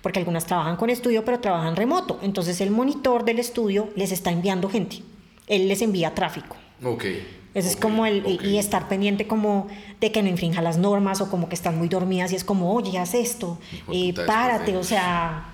porque 0.00 0.18
algunas 0.20 0.46
trabajan 0.46 0.76
con 0.76 0.88
estudio, 0.88 1.24
pero 1.24 1.40
trabajan 1.40 1.76
remoto. 1.76 2.18
Entonces 2.22 2.60
el 2.62 2.70
monitor 2.70 3.24
del 3.24 3.38
estudio 3.38 3.90
les 3.96 4.12
está 4.12 4.30
enviando 4.30 4.70
gente. 4.70 5.02
Él 5.46 5.68
les 5.68 5.82
envía 5.82 6.14
tráfico. 6.14 6.56
Ok. 6.82 7.04
Ese 7.52 7.68
es 7.68 7.74
ok, 7.74 7.82
como 7.82 8.06
el, 8.06 8.20
ok. 8.24 8.44
y 8.44 8.58
estar 8.58 8.88
pendiente 8.88 9.26
como 9.26 9.66
de 10.00 10.12
que 10.12 10.22
no 10.22 10.28
infrinja 10.28 10.62
las 10.62 10.78
normas 10.78 11.20
o 11.20 11.28
como 11.28 11.48
que 11.48 11.56
están 11.56 11.76
muy 11.76 11.88
dormidas 11.88 12.30
y 12.30 12.36
es 12.36 12.44
como, 12.44 12.72
oye, 12.72 12.96
haz 12.96 13.12
esto, 13.14 13.58
eh, 13.92 14.14
párate, 14.24 14.76
o 14.76 14.84
sea, 14.84 15.49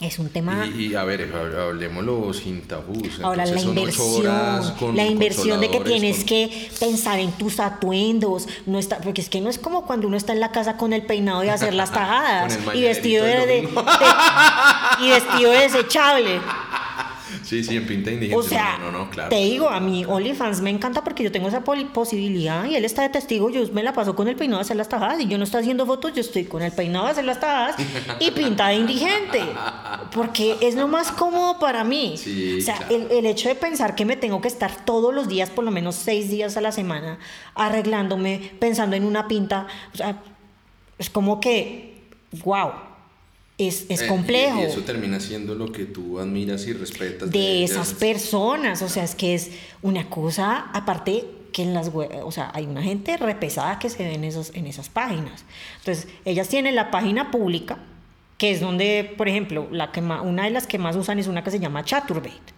es 0.00 0.18
un 0.18 0.28
tema... 0.28 0.66
Y, 0.76 0.88
y, 0.88 0.94
a 0.94 1.04
ver, 1.04 1.32
hab- 1.32 1.58
hablemoslo 1.68 2.32
sin 2.34 2.60
tabús. 2.62 3.18
Ahora 3.22 3.46
la 3.46 3.52
Entonces, 3.58 3.98
ocho 3.98 4.12
inversión, 4.18 4.74
con 4.78 4.96
la 4.96 5.06
inversión 5.06 5.60
de 5.60 5.70
que 5.70 5.80
tienes 5.80 6.16
con- 6.18 6.26
que 6.26 6.70
pensar 6.78 7.18
en 7.18 7.32
tus 7.32 7.60
atuendos, 7.60 8.46
no 8.66 8.78
está, 8.78 8.98
porque 8.98 9.22
es 9.22 9.30
que 9.30 9.40
no 9.40 9.48
es 9.48 9.58
como 9.58 9.86
cuando 9.86 10.06
uno 10.06 10.16
está 10.18 10.32
en 10.34 10.40
la 10.40 10.52
casa 10.52 10.76
con 10.76 10.92
el 10.92 11.02
peinado 11.06 11.42
y 11.44 11.48
hacer 11.48 11.72
las 11.72 11.90
tajadas 11.92 12.58
y 12.74 12.82
vestido 12.82 13.24
de, 13.24 13.32
de- 13.46 13.46
de- 13.46 13.68
y 15.00 15.08
vestido 15.08 15.50
desechable. 15.52 16.40
Sí, 17.42 17.64
sí, 17.64 17.76
en 17.76 17.86
pinta 17.86 18.10
indigente. 18.10 18.36
O 18.36 18.42
sea, 18.42 18.78
no, 18.78 18.90
no, 18.90 18.98
no, 18.98 19.10
claro. 19.10 19.30
te 19.30 19.36
digo, 19.36 19.68
a 19.68 19.80
mí 19.80 20.04
OnlyFans 20.04 20.60
me 20.60 20.70
encanta 20.70 21.02
porque 21.02 21.22
yo 21.24 21.32
tengo 21.32 21.48
esa 21.48 21.62
posibilidad 21.64 22.64
y 22.64 22.76
él 22.76 22.84
está 22.84 23.02
de 23.02 23.08
testigo, 23.08 23.50
yo 23.50 23.66
me 23.72 23.82
la 23.82 23.92
paso 23.92 24.14
con 24.14 24.28
el 24.28 24.36
peinado 24.36 24.58
de 24.58 24.62
hacer 24.62 24.76
las 24.76 24.88
tajadas 24.88 25.20
y 25.20 25.26
yo 25.26 25.38
no 25.38 25.44
estoy 25.44 25.60
haciendo 25.60 25.86
fotos, 25.86 26.12
yo 26.14 26.20
estoy 26.20 26.44
con 26.44 26.62
el 26.62 26.72
peinado 26.72 27.06
de 27.06 27.12
hacer 27.12 27.24
las 27.24 27.40
tajadas 27.40 27.76
y 28.20 28.30
pinta 28.30 28.68
de 28.68 28.76
indigente. 28.76 29.42
Porque 30.12 30.56
es 30.60 30.74
lo 30.74 30.88
más 30.88 31.12
cómodo 31.12 31.58
para 31.58 31.84
mí. 31.84 32.14
Sí, 32.16 32.58
o 32.58 32.62
sea, 32.62 32.76
claro. 32.76 32.94
el, 32.94 33.18
el 33.18 33.26
hecho 33.26 33.48
de 33.48 33.54
pensar 33.54 33.94
que 33.94 34.04
me 34.04 34.16
tengo 34.16 34.40
que 34.40 34.48
estar 34.48 34.84
todos 34.84 35.14
los 35.14 35.28
días, 35.28 35.50
por 35.50 35.64
lo 35.64 35.70
menos 35.70 35.96
seis 35.96 36.30
días 36.30 36.56
a 36.56 36.60
la 36.60 36.72
semana, 36.72 37.18
arreglándome, 37.54 38.52
pensando 38.58 38.96
en 38.96 39.04
una 39.04 39.28
pinta, 39.28 39.66
o 39.92 39.96
sea, 39.96 40.22
es 40.98 41.10
como 41.10 41.40
que, 41.40 42.02
wow, 42.44 42.70
es, 43.58 43.86
es 43.88 44.02
Eh, 44.02 44.04
y- 44.04 44.08
complejo 44.08 44.60
Y, 44.60 44.64
eso 44.64 44.80
termina 44.82 45.18
siendo 45.20 45.54
lo 45.54 45.72
que 45.72 45.84
tú 45.84 46.18
admiras 46.20 46.66
y 46.66 46.72
respetas. 46.72 47.30
de 47.30 47.58
ellas. 47.58 47.70
esas 47.72 47.94
personas. 47.94 48.82
O 48.82 48.88
sea, 48.88 49.04
es 49.04 49.14
que 49.14 49.34
es 49.34 49.50
una 49.82 50.08
cosa, 50.10 50.66
aparte 50.72 51.24
que 51.52 51.62
en 51.62 51.72
las 51.72 51.88
web, 51.90 52.10
o 52.24 52.32
sea, 52.32 52.50
hay 52.54 52.66
una 52.66 52.82
gente 52.82 53.16
repesada 53.16 53.78
que 53.78 53.88
se 53.88 54.02
ve 54.04 54.12
en, 54.14 54.24
esos, 54.24 54.50
en 54.54 54.66
esas 54.66 54.88
páginas. 54.90 55.44
Entonces, 55.78 56.06
ellas 56.26 56.48
tienen 56.48 56.74
la 56.74 56.90
página 56.90 57.30
pública, 57.30 57.78
que 58.36 58.50
es 58.50 58.60
donde, 58.60 59.14
por 59.16 59.26
ejemplo, 59.28 59.66
la 59.70 59.90
que 59.90 60.02
ma- 60.02 60.20
una 60.20 60.44
de 60.44 60.50
las 60.50 60.66
que 60.66 60.76
más 60.78 60.94
usan 60.96 61.18
es 61.18 61.26
una 61.28 61.42
que 61.42 61.50
se 61.50 61.58
llama 61.58 61.82
Chaturbate. 61.82 62.52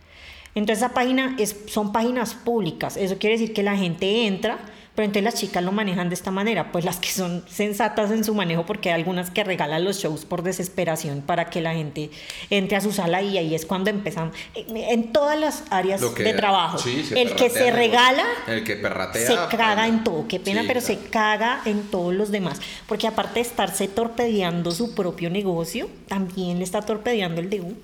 Entonces, 0.56 0.78
esa 0.84 0.92
página 0.94 1.36
es, 1.38 1.54
son 1.68 1.92
páginas 1.92 2.34
públicas. 2.34 2.96
Eso 2.96 3.18
quiere 3.18 3.38
decir 3.38 3.54
que 3.54 3.62
la 3.62 3.76
gente 3.76 4.26
entra, 4.26 4.58
pero 4.98 5.06
entonces 5.06 5.22
las 5.22 5.34
chicas 5.40 5.62
lo 5.62 5.70
manejan 5.70 6.08
de 6.08 6.16
esta 6.16 6.32
manera, 6.32 6.72
pues 6.72 6.84
las 6.84 6.96
que 6.96 7.08
son 7.10 7.44
sensatas 7.48 8.10
en 8.10 8.24
su 8.24 8.34
manejo, 8.34 8.66
porque 8.66 8.88
hay 8.88 8.96
algunas 8.96 9.30
que 9.30 9.44
regalan 9.44 9.84
los 9.84 10.00
shows 10.00 10.24
por 10.24 10.42
desesperación 10.42 11.20
para 11.20 11.50
que 11.50 11.60
la 11.60 11.72
gente 11.72 12.10
entre 12.50 12.76
a 12.76 12.80
su 12.80 12.90
sala 12.90 13.22
y 13.22 13.38
ahí 13.38 13.54
es 13.54 13.64
cuando 13.64 13.90
empiezan, 13.90 14.32
en 14.56 14.76
en 14.76 15.12
todas 15.12 15.38
las 15.38 15.62
áreas 15.70 16.02
que- 16.04 16.24
de 16.24 16.32
trabajo. 16.32 16.78
sí, 16.78 17.08
el 17.14 17.36
que 17.36 17.48
se 17.48 17.70
regala 17.70 18.24
El 18.48 18.64
que 18.64 18.74
perratea. 18.74 19.24
se 19.24 19.56
caga 19.56 19.86
en 19.86 20.02
todo, 20.02 20.26
qué 20.26 20.40
pena, 20.40 20.62
Sí, 20.62 20.66
pero 20.66 20.80
claro. 20.80 21.00
se 21.00 21.08
caga 21.10 21.60
en 21.64 21.82
todos 21.92 22.12
los 22.12 22.32
demás. 22.32 22.60
Porque 22.88 23.06
aparte 23.06 23.34
de 23.34 23.42
estarse 23.42 23.86
torpedeando 23.86 24.72
su 24.72 24.96
propio 24.96 25.30
negocio, 25.30 25.88
también 26.08 26.58
le 26.58 26.64
está 26.64 26.82
torpedeando 26.82 27.40
el 27.40 27.50
de 27.50 27.60
uno. 27.60 27.76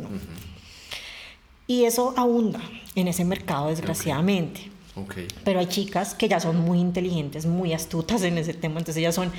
Y 1.69 1.85
eso 1.85 2.13
abunda 2.17 2.61
en 2.97 3.07
ese 3.07 3.25
mercado, 3.25 3.69
desgraciadamente. 3.69 4.74
Ok. 4.97 5.15
Pero 5.45 5.59
hay 5.59 5.67
chicas 5.67 6.15
que 6.15 6.29
ya 6.29 6.41
son 6.41 6.57
muy 6.57 6.79
inteligentes, 6.79 7.47
muy 7.47 7.73
astutas 7.73 8.23
en 8.23 8.39
ese 8.39 8.55
tema. 8.55 8.79
Entonces 8.79 9.01
ellas 9.01 9.15
son 9.15 9.33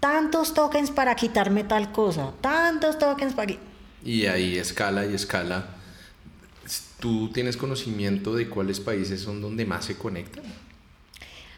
tantos 0.00 0.54
tokens 0.54 0.90
para 0.90 1.16
quitarme 1.16 1.64
tal 1.64 1.90
cosa, 1.92 2.32
tantos 2.40 2.98
tokens 2.98 3.34
para... 3.34 3.52
qui-". 3.52 3.58
Y 4.04 4.26
ahí 4.26 4.56
escala 4.56 5.06
y 5.06 5.14
escala. 5.14 5.66
¿Tú 7.00 7.30
tienes 7.32 7.56
conocimiento 7.56 8.34
de 8.34 8.48
cuáles 8.48 8.80
países 8.80 9.20
son 9.20 9.42
donde 9.42 9.66
más 9.66 9.84
se 9.84 9.96
conectan? 9.96 10.44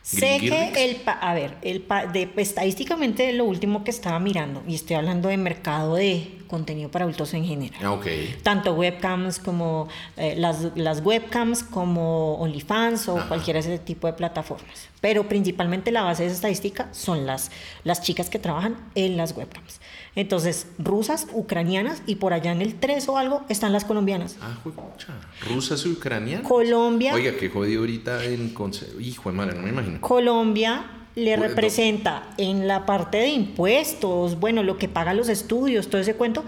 Sé 0.07 0.39
que 0.39 0.85
el... 0.89 0.97
pa- 0.97 1.13
a 1.21 1.35
ver, 1.35 1.57
el 1.63 1.81
pa- 1.81 2.07
de, 2.07 2.31
estadísticamente 2.37 3.33
lo 3.33 3.45
último 3.45 3.83
que 3.83 3.91
estaba 3.91 4.21
mirando, 4.21 4.63
y 4.69 4.77
estoy 4.77 4.95
hablando 4.95 5.29
de 5.29 5.37
mercado 5.37 5.97
de 5.97 6.31
contenido 6.47 6.89
para 6.93 7.05
adultos 7.07 7.35
en 7.35 7.45
general. 7.45 7.81
Ah, 7.83 7.91
ok. 7.91 8.07
Tanto 8.45 8.73
webcams 8.75 9.41
como 9.41 9.89
eh, 10.17 10.37
las, 10.39 10.69
las 10.77 11.01
webcams 11.05 11.65
como 11.65 12.35
OnlyFans 12.37 13.09
o 13.09 13.19
Ajá. 13.19 13.27
cualquiera 13.27 13.61
de 13.61 13.75
ese 13.75 13.83
tipo 13.83 14.07
de 14.07 14.13
plataformas. 14.13 14.89
Pero 15.01 15.29
principalmente 15.29 15.91
la 15.91 16.03
base 16.03 16.23
de 16.23 16.29
esa 16.29 16.37
estadística 16.37 16.89
son 16.93 17.27
las, 17.27 17.51
las 17.83 18.01
chicas 18.01 18.31
que 18.31 18.39
trabajan 18.39 18.77
en 18.95 19.17
las 19.17 19.37
webcams. 19.37 19.81
Entonces, 20.17 20.67
rusas, 20.79 21.27
ucranianas 21.33 22.03
y 22.07 22.17
por 22.17 22.33
allá 22.33 22.51
en 22.51 22.63
el 22.63 22.75
3 22.75 23.09
o 23.11 23.19
algo 23.19 23.43
están 23.51 23.73
las 23.73 23.85
colombianas. 23.85 24.37
Ah, 24.41 24.57
juepucha. 24.63 25.13
¿Rusas 25.49 25.85
y 25.87 25.91
ucranianas? 25.91 26.49
Colombia, 26.49 27.15
Oiga, 27.15 27.33
qué 27.39 27.49
jodido 27.51 27.81
ahorita 27.81 28.25
en... 28.25 28.53
Hijo 29.01 29.31
de 29.31 29.37
madre, 29.37 29.55
no 29.57 29.63
me 29.63 29.69
imagino. 29.71 30.01
Colombia 30.01 30.87
le 31.15 31.37
Bueno. 31.37 31.49
representa 31.49 32.29
en 32.39 32.67
la 32.67 32.85
parte 32.87 33.19
de 33.19 33.29
impuestos, 33.29 34.41
bueno, 34.41 34.63
lo 34.63 34.77
que 34.79 34.89
pagan 34.89 35.17
los 35.19 35.29
estudios, 35.29 35.89
todo 35.89 36.01
ese 36.01 36.15
cuento, 36.15 36.45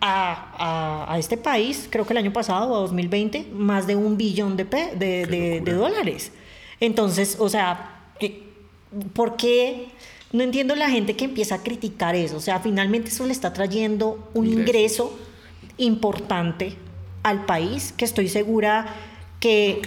a, 0.00 0.54
a- 1.08 1.12
a 1.12 1.18
este 1.18 1.36
país, 1.36 1.88
creo 1.90 2.06
que 2.06 2.12
el 2.12 2.18
año 2.18 2.32
pasado, 2.32 2.74
a 2.76 2.78
2020, 2.80 3.48
más 3.52 3.86
de 3.88 3.96
un 3.96 4.16
billón 4.16 4.56
de, 4.56 4.64
pe- 4.64 4.92
de, 4.96 5.26
de- 5.26 5.72
dólares. 5.72 6.30
Entonces, 6.80 7.36
o 7.40 7.48
sea, 7.48 7.96
¿qué- 8.20 8.44
¿por 9.12 9.36
qué? 9.36 9.88
No 10.32 10.42
entiendo 10.42 10.74
la 10.74 10.90
gente 10.90 11.16
que 11.16 11.24
empieza 11.24 11.56
a 11.56 11.62
criticar 11.62 12.14
eso. 12.14 12.36
O 12.36 12.40
sea, 12.40 12.60
finalmente 12.60 13.08
eso 13.08 13.24
le 13.24 13.32
está 13.32 13.52
trayendo 13.52 14.30
un 14.34 14.46
ingreso 14.46 15.18
importante 15.78 16.74
al 17.22 17.44
país, 17.46 17.92
que 17.96 18.04
estoy 18.04 18.28
segura 18.28 18.94
que, 19.40 19.80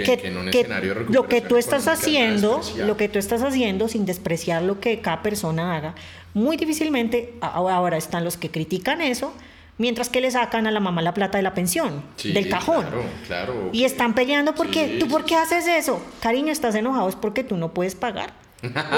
lo 1.09 1.27
que 1.27 1.41
tú 1.41 1.57
estás 1.57 1.87
haciendo, 1.87 2.61
lo 2.77 2.97
que 2.97 3.09
tú 3.09 3.19
estás 3.19 3.43
haciendo 3.43 3.87
sin 3.87 4.05
despreciar 4.05 4.63
lo 4.63 4.79
que 4.79 4.99
cada 5.01 5.21
persona 5.21 5.75
haga, 5.75 5.95
muy 6.33 6.57
difícilmente 6.57 7.33
ahora 7.41 7.97
están 7.97 8.23
los 8.23 8.37
que 8.37 8.49
critican 8.49 9.01
eso, 9.01 9.33
mientras 9.77 10.09
que 10.09 10.21
le 10.21 10.31
sacan 10.31 10.67
a 10.67 10.71
la 10.71 10.79
mamá 10.79 11.01
la 11.01 11.13
plata 11.13 11.37
de 11.37 11.43
la 11.43 11.53
pensión, 11.53 12.03
Sí, 12.15 12.31
del 12.31 12.49
cajón. 12.49 12.85
Claro, 12.85 13.03
claro. 13.27 13.69
Y 13.73 13.83
están 13.83 14.15
peleando 14.15 14.55
porque 14.55 14.87
Sí, 14.87 14.99
tú 14.99 15.07
por 15.07 15.25
qué 15.25 15.35
haces 15.35 15.67
eso? 15.67 16.01
Cariño, 16.21 16.51
estás 16.51 16.75
enojado 16.75 17.09
es 17.09 17.15
porque 17.15 17.43
tú 17.43 17.57
no 17.57 17.73
puedes 17.73 17.95
pagar. 17.95 18.33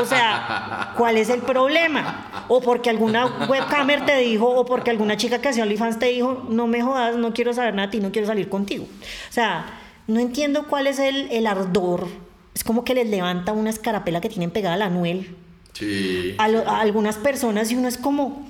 O 0.02 0.06
sea, 0.06 0.94
¿cuál 0.98 1.18
es 1.18 1.30
el 1.30 1.42
problema? 1.42 2.46
O 2.50 2.62
porque 2.62 2.90
alguna 2.90 3.26
webcamer 3.48 4.06
te 4.06 4.18
dijo, 4.18 4.48
o 4.50 4.66
porque 4.66 4.90
alguna 4.92 5.16
chica 5.18 5.40
que 5.40 5.50
hacía 5.50 5.64
OnlyFans 5.64 6.00
te 6.00 6.08
dijo, 6.08 6.46
no 6.50 6.68
me 6.68 6.82
jodas, 6.82 7.16
no 7.16 7.34
quiero 7.34 7.54
saber 7.54 7.74
nada 7.74 7.88
de 7.88 7.92
ti, 7.92 8.00
no 8.00 8.12
quiero 8.12 8.28
salir 8.28 8.50
contigo. 8.50 8.84
O 9.30 9.34
sea, 9.34 9.66
no 10.08 10.20
entiendo 10.20 10.68
cuál 10.68 10.88
es 10.88 11.00
el, 11.00 11.30
el 11.32 11.48
ardor. 11.48 12.08
Es 12.54 12.64
como 12.64 12.84
que 12.84 12.94
les 12.94 13.08
levanta 13.10 13.54
una 13.54 13.70
escarapela 13.70 14.20
que 14.22 14.30
tienen 14.30 14.52
pegada 14.52 14.76
a 14.76 14.78
la 14.78 14.90
nuel 14.90 15.36
Sí. 15.74 16.36
a, 16.38 16.48
lo- 16.50 16.70
a 16.70 16.82
algunas 16.82 17.16
personas 17.16 17.72
y 17.72 17.76
uno 17.76 17.88
es 17.88 17.98
como, 17.98 18.46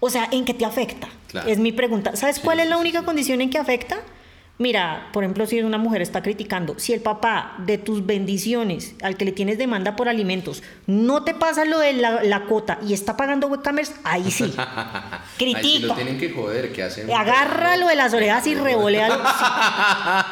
o 0.00 0.10
sea, 0.10 0.28
¿en 0.30 0.44
qué 0.44 0.54
te 0.54 0.64
afecta? 0.64 1.08
Claro. 1.28 1.48
Es 1.48 1.58
mi 1.58 1.72
pregunta. 1.72 2.14
¿Sabes 2.14 2.36
Sí, 2.36 2.42
cuál 2.44 2.60
es 2.60 2.68
la 2.68 2.76
única 2.76 3.00
sí. 3.00 3.04
condición 3.04 3.40
en 3.40 3.50
que 3.50 3.58
afecta? 3.58 3.96
Mira, 4.56 5.08
por 5.12 5.24
ejemplo, 5.24 5.46
si 5.46 5.60
una 5.62 5.78
mujer 5.78 6.00
está 6.00 6.22
criticando, 6.22 6.78
si 6.78 6.92
el 6.92 7.00
papá 7.00 7.54
de 7.58 7.76
tus 7.76 8.06
bendiciones, 8.06 8.94
al 9.02 9.16
que 9.16 9.24
le 9.24 9.32
tienes 9.32 9.58
demanda 9.58 9.96
por 9.96 10.08
alimentos, 10.08 10.62
no 10.86 11.24
te 11.24 11.34
pasa 11.34 11.64
lo 11.64 11.80
de 11.80 11.94
la, 11.94 12.22
la 12.22 12.44
cuota 12.44 12.78
y 12.86 12.92
está 12.94 13.16
pagando 13.16 13.48
webcamers, 13.48 13.92
ahí 14.04 14.30
sí. 14.30 14.54
Ahí 15.34 15.52
sí 15.52 15.60
Critica. 15.60 15.86
lo 15.88 15.94
tienen 15.94 16.18
que 16.18 16.30
joder, 16.30 16.72
que 16.72 16.84
hacen? 16.84 17.12
Agárralo 17.12 17.88
de 17.88 17.96
las 17.96 18.14
orejas 18.14 18.46
y 18.46 18.54
revolealo. 18.54 19.20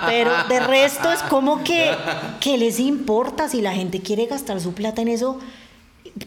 Pero 0.07 0.33
de 0.49 0.61
resto 0.61 1.11
es 1.11 1.20
como 1.25 1.64
que, 1.64 1.91
que 2.39 2.57
les 2.57 2.79
importa 2.79 3.49
si 3.49 3.61
la 3.61 3.73
gente 3.73 4.01
quiere 4.01 4.27
gastar 4.27 4.61
su 4.61 4.73
plata 4.73 5.03
en 5.03 5.09
eso. 5.09 5.41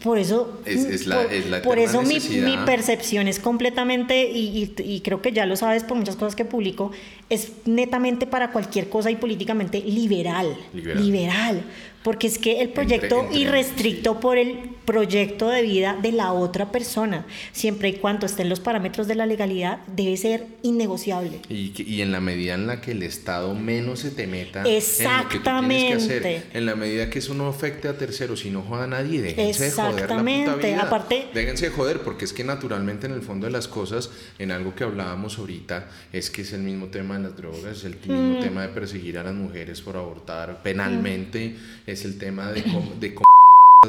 Por 0.02 0.18
eso, 0.18 0.60
Es- 0.64 0.84
es 0.84 1.06
la- 1.06 1.22
por, 1.22 1.32
es 1.32 1.48
la 1.48 1.62
por 1.62 1.78
eso 1.78 2.02
mi, 2.02 2.18
mi 2.40 2.56
percepción 2.66 3.28
es 3.28 3.38
completamente, 3.38 4.28
y, 4.30 4.72
y- 4.78 4.82
y 4.82 5.00
creo 5.00 5.22
que 5.22 5.30
ya 5.32 5.46
lo 5.46 5.54
sabes 5.56 5.84
por 5.84 5.96
muchas 5.96 6.16
cosas 6.16 6.34
que 6.34 6.44
publico, 6.44 6.90
es 7.30 7.52
netamente 7.66 8.26
para 8.26 8.50
cualquier 8.50 8.88
cosa 8.88 9.10
y 9.12 9.16
políticamente 9.16 9.80
liberal. 9.80 10.56
Liberal. 10.74 11.04
Liberal. 11.04 11.62
Porque 12.06 12.28
es 12.28 12.38
que 12.38 12.60
el 12.60 12.68
proyecto 12.68 13.22
entre- 13.22 13.36
irrestricto 13.40 14.20
por 14.20 14.38
el 14.38 14.60
proyecto 14.84 15.48
de 15.48 15.62
vida 15.62 15.98
de 16.00 16.12
la 16.12 16.32
otra 16.32 16.70
persona, 16.70 17.26
siempre 17.50 17.88
y 17.88 17.92
cuando 17.94 18.26
estén 18.26 18.48
los 18.48 18.60
parámetros 18.60 19.08
de 19.08 19.16
la 19.16 19.26
legalidad, 19.26 19.80
debe 19.88 20.16
ser 20.16 20.46
innegociable. 20.62 21.40
Y, 21.48 21.72
y 21.82 22.02
en 22.02 22.12
la 22.12 22.20
medida 22.20 22.54
en 22.54 22.68
la 22.68 22.80
que 22.80 22.92
el 22.92 23.02
Estado 23.02 23.52
menos 23.56 23.98
se 23.98 24.12
te 24.12 24.28
meta 24.28 24.60
en 24.60 24.74
lo 24.74 25.28
que 25.28 25.38
tú 25.40 25.42
tienes 25.42 25.82
que 25.82 25.94
hacer, 25.94 26.26
Exactamente. 26.26 26.42
en 26.54 26.64
la 26.66 26.76
medida 26.76 27.10
que 27.10 27.18
eso 27.18 27.34
no 27.34 27.48
afecte 27.48 27.88
a 27.88 27.98
terceros 27.98 28.44
y 28.44 28.50
no 28.50 28.62
joda 28.62 28.84
a 28.84 28.86
nadie, 28.86 29.20
déjense 29.22 29.64
de 29.64 29.70
joder 29.72 29.86
la 29.86 29.92
puta 29.94 30.02
Exactamente. 30.04 30.66
vida. 30.68 30.82
Aparte- 30.82 31.26
déjense 31.34 31.64
de 31.66 31.70
joder, 31.72 32.02
porque 32.02 32.24
es 32.24 32.32
que 32.32 32.44
naturalmente 32.44 33.06
en 33.08 33.14
el 33.14 33.22
fondo 33.22 33.46
de 33.48 33.52
las 33.52 33.66
cosas, 33.66 34.10
en 34.38 34.52
algo 34.52 34.76
que 34.76 34.84
hablábamos 34.84 35.40
ahorita, 35.40 35.88
es 36.12 36.30
que 36.30 36.42
es 36.42 36.52
el 36.52 36.60
mismo 36.60 36.86
tema 36.86 37.16
de 37.16 37.24
las 37.24 37.36
drogas, 37.36 37.78
es 37.78 37.84
el 37.84 37.96
Mm. 38.06 38.12
mismo 38.12 38.38
tema 38.44 38.62
de 38.62 38.68
perseguir 38.68 39.18
a 39.18 39.24
las 39.24 39.34
mujeres 39.34 39.80
por 39.80 39.96
abortar 39.96 40.62
penalmente, 40.62 41.56
es 41.96 42.04
el 42.04 42.18
tema 42.18 42.52
de 42.52 42.62
cómo, 42.62 42.92
de 43.00 43.14
cómo 43.14 43.26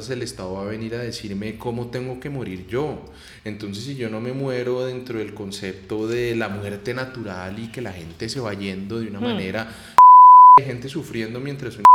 el 0.10 0.22
Estado 0.22 0.54
va 0.54 0.62
a 0.62 0.66
venir 0.66 0.94
a 0.96 1.00
decirme 1.00 1.58
cómo 1.58 1.88
tengo 1.88 2.20
que 2.20 2.30
morir 2.30 2.68
yo. 2.68 3.04
Entonces, 3.44 3.84
si 3.84 3.96
yo 3.96 4.10
no 4.10 4.22
me 4.22 4.32
muero 4.32 4.86
dentro 4.86 5.18
del 5.20 5.34
concepto 5.34 6.08
de 6.08 6.36
la 6.36 6.50
muerte 6.50 6.94
natural 6.94 7.58
y 7.58 7.72
que 7.72 7.82
la 7.82 7.92
gente 7.92 8.30
se 8.30 8.40
va 8.40 8.54
yendo 8.54 9.00
de 9.00 9.08
una 9.08 9.20
manera, 9.20 9.74
hay 10.60 10.66
gente 10.66 10.88
sufriendo 10.88 11.40
mientras 11.40 11.78
un 11.78 11.87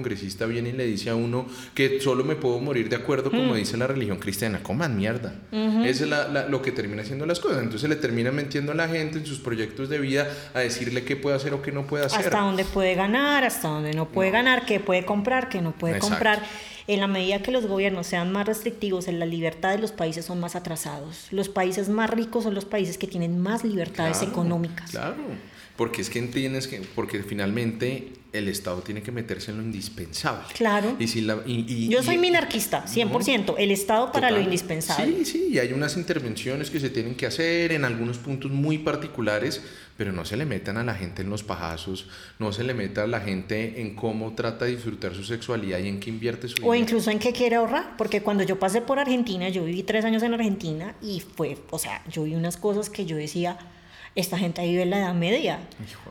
congresista 0.00 0.46
viene 0.46 0.70
y 0.70 0.72
le 0.72 0.86
dice 0.86 1.10
a 1.10 1.14
uno 1.14 1.46
que 1.74 2.00
solo 2.00 2.24
me 2.24 2.36
puedo 2.36 2.58
morir 2.60 2.88
de 2.88 2.96
acuerdo 2.96 3.30
como 3.30 3.54
dice 3.54 3.76
la 3.76 3.86
religión 3.86 4.18
cristiana, 4.18 4.62
coman 4.62 4.96
mierda. 4.96 5.34
Eso 5.52 6.04
es 6.04 6.10
la- 6.10 6.26
la- 6.28 6.48
lo 6.48 6.62
que 6.62 6.72
termina 6.72 7.02
haciendo 7.02 7.26
las 7.26 7.38
cosas. 7.40 7.62
Entonces 7.62 7.88
le 7.88 7.96
termina 7.96 8.30
metiendo 8.32 8.72
a 8.72 8.74
la 8.74 8.88
gente 8.88 9.18
en 9.18 9.26
sus 9.26 9.38
proyectos 9.38 9.88
de 9.88 9.98
vida 9.98 10.28
a 10.54 10.60
decirle 10.60 11.04
qué 11.04 11.16
puede 11.16 11.36
hacer 11.36 11.52
o 11.54 11.60
qué 11.62 11.72
no 11.72 11.86
puede 11.86 12.06
hacer. 12.06 12.20
Hasta 12.20 12.40
dónde 12.40 12.64
puede 12.64 12.94
ganar, 12.94 13.44
hasta 13.44 13.68
dónde 13.68 13.92
no 13.92 14.08
puede 14.08 14.30
ganar, 14.30 14.64
qué 14.66 14.80
puede 14.80 15.04
comprar, 15.04 15.48
qué 15.48 15.60
no 15.60 15.72
puede 15.72 15.96
Exacto. 15.96 16.14
comprar. 16.14 16.42
En 16.86 16.98
la 17.00 17.06
medida 17.06 17.40
que 17.42 17.52
los 17.52 17.66
gobiernos 17.66 18.06
sean 18.08 18.32
más 18.32 18.46
restrictivos 18.46 19.06
en 19.06 19.18
la 19.20 19.26
libertad 19.26 19.70
de 19.70 19.78
los 19.78 19.92
países 19.92 20.24
son 20.24 20.40
más 20.40 20.56
atrasados. 20.56 21.28
Los 21.30 21.48
países 21.48 21.88
más 21.88 22.10
ricos 22.10 22.42
son 22.44 22.54
los 22.54 22.64
países 22.64 22.98
que 22.98 23.06
tienen 23.06 23.38
más 23.38 23.62
libertades 23.64 24.16
Claro, 24.18 24.32
económicas. 24.32 24.90
Claro. 24.90 25.16
Porque 25.76 26.02
es 26.02 26.10
que 26.10 26.18
entiendes 26.18 26.66
que, 26.66 26.82
porque 26.96 27.22
finalmente 27.22 28.12
el 28.32 28.48
Estado 28.48 28.80
tiene 28.82 29.02
que 29.02 29.10
meterse 29.12 29.50
en 29.50 29.56
lo 29.58 29.62
indispensable. 29.62 30.44
Claro. 30.54 30.96
Y 30.98 31.08
si 31.08 31.20
la, 31.20 31.38
y- 31.46 31.64
y- 31.68 31.88
Yo 31.88 32.02
soy 32.02 32.14
y- 32.14 32.18
minarquista, 32.18 32.84
100%. 32.86 33.56
El 33.58 33.70
Estado 33.70 34.12
para 34.12 34.30
lo 34.30 34.40
indispensable. 34.40 35.16
Sí, 35.18 35.24
sí, 35.24 35.48
y 35.52 35.58
hay 35.58 35.72
unas 35.72 35.96
intervenciones 35.96 36.70
que 36.70 36.78
se 36.80 36.90
tienen 36.90 37.14
que 37.16 37.26
hacer 37.26 37.72
en 37.72 37.84
algunos 37.84 38.18
puntos 38.18 38.50
muy 38.50 38.78
particulares, 38.78 39.60
pero 39.96 40.12
no 40.12 40.24
se 40.24 40.36
le 40.36 40.46
metan 40.46 40.76
a 40.78 40.84
la 40.84 40.94
gente 40.94 41.22
en 41.22 41.28
los 41.30 41.42
pajazos, 41.42 42.06
no 42.38 42.52
se 42.52 42.64
le 42.64 42.72
meta 42.72 43.02
a 43.02 43.06
la 43.06 43.20
gente 43.20 43.80
en 43.82 43.94
cómo 43.94 44.34
trata 44.34 44.64
de 44.64 44.72
disfrutar 44.72 45.14
su 45.14 45.24
sexualidad 45.24 45.78
y 45.80 45.88
en 45.88 46.00
qué 46.00 46.08
invierte 46.10 46.48
su 46.48 46.54
O 46.54 46.56
dinero. 46.72 46.74
incluso 46.76 47.10
en 47.10 47.18
qué 47.18 47.32
quiere 47.32 47.56
ahorrar, 47.56 47.96
porque 47.98 48.22
cuando 48.22 48.42
yo 48.44 48.58
pasé 48.58 48.80
por 48.80 48.98
Argentina, 48.98 49.48
yo 49.48 49.64
viví 49.64 49.82
tres 49.82 50.04
años 50.04 50.22
en 50.22 50.32
Argentina 50.34 50.94
y 51.02 51.20
fue, 51.20 51.58
o 51.70 51.78
sea, 51.78 52.02
yo 52.10 52.22
vi 52.24 52.34
unas 52.34 52.56
cosas 52.56 52.88
que 52.88 53.04
yo 53.04 53.16
decía, 53.16 53.58
esta 54.14 54.36
gente 54.38 54.62
vive 54.62 54.82
en 54.82 54.90
la 54.90 54.98
Edad 54.98 55.14
Media. 55.14 55.60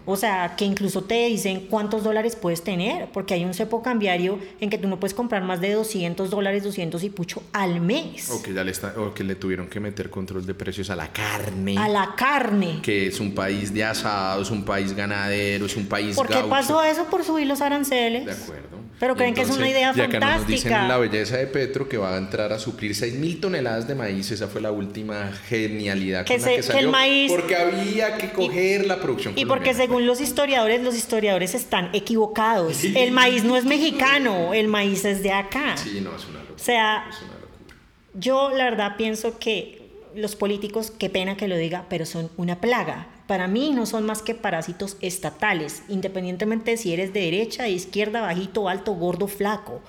O 0.05 0.15
sea, 0.15 0.55
que 0.55 0.65
incluso 0.65 1.03
te 1.03 1.27
dicen 1.27 1.67
cuántos 1.69 2.03
dólares 2.03 2.35
puedes 2.35 2.63
tener, 2.63 3.09
porque 3.11 3.33
hay 3.33 3.43
un 3.43 3.53
cepo 3.53 3.83
cambiario 3.83 4.39
en 4.59 4.69
que 4.69 4.77
tú 4.77 4.87
no 4.87 4.99
puedes 4.99 5.13
comprar 5.13 5.43
más 5.43 5.59
de 5.59 5.73
200 5.73 6.29
dólares, 6.29 6.63
200 6.63 7.03
y 7.03 7.09
pucho 7.09 7.43
al 7.51 7.81
mes. 7.81 8.31
O 8.31 8.41
que, 8.41 8.53
ya 8.53 8.63
le 8.63 8.71
está, 8.71 8.93
o 8.97 9.13
que 9.13 9.23
le 9.23 9.35
tuvieron 9.35 9.67
que 9.67 9.79
meter 9.79 10.09
control 10.09 10.45
de 10.45 10.53
precios 10.53 10.89
a 10.89 10.95
la 10.95 11.09
carne. 11.09 11.77
A 11.77 11.87
la 11.89 12.13
carne. 12.15 12.79
que 12.81 13.07
es 13.07 13.19
un 13.19 13.35
país 13.35 13.73
de 13.73 13.83
asado, 13.83 14.41
es 14.41 14.51
un 14.51 14.63
país 14.63 14.93
ganadero, 14.93 15.65
es 15.65 15.75
un 15.75 15.85
país 15.85 16.15
¿Por 16.15 16.27
qué 16.27 16.35
gaucho. 16.35 16.49
pasó 16.49 16.83
eso? 16.83 17.05
Por 17.05 17.23
subir 17.23 17.47
los 17.47 17.61
aranceles. 17.61 18.25
De 18.25 18.31
acuerdo. 18.31 18.79
Pero 18.99 19.15
creen 19.15 19.33
que 19.33 19.41
es 19.41 19.49
una 19.49 19.69
idea 19.69 19.93
ya 19.95 20.07
que 20.09 20.19
nos 20.19 20.45
dicen 20.45 20.71
fantástica. 20.71 20.87
la 20.87 20.97
belleza 20.97 21.37
de 21.37 21.47
Petro 21.47 21.87
que 21.87 21.97
va 21.97 22.15
a 22.15 22.17
entrar 22.17 22.51
a 22.51 22.59
suplir 22.59 22.93
6 22.93 23.13
mil 23.15 23.39
toneladas 23.39 23.87
de 23.87 23.95
maíz, 23.95 24.29
esa 24.31 24.47
fue 24.49 24.59
la 24.59 24.71
última 24.73 25.31
genialidad 25.47 26.25
Que 26.25 26.33
con 26.35 26.43
se- 26.43 26.49
la 26.49 26.55
que 26.57 26.61
que 26.61 26.67
el 26.67 26.73
salió, 26.73 26.91
maíz- 26.91 27.31
porque 27.31 27.55
había 27.55 28.17
que 28.17 28.31
coger 28.31 28.85
la 28.85 29.01
producción 29.01 29.33
Y 29.37 29.45
porque 29.45 29.73
según 29.73 30.05
los 30.05 30.19
historiadores, 30.19 30.81
los 30.81 30.95
historiadores 30.95 31.55
están 31.55 31.89
equivocados. 31.93 32.83
El 32.83 33.11
maíz 33.11 33.43
no 33.45 33.55
es 33.55 33.63
mexicano, 33.65 34.53
el 34.53 34.67
maíz 34.67 35.05
es 35.05 35.23
de 35.23 35.31
acá. 35.31 35.77
Sí, 35.77 36.01
no, 36.01 36.15
es 36.15 36.25
una 36.25 36.39
locura. 36.39 36.55
O 36.55 36.59
sea, 36.59 37.05
es 37.09 37.21
una 37.21 37.33
locura. 37.35 37.75
yo 38.15 38.51
la 38.55 38.65
verdad 38.65 38.95
pienso 38.97 39.39
que 39.39 39.79
los 40.15 40.35
políticos, 40.35 40.91
qué 40.97 41.09
pena 41.09 41.37
que 41.37 41.47
lo 41.47 41.55
diga, 41.55 41.85
pero 41.89 42.05
son 42.05 42.29
una 42.35 42.59
plaga. 42.59 43.07
Para 43.29 43.47
mí 43.47 43.73
no 43.75 43.85
son 43.85 44.07
más 44.07 44.23
que 44.23 44.33
parásitos 44.33 44.97
estatales, 45.01 45.83
independientemente 45.87 46.71
de 46.71 46.77
si 46.77 46.93
eres 46.93 47.13
de 47.13 47.19
derecha, 47.19 47.61
de 47.61 47.69
izquierda, 47.69 48.21
bajito, 48.21 48.67
alto, 48.67 48.93
gordo, 48.93 49.27
flaco. 49.27 49.81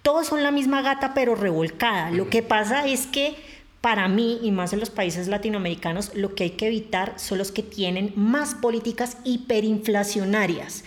Todos 0.00 0.28
son 0.28 0.42
la 0.42 0.52
misma 0.52 0.80
gata 0.80 1.12
pero 1.12 1.34
revolcada. 1.34 2.10
Lo 2.10 2.30
que 2.30 2.42
pasa 2.42 2.86
es 2.86 3.06
que 3.06 3.36
para 3.82 4.08
mí, 4.08 4.38
y 4.42 4.52
más 4.52 4.72
en 4.72 4.80
los 4.80 4.88
países 4.88 5.28
latinoamericanos, 5.28 6.14
lo 6.14 6.34
que 6.34 6.44
hay 6.44 6.50
que 6.52 6.68
evitar 6.68 7.12
son 7.18 7.36
los 7.36 7.52
que 7.52 7.62
tienen 7.62 8.14
más 8.16 8.54
políticas 8.54 9.18
hiperinflacionarias. 9.22 10.82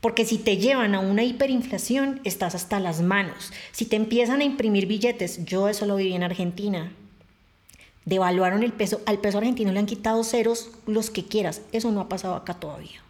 Porque 0.00 0.24
si 0.24 0.38
te 0.38 0.56
llevan 0.56 0.94
a 0.94 1.00
una 1.00 1.22
hiperinflación, 1.22 2.22
estás 2.24 2.54
hasta 2.54 2.80
las 2.80 3.02
manos. 3.02 3.52
Si 3.72 3.84
te 3.84 3.96
empiezan 3.96 4.40
a 4.40 4.44
imprimir 4.44 4.86
billetes, 4.86 5.44
yo 5.44 5.68
eso 5.68 5.84
lo 5.84 5.96
viví 5.96 6.14
en 6.14 6.22
Argentina. 6.22 6.92
Devaluaron 8.04 8.62
el 8.62 8.72
peso, 8.72 9.00
al 9.06 9.18
peso 9.18 9.38
argentino 9.38 9.72
le 9.72 9.78
han 9.78 9.86
quitado 9.86 10.24
ceros 10.24 10.70
los 10.86 11.10
que 11.10 11.24
quieras. 11.24 11.62
Eso 11.72 11.92
no 11.92 12.00
ha 12.00 12.08
pasado 12.08 12.34
acá 12.34 12.54
todavía. 12.54 13.00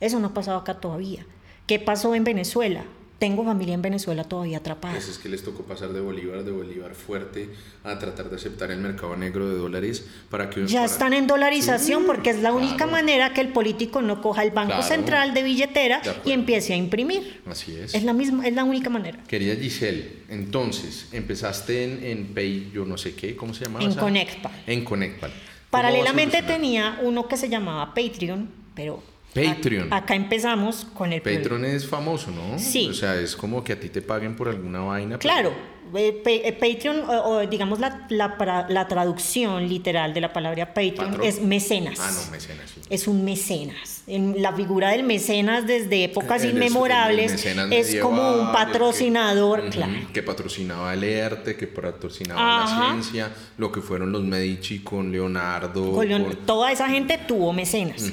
Eso 0.00 0.20
no 0.20 0.28
ha 0.28 0.34
pasado 0.34 0.58
acá 0.58 0.80
todavía. 0.80 1.26
¿Qué 1.66 1.78
pasó 1.78 2.14
en 2.14 2.24
Venezuela? 2.24 2.84
Tengo 3.18 3.44
familia 3.44 3.74
en 3.74 3.82
Venezuela 3.82 4.22
todavía 4.22 4.58
atrapada. 4.58 4.94
Pues 4.94 5.08
es 5.08 5.18
que 5.18 5.28
les 5.28 5.42
tocó 5.42 5.64
pasar 5.64 5.88
de 5.92 6.00
Bolívar, 6.00 6.44
de 6.44 6.52
Bolívar 6.52 6.94
fuerte, 6.94 7.48
a 7.82 7.98
tratar 7.98 8.30
de 8.30 8.36
aceptar 8.36 8.70
el 8.70 8.78
mercado 8.78 9.16
negro 9.16 9.48
de 9.48 9.56
dólares 9.56 10.06
para 10.30 10.48
que... 10.50 10.64
Ya 10.68 10.80
para- 10.82 10.92
están 10.92 11.12
en 11.14 11.26
dolarización 11.26 12.02
Sí, 12.02 12.06
porque 12.06 12.30
es 12.30 12.40
la 12.42 12.52
única 12.52 12.86
manera 12.86 13.34
que 13.34 13.40
el 13.40 13.48
político 13.48 14.02
no 14.02 14.22
coja 14.22 14.44
el 14.44 14.52
Banco 14.52 14.68
Claro. 14.74 14.82
Central 14.84 15.34
de 15.34 15.42
billetera 15.42 16.00
De 16.00 16.14
y 16.26 16.32
empiece 16.32 16.74
a 16.74 16.76
imprimir. 16.76 17.40
Así 17.46 17.74
es. 17.76 17.92
Es 17.92 18.04
la 18.04 18.12
misma, 18.12 18.46
es 18.46 18.54
la 18.54 18.62
única 18.62 18.88
manera. 18.88 19.18
Querida 19.26 19.56
Giselle, 19.56 20.20
entonces 20.28 21.08
empezaste 21.10 21.84
en, 21.84 22.04
en 22.04 22.26
Pay, 22.34 22.70
yo 22.72 22.84
no 22.84 22.96
sé 22.96 23.14
qué, 23.16 23.34
¿cómo 23.34 23.52
se 23.52 23.64
llamaba? 23.64 23.84
En? 23.84 23.94
Conectpal. 23.94 24.52
En 24.66 24.84
Conectpal. 24.84 25.30
¿Cómo 25.30 25.70
Paralelamente 25.70 26.42
tenía 26.42 27.00
uno 27.02 27.26
que 27.26 27.36
se 27.36 27.48
llamaba 27.48 27.92
Patreon, 27.94 28.48
pero 28.76 29.02
Patreon. 29.46 29.92
acá 29.92 30.14
empezamos 30.14 30.86
con 30.94 31.12
el. 31.12 31.20
Patreon 31.22 31.64
es 31.64 31.86
famoso, 31.86 32.30
¿no? 32.30 32.58
Sí. 32.58 32.88
O 32.88 32.94
sea, 32.94 33.14
es 33.20 33.36
como 33.36 33.62
que 33.64 33.72
a 33.72 33.80
ti 33.80 33.88
te 33.88 34.02
paguen 34.02 34.34
por 34.36 34.48
alguna 34.48 34.80
vaina. 34.80 35.18
Claro, 35.18 35.52
eh, 35.94 36.22
eh, 36.26 36.52
Patreon, 36.52 37.00
o, 37.08 37.22
o 37.30 37.46
digamos 37.46 37.78
la, 37.80 38.06
la, 38.10 38.66
la 38.68 38.88
traducción 38.88 39.66
literal 39.68 40.12
de 40.12 40.20
la 40.20 40.32
palabra 40.32 40.66
Patreon 40.74 41.10
Patrón. 41.12 41.22
es 41.26 41.40
mecenas. 41.40 41.98
Ah, 42.00 42.10
no, 42.12 42.30
mecenas, 42.30 42.70
sí. 42.70 42.80
Es 42.90 43.08
un 43.08 43.24
mecenas. 43.24 44.02
En 44.06 44.40
la 44.42 44.52
figura 44.54 44.90
del 44.90 45.02
mecenas 45.04 45.66
desde 45.66 46.04
épocas 46.04 46.42
El- 46.42 46.50
el 46.50 46.56
inmemorables 46.56 47.44
es 47.72 47.96
como 48.00 48.32
un 48.34 48.52
patrocinador, 48.52 49.64
que, 49.64 49.68
claro. 49.70 49.92
Que 50.12 50.22
patrocinaba 50.22 50.92
el 50.94 51.04
ERTE, 51.04 51.56
que 51.56 51.66
patrocinaba 51.66 52.64
Ajá. 52.64 52.80
la 52.80 52.90
ciencia, 53.02 53.30
lo 53.58 53.70
que 53.72 53.80
fueron 53.80 54.12
los 54.12 54.24
Medici 54.24 54.80
con 54.80 55.10
Leonardo. 55.12 55.92
Con 55.92 56.06
Leon- 56.08 56.24
con- 56.24 56.36
Toda 56.46 56.72
esa 56.72 56.88
gente 56.88 57.18
tuvo 57.26 57.52
mecenas. 57.52 58.12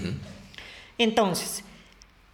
Entonces, 0.98 1.64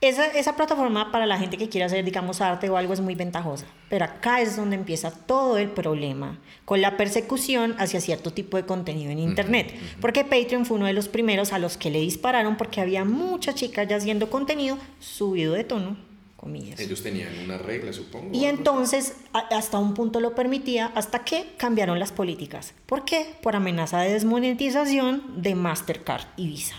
esa, 0.02 0.26
esa 0.26 0.56
plataforma 0.56 1.12
para 1.12 1.28
la 1.28 1.38
gente 1.38 1.58
que 1.58 1.70
quiere 1.70 1.86
hacer, 1.86 2.04
digamos, 2.04 2.42
arte 2.42 2.68
o 2.72 2.76
algo 2.76 2.92
es 2.94 3.02
muy 3.02 3.14
ventajosa. 3.14 3.68
Pero 3.88 4.06
acá 4.06 4.42
es 4.42 4.56
donde 4.56 4.76
empieza 4.76 5.12
todo 5.12 5.60
el 5.60 5.70
problema 5.70 6.40
con 6.66 6.82
la 6.82 6.98
persecución 6.98 7.76
hacia 7.78 8.02
cierto 8.02 8.34
tipo 8.34 8.58
de 8.58 8.66
contenido 8.66 9.12
en 9.12 9.20
Internet. 9.20 9.76
Porque 10.00 10.24
Patreon 10.24 10.66
fue 10.66 10.78
uno 10.78 10.88
de 10.88 10.94
los 10.94 11.08
primeros 11.08 11.54
a 11.54 11.60
los 11.60 11.78
que 11.78 11.92
le 11.92 12.00
dispararon 12.00 12.58
porque 12.58 12.82
había 12.82 13.06
muchas 13.06 13.54
chicas 13.54 13.88
ya 13.88 13.98
haciendo 13.98 14.32
contenido 14.32 14.80
subido 15.00 15.54
de 15.54 15.64
tono, 15.66 15.98
comillas. 16.36 16.80
Ellos 16.80 17.04
tenían 17.04 17.38
una 17.44 17.60
regla, 17.60 17.94
supongo. 17.94 18.30
Y 18.34 18.46
entonces 18.46 19.18
hasta 19.34 19.78
un 19.78 19.94
punto 19.94 20.20
lo 20.20 20.34
permitía, 20.34 20.92
hasta 20.96 21.24
que 21.24 21.54
cambiaron 21.58 22.00
las 22.00 22.12
políticas. 22.12 22.74
¿Por 22.88 23.06
qué? 23.06 23.36
Por 23.44 23.56
amenaza 23.56 24.00
de 24.00 24.14
desmonetización 24.14 25.44
de 25.44 25.54
Mastercard 25.54 26.26
y 26.38 26.48
Visa. 26.48 26.76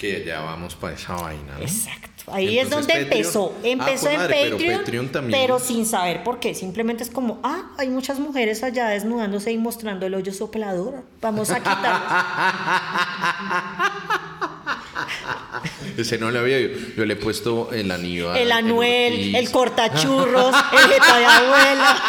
Que 0.00 0.24
ya 0.26 0.40
vamos 0.40 0.74
para 0.74 0.94
esa 0.94 1.14
vaina, 1.14 1.54
¿no? 1.58 1.62
Exacto. 1.62 2.32
Ahí 2.32 2.58
es 2.58 2.70
donde 2.70 2.94
Patreon- 2.94 3.02
empezó. 3.02 3.52
Ah, 3.54 3.60
Empezó 3.64 4.06
jue 4.06 4.14
en 4.14 4.20
madre, 4.20 4.54
pero 4.58 4.78
Patreon, 4.78 5.08
también. 5.10 5.40
pero 5.40 5.58
sin 5.58 5.84
saber 5.86 6.24
por 6.24 6.40
qué. 6.40 6.54
Simplemente 6.54 7.02
es 7.04 7.10
como, 7.10 7.38
ah, 7.42 7.64
hay 7.76 7.88
muchas 7.88 8.18
mujeres 8.18 8.62
allá 8.62 8.88
desnudándose 8.88 9.52
y 9.52 9.58
mostrando 9.58 10.06
el 10.06 10.14
hoyo 10.14 10.32
soplador. 10.32 11.04
Vamos 11.20 11.50
a 11.50 11.56
quitar 11.58 12.02
Ese 15.98 16.18
no 16.18 16.30
le 16.30 16.38
había 16.38 16.60
yo. 16.60 16.68
Yo 16.96 17.04
le 17.04 17.14
he 17.14 17.16
puesto 17.16 17.70
el 17.72 17.90
aníbal. 17.90 18.36
el 18.36 18.52
anuel, 18.52 19.12
Ortiz. 19.12 19.34
el 19.34 19.50
cortachurros, 19.50 20.54
el 20.72 20.78
jeta 20.90 21.18
de 21.18 21.24
abuela. 21.26 22.02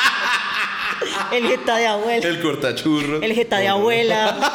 El 1.34 1.48
jeta 1.48 1.76
de 1.78 1.88
abuela. 1.88 2.28
El 2.28 2.42
cortachurro. 2.42 3.22
El 3.22 3.34
jeta 3.34 3.58
de 3.58 3.68
abuela. 3.68 4.38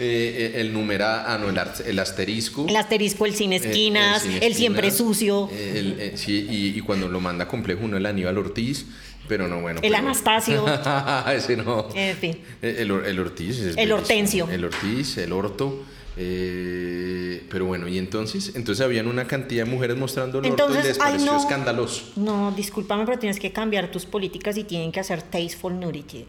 Eh, 0.00 0.52
eh, 0.54 0.60
el 0.60 0.72
numera, 0.72 1.32
ah, 1.32 1.38
no, 1.38 1.48
el, 1.48 1.58
el 1.86 1.98
asterisco. 1.98 2.66
El 2.68 2.76
asterisco, 2.76 3.26
el 3.26 3.34
sin 3.34 3.52
Eh, 3.52 3.56
esquinas, 3.56 4.24
el, 4.24 4.40
sin 4.42 4.54
siempre 4.54 4.88
esquinas. 4.88 4.96
sucio, 5.08 5.50
Eh, 5.52 6.08
el- 6.12 6.18
sí, 6.18 6.46
y, 6.48 6.78
y 6.78 6.80
cuando 6.82 7.08
lo 7.08 7.20
manda 7.20 7.48
complejo 7.48 7.80
uno, 7.84 7.96
el 7.96 8.06
Aníbal 8.06 8.38
Ortiz, 8.38 8.86
pero 9.26 9.48
no, 9.48 9.60
bueno. 9.60 9.80
el 9.82 9.90
pero- 9.90 9.96
Anastasio. 10.04 10.64
Ese 11.34 11.56
no. 11.56 11.88
En 11.94 12.16
fin. 12.16 12.38
El, 12.62 12.90
Or- 12.92 13.06
el 13.06 13.18
Ortiz. 13.18 13.58
es 13.58 13.76
El. 13.76 13.90
Hortensio. 13.92 14.48
El 14.50 14.64
Ortiz, 14.64 15.18
el 15.18 15.32
Orto. 15.32 15.82
eh, 16.16 17.42
pero 17.50 17.64
bueno, 17.66 17.88
y 17.88 17.98
entonces, 17.98 18.52
entonces 18.54 18.84
habían 18.84 19.06
una 19.06 19.26
cantidad 19.26 19.64
de 19.64 19.70
mujeres 19.70 19.96
mostrando 19.96 20.38
el 20.38 20.46
orto 20.46 20.48
y 20.48 20.66
Entonces, 20.66 20.84
les 20.84 21.00
ay, 21.00 21.12
pareció 21.12 21.32
no. 21.32 21.38
escandaloso. 21.40 22.02
No, 22.16 22.52
discúlpame, 22.52 23.04
pero 23.04 23.18
tienes 23.18 23.38
que 23.38 23.52
cambiar 23.52 23.90
tus 23.90 24.04
políticas 24.06 24.56
y 24.56 24.64
tienen 24.64 24.92
que 24.92 25.00
hacer 25.00 25.22
tasteful 25.22 25.78
nudity. 25.78 26.24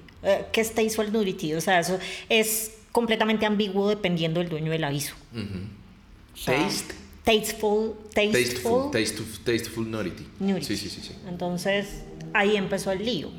¿Qué 0.51 0.61
es 0.61 0.73
tasteful 0.73 1.11
nudity? 1.11 1.53
O 1.53 1.61
sea, 1.61 1.79
eso 1.79 1.97
es 2.29 2.71
completamente 2.91 3.45
ambiguo 3.45 3.89
dependiendo 3.89 4.39
del 4.39 4.49
dueño 4.49 4.71
del 4.71 4.83
aviso. 4.83 5.15
O 6.33 6.37
sea, 6.37 6.57
Taste. 6.57 6.95
Tasteful. 7.23 7.93
Tasteful. 8.13 8.31
Tasteful, 8.31 8.91
tasteful, 8.91 9.39
tasteful 9.43 9.91
nudity. 9.91 10.27
nudity. 10.39 10.65
Sí, 10.65 10.77
sí, 10.77 10.89
sí, 10.89 11.01
sí. 11.01 11.15
Entonces, 11.27 12.03
ahí 12.33 12.57
empezó 12.57 12.91
el 12.91 13.05
lío. 13.05 13.29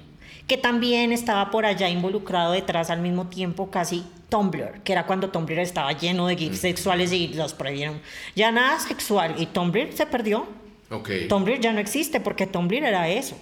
Que 0.47 0.57
también 0.57 1.13
estaba 1.13 1.51
por 1.51 1.65
allá 1.65 1.89
involucrado 1.89 2.53
detrás 2.53 2.91
al 2.91 3.01
mismo 3.01 3.29
tiempo 3.29 3.71
casi 3.71 4.05
Tumblr, 4.29 4.83
que 4.83 4.93
era 4.93 5.07
cuando 5.07 5.31
Tumblr 5.31 5.59
estaba 5.59 5.93
lleno 5.93 6.27
de 6.27 6.37
gifs 6.37 6.59
sexuales 6.59 7.13
y 7.13 7.29
los 7.29 7.53
prohibieron. 7.53 8.01
Ya 8.35 8.51
nada 8.51 8.79
sexual 8.81 9.35
y 9.39 9.47
Tumblr 9.47 9.93
se 9.93 10.07
perdió. 10.07 10.47
Ok. 10.91 11.11
Tumblr 11.29 11.61
ya 11.61 11.73
no 11.73 11.79
existe 11.79 12.21
porque 12.21 12.47
Tumblr 12.47 12.85
era 12.85 13.09
eso. 13.09 13.37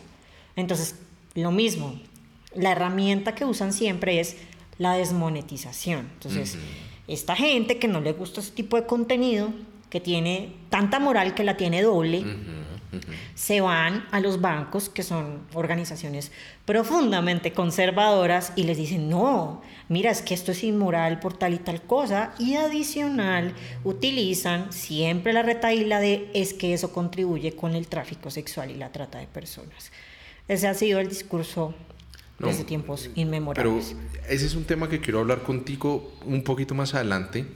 Entonces, 0.57 0.97
lo 1.35 1.51
mismo. 1.51 1.99
La 2.55 2.73
herramienta 2.73 3.35
que 3.35 3.45
usan 3.45 3.73
siempre 3.73 4.21
es 4.21 4.37
la 4.79 4.95
desmonetización. 4.95 6.09
Entonces, 6.15 6.57
esta 7.07 7.37
gente 7.37 7.79
que 7.79 7.89
no 7.89 8.01
le 8.01 8.13
gusta 8.13 8.41
ese 8.41 8.53
tipo 8.53 8.77
de 8.77 8.87
contenido, 8.87 9.53
que 9.91 10.01
tiene 10.01 10.55
tanta 10.69 10.99
moral 10.99 11.35
que 11.35 11.45
la 11.45 11.57
tiene 11.57 11.83
doble, 11.83 12.25
Se 13.35 13.61
van 13.61 14.07
a 14.13 14.21
los 14.21 14.41
bancos, 14.41 14.89
que 14.89 15.03
son 15.03 15.41
organizaciones 15.53 16.33
profundamente 16.65 17.53
conservadoras, 17.53 18.53
y 18.57 18.63
les 18.63 18.79
dicen, 18.79 19.11
no, 19.11 19.61
mira, 19.89 20.11
es 20.11 20.23
que 20.23 20.35
esto 20.35 20.53
es 20.53 20.65
inmoral 20.65 21.21
por 21.21 21.37
tal 21.37 21.55
y 21.55 21.59
tal 21.59 21.83
cosa. 21.83 22.33
Y 22.39 22.55
adicional, 22.55 23.53
utilizan 23.85 24.73
siempre 24.73 25.33
la 25.33 25.43
retaíla 25.43 26.01
de 26.01 26.31
es 26.33 26.55
que 26.55 26.73
eso 26.73 26.93
contribuye 26.93 27.55
con 27.55 27.75
el 27.75 27.89
tráfico 27.89 28.31
sexual 28.31 28.71
y 28.71 28.75
la 28.75 28.91
trata 28.91 29.19
de 29.19 29.27
personas. 29.27 29.93
Ese 30.49 30.67
ha 30.67 30.75
sido 30.75 30.99
el 30.99 31.09
discurso 31.09 31.75
desde 32.39 32.65
tiempos 32.65 33.11
inmemorables. 33.15 33.95
Pero 33.97 34.29
ese 34.29 34.47
es 34.47 34.55
un 34.55 34.65
tema 34.65 34.89
que 34.89 35.01
quiero 35.01 35.21
hablar 35.21 35.43
contigo 35.43 36.13
un 36.25 36.43
poquito 36.43 36.75
más 36.75 36.95
adelante 36.95 37.47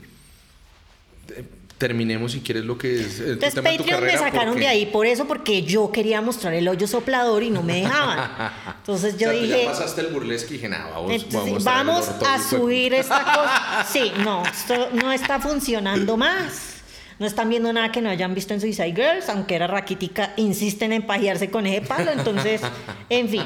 terminemos 1.83 2.31
si 2.31 2.39
quieres 2.39 2.63
lo 2.63 2.77
que 2.77 3.01
es 3.01 3.19
el 3.19 3.31
Entonces 3.33 3.61
Patreon 3.61 4.03
me 4.05 4.17
sacaron 4.17 4.55
de 4.57 4.67
ahí 4.67 4.85
por 4.85 5.05
eso 5.05 5.25
porque 5.25 5.63
yo 5.63 5.91
quería 5.91 6.21
mostrar 6.21 6.53
el 6.53 6.65
hoyo 6.69 6.87
soplador 6.87 7.43
y 7.43 7.49
no 7.49 7.61
me 7.61 7.81
dejaban. 7.81 8.31
Entonces 8.77 9.17
yo 9.17 9.31
dije, 9.31 9.63
ya 9.63 9.71
pasaste 9.71 9.99
el 9.99 10.07
burlesque 10.07 10.53
y 10.53 10.57
dije, 10.57 10.69
nada, 10.69 10.91
vamos, 10.91 11.25
vamos, 11.29 11.63
vamos 11.63 12.09
a 12.25 12.39
subir 12.41 12.93
esta 12.93 13.23
cosa. 13.23 13.85
Sí, 13.91 14.13
no, 14.23 14.45
esto 14.45 14.91
no 14.93 15.11
está 15.11 15.41
funcionando 15.41 16.15
más. 16.15 16.72
No 17.19 17.25
están 17.25 17.49
viendo 17.49 17.71
nada 17.71 17.91
que 17.91 18.01
no 18.01 18.09
hayan 18.09 18.33
visto 18.33 18.53
en 18.53 18.61
Suicide 18.61 18.93
Girls, 18.93 19.29
aunque 19.29 19.55
era 19.55 19.67
raquítica, 19.67 20.33
insisten 20.37 20.93
en 20.93 21.03
pajearse 21.03 21.49
con 21.49 21.65
ese 21.65 21.81
palo, 21.81 22.11
entonces, 22.11 22.61
en 23.09 23.29
fin, 23.29 23.43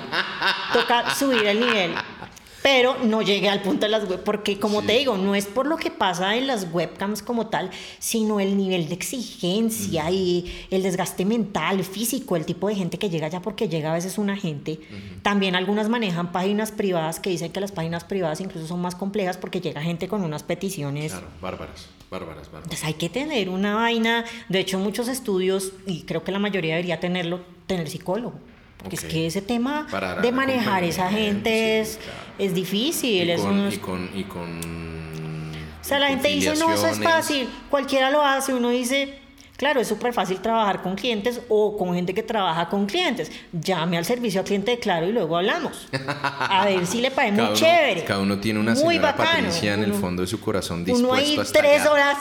toca 0.73 1.14
subir 1.15 1.45
el 1.45 1.60
nivel 1.60 1.91
pero 2.68 2.98
no 3.02 3.22
llegué 3.22 3.48
al 3.48 3.61
punto 3.61 3.85
de 3.85 3.89
las 3.89 4.10
web, 4.10 4.22
porque 4.26 4.60
como 4.60 4.81
te 4.81 4.91
digo, 4.91 5.15
no 5.15 5.35
es 5.35 5.45
por 5.45 5.68
lo 5.68 5.77
que 5.77 5.89
pasa 5.89 6.35
en 6.35 6.48
las 6.48 6.68
webcams 6.73 7.22
como 7.22 7.48
tal, 7.48 7.69
sino 7.98 8.41
el 8.41 8.57
nivel 8.57 8.89
de 8.89 8.94
exigencia 8.94 10.11
y 10.11 10.68
el 10.69 10.84
desgaste 10.84 11.23
mental, 11.23 11.81
físico, 11.85 12.35
el 12.35 12.45
tipo 12.45 12.68
de 12.68 12.76
gente 12.76 12.99
que 12.99 13.10
llega 13.10 13.30
ya 13.30 13.41
porque 13.41 13.69
llega 13.69 13.91
a 13.91 13.94
veces 13.94 14.18
una 14.18 14.35
gente. 14.35 14.81
También 15.22 15.56
algunas 15.56 15.88
manejan 15.88 16.34
páginas 16.34 16.73
privadas 16.73 17.22
que 17.22 17.30
dicen 17.30 17.53
que 17.53 17.61
las 17.61 17.72
páginas 17.72 18.03
privadas 18.03 18.41
incluso 18.41 18.68
son 18.68 18.81
más 18.81 18.95
complejas 18.95 19.38
porque 19.38 19.61
llega 19.61 19.81
gente 19.81 20.10
con 20.10 20.26
unas 20.26 20.44
peticiones. 20.44 21.14
Claro, 21.14 21.27
bárbaras, 21.41 21.88
bárbaras, 22.10 22.46
bárbaras. 22.46 22.66
Entonces 22.66 22.86
hay 22.86 22.94
que 22.94 23.10
tener 23.10 23.50
una 23.50 23.76
vaina, 23.76 24.26
de 24.50 24.60
hecho 24.60 24.80
muchos 24.80 25.08
estudios, 25.08 25.74
y 25.86 26.04
creo 26.04 26.24
que 26.24 26.32
la 26.32 26.40
mayoría 26.40 26.76
debería 26.76 27.00
tenerlo, 27.00 27.42
tener 27.68 27.90
psicólogo. 27.90 28.40
Porque 28.78 28.96
es 28.96 29.04
que 29.04 29.26
ese 29.26 29.42
tema 29.42 29.88
de 30.22 30.32
manejar 30.32 30.84
esa 30.84 31.10
gente 31.10 31.80
es, 31.80 32.00
es 32.38 32.54
difícil. 32.54 33.30
Y 33.30 33.36
con, 33.38 33.74
y 33.74 33.78
con, 33.78 34.10
y 34.14 34.24
con, 34.24 35.52
O 35.82 35.84
sea, 35.84 36.00
la 36.00 36.10
gente 36.10 36.28
dice, 36.30 36.56
no, 36.56 36.72
eso 36.72 36.88
es 36.88 37.02
fácil. 37.02 37.50
Cualquiera 37.70 38.12
lo 38.12 38.22
hace. 38.22 38.54
Uno 38.54 38.70
dice, 38.70 39.20
claro, 39.58 39.82
es 39.82 39.88
súper 39.88 40.14
fácil 40.14 40.40
trabajar 40.40 40.82
con 40.82 40.96
clientes 40.96 41.42
o 41.50 41.78
con 41.78 41.94
gente 41.94 42.14
que 42.14 42.24
trabaja 42.24 42.70
con 42.70 42.86
clientes. 42.86 43.32
Llame 43.52 43.98
al 43.98 44.06
servicio 44.06 44.40
al 44.40 44.46
cliente 44.46 44.72
de 44.72 44.80
Claro 44.80 45.08
y 45.08 45.12
luego 45.12 45.38
hablamos. 45.38 45.88
A 46.08 46.66
ver 46.66 46.86
si 46.88 47.02
le 47.02 47.12
parece 47.12 47.42
muy 47.42 47.54
chévere. 47.54 48.04
Cada 48.06 48.22
uno 48.22 48.40
tiene 48.40 48.60
una 48.60 48.76
señora 48.76 49.16
Patricia 49.16 49.74
en 49.74 49.84
el 49.84 49.94
fondo 49.94 50.22
de 50.22 50.28
su 50.28 50.40
corazón 50.40 50.86
dispuesto 50.86 51.08
uno 51.08 51.14
ahí 51.14 51.38
tres 51.52 51.86
horas 51.86 52.18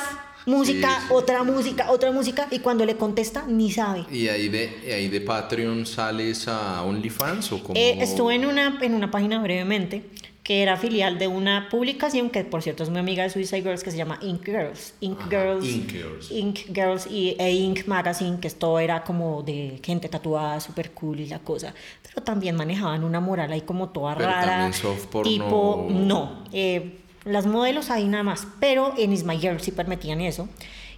música, 0.46 1.02
otra 1.10 1.42
música, 1.42 1.90
otra 1.90 2.12
música, 2.12 2.46
y 2.50 2.60
cuando 2.60 2.84
le 2.86 2.96
contesta, 2.96 3.44
ni 3.46 3.70
sabe. 3.70 4.06
¿Y 4.10 4.28
ahí 4.28 4.48
de, 4.48 4.94
ahí 4.94 5.08
de 5.08 5.20
Patreon 5.20 5.84
sales 5.84 6.48
a 6.48 6.82
OnlyFans 6.82 7.52
o 7.52 7.62
cómo? 7.62 7.78
Eh, 7.78 7.98
estuve 8.00 8.36
en 8.36 8.46
una, 8.46 8.78
en 8.80 8.94
una 8.94 9.10
página 9.10 9.42
brevemente 9.42 10.04
que 10.46 10.62
era 10.62 10.76
filial 10.76 11.18
de 11.18 11.26
una 11.26 11.68
publicación 11.68 12.30
que 12.30 12.44
por 12.44 12.62
cierto 12.62 12.84
es 12.84 12.88
muy 12.88 13.00
amiga 13.00 13.24
de 13.24 13.30
Suicide 13.30 13.62
Girls 13.62 13.82
que 13.82 13.90
se 13.90 13.96
llama 13.96 14.16
Ink 14.22 14.44
Girls. 14.44 14.94
Ink 15.00 15.18
Girls. 15.28 15.66
Ink 15.66 15.90
Girls. 15.90 16.30
Ink 16.30 16.58
Girls 16.72 17.06
y 17.10 17.34
e 17.36 17.50
Ink 17.50 17.88
Magazine, 17.88 18.38
que 18.38 18.46
esto 18.46 18.78
era 18.78 19.02
como 19.02 19.42
de 19.42 19.80
gente 19.82 20.08
tatuada, 20.08 20.60
súper 20.60 20.92
cool 20.92 21.18
y 21.18 21.26
la 21.26 21.40
cosa. 21.40 21.74
Pero 22.00 22.22
también 22.22 22.54
manejaban 22.54 23.02
una 23.02 23.18
moral 23.18 23.50
ahí 23.50 23.62
como 23.62 23.88
toda 23.88 24.14
Pero 24.14 24.30
rara. 24.30 24.72
Soft. 24.72 25.08
Tipo, 25.24 25.88
no. 25.90 26.44
Eh, 26.52 27.00
las 27.24 27.44
modelos 27.48 27.90
ahí 27.90 28.04
nada 28.04 28.22
más, 28.22 28.46
pero 28.60 28.94
en 28.96 29.12
Is 29.12 29.24
My 29.24 29.38
Girl 29.38 29.58
sí 29.60 29.72
permitían 29.72 30.20
eso. 30.20 30.48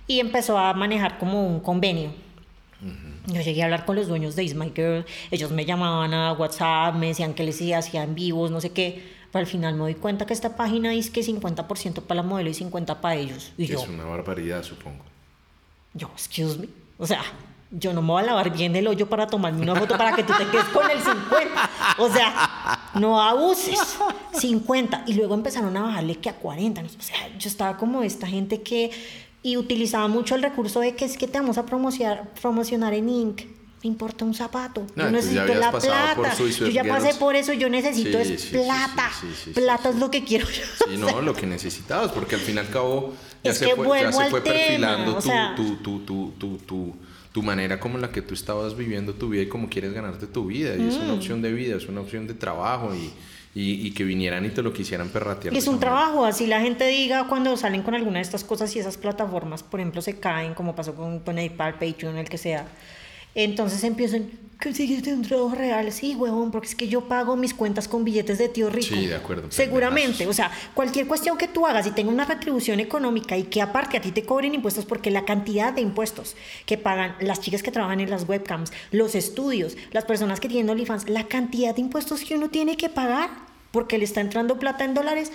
Y 0.07 0.21
empezó 0.21 0.59
a 0.59 0.75
manejar 0.75 1.17
como 1.17 1.47
un 1.47 1.61
convenio. 1.61 2.11
Yo 3.29 3.41
llegué 3.41 3.63
a 3.63 3.65
hablar 3.65 3.87
con 3.87 3.97
los 3.97 4.09
dueños 4.09 4.37
de 4.37 4.45
Is 4.45 4.55
My 4.55 4.71
Girl, 4.77 5.07
ellos 5.31 5.51
me 5.51 5.65
llamaban 5.65 6.13
a 6.13 6.35
WhatsApp, 6.35 6.95
me 6.97 7.07
decían 7.09 7.33
que 7.33 7.45
les 7.45 7.61
hacían 7.73 8.15
vivos, 8.15 8.51
no 8.51 8.61
sé 8.61 8.71
qué, 8.73 9.18
pero 9.33 9.41
al 9.41 9.47
final 9.47 9.75
me 9.75 9.81
doy 9.81 9.95
cuenta 9.95 10.27
que 10.27 10.33
esta 10.33 10.57
página 10.57 10.91
dice 10.91 11.13
que 11.13 11.23
50% 11.23 12.03
para 12.03 12.23
la 12.23 12.23
modelo 12.23 12.51
y 12.51 12.55
50% 12.55 12.97
para 13.01 13.15
ellos. 13.15 13.53
Y 13.57 13.73
es 13.73 13.89
una 13.89 14.05
barbaridad, 14.05 14.63
supongo. 14.63 15.05
Yo, 15.95 16.09
excuse 16.15 16.59
me, 16.59 16.69
o 16.99 17.07
sea, 17.07 17.23
yo 17.71 17.93
no 17.93 18.01
me 18.01 18.09
voy 18.09 18.23
a 18.23 18.27
lavar 18.27 18.51
bien 18.51 18.75
el 18.77 18.87
hoyo 18.87 19.09
para 19.09 19.27
tomarme 19.27 19.63
una 19.63 19.77
foto 19.77 19.97
para 19.99 20.15
que 20.15 20.23
tú 20.23 20.33
te 20.37 20.47
quedes 20.47 20.65
con 20.67 20.91
el 20.91 20.99
50. 20.99 21.71
O 21.99 22.09
sea, 22.09 22.91
no 22.95 23.21
abuses. 23.21 23.79
50. 24.33 25.05
Y 25.07 25.15
luego 25.15 25.35
empezaron 25.35 25.77
a 25.77 25.83
bajarle 25.83 26.17
que 26.17 26.31
a 26.31 26.35
40. 26.35 26.83
O 26.83 27.03
sea, 27.03 27.29
yo 27.39 27.49
estaba 27.49 27.77
como 27.77 28.03
esta 28.03 28.27
gente 28.27 28.63
que... 28.63 28.91
Y 29.41 29.57
utilizaba 29.57 30.09
mucho 30.09 30.35
el 30.35 30.43
recurso 30.43 30.81
de 30.81 30.97
que 30.97 31.05
es 31.05 31.17
que 31.17 31.29
te 31.29 31.39
vamos 31.39 31.59
a 31.59 31.67
promocionar, 31.67 32.29
promocionar 32.41 32.93
en 32.93 33.09
Inc. 33.09 33.43
Me 33.83 33.89
importa 33.89 34.25
un 34.25 34.35
zapato. 34.35 34.87
yo 34.97 35.11
necesito 35.11 35.55
la 35.55 35.71
plata. 35.71 36.35
Yo 36.37 36.67
ya 36.67 36.85
pasé 36.85 37.15
por 37.15 37.37
eso. 37.37 37.53
Yo 37.53 37.69
necesito 37.69 38.19
es 38.19 38.47
plata. 38.47 39.11
plata 39.55 39.91
es 39.91 39.97
lo 39.97 40.11
que 40.11 40.25
quiero 40.25 40.47
yo. 40.49 40.65
Sí, 40.89 40.97
no, 40.97 41.21
lo 41.23 41.35
que 41.35 41.47
necesitabas. 41.47 42.11
Porque 42.13 42.35
al 42.35 42.41
fin 42.41 42.57
y 42.57 42.59
al 42.59 42.71
cabo 42.71 43.15
ya, 43.45 43.55
se, 43.55 43.75
fue, 43.77 44.01
ya 44.01 44.13
se 44.13 44.31
fue 44.31 44.41
perfilando 44.43 45.19
tu, 45.57 45.77
tu, 45.77 46.33
tu, 46.39 46.59
tu 46.59 46.97
tu 47.33 47.43
manera 47.43 47.79
como 47.79 47.99
la 47.99 48.11
que 48.11 48.23
tú 48.23 48.35
estabas 48.35 48.77
viviendo 48.77 49.15
tu 49.15 49.29
vida 49.29 49.43
y 49.43 49.49
cómo 49.49 49.69
quieres 49.69 49.93
ganarte 49.93 50.27
tu 50.27 50.47
vida. 50.47 50.75
Y 50.77 50.89
es 50.89 50.97
una 50.97 51.13
mm. 51.13 51.17
opción 51.17 51.43
de 51.43 51.53
vida, 51.53 51.77
es 51.77 51.87
una 51.87 52.01
opción 52.01 52.27
de 52.27 52.35
trabajo 52.35 52.95
y, 52.95 53.13
y, 53.55 53.91
que 53.93 54.05
vinieran 54.05 54.45
y 54.45 54.51
te 54.51 54.63
lo 54.63 54.73
quisieran 54.73 55.09
perratear. 55.09 55.55
Y 55.55 55.59
es 55.59 55.67
un 55.67 55.79
trabajo, 55.79 56.25
así 56.25 56.47
la 56.47 56.61
gente 56.61 56.87
diga 56.87 57.27
cuando 57.29 57.57
salen 57.57 57.83
con 57.83 57.95
alguna 57.95 58.19
de 58.19 58.23
estas 58.23 58.45
cosas 58.45 58.75
y 58.77 58.79
esas 58.79 58.97
plataformas, 58.97 59.63
por 59.63 59.81
ejemplo, 59.81 60.01
se 60.01 60.19
caen, 60.19 60.55
como 60.55 60.75
pasó 60.75 60.95
con 60.95 61.21
PayPal, 61.21 61.75
Patreon, 61.75 62.17
el 62.17 62.29
que 62.29 62.39
sea 62.39 62.67
entonces 63.35 63.85
empiezan, 63.85 64.31
consiguiste 64.63 65.13
un 65.13 65.23
trabajo 65.23 65.55
real. 65.55 65.93
Sí, 65.93 66.15
huevón, 66.17 66.51
porque 66.51 66.69
es 66.69 66.75
que 66.75 66.89
yo 66.89 67.03
pago 67.03 67.37
mis 67.37 67.55
cuentas 67.55 67.87
con 67.89 68.05
billetes 68.05 68.39
de 68.39 68.49
tío 68.49 68.69
rico. 68.71 68.95
Sí, 68.95 69.07
de 69.07 69.15
acuerdo. 69.15 69.51
Seguramente. 69.51 70.27
O 70.27 70.33
sea, 70.33 70.51
cualquier 70.75 71.07
cuestión 71.07 71.39
que 71.39 71.49
tú 71.49 71.67
hagas 71.67 71.87
y 71.87 71.93
tenga 71.93 72.11
una 72.11 72.25
retribución 72.25 72.81
económica 72.81 73.37
y 73.37 73.45
que 73.45 73.63
aparte 73.63 73.97
a 73.97 74.01
ti 74.01 74.13
te 74.13 74.25
cobren 74.25 74.55
impuestos, 74.55 74.85
porque 74.85 75.11
la 75.11 75.25
cantidad 75.25 75.73
de 75.73 75.81
impuestos 75.81 76.37
que 76.67 76.77
pagan 76.77 77.15
las 77.21 77.41
chicas 77.41 77.63
que 77.63 77.71
trabajan 77.71 78.01
en 78.01 78.11
las 78.11 78.29
webcams, 78.29 78.73
los 78.91 79.15
estudios, 79.15 79.77
las 79.93 80.05
personas 80.05 80.41
que 80.41 80.49
tienen 80.49 80.71
OnlyFans, 80.71 81.09
la 81.09 81.29
cantidad 81.29 81.75
de 81.75 81.81
impuestos 81.81 82.23
que 82.23 82.35
uno 82.35 82.51
tiene 82.51 82.77
que 82.77 82.89
pagar 82.89 83.31
porque 83.71 83.99
le 83.99 84.05
está 84.05 84.21
entrando 84.21 84.59
plata 84.59 84.85
en 84.85 84.95
dólares. 84.95 85.31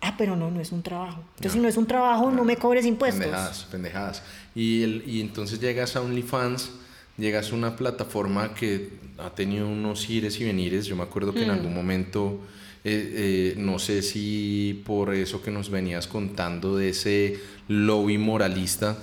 Ah, 0.00 0.14
pero 0.18 0.34
no, 0.34 0.50
no 0.50 0.60
es 0.60 0.72
un 0.72 0.82
trabajo. 0.82 1.22
Entonces, 1.36 1.52
si 1.52 1.60
no 1.60 1.68
es 1.68 1.76
un 1.76 1.86
trabajo, 1.86 2.30
no, 2.32 2.42
me 2.42 2.56
cobres 2.56 2.84
impuestos. 2.86 3.20
Pendejadas, 3.20 3.64
pendejadas. 3.70 4.22
Y, 4.52 4.82
el, 4.82 5.04
y 5.06 5.20
entonces 5.20 5.60
llegas 5.60 5.94
a 5.94 6.00
OnlyFans 6.00 6.70
llegas 7.18 7.52
a 7.52 7.54
una 7.54 7.76
plataforma 7.76 8.54
que 8.54 8.90
ha 9.18 9.30
tenido 9.30 9.68
unos 9.68 10.08
ires 10.08 10.40
y 10.40 10.44
venires. 10.44 10.86
Yo 10.86 10.96
me 10.96 11.02
acuerdo 11.02 11.32
que 11.32 11.42
en 11.42 11.48
mm. 11.48 11.52
algún 11.52 11.74
momento, 11.74 12.40
eh, 12.84 13.12
eh, 13.14 13.54
no 13.58 13.78
sé 13.78 14.02
si 14.02 14.82
por 14.84 15.14
eso 15.14 15.42
que 15.42 15.50
nos 15.50 15.70
venías 15.70 16.06
contando 16.06 16.76
de 16.76 16.90
ese 16.90 17.40
lobby 17.68 18.18
moralista, 18.18 18.98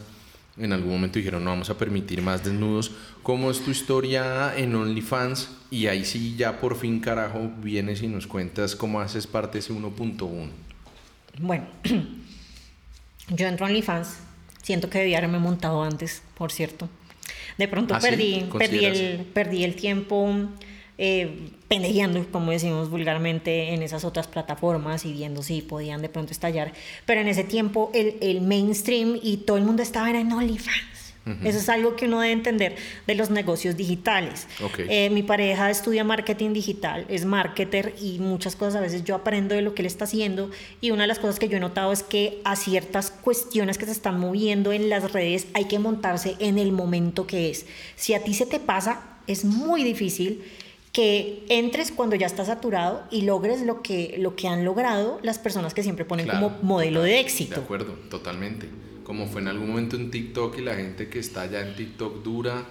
en 0.58 0.74
algún 0.74 0.92
momento 0.92 1.20
dijeron 1.20 1.44
no 1.44 1.52
vamos 1.52 1.70
a 1.70 1.78
permitir 1.78 2.22
más 2.22 2.44
desnudos. 2.44 2.92
¿Cómo 3.24 3.50
es 3.52 3.64
tu 3.64 3.72
historia 3.72 4.54
en 4.58 4.76
OnlyFans? 4.76 5.50
Y 5.72 5.88
ahí 5.88 6.04
sí 6.04 6.36
ya 6.36 6.60
por 6.60 6.76
fin 6.76 7.00
carajo 7.00 7.52
vienes 7.62 8.02
y 8.02 8.08
nos 8.08 8.28
cuentas 8.28 8.76
cómo 8.76 9.00
haces 9.00 9.28
parte 9.28 9.54
de 9.54 9.60
ese 9.60 9.74
1.1. 9.74 10.50
Bueno, 11.40 11.66
yo 13.30 13.48
entro 13.48 13.66
a 13.66 13.70
OnlyFans. 13.70 14.18
Siento 14.62 14.90
que 14.90 15.00
debía 15.00 15.20
haberme 15.20 15.40
montado 15.40 15.82
antes, 15.84 16.22
por 16.38 16.52
cierto. 16.52 16.90
De 17.60 17.68
pronto 17.68 17.94
ah, 17.94 18.00
perdí, 18.00 18.46
perdí, 18.58 18.86
el, 18.86 19.26
perdí 19.34 19.66
el 19.66 19.76
tiempo 19.76 20.34
eh, 20.98 21.50
pendejeando, 21.68 22.26
como 22.32 22.52
decimos 22.52 22.90
vulgarmente, 22.90 23.74
en 23.74 23.84
esas 23.84 24.06
otras 24.06 24.28
plataformas 24.28 25.06
y 25.06 25.12
viendo 25.12 25.44
si 25.44 25.62
podían 25.62 26.02
de 26.02 26.08
pronto 26.08 26.32
estallar. 26.32 26.72
Pero 27.06 27.20
en 27.20 27.28
ese 27.28 27.44
tiempo 27.44 27.92
el, 27.94 28.16
el 28.22 28.40
mainstream 28.40 29.20
y 29.22 29.38
todo 29.38 29.58
el 29.58 29.66
mundo 29.66 29.84
estaba 29.84 30.10
en 30.10 30.32
OnlyFans. 30.32 30.99
Eso 31.44 31.58
es 31.58 31.70
algo 31.70 31.96
que 31.96 32.06
uno 32.06 32.20
debe 32.20 32.34
entender 32.34 32.76
de 33.08 33.16
los 33.16 33.30
negocios 33.30 33.78
digitales. 33.78 34.48
Eh, 34.78 35.10
mi 35.10 35.24
pareja 35.24 35.70
estudia 35.70 36.04
marketing 36.04 36.54
digital, 36.54 37.06
es 37.10 37.26
marketer 37.26 37.96
y 38.02 38.20
muchas 38.20 38.56
cosas 38.56 38.76
a 38.76 38.82
veces 38.82 39.04
yo 39.04 39.16
aprendo 39.16 39.56
de 39.56 39.62
lo 39.62 39.74
que 39.74 39.82
él 39.82 39.86
está 39.86 40.06
haciendo 40.06 40.50
y 40.82 40.92
una 40.92 41.04
de 41.04 41.08
las 41.08 41.20
cosas 41.20 41.40
que 41.40 41.50
yo 41.50 41.58
he 41.58 41.60
notado 41.60 41.92
es 41.92 42.04
que 42.04 42.42
a 42.44 42.56
ciertas 42.56 43.12
cuestiones 43.12 43.78
que 43.78 43.86
se 43.86 43.92
están 43.92 44.20
moviendo 44.20 44.72
en 44.72 44.90
las 44.90 45.12
redes 45.12 45.48
hay 45.54 45.66
que 45.66 45.80
montarse 45.80 46.36
en 46.40 46.58
el 46.58 46.72
momento 46.72 47.28
que 47.28 47.50
es. 47.50 47.66
Si 47.96 48.14
a 48.14 48.24
ti 48.24 48.34
se 48.34 48.46
te 48.46 48.60
pasa, 48.60 49.02
es 49.28 49.46
muy 49.46 49.84
difícil 49.84 50.44
que 50.92 51.46
entres 51.50 51.92
cuando 51.92 52.16
ya 52.16 52.26
está 52.26 52.46
saturado 52.46 53.04
y 53.12 53.22
logres 53.22 53.62
lo 53.62 53.82
que, 53.82 54.16
lo 54.18 54.36
que 54.36 54.48
han 54.48 54.66
logrado 54.66 55.20
las 55.22 55.38
personas 55.38 55.74
que 55.74 55.84
siempre 55.84 56.04
ponen 56.04 56.28
como 56.28 56.58
modelo 56.62 57.04
de 57.04 57.20
éxito. 57.20 57.56
De 57.56 57.62
acuerdo, 57.62 57.94
totalmente 58.10 58.68
como 59.10 59.26
fue 59.26 59.42
en 59.42 59.48
algún 59.48 59.70
momento 59.70 59.96
en 59.96 60.12
TikTok 60.12 60.60
y 60.60 60.62
la 60.62 60.76
gente 60.76 61.10
que 61.10 61.18
está 61.18 61.48
ya 61.48 61.62
en 61.62 61.76
TikTok 61.76 62.22
dura 62.22 62.66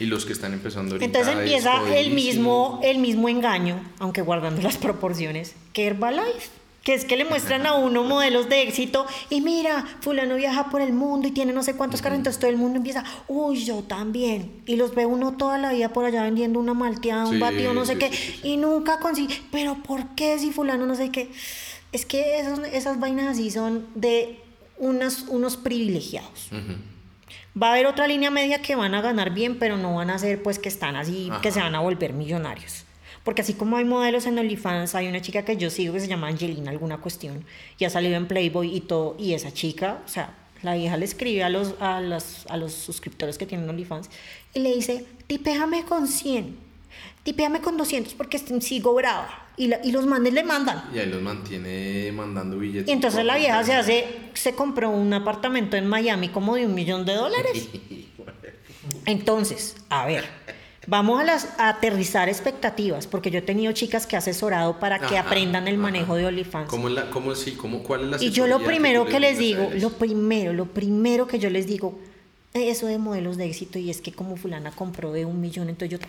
y 0.00 0.06
los 0.06 0.24
que 0.24 0.32
están 0.32 0.54
empezando 0.54 0.94
ahorita. 0.94 1.04
Entonces 1.04 1.34
es 1.34 1.40
empieza 1.40 1.98
el 1.98 2.12
mismo, 2.14 2.80
el 2.82 2.96
mismo 2.96 3.28
engaño, 3.28 3.78
aunque 3.98 4.22
guardando 4.22 4.62
las 4.62 4.78
proporciones, 4.78 5.54
que 5.74 5.84
Herbalife. 5.88 6.48
Que 6.82 6.94
es 6.94 7.04
que 7.04 7.18
le 7.18 7.26
muestran 7.26 7.66
a 7.66 7.74
uno 7.74 8.04
modelos 8.14 8.48
de 8.48 8.62
éxito 8.62 9.04
y 9.28 9.42
mira, 9.42 9.84
fulano 10.00 10.34
viaja 10.36 10.70
por 10.70 10.80
el 10.80 10.94
mundo 10.94 11.28
y 11.28 11.30
tiene 11.32 11.52
no 11.52 11.62
sé 11.62 11.74
cuántos 11.76 12.00
carros, 12.00 12.16
entonces 12.16 12.40
todo 12.40 12.48
el 12.50 12.56
mundo 12.56 12.78
empieza, 12.78 13.04
uy, 13.28 13.62
yo 13.62 13.82
también. 13.82 14.50
Y 14.64 14.76
los 14.76 14.94
ve 14.94 15.04
uno 15.04 15.32
toda 15.36 15.58
la 15.58 15.74
vida 15.74 15.90
por 15.92 16.06
allá 16.06 16.22
vendiendo 16.22 16.58
una 16.58 16.72
malteada, 16.72 17.26
un 17.26 17.34
Sí, 17.34 17.38
batido, 17.38 17.74
no 17.74 17.84
sé 17.84 17.92
sí, 17.92 17.98
qué, 17.98 18.10
sí. 18.12 18.40
y 18.44 18.56
nunca 18.56 18.98
consigue. 18.98 19.42
Pero 19.52 19.74
¿por 19.82 20.06
qué 20.16 20.38
si 20.38 20.52
fulano 20.52 20.86
no 20.86 20.94
sé 20.94 21.10
qué? 21.10 21.28
Es 21.92 22.06
que 22.06 22.40
esos- 22.40 22.60
esas 22.72 22.98
vainas 22.98 23.26
así 23.26 23.50
son 23.50 23.86
de 23.94 24.40
unas, 24.82 25.26
unos 25.28 25.56
privilegiados. 25.56 26.48
Ujú. 26.50 26.76
Va 27.60 27.68
a 27.68 27.72
haber 27.72 27.86
otra 27.86 28.08
línea 28.08 28.30
media 28.30 28.60
que 28.60 28.74
van 28.74 28.94
a 28.94 29.00
ganar 29.00 29.30
bien, 29.30 29.58
pero 29.58 29.76
no 29.76 29.94
van 29.94 30.10
a 30.10 30.18
ser 30.18 30.42
pues 30.42 30.58
que 30.58 30.68
están 30.68 30.96
así, 30.96 31.30
que 31.40 31.48
Ajá. 31.48 31.52
se 31.52 31.60
van 31.60 31.74
a 31.76 31.80
volver 31.80 32.12
millonarios. 32.12 32.84
Porque 33.22 33.42
así 33.42 33.54
como 33.54 33.76
hay 33.76 33.84
modelos 33.84 34.26
en 34.26 34.36
OnlyFans, 34.36 34.96
hay 34.96 35.06
una 35.06 35.20
chica 35.22 35.44
que 35.44 35.56
yo 35.56 35.70
sigo 35.70 35.94
que 35.94 36.00
se 36.00 36.08
llama 36.08 36.26
Angelina, 36.26 36.72
alguna 36.72 36.98
cuestión, 36.98 37.44
y 37.78 37.84
ha 37.84 37.90
salido 37.90 38.16
en 38.16 38.26
Playboy 38.26 38.74
y 38.74 38.80
todo, 38.80 39.14
y 39.18 39.34
esa 39.34 39.52
chica, 39.52 40.02
o 40.04 40.08
sea, 40.08 40.34
la 40.62 40.74
vieja 40.74 40.96
le 40.96 41.04
escribe 41.04 41.44
a 41.44 41.48
los, 41.48 41.74
a 41.80 42.00
los, 42.00 42.44
a 42.48 42.56
los 42.56 42.72
suscriptores 42.72 43.38
que 43.38 43.46
tienen 43.46 43.70
OnlyFans 43.70 44.10
y 44.54 44.60
le 44.60 44.74
dice, 44.74 45.06
tipéame 45.28 45.84
con 45.84 46.08
100, 46.08 46.56
tipéame 47.22 47.60
con 47.60 47.76
200 47.76 48.14
porque 48.14 48.38
sigo 48.38 48.94
brava. 48.94 49.41
Y, 49.56 49.66
la- 49.68 49.80
y 49.84 49.92
los 49.92 50.06
manes 50.06 50.32
le 50.32 50.42
mandan. 50.44 50.84
Y 50.94 50.98
ahí 50.98 51.06
los 51.06 51.20
mantiene 51.20 52.10
mandando 52.12 52.58
billetes. 52.58 52.88
Y 52.88 52.92
entonces 52.92 53.24
la 53.24 53.36
vieja 53.36 53.62
se 53.64 53.74
hace, 53.74 54.06
se 54.34 54.54
compró 54.54 54.90
un 54.90 55.12
apartamento 55.12 55.76
en 55.76 55.86
Miami 55.86 56.28
como 56.30 56.54
de 56.56 56.66
un 56.66 56.74
millón 56.74 57.04
de 57.04 57.14
dólares. 57.14 57.68
Entonces, 59.06 59.76
a 59.88 60.06
ver, 60.06 60.24
vamos 60.86 61.20
a, 61.20 61.24
las, 61.24 61.48
a 61.58 61.68
aterrizar 61.68 62.28
expectativas, 62.28 63.06
porque 63.06 63.30
yo 63.30 63.38
he 63.38 63.42
tenido 63.42 63.72
chicas 63.72 64.06
que 64.06 64.16
he 64.16 64.18
asesorado 64.18 64.78
para 64.78 64.98
que 64.98 65.18
Ajá, 65.18 65.28
aprendan 65.28 65.68
el 65.68 65.74
ajá. 65.74 65.82
manejo 65.82 66.14
de 66.16 66.26
OnlyFans. 66.26 66.68
¿Cómo 66.68 66.88
la, 66.88 67.10
cómo, 67.10 67.34
sí, 67.34 67.52
cómo, 67.52 67.82
¿Cuál 67.82 68.02
es 68.14 68.20
la 68.20 68.24
Y 68.24 68.30
yo 68.30 68.46
lo 68.46 68.60
primero 68.60 69.04
tú 69.04 69.10
que 69.10 69.20
les 69.20 69.38
digo, 69.38 69.70
lo 69.74 69.90
primero, 69.90 70.52
lo 70.52 70.66
primero 70.66 71.26
que 71.26 71.38
yo 71.38 71.50
les 71.50 71.66
digo, 71.66 71.98
eh, 72.54 72.70
eso 72.70 72.86
de 72.86 72.98
modelos 72.98 73.36
de 73.36 73.46
éxito, 73.46 73.78
y 73.78 73.90
es 73.90 74.00
que 74.00 74.12
como 74.12 74.36
fulana 74.36 74.70
compró 74.72 75.12
de 75.12 75.24
un 75.24 75.40
millón, 75.40 75.68
entonces 75.68 75.98
yo... 76.00 76.06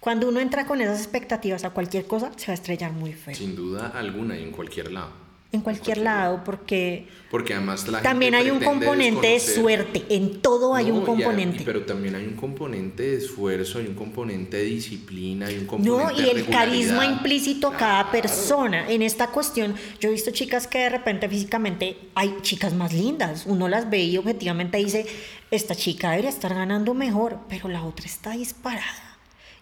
Cuando 0.00 0.28
uno 0.28 0.40
entra 0.40 0.64
con 0.66 0.80
esas 0.80 0.98
expectativas 0.98 1.64
a 1.64 1.70
cualquier 1.70 2.06
cosa, 2.06 2.30
se 2.36 2.46
va 2.46 2.52
a 2.52 2.54
estrellar 2.54 2.92
muy 2.92 3.12
feo. 3.12 3.34
Sin 3.34 3.56
duda 3.56 3.88
alguna 3.94 4.38
y 4.38 4.42
en 4.44 4.52
cualquier 4.52 4.92
lado. 4.92 5.10
En 5.50 5.62
cualquier 5.62 5.96
lado, 5.96 6.42
porque 6.44 7.08
Porque 7.30 7.54
además 7.54 7.88
la 7.88 8.02
también 8.02 8.34
gente 8.34 8.50
hay 8.50 8.54
un 8.54 8.62
componente 8.62 9.28
de 9.28 9.40
suerte, 9.40 10.04
en 10.10 10.42
todo 10.42 10.74
hay 10.74 10.88
No, 10.88 10.96
un 10.96 11.02
y 11.02 11.06
componente. 11.06 11.62
y- 11.62 11.64
pero 11.64 11.86
también 11.86 12.14
hay 12.16 12.26
un 12.26 12.34
componente 12.36 13.02
de 13.02 13.16
esfuerzo, 13.16 13.78
hay 13.78 13.86
un 13.86 13.94
componente 13.94 14.58
de 14.58 14.64
disciplina, 14.64 15.46
hay 15.46 15.54
un 15.56 15.62
No, 15.62 15.68
componente 15.68 16.20
y 16.20 16.24
de 16.26 16.30
el 16.32 16.46
carisma 16.50 17.06
implícito 17.06 17.68
a 17.68 17.76
cada 17.78 18.10
persona. 18.10 18.90
En 18.90 19.00
esta 19.00 19.28
cuestión, 19.28 19.74
yo 19.98 20.10
he 20.10 20.12
visto 20.12 20.30
chicas 20.32 20.66
que 20.66 20.80
de 20.80 20.90
repente 20.90 21.30
físicamente 21.30 21.96
hay 22.14 22.36
chicas 22.42 22.74
más 22.74 22.92
lindas. 22.92 23.44
Uno 23.46 23.68
las 23.68 23.88
ve 23.88 24.00
y 24.04 24.18
objetivamente 24.18 24.76
dice, 24.76 25.06
esta 25.50 25.74
chica 25.74 26.10
debería 26.10 26.28
estar 26.30 26.54
ganando 26.54 26.92
mejor, 26.92 27.38
pero 27.48 27.70
la 27.70 27.82
otra 27.84 28.04
está 28.04 28.32
disparada. 28.32 29.07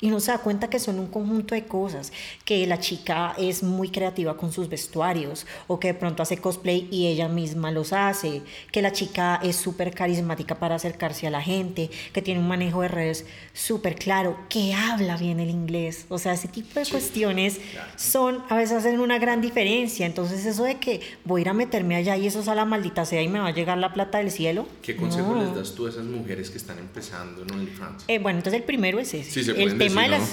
Y 0.00 0.08
uno 0.08 0.20
se 0.20 0.32
da 0.32 0.38
cuenta 0.38 0.68
que 0.68 0.78
son 0.78 0.98
un 0.98 1.06
conjunto 1.06 1.54
de 1.54 1.64
cosas, 1.64 2.12
que 2.44 2.66
la 2.66 2.78
chica 2.78 3.34
es 3.38 3.62
muy 3.62 3.90
creativa 3.90 4.36
con 4.36 4.52
sus 4.52 4.68
vestuarios, 4.68 5.46
o 5.66 5.80
que 5.80 5.88
de 5.88 5.94
pronto 5.94 6.22
hace 6.22 6.38
cosplay 6.38 6.88
y 6.90 7.06
ella 7.06 7.28
misma 7.28 7.70
los 7.70 7.92
hace, 7.92 8.42
que 8.72 8.82
la 8.82 8.92
chica 8.92 9.40
es 9.42 9.56
súper 9.56 9.94
carismática 9.94 10.56
para 10.56 10.74
acercarse 10.74 11.26
a 11.26 11.30
la 11.30 11.42
gente, 11.42 11.90
que 12.12 12.22
tiene 12.22 12.40
un 12.40 12.48
manejo 12.48 12.82
de 12.82 12.88
redes 12.88 13.26
súper 13.52 13.96
claro, 13.96 14.36
que 14.48 14.74
habla 14.74 15.16
bien 15.16 15.40
el 15.40 15.50
inglés. 15.50 16.06
O 16.08 16.18
sea, 16.18 16.34
ese 16.34 16.48
tipo 16.48 16.78
de 16.78 16.86
cuestiones 16.86 17.60
son, 17.96 18.42
a 18.48 18.56
veces 18.56 18.78
hacen 18.78 19.00
una 19.00 19.18
gran 19.18 19.40
diferencia. 19.40 20.06
Entonces 20.06 20.44
eso 20.46 20.64
de 20.64 20.76
que 20.76 21.00
voy 21.24 21.40
a 21.40 21.42
ir 21.42 21.48
a 21.48 21.54
meterme 21.54 21.96
allá 21.96 22.16
y 22.16 22.26
eso 22.26 22.40
es 22.40 22.48
a 22.48 22.54
la 22.54 22.64
maldita 22.64 23.04
sea 23.04 23.22
y 23.22 23.28
me 23.28 23.38
va 23.38 23.48
a 23.48 23.52
llegar 23.52 23.78
la 23.78 23.92
plata 23.92 24.18
del 24.18 24.30
cielo. 24.30 24.66
¿Qué 24.82 24.96
consejo 24.96 25.34
no. 25.34 25.42
les 25.42 25.54
das 25.54 25.74
tú 25.74 25.86
a 25.86 25.90
esas 25.90 26.04
mujeres 26.04 26.50
que 26.50 26.58
están 26.58 26.78
empezando 26.78 27.42
en 27.42 27.52
OnlyFans? 27.52 28.04
Eh, 28.08 28.18
bueno, 28.18 28.38
entonces 28.38 28.60
el 28.60 28.66
primero 28.66 28.98
es 28.98 29.14
ese. 29.14 29.30
Sí, 29.30 29.44
se 29.44 29.54
pueden 29.54 29.78
tema 29.88 30.08
de. 30.08 30.24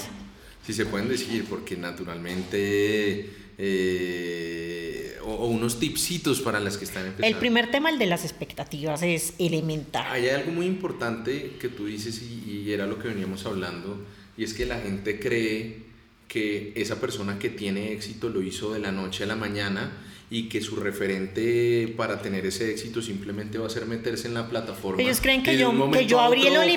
Sí, 0.66 0.72
se 0.72 0.86
pueden 0.86 1.08
decir, 1.08 1.44
porque 1.48 1.76
naturalmente. 1.76 3.30
eh, 3.58 5.16
o, 5.24 5.32
o 5.32 5.46
unos 5.46 5.78
tipsitos 5.78 6.40
para 6.40 6.60
las 6.60 6.76
que 6.76 6.84
están 6.84 7.06
empezando. 7.06 7.26
El 7.26 7.36
primer 7.36 7.70
tema, 7.70 7.90
el 7.90 7.98
de 7.98 8.06
las 8.06 8.24
expectativas, 8.24 9.02
es 9.02 9.34
elemental. 9.38 10.06
Hay 10.10 10.28
algo 10.28 10.52
muy 10.52 10.66
importante 10.66 11.52
que 11.60 11.68
tú 11.68 11.86
dices 11.86 12.20
y, 12.22 12.50
y 12.50 12.72
era 12.72 12.86
lo 12.86 12.98
que 12.98 13.08
veníamos 13.08 13.46
hablando, 13.46 14.04
y 14.36 14.44
es 14.44 14.54
que 14.54 14.66
la 14.66 14.80
gente 14.80 15.20
cree 15.20 15.84
que 16.28 16.72
esa 16.74 17.00
persona 17.00 17.38
que 17.38 17.48
tiene 17.48 17.92
éxito 17.92 18.28
lo 18.28 18.42
hizo 18.42 18.72
de 18.72 18.80
la 18.80 18.90
noche 18.92 19.24
a 19.24 19.26
la 19.26 19.36
mañana 19.36 19.92
y 20.30 20.48
que 20.48 20.60
su 20.60 20.76
referente 20.76 21.94
para 21.96 22.20
tener 22.20 22.44
ese 22.46 22.70
éxito 22.70 23.00
simplemente 23.02 23.58
va 23.58 23.66
a 23.66 23.70
ser 23.70 23.86
meterse 23.86 24.26
en 24.26 24.34
la 24.34 24.48
plataforma. 24.48 25.00
Ellos 25.00 25.20
creen 25.20 25.42
que 25.42 25.56
yo, 25.56 25.90
que 25.90 26.06
yo 26.06 26.20
abrí 26.20 26.46
el 26.46 26.74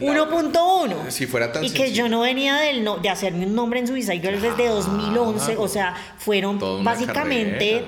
1.1. 0.00 1.10
Si 1.10 1.26
fuera 1.26 1.52
tan 1.52 1.64
Y 1.64 1.70
que 1.70 1.78
sencillo. 1.78 2.04
yo 2.04 2.08
no 2.08 2.20
venía 2.20 2.56
del 2.56 2.82
no- 2.84 2.96
de 2.98 3.08
hacerme 3.08 3.46
un 3.46 3.54
nombre 3.54 3.80
en 3.80 3.86
Suicide 3.86 4.20
Girls 4.20 4.42
desde 4.42 4.68
2011. 4.68 5.56
O 5.56 5.68
sea, 5.68 5.94
fueron 6.18 6.58
básicamente 6.84 7.84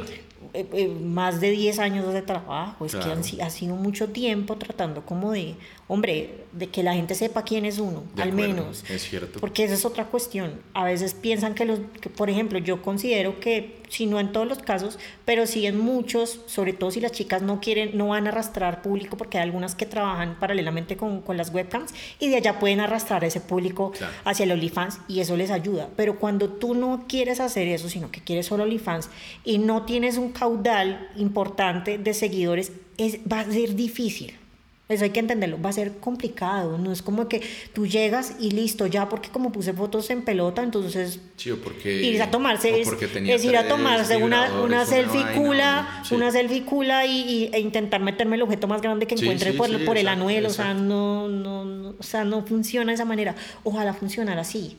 eh, 0.54 0.66
eh, 0.72 0.88
más 0.88 1.40
de 1.40 1.50
10 1.50 1.78
años 1.80 2.12
de 2.14 2.22
trabajo. 2.22 2.86
Es 2.86 2.92
que 2.92 2.98
Claro. 2.98 3.12
han 3.14 3.24
si- 3.24 3.40
ha 3.42 3.50
sido 3.50 3.76
mucho 3.76 4.08
tiempo 4.08 4.56
tratando 4.56 5.04
como 5.04 5.32
de, 5.32 5.54
hombre, 5.88 6.44
de 6.52 6.68
que 6.68 6.82
la 6.82 6.94
gente 6.94 7.14
sepa 7.14 7.42
quién 7.44 7.64
es 7.64 7.78
uno, 7.78 8.02
De 8.14 8.22
al 8.22 8.30
acuerdo, 8.30 8.54
menos. 8.54 8.84
es 8.90 9.02
cierto. 9.08 9.38
Porque 9.40 9.62
esa 9.64 9.74
es 9.74 9.84
otra 9.84 10.06
cuestión. 10.06 10.60
A 10.74 10.84
veces 10.84 11.14
piensan 11.14 11.54
que 11.54 11.64
los, 11.64 11.78
que, 12.00 12.08
por 12.10 12.28
ejemplo, 12.30 12.58
yo 12.58 12.82
considero 12.82 13.38
que, 13.40 13.76
si 13.88 14.06
no 14.06 14.18
en 14.18 14.32
todos 14.32 14.48
los 14.48 14.58
casos, 14.58 14.98
pero 15.24 15.46
sí 15.46 15.64
en 15.66 15.78
muchos, 15.78 16.40
sobre 16.46 16.72
todo 16.72 16.90
si 16.90 17.00
las 17.00 17.12
chicas 17.12 17.42
no 17.42 17.60
quieren, 17.60 17.96
no 17.96 18.08
van 18.08 18.26
a 18.26 18.30
arrastrar 18.30 18.82
público, 18.82 19.16
porque 19.16 19.38
hay 19.38 19.44
algunas 19.44 19.74
que 19.76 19.86
trabajan 19.86 20.38
paralelamente 20.40 20.96
con, 20.96 21.20
con 21.20 21.36
las 21.36 21.52
webcams 21.54 21.92
y 22.18 22.30
de 22.30 22.36
allá 22.36 22.58
pueden 22.58 22.80
arrastrar 22.80 23.22
ese 23.24 23.40
público 23.40 23.92
Claro. 23.96 24.12
hacia 24.24 24.44
el 24.44 24.52
OnlyFans 24.52 24.98
y 25.08 25.20
eso 25.20 25.36
les 25.36 25.50
ayuda. 25.52 25.88
Pero 25.96 26.18
cuando 26.18 26.48
tú 26.48 26.74
no 26.74 27.04
quieres 27.08 27.38
hacer 27.38 27.68
eso, 27.68 27.88
sino 27.88 28.10
que 28.10 28.20
quieres 28.22 28.46
solo 28.46 28.64
OnlyFans 28.64 29.08
y 29.44 29.58
no 29.58 29.84
tienes 29.84 30.16
un 30.16 30.32
caudal 30.32 31.10
importante 31.16 31.98
de 31.98 32.12
seguidores, 32.14 32.72
es, 32.96 33.18
va 33.30 33.40
a 33.40 33.44
ser 33.44 33.74
difícil. 33.76 34.36
Eso 34.88 35.02
hay 35.02 35.10
que 35.10 35.18
entenderlo, 35.18 35.60
va 35.60 35.70
a 35.70 35.72
ser 35.72 35.96
complicado, 35.98 36.78
no 36.78 36.92
es 36.92 37.02
como 37.02 37.28
que 37.28 37.42
tú 37.72 37.88
llegas 37.88 38.36
y 38.38 38.52
listo, 38.52 38.86
ya 38.86 39.08
porque 39.08 39.30
como 39.30 39.50
puse 39.50 39.72
fotos 39.72 40.08
en 40.10 40.22
pelota, 40.22 40.62
entonces 40.62 41.18
Sí, 41.36 41.50
porque, 41.62 42.02
ir 42.02 42.22
a 42.22 42.30
tomarse 42.30 42.80
es, 42.80 42.88
es 42.88 43.44
ir 43.44 43.56
a 43.56 43.66
tomarse 43.66 44.16
una, 44.16 44.60
una 44.62 44.86
selfie 44.86 45.24
vaina, 45.24 45.42
cula, 45.42 46.02
sí. 46.04 46.14
una 46.14 46.30
selfie 46.30 46.64
cula 46.64 47.04
y, 47.04 47.10
y- 47.20 47.50
e 47.52 47.58
intentar 47.58 48.00
meterme 48.00 48.36
el 48.36 48.42
objeto 48.42 48.68
más 48.68 48.80
grande 48.80 49.08
que 49.08 49.16
Sí, 49.16 49.24
encuentre 49.24 49.54
por, 49.54 49.98
el 49.98 50.06
anuelo, 50.06 50.50
o 50.50 50.52
sea, 50.52 50.72
no, 50.72 51.26
no, 51.26 51.64
no, 51.64 51.94
o 51.98 52.02
sea, 52.04 52.22
no 52.22 52.46
funciona 52.46 52.92
de 52.92 52.94
esa 52.94 53.04
manera. 53.04 53.34
Ojalá 53.64 53.92
funcionara 53.92 54.42
así, 54.42 54.76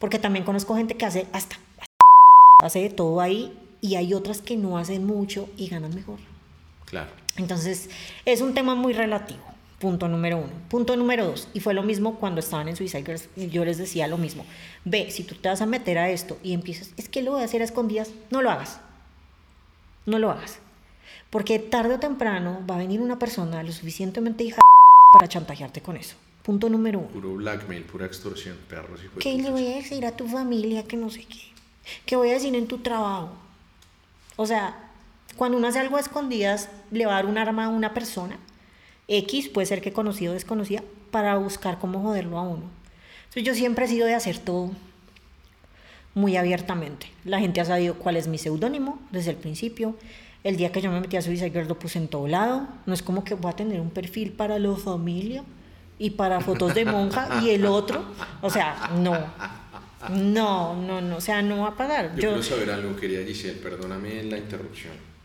porque 0.00 0.18
también 0.18 0.44
conozco 0.44 0.74
gente 0.74 0.96
que 0.96 1.06
hace 1.06 1.28
hasta, 1.32 1.56
hace 2.64 2.80
de 2.80 2.90
todo 2.90 3.20
ahí 3.20 3.56
y 3.80 3.94
hay 3.94 4.12
otras 4.12 4.42
que 4.42 4.56
no 4.56 4.76
hacen 4.76 5.06
mucho 5.06 5.48
y 5.56 5.68
ganan 5.68 5.94
mejor. 5.94 6.18
Claro. 6.86 7.10
Entonces, 7.36 7.90
es 8.24 8.40
un 8.40 8.54
tema 8.54 8.74
muy 8.74 8.92
relativo. 8.92 9.42
Punto 9.78 10.08
número 10.08 10.38
uno. 10.38 10.52
Punto 10.70 10.96
número 10.96 11.26
dos. 11.26 11.48
Y 11.52 11.60
fue 11.60 11.74
lo 11.74 11.82
mismo 11.82 12.18
cuando 12.18 12.40
estaban 12.40 12.68
en 12.68 12.76
Suicide 12.76 13.04
Girls. 13.04 13.28
Yo 13.36 13.64
les 13.64 13.76
decía 13.76 14.06
lo 14.06 14.16
mismo. 14.16 14.46
Ve, 14.84 15.10
si 15.10 15.22
tú 15.22 15.34
te 15.34 15.48
vas 15.48 15.60
a 15.60 15.66
meter 15.66 15.98
a 15.98 16.08
esto 16.08 16.38
y 16.42 16.54
empiezas, 16.54 16.92
es 16.96 17.08
que 17.08 17.22
lo 17.22 17.32
voy 17.32 17.42
a 17.42 17.44
hacer 17.44 17.60
a 17.60 17.64
escondidas, 17.64 18.10
no 18.30 18.40
lo 18.40 18.50
hagas. 18.50 18.80
No 20.06 20.18
lo 20.18 20.30
hagas. 20.30 20.60
Porque 21.28 21.58
tarde 21.58 21.94
o 21.94 22.00
temprano 22.00 22.62
va 22.68 22.76
a 22.76 22.78
venir 22.78 23.00
una 23.00 23.18
persona 23.18 23.62
lo 23.62 23.72
suficientemente 23.72 24.44
hija 24.44 24.62
para 25.12 25.28
chantajearte 25.28 25.82
con 25.82 25.96
eso. 25.96 26.16
Punto 26.42 26.70
número 26.70 27.00
uno. 27.00 27.08
Puro 27.08 27.34
blackmail, 27.34 27.82
pura 27.82 28.06
extorsión, 28.06 28.56
perros 28.68 29.00
y 29.04 29.18
¿Qué 29.18 29.36
le 29.36 29.50
voy 29.50 29.66
a 29.66 29.76
decir 29.76 30.06
a 30.06 30.12
tu 30.12 30.26
familia 30.28 30.84
que 30.84 30.96
no 30.96 31.10
sé 31.10 31.24
qué? 31.24 31.40
¿Qué 32.06 32.16
voy 32.16 32.30
a 32.30 32.34
decir 32.34 32.54
en 32.54 32.66
tu 32.66 32.78
trabajo? 32.78 33.30
O 34.36 34.46
sea, 34.46 34.85
cuando 35.36 35.58
uno 35.58 35.68
hace 35.68 35.78
algo 35.78 35.96
a 35.96 36.00
escondidas, 36.00 36.68
le 36.90 37.06
va 37.06 37.12
a 37.12 37.16
dar 37.16 37.26
un 37.26 37.38
arma 37.38 37.66
a 37.66 37.68
una 37.68 37.94
persona. 37.94 38.38
X 39.08 39.48
puede 39.48 39.66
ser 39.66 39.80
que 39.80 39.92
conocido 39.92 40.32
o 40.32 40.34
desconocida, 40.34 40.82
para 41.10 41.36
buscar 41.36 41.78
cómo 41.78 42.02
joderlo 42.02 42.38
a 42.38 42.42
uno. 42.42 42.64
Entonces 43.24 43.44
yo 43.44 43.54
siempre 43.54 43.84
he 43.84 43.88
sido 43.88 44.06
de 44.06 44.14
hacer 44.14 44.38
todo 44.38 44.70
muy 46.14 46.36
abiertamente. 46.36 47.08
La 47.24 47.38
gente 47.38 47.60
ha 47.60 47.64
sabido 47.64 47.94
cuál 47.94 48.16
es 48.16 48.26
mi 48.26 48.38
seudónimo 48.38 48.98
desde 49.10 49.30
el 49.30 49.36
principio. 49.36 49.96
El 50.42 50.56
día 50.56 50.72
que 50.72 50.80
yo 50.80 50.90
me 50.90 51.00
metí 51.00 51.16
a 51.16 51.22
Suicide 51.22 51.50
Girls 51.50 51.68
lo 51.68 51.78
puse 51.78 51.98
en 51.98 52.08
todo 52.08 52.26
lado. 52.26 52.66
No 52.86 52.94
es 52.94 53.02
como 53.02 53.24
que 53.24 53.34
voy 53.34 53.50
a 53.52 53.56
tener 53.56 53.80
un 53.80 53.90
perfil 53.90 54.32
para 54.32 54.58
la 54.58 54.74
familia 54.76 55.44
y 55.98 56.10
para 56.10 56.40
fotos 56.40 56.74
de 56.74 56.84
monja 56.84 57.40
y 57.42 57.50
el 57.50 57.66
otro. 57.66 58.04
O 58.40 58.50
sea, 58.50 58.90
no. 58.96 59.16
No, 60.10 60.74
no, 60.74 61.00
no. 61.00 61.16
O 61.16 61.20
sea, 61.20 61.42
no 61.42 61.62
va 61.62 61.68
a 61.68 61.76
pasar. 61.76 62.14
Yo, 62.14 62.22
Yo, 62.22 62.28
quiero 62.28 62.42
saber 62.42 62.70
algo, 62.70 62.96
quería 62.96 63.24
Giselle, 63.24 63.58
perdóname 63.58 64.22
la 64.22 64.38
interrupción. 64.38 65.15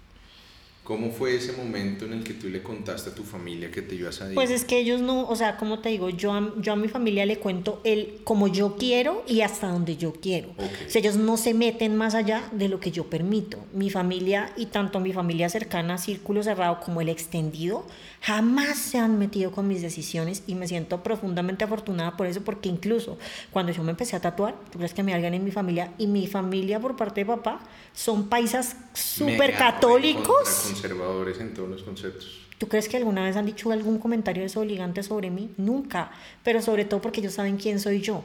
¿Cómo 0.84 1.12
fue 1.12 1.36
ese 1.36 1.54
momento 1.54 2.06
en 2.06 2.14
el 2.14 2.24
que 2.24 2.34
tú 2.34 2.50
le 2.50 2.64
contaste 2.64 3.12
a 3.12 3.16
tu 3.16 3.24
familia 3.24 3.70
que 3.70 3.84
te 3.84 3.94
ibas 3.94 4.20
a 4.22 4.30
ir? 4.30 4.34
Pues 4.34 4.50
es 4.50 4.66
que 4.66 4.80
ellos 4.80 5.00
no, 5.00 5.28
o 5.28 5.36
sea, 5.36 5.56
como 5.58 5.78
te 5.80 5.90
digo, 5.90 6.10
yo 6.10 6.34
a, 6.34 6.54
yo 6.58 6.74
a 6.74 6.76
mi 6.76 6.88
familia 6.88 7.24
le 7.28 7.38
cuento 7.38 7.82
el 7.84 8.22
como 8.24 8.48
yo 8.48 8.78
quiero 8.78 9.24
y 9.28 9.42
hasta 9.42 9.68
donde 9.68 9.96
yo 9.96 10.12
quiero. 10.14 10.50
Ok. 10.58 10.72
O 10.88 10.90
sea, 10.90 11.00
ellos 11.00 11.18
no 11.18 11.38
se 11.38 11.54
meten 11.54 11.96
más 11.96 12.16
allá 12.16 12.50
de 12.52 12.68
lo 12.68 12.80
que 12.80 12.90
yo 12.90 13.12
permito. 13.12 13.60
Mi 13.74 13.92
familia 13.92 14.52
y 14.58 14.66
tanto 14.66 15.00
mi 15.00 15.14
familia 15.14 15.50
cercana, 15.50 16.00
círculo 16.00 16.42
cerrado, 16.42 16.80
como 16.80 17.00
el 17.00 17.10
extendido, 17.10 17.86
jamás 18.22 18.78
se 18.78 18.98
han 18.98 19.20
metido 19.20 19.52
con 19.52 19.68
mis 19.68 19.84
decisiones 19.84 20.42
y 20.48 20.56
me 20.56 20.68
siento 20.68 21.04
profundamente 21.04 21.64
afortunada 21.64 22.18
por 22.18 22.26
eso, 22.26 22.42
porque 22.42 22.70
incluso 22.70 23.20
cuando 23.52 23.72
yo 23.72 23.84
me 23.84 23.92
empecé 23.92 24.16
a 24.16 24.20
tatuar, 24.20 24.56
tú 24.72 24.80
crees 24.80 24.96
que 24.96 25.04
me 25.04 25.14
alguien 25.14 25.36
en 25.36 25.44
mi 25.44 25.52
familia 25.52 25.94
y 26.00 26.08
mi 26.08 26.26
familia 26.26 26.80
por 26.80 26.96
parte 26.96 27.22
de 27.22 27.26
papá 27.26 27.60
son 27.94 28.30
paisas 28.30 28.76
súper 28.94 29.54
católicos. 29.54 30.71
Conservadores 30.74 31.40
en 31.40 31.54
todos 31.54 31.70
los 31.70 31.84
conceptos. 31.84 32.42
¿Tú 32.58 32.68
crees 32.68 32.88
que 32.88 32.98
alguna 32.98 33.26
vez 33.26 33.36
han 33.36 33.46
dicho 33.46 33.72
algún 33.72 33.98
comentario 33.98 34.44
desobligante 34.44 35.02
sobre 35.02 35.30
mí? 35.32 35.50
Nunca. 35.58 36.12
Pero 36.44 36.62
sobre 36.62 36.86
todo 36.86 37.02
porque 37.02 37.20
ellos 37.20 37.34
saben 37.34 37.58
quién 37.58 37.80
soy 37.80 38.02
yo 38.02 38.24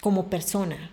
como 0.00 0.30
persona. 0.30 0.90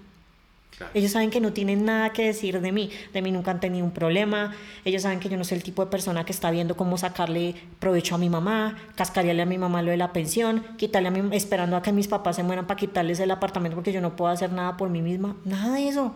Claro. 0.78 0.92
Ellos 0.94 1.12
saben 1.12 1.30
que 1.30 1.40
no 1.40 1.54
tienen 1.54 1.86
nada 1.86 2.12
que 2.12 2.26
decir 2.26 2.60
de 2.60 2.74
mí. 2.74 2.90
De 3.14 3.22
mí 3.22 3.32
nunca 3.32 3.52
han 3.52 3.62
tenido 3.62 3.86
un 3.86 3.92
problema. 3.92 4.54
Ellos 4.84 5.04
saben 5.04 5.22
que 5.22 5.30
yo 5.30 5.38
no 5.38 5.46
soy 5.46 5.58
el 5.58 5.64
tipo 5.64 5.86
de 5.86 5.90
persona 5.90 6.26
que 6.26 6.34
está 6.34 6.52
viendo 6.52 6.76
cómo 6.76 6.98
sacarle 6.98 7.56
provecho 7.80 8.16
a 8.16 8.18
mi 8.18 8.30
mamá, 8.30 8.78
cascarearle 8.96 9.44
a 9.44 9.46
mi 9.46 9.58
mamá 9.58 9.82
lo 9.82 9.92
de 9.92 9.98
la 9.98 10.12
pensión, 10.12 10.66
quitarle 10.78 11.08
a 11.08 11.12
mi, 11.12 11.34
esperando 11.34 11.78
a 11.78 11.82
que 11.82 11.94
mis 11.94 12.10
papás 12.10 12.36
se 12.36 12.44
mueran 12.44 12.68
para 12.68 12.78
quitarles 12.78 13.22
el 13.22 13.32
apartamento 13.32 13.76
porque 13.76 13.94
yo 13.94 14.02
no 14.02 14.18
puedo 14.18 14.30
hacer 14.30 14.52
nada 14.52 14.76
por 14.76 14.90
mí 14.90 15.02
misma. 15.02 15.38
Nada 15.46 15.76
de 15.76 15.88
eso. 15.88 16.14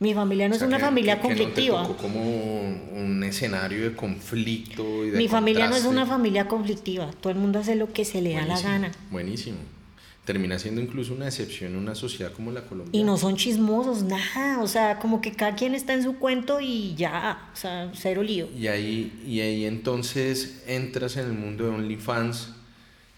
Mi 0.00 0.14
familia 0.14 0.48
no 0.48 0.54
O 0.54 0.56
es 0.56 0.62
una 0.62 0.76
que- 0.76 0.84
familia 0.84 1.16
que- 1.16 1.22
conflictiva. 1.22 1.82
No 1.82 1.96
como 1.96 2.20
un 2.22 3.24
escenario 3.24 3.82
de 3.82 3.96
conflicto 3.96 5.04
y 5.04 5.10
de 5.10 5.18
Mi 5.18 5.26
familia 5.28 5.68
no 5.68 5.74
es 5.76 5.84
una 5.84 6.06
familia 6.06 6.46
conflictiva. 6.46 7.10
Todo 7.20 7.32
el 7.32 7.38
mundo 7.38 7.58
hace 7.58 7.74
lo 7.74 7.92
que 7.92 8.04
se 8.04 8.22
le 8.22 8.34
da 8.34 8.42
la 8.42 8.46
Buenísimo, 8.54 8.70
gana. 8.72 8.90
Buenísimo. 9.10 9.58
Termina 10.24 10.58
siendo 10.58 10.80
incluso 10.82 11.14
una 11.14 11.26
excepción 11.26 11.72
en 11.72 11.78
una 11.78 11.94
sociedad 11.94 12.30
como 12.32 12.52
la 12.52 12.60
colombiana. 12.62 12.96
Y 12.96 13.02
no 13.02 13.16
son 13.16 13.36
chismosos, 13.36 14.02
nada. 14.02 14.60
O 14.62 14.68
sea, 14.68 14.98
como 14.98 15.20
que 15.22 15.32
cada 15.32 15.54
quien 15.56 15.74
está 15.74 15.94
en 15.94 16.02
su 16.02 16.16
cuento 16.18 16.60
y 16.60 16.94
ya. 16.94 17.48
O 17.52 17.56
sea, 17.56 17.90
cero 17.94 18.22
lío. 18.22 18.46
Y 18.56 18.66
ahí, 18.68 19.20
y 19.26 19.40
ahí 19.40 19.64
entonces 19.64 20.62
entras 20.66 21.16
en 21.16 21.26
el 21.26 21.32
mundo 21.32 21.64
de 21.64 21.70
OnlyFans 21.70 22.50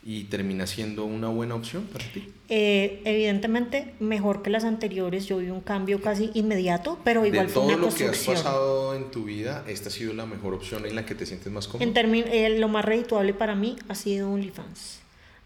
y 0.04 0.24
termina 0.24 0.66
siendo 0.68 1.04
una 1.04 1.28
buena 1.28 1.56
opción 1.56 1.82
para 1.92 2.04
ti. 2.12 2.28
Eh, 2.52 3.00
evidentemente, 3.04 3.94
mejor 4.00 4.42
que 4.42 4.50
las 4.50 4.64
anteriores. 4.64 5.26
Yo 5.26 5.38
vi 5.38 5.50
un 5.50 5.60
cambio 5.60 6.00
casi 6.00 6.32
inmediato, 6.34 6.98
pero 7.04 7.24
igual 7.24 7.46
de 7.46 7.52
fue 7.52 7.62
todo 7.62 7.74
una 7.76 7.76
lo 7.76 7.82
que 7.82 8.04
has 8.04 8.10
construcción. 8.10 8.36
pasado 8.36 8.94
en 8.96 9.10
tu 9.12 9.22
vida, 9.22 9.64
esta 9.68 9.88
ha 9.88 9.92
sido 9.92 10.12
la 10.14 10.26
mejor 10.26 10.54
opción 10.54 10.84
en 10.84 10.96
la 10.96 11.06
que 11.06 11.14
te 11.14 11.26
sientes 11.26 11.50
más 11.52 11.68
cómodo. 11.68 11.88
En 11.88 11.96
eh, 12.14 12.58
lo 12.58 12.66
más 12.66 12.84
redituable 12.84 13.34
para 13.34 13.54
mí 13.54 13.76
ha 13.88 13.94
sido 13.94 14.32
OnlyFans. 14.32 14.98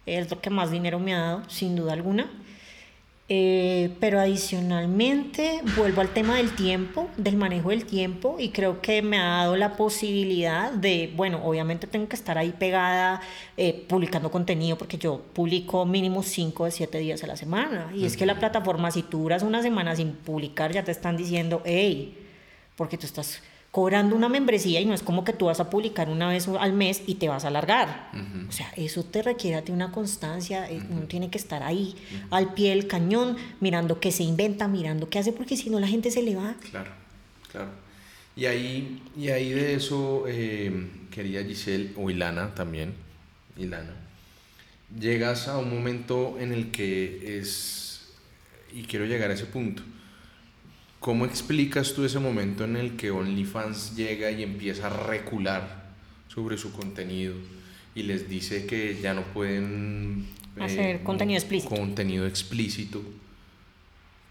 Es 0.06 0.30
lo 0.30 0.40
que 0.40 0.48
más 0.48 0.70
dinero 0.70 0.98
me 0.98 1.14
ha 1.14 1.18
dado, 1.18 1.50
sin 1.50 1.76
duda 1.76 1.92
alguna. 1.92 2.30
Eh, 3.26 3.96
pero 4.00 4.20
adicionalmente 4.20 5.62
vuelvo 5.78 6.02
al 6.02 6.10
tema 6.10 6.36
del 6.36 6.54
tiempo, 6.54 7.08
del 7.16 7.36
manejo 7.36 7.70
del 7.70 7.86
tiempo 7.86 8.36
y 8.38 8.50
creo 8.50 8.82
que 8.82 9.00
me 9.00 9.16
ha 9.18 9.38
dado 9.38 9.56
la 9.56 9.76
posibilidad 9.76 10.70
de, 10.70 11.10
bueno, 11.16 11.40
obviamente 11.42 11.86
tengo 11.86 12.06
que 12.06 12.16
estar 12.16 12.36
ahí 12.36 12.52
pegada 12.52 13.22
eh, 13.56 13.86
publicando 13.88 14.30
contenido 14.30 14.76
porque 14.76 14.98
yo 14.98 15.22
publico 15.32 15.86
mínimo 15.86 16.22
5 16.22 16.66
de 16.66 16.70
7 16.70 16.98
días 16.98 17.24
a 17.24 17.26
la 17.26 17.36
semana. 17.36 17.90
Y 17.94 18.04
es 18.04 18.18
que 18.18 18.26
la 18.26 18.38
plataforma 18.38 18.90
si 18.90 19.02
tú 19.02 19.20
duras 19.20 19.42
una 19.42 19.62
semana 19.62 19.96
sin 19.96 20.12
publicar 20.12 20.72
ya 20.72 20.84
te 20.84 20.90
están 20.92 21.16
diciendo, 21.16 21.62
hey, 21.64 22.18
porque 22.76 22.98
tú 22.98 23.06
estás 23.06 23.40
cobrando 23.74 24.14
una 24.14 24.28
membresía 24.28 24.80
y 24.80 24.86
no 24.86 24.94
es 24.94 25.02
como 25.02 25.24
que 25.24 25.32
tú 25.32 25.46
vas 25.46 25.58
a 25.58 25.68
publicar 25.68 26.08
una 26.08 26.28
vez 26.28 26.46
al 26.46 26.74
mes 26.74 27.02
y 27.08 27.16
te 27.16 27.26
vas 27.26 27.44
a 27.44 27.48
alargar. 27.48 28.08
O 28.48 28.52
sea, 28.52 28.72
eso 28.76 29.02
te 29.02 29.20
requiere 29.20 29.60
de 29.62 29.72
una 29.72 29.90
constancia, 29.90 30.70
eh, 30.70 30.80
uno 30.90 31.08
tiene 31.08 31.28
que 31.28 31.38
estar 31.38 31.64
ahí 31.64 31.96
al 32.30 32.54
pie 32.54 32.70
del 32.70 32.86
cañón, 32.86 33.36
mirando 33.58 33.98
qué 33.98 34.12
se 34.12 34.22
inventa, 34.22 34.68
mirando 34.68 35.10
qué 35.10 35.18
hace, 35.18 35.32
porque 35.32 35.56
si 35.56 35.70
no 35.70 35.80
la 35.80 35.88
gente 35.88 36.12
se 36.12 36.22
le 36.22 36.36
va. 36.36 36.54
Claro, 36.70 36.92
claro. 37.50 37.70
Y 38.36 38.46
ahí, 38.46 39.02
y 39.18 39.30
ahí 39.30 39.50
de 39.50 39.74
eso, 39.74 40.22
eh, 40.28 40.70
querida 41.10 41.42
Giselle, 41.42 41.94
o 41.96 42.08
Ilana 42.10 42.54
también, 42.54 42.94
Ilana, 43.56 43.96
llegas 44.96 45.48
a 45.48 45.58
un 45.58 45.74
momento 45.74 46.36
en 46.38 46.52
el 46.52 46.70
que 46.70 47.40
es, 47.40 48.06
y 48.72 48.84
quiero 48.84 49.04
llegar 49.04 49.32
a 49.32 49.34
ese 49.34 49.46
punto, 49.46 49.82
¿cómo 51.04 51.26
explicas 51.26 51.92
tú 51.92 52.02
ese 52.06 52.18
momento 52.18 52.64
en 52.64 52.76
el 52.76 52.96
que 52.96 53.10
OnlyFans 53.10 53.94
llega 53.94 54.30
y 54.30 54.42
empieza 54.42 54.86
a 54.86 55.06
recular 55.06 55.84
sobre 56.28 56.56
su 56.56 56.72
contenido 56.72 57.34
y 57.94 58.04
les 58.04 58.26
dice 58.26 58.64
que 58.64 58.98
ya 59.02 59.12
no 59.12 59.20
pueden 59.34 60.24
Hacer 60.58 61.02
contenido 61.02 61.36
explícito. 61.38 61.74
Contenido 61.76 62.26
explícito. 62.26 63.02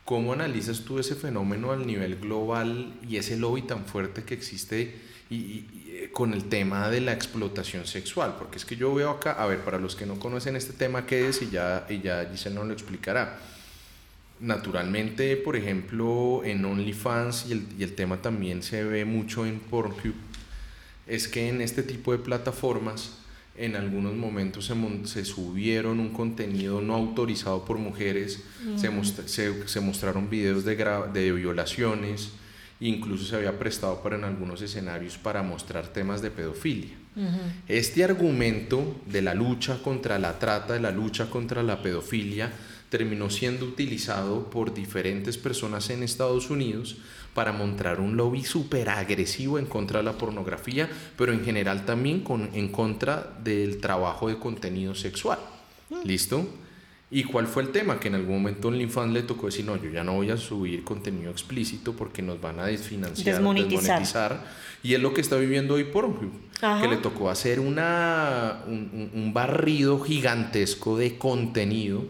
¿Cómo 0.04 0.34
analizas 0.34 0.82
tú 0.82 0.98
ese 0.98 1.14
fenómeno 1.16 1.72
al 1.72 1.86
nivel 1.86 2.16
global 2.16 2.94
y 3.08 3.18
ese 3.18 3.38
lobby 3.38 3.62
tan 3.62 3.86
fuerte 3.86 4.24
que 4.24 4.34
existe 4.34 4.96
y, 5.30 5.36
y- 5.36 5.68
y, 5.74 5.92
eh, 5.92 6.10
con 6.12 6.34
el 6.34 6.46
tema 6.46 6.90
de 6.90 7.02
la 7.02 7.14
explotación 7.14 7.86
sexual? 7.86 8.36
Porque 8.40 8.58
es 8.58 8.66
que 8.66 8.76
yo 8.78 8.94
veo 8.96 9.12
acá, 9.12 9.34
a 9.34 9.46
ver, 9.46 9.60
para 9.60 9.78
los 9.78 9.96
que 9.96 10.06
no 10.08 10.18
conocen 10.20 10.56
este 10.56 10.74
tema, 10.74 11.06
¿qué 11.06 11.28
es? 11.30 11.42
Y 11.44 11.50
ya, 11.52 11.86
y 11.90 12.00
ya 12.02 12.28
Giselle 12.32 12.56
nos 12.56 12.66
lo 12.68 12.74
explicará. 12.74 13.40
Naturalmente, 14.44 15.38
por 15.38 15.56
ejemplo, 15.56 16.42
en 16.44 16.66
OnlyFans 16.66 17.46
y 17.48 17.54
el, 17.54 17.66
y 17.80 17.84
el 17.84 17.94
tema 17.96 18.18
también 18.22 18.62
se 18.62 18.84
ve 18.84 19.06
mucho 19.06 19.46
en 19.46 19.60
Pornhub, 19.60 20.14
es 21.08 21.30
que 21.30 21.48
en 21.48 21.62
este 21.62 21.82
tipo 21.82 22.12
de 22.12 22.18
plataformas 22.18 23.14
en 23.58 23.78
algunos 23.78 24.14
momentos 24.16 24.66
se, 24.66 24.76
se 25.08 25.24
subieron 25.24 26.02
un 26.02 26.10
contenido 26.10 26.82
no 26.82 26.94
autorizado 26.96 27.64
por 27.64 27.78
mujeres, 27.78 28.44
se, 28.76 28.90
mostra- 28.90 29.28
se, 29.30 29.66
se 29.66 29.80
mostraron 29.80 30.30
videos 30.30 30.66
de, 30.66 30.76
de 31.14 31.32
violaciones, 31.32 32.32
incluso 32.82 33.24
se 33.26 33.38
había 33.38 33.58
prestado 33.58 34.02
para 34.04 34.18
en 34.18 34.26
algunos 34.26 34.62
escenarios 34.62 35.18
para 35.18 35.42
mostrar 35.42 35.88
temas 35.88 36.22
de 36.22 36.32
pedofilia. 36.32 36.92
Este 37.70 38.04
argumento 38.04 39.00
de 39.06 39.22
la 39.22 39.36
lucha 39.36 39.82
contra 39.82 40.20
la 40.20 40.38
trata, 40.40 40.74
de 40.74 40.80
la 40.82 40.92
lucha 40.92 41.30
contra 41.30 41.64
la 41.64 41.82
pedofilia, 41.82 42.52
terminó 42.94 43.32
siendo 43.32 43.66
utilizado 43.66 44.52
por 44.52 44.72
diferentes 44.72 45.36
personas 45.40 45.90
en 45.90 46.04
Estados 46.04 46.52
Unidos 46.52 46.98
para 47.34 47.52
mostrar 47.52 48.00
un 48.00 48.16
lobby 48.16 48.44
súper 48.44 48.88
agresivo 48.90 49.58
en 49.58 49.66
contra 49.66 49.98
de 49.98 50.04
la 50.06 50.14
pornografía, 50.14 50.88
pero 51.18 51.34
en 51.34 51.44
general 51.44 51.86
también 51.86 52.20
con, 52.22 52.52
en 52.54 52.68
contra 52.68 53.34
del 53.44 53.78
trabajo 53.82 54.28
de 54.28 54.38
contenido 54.38 54.94
sexual. 54.94 55.40
¿Listo? 56.04 56.48
¿Y 57.10 57.24
cuál 57.24 57.48
fue 57.48 57.64
el 57.64 57.70
tema? 57.70 58.00
Que 58.00 58.10
en 58.10 58.16
algún 58.16 58.36
momento 58.36 58.68
OnlyFans 58.68 59.12
le 59.14 59.24
tocó 59.24 59.48
decir, 59.48 59.66
no, 59.66 59.76
yo 59.82 59.90
ya 59.90 60.04
no 60.04 60.14
voy 60.14 60.30
a 60.30 60.38
subir 60.38 60.84
contenido 60.84 61.32
explícito 61.32 61.94
porque 61.94 62.22
nos 62.22 62.40
van 62.40 62.60
a 62.60 62.66
desfinanciar, 62.68 63.36
Desmonetizar. 63.36 63.80
desmonetizar. 63.82 64.46
Y 64.84 64.94
es 64.94 65.00
lo 65.02 65.14
que 65.16 65.22
está 65.22 65.36
viviendo 65.38 65.74
hoy 65.76 65.86
Pornhub, 65.86 66.32
que 66.82 66.88
le 66.88 66.98
tocó 66.98 67.30
hacer 67.32 67.60
una, 67.60 68.62
un, 68.68 68.90
un- 68.94 69.12
un 69.24 69.34
barrido 69.34 70.00
gigantesco 70.00 70.98
de 70.98 71.18
contenido 71.18 72.04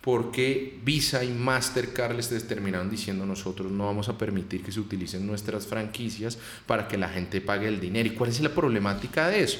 porque 0.00 0.78
Visa 0.82 1.22
y 1.24 1.30
Mastercard 1.30 2.16
les 2.16 2.48
terminaron 2.48 2.90
diciendo 2.90 3.26
nosotros 3.26 3.70
no 3.70 3.86
vamos 3.86 4.08
a 4.08 4.16
permitir 4.16 4.62
que 4.62 4.72
se 4.72 4.80
utilicen 4.80 5.26
nuestras 5.26 5.66
franquicias 5.66 6.38
para 6.66 6.88
que 6.88 6.96
la 6.96 7.08
gente 7.08 7.40
pague 7.40 7.68
el 7.68 7.80
dinero. 7.80 8.08
¿Y 8.08 8.12
cuál 8.12 8.30
es 8.30 8.40
la 8.40 8.54
problemática 8.54 9.28
de 9.28 9.42
eso? 9.42 9.58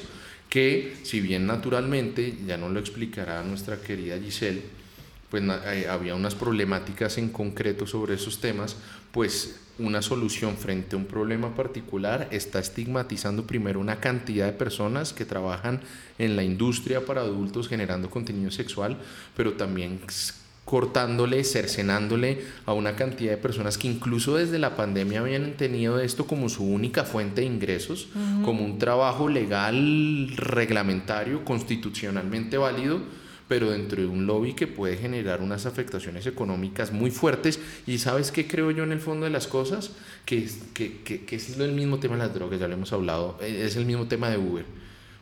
Que 0.49 0.97
si 1.03 1.21
bien 1.21 1.47
naturalmente, 1.47 2.39
ya 2.47 2.57
nos 2.57 2.73
lo 2.73 2.81
explicará 2.81 3.43
nuestra 3.45 3.81
querida 3.81 4.19
Giselle, 4.19 4.63
pues 5.31 5.45
eh, 5.67 5.87
había 5.89 6.15
unas 6.15 6.35
problemáticas 6.35 7.19
en 7.19 7.29
concreto 7.29 7.87
sobre 7.87 8.15
esos 8.15 8.41
temas, 8.41 8.77
pues 9.13 9.61
una 9.81 10.03
solución 10.03 10.57
frente 10.57 10.95
a 10.95 10.99
un 10.99 11.07
problema 11.07 11.55
particular 11.55 12.29
está 12.31 12.59
estigmatizando 12.59 13.47
primero 13.47 13.81
una 13.81 14.01
cantidad 14.01 14.47
de 14.47 14.53
personas 14.53 15.13
que 15.13 15.25
trabajan 15.25 15.81
en 16.19 16.37
la 16.37 16.45
industria 16.45 17.05
para 17.05 17.23
adultos 17.23 17.69
generando 17.69 18.11
contenido 18.11 18.51
sexual, 18.51 18.99
pero 19.37 19.55
también 19.55 20.01
cortándole, 20.65 21.43
cercenándole 21.43 22.45
a 22.65 22.75
una 22.75 22.95
cantidad 22.95 23.33
de 23.33 23.39
personas 23.39 23.77
que 23.77 23.89
incluso 23.89 24.37
desde 24.37 24.59
la 24.59 24.77
pandemia 24.77 25.21
habían 25.21 25.55
tenido 25.55 25.99
esto 25.99 26.27
como 26.27 26.49
su 26.49 26.65
única 26.65 27.05
fuente 27.05 27.41
de 27.41 27.49
ingresos, 27.49 28.09
como 28.45 28.65
un 28.65 28.79
trabajo 28.79 29.29
legal, 29.29 30.31
reglamentario, 30.37 31.45
constitucionalmente 31.45 32.57
válido, 32.57 33.01
pero 33.51 33.73
dentro 33.73 34.01
de 34.01 34.07
un 34.07 34.29
lobby 34.29 34.53
que 34.53 34.69
puede 34.69 34.97
generar 34.97 35.43
unas 35.43 35.67
afectaciones 35.67 36.25
económicas 36.25 36.93
muy 36.93 37.11
fuertes. 37.11 37.59
Y 37.85 37.99
sabes 37.99 38.31
qué 38.31 38.47
creo 38.47 38.71
yo 38.71 38.85
en 38.85 38.93
el 38.93 39.01
fondo 39.01 39.25
de 39.25 39.31
las 39.33 39.49
cosas? 39.49 39.91
Que, 40.25 40.49
que, 40.73 40.99
que, 41.03 41.25
que 41.25 41.35
es 41.35 41.59
el 41.59 41.73
mismo 41.73 41.99
tema 41.99 42.15
de 42.15 42.21
las 42.21 42.33
drogas, 42.33 42.61
ya 42.61 42.69
lo 42.69 42.75
hemos 42.75 42.93
hablado, 42.93 43.37
eh, 43.41 43.65
es 43.67 43.75
el 43.75 43.87
mismo 43.87 44.07
tema 44.07 44.31
de 44.31 44.39
Uber. 44.39 44.65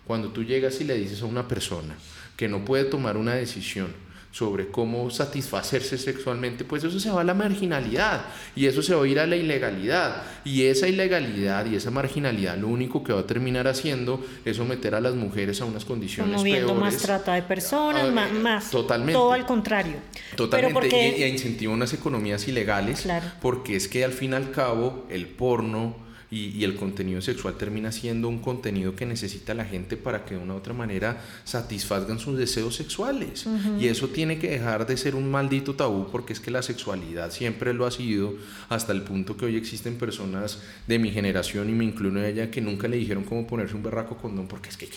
Cuando 0.07 0.29
tú 0.29 0.45
llegas 0.45 0.79
y 0.83 0.85
le 0.85 0.99
dices 0.99 1.23
a 1.23 1.25
una 1.25 1.49
persona 1.49 1.97
que 2.37 2.49
no 2.49 2.67
puede 2.67 2.85
tomar 2.85 3.17
una 3.17 3.33
decisión 3.33 3.95
sobre 4.31 4.69
cómo 4.69 5.11
satisfacerse 5.11 5.97
sexualmente, 5.99 6.65
pues 6.65 6.85
eso 6.85 7.01
se 7.01 7.11
va 7.11 7.23
a 7.23 7.25
la 7.25 7.35
marginalidad 7.35 8.27
y 8.55 8.67
eso 8.67 8.83
se 8.83 8.95
va 8.95 9.03
a 9.05 9.07
ir 9.09 9.19
a 9.19 9.27
la 9.27 9.37
ilegalidad. 9.37 10.23
Y 10.45 10.65
esa 10.65 10.87
ilegalidad 10.87 11.65
y 11.67 11.75
esa 11.77 11.91
marginalidad 11.91 12.57
lo 12.59 12.69
único 12.69 13.03
que 13.03 13.13
va 13.13 13.21
a 13.21 13.27
terminar 13.27 13.67
haciendo 13.67 14.25
es 14.45 14.57
someter 14.59 14.95
a 14.95 15.01
las 15.01 15.15
mujeres 15.15 15.61
a 15.61 15.65
unas 15.65 15.85
condiciones 15.85 16.31
Promoviendo 16.33 16.75
peores. 16.75 16.95
más 16.95 17.03
trata 17.03 17.35
de 17.35 17.43
personas, 17.43 18.05
Ah, 18.07 18.11
ma- 18.13 18.29
eh, 18.29 18.33
más. 18.33 18.71
totalmente. 18.71 19.15
Todo 19.15 19.33
al 19.33 19.47
contrario. 19.47 19.97
Totalmente, 20.37 20.75
Pero 20.79 20.89
porque, 20.89 21.17
y, 21.19 21.23
y 21.23 21.27
incentiva 21.27 21.73
unas 21.73 21.93
economías 21.95 22.47
ilegales, 22.49 23.01
Claro. 23.03 23.27
porque 23.41 23.77
es 23.77 23.89
que 23.89 24.05
al 24.05 24.13
fin 24.13 24.33
y 24.33 24.35
al 24.37 24.51
cabo 24.51 25.07
el 25.11 25.27
porno 25.27 25.97
y, 26.31 26.49
y 26.49 26.65
el 26.65 26.77
contenido 26.77 27.21
sexual 27.21 27.55
termina 27.55 27.93
siendo 27.93 28.29
un 28.29 28.39
contenido 28.39 28.95
que 28.95 29.07
necesita 29.07 29.55
la 29.55 29.65
gente 29.65 29.97
para 29.97 30.25
que 30.25 30.35
de 30.35 30.41
una 30.43 30.55
u 30.55 30.57
otra 30.59 30.75
manera 30.75 31.23
satisfazgan 31.45 32.19
sus 32.19 32.37
deseos 32.37 32.77
sexuales. 32.77 33.47
Y 33.81 33.87
eso 33.87 34.09
tiene 34.09 34.39
que 34.39 34.51
dejar 34.51 34.87
de 34.87 34.97
ser 34.97 35.15
un 35.15 35.31
maldito 35.31 35.75
tabú, 35.75 36.09
porque 36.11 36.33
es 36.33 36.41
que 36.41 36.51
la 36.51 36.63
sexualidad 36.63 37.31
siempre 37.31 37.73
lo 37.75 37.87
ha 37.87 37.91
sido, 37.91 38.35
hasta 38.69 38.93
el 38.93 39.03
punto 39.03 39.37
que 39.37 39.47
hoy 39.47 39.57
existen 39.57 39.97
personas 39.97 40.63
de 40.87 40.99
mi 40.99 41.11
generación, 41.11 41.71
y 41.71 41.73
me 41.73 41.85
incluyo 41.85 42.19
en 42.19 42.25
ella, 42.25 42.51
que 42.51 42.61
nunca 42.61 42.89
le 42.89 42.97
dijeron 42.97 43.25
cómo 43.25 43.47
ponerse 43.47 43.75
un 43.75 43.83
berraco 43.83 44.17
condón, 44.17 44.49
porque 44.49 44.69
es 44.69 44.77
que 44.77 44.89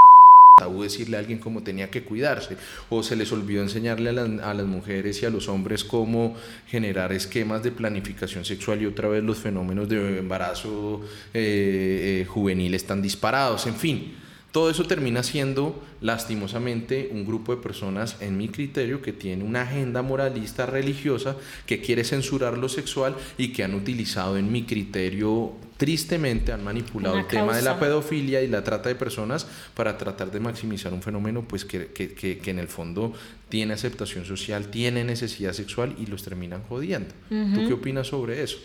tabú 0.62 0.84
decirle 0.84 1.18
a 1.18 1.20
alguien 1.20 1.40
cómo 1.40 1.64
tenía 1.64 1.90
que 1.90 2.04
cuidarse 2.04 2.56
o 2.92 3.02
se 3.02 3.16
les 3.16 3.32
olvidó 3.32 3.64
enseñarle 3.64 4.12
a 4.12 4.54
las, 4.54 4.68
mujeres 4.68 5.24
y 5.24 5.26
a 5.26 5.32
los 5.32 5.50
hombres 5.50 5.84
cómo 5.84 6.36
generar 6.68 7.12
esquemas 7.14 7.64
de 7.64 7.72
planificación 7.72 8.46
sexual 8.46 8.80
y 8.84 8.86
otra 8.86 9.08
vez 9.08 9.24
los 9.24 9.40
fenómenos 9.40 9.90
de 9.90 10.20
embarazo 10.20 11.02
eh, 11.34 12.22
eh, 12.22 12.26
juvenil 12.28 12.76
están 12.76 13.02
disparados, 13.02 13.66
en 13.66 13.76
fin. 13.76 14.14
Todo 14.52 14.70
eso 14.70 14.84
termina 14.84 15.24
siendo, 15.24 15.82
lastimosamente, 16.02 17.10
un 17.12 17.26
grupo 17.26 17.56
de 17.56 17.62
personas, 17.62 18.18
en 18.20 18.38
mi 18.38 18.50
criterio, 18.50 19.02
que 19.02 19.14
tiene 19.14 19.46
una 19.46 19.62
agenda 19.62 20.02
moralista 20.02 20.66
religiosa, 20.66 21.38
que 21.66 21.80
quiere 21.80 22.04
censurar 22.04 22.58
lo 22.58 22.68
sexual 22.68 23.16
y 23.38 23.54
que 23.54 23.64
han 23.64 23.74
utilizado, 23.74 24.38
en 24.38 24.52
mi 24.52 24.64
criterio, 24.64 25.54
tristemente, 25.82 26.52
han 26.52 26.64
manipulado 26.64 27.16
Una 27.16 27.24
el 27.24 27.28
tema 27.28 27.56
de 27.56 27.64
la 27.64 27.80
pedofilia 27.80 28.44
y 28.44 28.48
la 28.48 28.64
trata 28.64 28.88
de 28.88 28.94
personas 28.94 29.48
para 29.74 29.98
tratar 29.98 30.30
de 30.30 30.40
maximizar 30.40 30.94
un 30.94 31.02
fenómeno 31.02 31.42
pues 31.42 31.66
que, 31.66 31.88
que, 31.88 32.14
que, 32.14 32.38
que 32.38 32.52
en 32.52 32.60
el 32.60 32.68
fondo 32.68 33.14
tiene 33.50 33.74
aceptación 33.74 34.24
social, 34.24 34.68
tiene 34.68 35.04
necesidad 35.04 35.54
sexual 35.54 35.96
y 35.98 36.06
los 36.06 36.22
terminan 36.22 36.62
jodiendo. 36.70 37.16
¿Tú 37.30 37.68
qué 37.68 37.74
opinas 37.74 38.06
sobre 38.06 38.44
eso? 38.44 38.60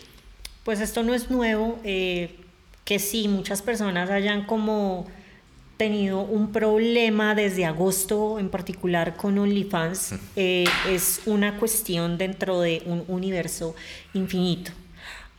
Pues 0.63 0.79
esto 0.79 1.01
no 1.01 1.15
es 1.15 1.31
nuevo, 1.31 1.79
eh, 1.83 2.35
que 2.85 2.99
sí, 2.99 3.27
muchas 3.27 3.63
personas 3.63 4.11
hayan 4.11 4.45
como 4.45 5.07
tenido 5.77 6.21
un 6.21 6.51
problema 6.51 7.33
desde 7.33 7.65
agosto 7.65 8.37
en 8.37 8.49
particular 8.49 9.17
con 9.17 9.39
OnlyFans, 9.39 10.13
eh, 10.35 10.65
es 10.87 11.21
una 11.25 11.57
cuestión 11.57 12.19
dentro 12.19 12.61
de 12.61 12.83
un 12.85 13.05
universo 13.07 13.73
infinito, 14.13 14.71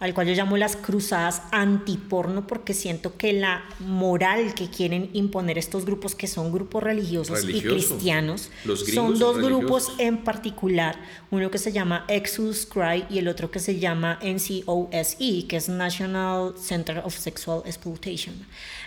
al 0.01 0.15
cual 0.15 0.29
yo 0.29 0.35
llamo 0.35 0.57
las 0.57 0.77
cruzadas 0.77 1.43
antiporno 1.51 2.47
porque 2.47 2.73
siento 2.73 3.17
que 3.17 3.33
la 3.33 3.65
moral 3.81 4.55
que 4.55 4.71
quieren 4.71 5.11
imponer 5.13 5.59
estos 5.59 5.85
grupos, 5.85 6.15
que 6.15 6.29
son 6.29 6.53
grupos 6.53 6.85
religiosos 6.85 7.43
y 7.43 7.47
Religioso. 7.47 7.75
cristianos, 7.97 8.51
Los 8.65 8.85
son 8.87 8.95
son 8.95 9.19
dos 9.19 9.39
grupos 9.39 9.87
religiosos. 9.87 10.01
en 10.01 10.19
particular, 10.19 11.01
uno 11.33 11.51
que 11.51 11.59
se 11.59 11.73
llama 11.73 12.05
Exodus 12.07 12.65
Cry 12.67 13.07
y 13.11 13.19
el 13.19 13.27
otro 13.27 13.51
que 13.51 13.59
se 13.59 13.81
llama 13.81 14.21
NCOSE, 14.23 15.47
que 15.49 15.57
es 15.57 15.69
National 15.69 16.55
Center 16.57 16.99
of 17.05 17.17
Sexual 17.17 17.63
Exploitation. 17.67 18.35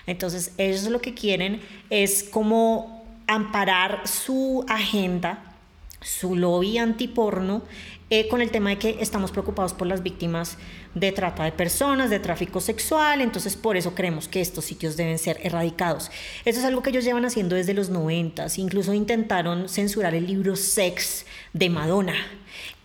Entonces, 0.08 0.54
ellos 0.58 0.84
lo 0.84 1.02
que 1.02 1.14
quieren 1.14 1.62
es 1.90 2.24
como 2.24 3.04
amparar 3.28 4.08
su 4.08 4.64
agenda, 4.70 5.56
su 6.02 6.36
lobby 6.36 6.78
antiporno, 6.78 7.62
eh, 8.10 8.28
con 8.28 8.42
el 8.42 8.52
tema 8.52 8.72
de 8.72 8.78
que 8.78 8.98
estamos 9.00 9.32
preocupados 9.32 9.74
por 9.74 9.88
las 9.88 10.04
víctimas 10.04 10.58
de 10.94 11.12
trata 11.12 11.44
de 11.44 11.52
personas, 11.52 12.10
de 12.10 12.20
tráfico 12.20 12.60
sexual, 12.60 13.22
entonces 13.22 13.56
por 13.56 13.78
eso 13.78 13.96
creemos 13.96 14.28
que 14.28 14.42
estos 14.42 14.66
sitios 14.66 14.98
deben 14.98 15.18
ser 15.18 15.40
erradicados. 15.42 16.12
Eso 16.46 16.60
es 16.60 16.66
algo 16.66 16.82
que 16.84 16.90
ellos 16.90 17.04
llevan 17.04 17.26
haciendo 17.26 17.56
desde 17.56 17.74
los 17.74 17.90
90, 17.90 18.48
incluso 18.58 18.94
intentaron 18.94 19.70
censurar 19.70 20.16
el 20.16 20.28
libro 20.28 20.56
Sex 20.56 21.26
de 21.54 21.70
Madonna. 21.70 22.16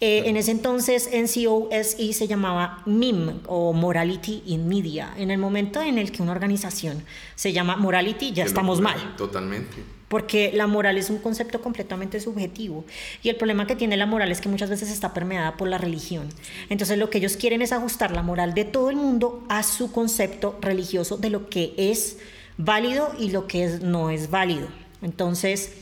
Eh, 0.01 0.25
en 0.27 0.37
ese 0.37 0.51
entonces 0.51 1.09
NCOSE 1.11 2.13
se 2.13 2.29
llamaba 2.29 2.83
MIM 2.85 3.41
o 3.47 3.73
Morality 3.73 4.43
in 4.47 4.69
Media. 4.69 5.15
En 5.17 5.31
el 5.31 5.39
momento 5.39 5.81
en 5.81 5.99
el 5.99 6.13
que 6.13 6.23
una 6.23 6.33
organización 6.33 7.03
se 7.35 7.53
llama 7.53 7.77
Morality, 7.77 8.33
ya 8.33 8.45
estamos 8.45 8.81
mal 8.81 9.15
Totalmente. 9.17 9.96
Porque 10.09 10.53
la 10.55 10.67
moral 10.67 10.99
es 10.99 11.11
un 11.11 11.19
concepto 11.19 11.61
completamente 11.61 12.21
subjetivo 12.21 12.85
y 13.23 13.29
el 13.29 13.37
problema 13.37 13.67
que 13.67 13.75
tiene 13.77 13.97
la 13.97 14.07
moral 14.07 14.31
es 14.31 14.41
que 14.41 14.49
muchas 14.49 14.71
veces 14.71 14.91
está 14.91 15.13
permeada 15.15 15.57
por 15.57 15.69
la 15.69 15.79
religión. 15.79 16.29
Entonces 16.69 16.97
lo 16.99 17.11
que 17.11 17.19
ellos 17.19 17.37
quieren 17.37 17.61
es 17.63 17.73
ajustar 17.73 18.13
la 18.13 18.23
moral 18.23 18.55
de 18.55 18.65
todo 18.65 18.91
el 18.91 18.97
mundo 18.97 19.45
a 19.49 19.63
su 19.63 19.91
concepto 19.91 20.59
religioso 20.61 21.17
de 21.17 21.31
lo 21.31 21.49
que 21.49 21.75
es 21.77 22.19
válido 22.57 23.13
y 23.19 23.31
lo 23.31 23.47
que 23.49 23.65
es- 23.65 23.83
no 23.83 24.11
es 24.11 24.31
válido. 24.31 24.69
Entonces, 25.03 25.73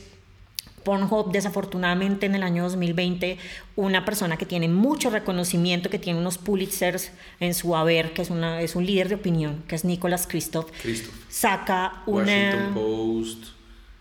Pornhub, 0.83 1.31
desafortunadamente 1.31 2.27
en 2.27 2.35
el 2.35 2.43
año 2.43 2.61
2020, 2.63 3.37
una 3.75 4.05
persona 4.05 4.37
que 4.37 4.45
tiene 4.45 4.67
mucho 4.67 5.09
reconocimiento, 5.09 5.89
que 5.89 5.97
tiene 5.97 6.19
unos 6.19 6.37
Pulitzers 6.37 7.11
en 7.39 7.55
su 7.55 7.75
haber, 7.75 8.13
que 8.13 8.21
es, 8.21 8.29
una, 8.29 8.61
es 8.61 8.75
un 8.75 8.85
líder 8.85 9.09
de 9.09 9.15
opinión, 9.15 9.63
que 9.67 9.75
es 9.75 9.83
Nicholas 9.83 10.27
Christoph, 10.27 10.69
Christoph. 10.83 11.13
saca 11.27 12.03
Washington 12.05 12.65
una... 12.65 12.73
Post, 12.75 13.45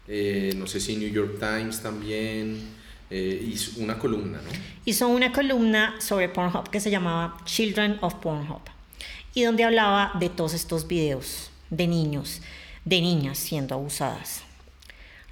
eh, 0.09 0.55
no 0.57 0.67
sé 0.67 0.81
si 0.81 0.97
New 0.97 1.11
York 1.11 1.39
Times 1.39 1.83
también, 1.83 2.59
eh, 3.11 3.49
hizo 3.53 3.81
una 3.81 3.99
columna, 3.99 4.39
¿no? 4.39 4.51
hizo 4.85 5.09
una 5.09 5.33
columna 5.33 5.95
sobre 6.01 6.29
Pornhub 6.29 6.71
que 6.71 6.81
se 6.81 6.91
llamaba 6.91 7.37
Children 7.45 7.99
of 8.01 8.15
Pornhub 8.15 8.63
y 9.35 9.43
donde 9.43 9.65
hablaba 9.65 10.13
de 10.19 10.29
todos 10.29 10.55
estos 10.55 10.87
videos 10.87 11.51
de 11.71 11.87
niños, 11.87 12.41
de 12.85 13.01
niñas 13.01 13.39
siendo 13.39 13.75
abusadas. 13.75 14.43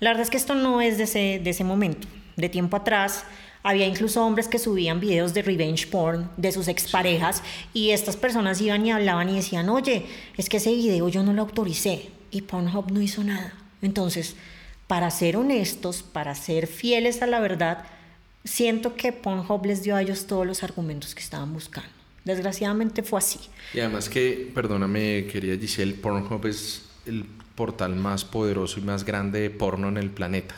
La 0.01 0.11
verdad 0.11 0.25
es 0.25 0.31
que 0.31 0.37
esto 0.37 0.55
no 0.55 0.81
es 0.81 0.99
de 0.99 1.05
ese, 1.05 1.41
de 1.43 1.51
ese 1.51 1.65
momento. 1.65 2.09
De 2.37 2.49
tiempo 2.49 2.77
atrás 2.77 3.25
había 3.63 3.87
incluso 3.87 4.25
hombres 4.25 4.49
que 4.49 4.59
subían 4.59 4.99
videos 4.99 5.35
de 5.35 5.43
revenge 5.43 5.87
porn 5.87 6.29
de 6.37 6.51
sus 6.51 6.67
exparejas 6.67 7.43
y 7.73 7.91
estas 7.91 8.17
personas 8.17 8.61
iban 8.61 8.85
y 8.85 8.91
hablaban 8.91 9.29
y 9.29 9.37
decían, 9.37 9.69
oye, 9.69 10.07
es 10.37 10.49
que 10.49 10.57
ese 10.57 10.75
video 10.75 11.09
yo 11.09 11.23
no 11.23 11.33
lo 11.33 11.43
autoricé 11.43 12.11
y 12.31 12.43
Pornhub 12.43 12.91
no 12.91 13.01
hizo 13.01 13.23
nada. 13.23 13.55
Entonces, 13.81 14.35
para 14.93 15.11
ser 15.11 15.39
honestos, 15.39 16.03
para 16.03 16.35
ser 16.35 16.67
fieles 16.67 17.23
a 17.23 17.27
la 17.27 17.41
verdad, 17.41 17.87
siento 18.45 18.95
que 18.95 19.11
Pornhub 19.11 19.65
les 19.65 19.83
dio 19.83 19.97
a 19.97 20.03
ellos 20.03 20.27
todos 20.27 20.47
los 20.47 20.63
argumentos 20.63 21.15
que 21.15 21.23
estaban 21.23 21.51
buscando. 21.55 21.89
Desgraciadamente 22.27 23.03
fue 23.03 23.19
así. 23.19 23.39
Y 23.73 23.81
además 23.81 24.11
que, 24.11 24.53
perdóname, 24.55 25.29
querida 25.33 25.57
Giselle, 25.57 25.95
Pornhub 25.95 26.45
es 26.45 26.83
el 27.07 27.25
portal 27.55 27.97
más 27.97 28.27
poderoso 28.27 28.81
y 28.81 28.83
más 28.83 29.07
grande 29.07 29.41
de 29.41 29.49
porno 29.49 29.89
en 29.89 29.97
el 29.97 30.11
planeta, 30.11 30.57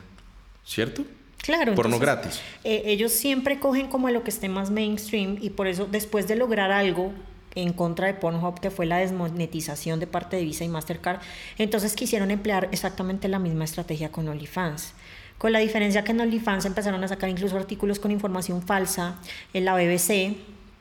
¿cierto? 0.64 1.04
Claro. 1.36 1.76
Porno 1.76 1.94
entonces, 1.94 2.24
gratis. 2.24 2.42
eh, 2.64 2.82
ellos 2.86 3.12
siempre 3.12 3.60
cogen 3.60 3.86
como 3.86 4.08
a 4.08 4.10
lo 4.10 4.24
que 4.24 4.30
esté 4.30 4.48
más 4.48 4.68
mainstream 4.72 5.38
y 5.40 5.50
por 5.50 5.68
eso 5.68 5.86
después 5.88 6.26
de 6.26 6.34
lograr 6.34 6.72
algo 6.72 7.12
en 7.54 7.72
contra 7.72 8.06
de 8.06 8.14
Pornhub, 8.14 8.60
que 8.60 8.70
fue 8.70 8.86
la 8.86 8.98
desmonetización 8.98 10.00
de 10.00 10.06
parte 10.06 10.36
de 10.36 10.44
Visa 10.44 10.64
y 10.64 10.68
Mastercard, 10.68 11.20
entonces 11.58 11.94
quisieron 11.94 12.30
emplear 12.30 12.68
exactamente 12.72 13.28
la 13.28 13.38
misma 13.38 13.64
estrategia 13.64 14.10
con 14.10 14.28
OnlyFans. 14.28 14.94
Con 15.38 15.52
la 15.52 15.58
diferencia 15.58 16.04
que 16.04 16.12
en 16.12 16.20
OnlyFans 16.20 16.64
empezaron 16.64 17.02
a 17.04 17.08
sacar 17.08 17.28
incluso 17.28 17.56
artículos 17.56 17.98
con 17.98 18.10
información 18.10 18.62
falsa 18.62 19.16
en 19.52 19.64
la 19.64 19.74
BBC, 19.74 20.36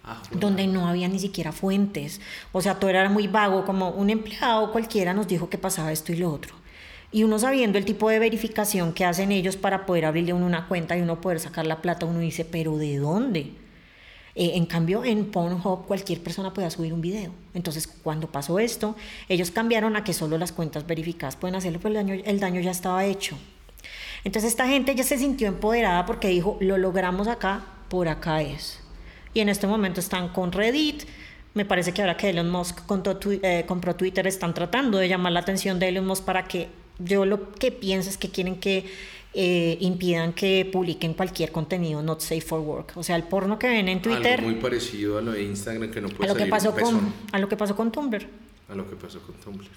Ah, 0.05 0.21
donde 0.31 0.67
no 0.67 0.87
había 0.87 1.07
ni 1.07 1.17
siquiera 1.17 1.53
fuentes. 1.53 2.19
O 2.51 2.61
sea, 2.61 2.75
todo 2.75 2.89
era 2.89 3.07
muy 3.07 3.27
vago, 3.27 3.63
como 3.63 3.89
un 3.89 4.09
empleado 4.09 4.69
cualquiera 4.71 5.13
nos 5.13 5.29
dijo 5.29 5.49
que 5.49 5.57
pasaba 5.57 5.93
esto 5.93 6.11
y 6.11 6.17
lo 6.17 6.29
otro. 6.29 6.53
Y 7.11 7.23
uno 7.23 7.39
sabiendo 7.39 7.77
el 7.77 7.85
tipo 7.85 8.09
de 8.09 8.19
verificación 8.19 8.91
que 8.91 9.05
hacen 9.05 9.31
ellos 9.31 9.55
para 9.55 9.85
poder 9.85 10.05
abrirle 10.05 10.33
uno 10.33 10.45
una 10.45 10.67
cuenta 10.67 10.97
y 10.97 11.01
uno 11.01 11.21
poder 11.21 11.39
sacar 11.39 11.65
la 11.65 11.81
plata, 11.81 12.05
uno 12.05 12.19
dice, 12.19 12.43
pero 12.43 12.75
¿de 12.77 12.97
dónde? 12.97 13.53
Eh, 14.35 14.53
en 14.55 14.65
cambio, 14.65 15.03
en 15.05 15.25
Pornhub 15.25 15.85
cualquier 15.85 16.21
persona 16.21 16.53
podía 16.53 16.69
subir 16.69 16.93
un 16.93 17.01
video. 17.01 17.31
Entonces, 17.53 17.87
cuando 17.87 18.27
pasó 18.31 18.59
esto, 18.59 18.95
ellos 19.29 19.51
cambiaron 19.51 19.95
a 19.95 20.03
que 20.03 20.13
solo 20.13 20.37
las 20.37 20.51
cuentas 20.51 20.87
verificadas 20.87 21.35
pueden 21.35 21.55
hacerlo, 21.55 21.79
pero 21.81 21.89
el 21.89 22.05
daño, 22.05 22.21
el 22.25 22.39
daño 22.39 22.61
ya 22.61 22.71
estaba 22.71 23.05
hecho. 23.05 23.37
Entonces, 24.23 24.51
esta 24.51 24.67
gente 24.67 24.95
ya 24.95 25.03
se 25.03 25.17
sintió 25.17 25.47
empoderada 25.47 26.05
porque 26.05 26.29
dijo, 26.29 26.57
lo 26.61 26.77
logramos 26.77 27.27
acá, 27.27 27.65
por 27.89 28.07
acá 28.07 28.41
es. 28.41 28.79
Y 29.33 29.39
en 29.39 29.49
este 29.49 29.67
momento 29.67 29.99
están 29.99 30.29
con 30.29 30.51
Reddit. 30.51 31.03
Me 31.53 31.65
parece 31.65 31.91
que 31.91 32.01
ahora 32.01 32.17
que 32.17 32.29
Elon 32.29 32.49
Musk 32.49 32.79
eh, 33.43 33.65
compró 33.67 33.95
Twitter, 33.95 34.25
están 34.25 34.53
tratando 34.53 34.97
de 34.97 35.07
llamar 35.07 35.33
la 35.33 35.41
atención 35.41 35.77
de 35.77 35.89
Elon 35.89 36.05
Musk 36.05 36.23
para 36.23 36.45
que 36.45 36.69
yo 36.99 37.25
lo 37.25 37.51
que 37.53 37.71
pienso 37.71 38.09
es 38.09 38.17
que 38.17 38.29
quieren 38.29 38.59
que 38.59 38.85
eh, 39.33 39.77
impidan 39.79 40.33
que 40.33 40.69
publiquen 40.71 41.13
cualquier 41.13 41.51
contenido 41.51 42.01
not 42.03 42.19
safe 42.21 42.41
for 42.41 42.59
work. 42.59 42.93
O 42.95 43.03
sea, 43.03 43.15
el 43.15 43.23
porno 43.23 43.57
que 43.57 43.67
ven 43.67 43.87
en 43.89 44.01
Twitter, 44.01 44.39
Algo 44.39 44.51
muy 44.51 44.61
parecido 44.61 45.17
a 45.17 45.21
lo 45.21 45.31
de 45.31 45.43
Instagram 45.43 45.89
que 45.91 46.01
no 46.01 46.07
a 46.07 46.11
puede 46.11 46.27
lo 46.29 46.33
que 46.35 46.39
salir 46.41 46.51
pasó 46.51 46.69
un 46.69 46.75
pezón. 46.75 46.99
con 46.99 47.13
a 47.31 47.39
lo 47.39 47.49
que 47.49 47.57
pasó 47.57 47.75
con 47.75 47.91
Tumblr. 47.91 48.27
A 48.69 48.75
lo 48.75 48.89
que 48.89 48.95
pasó 48.95 49.19
con 49.21 49.35
Tumblr. 49.35 49.67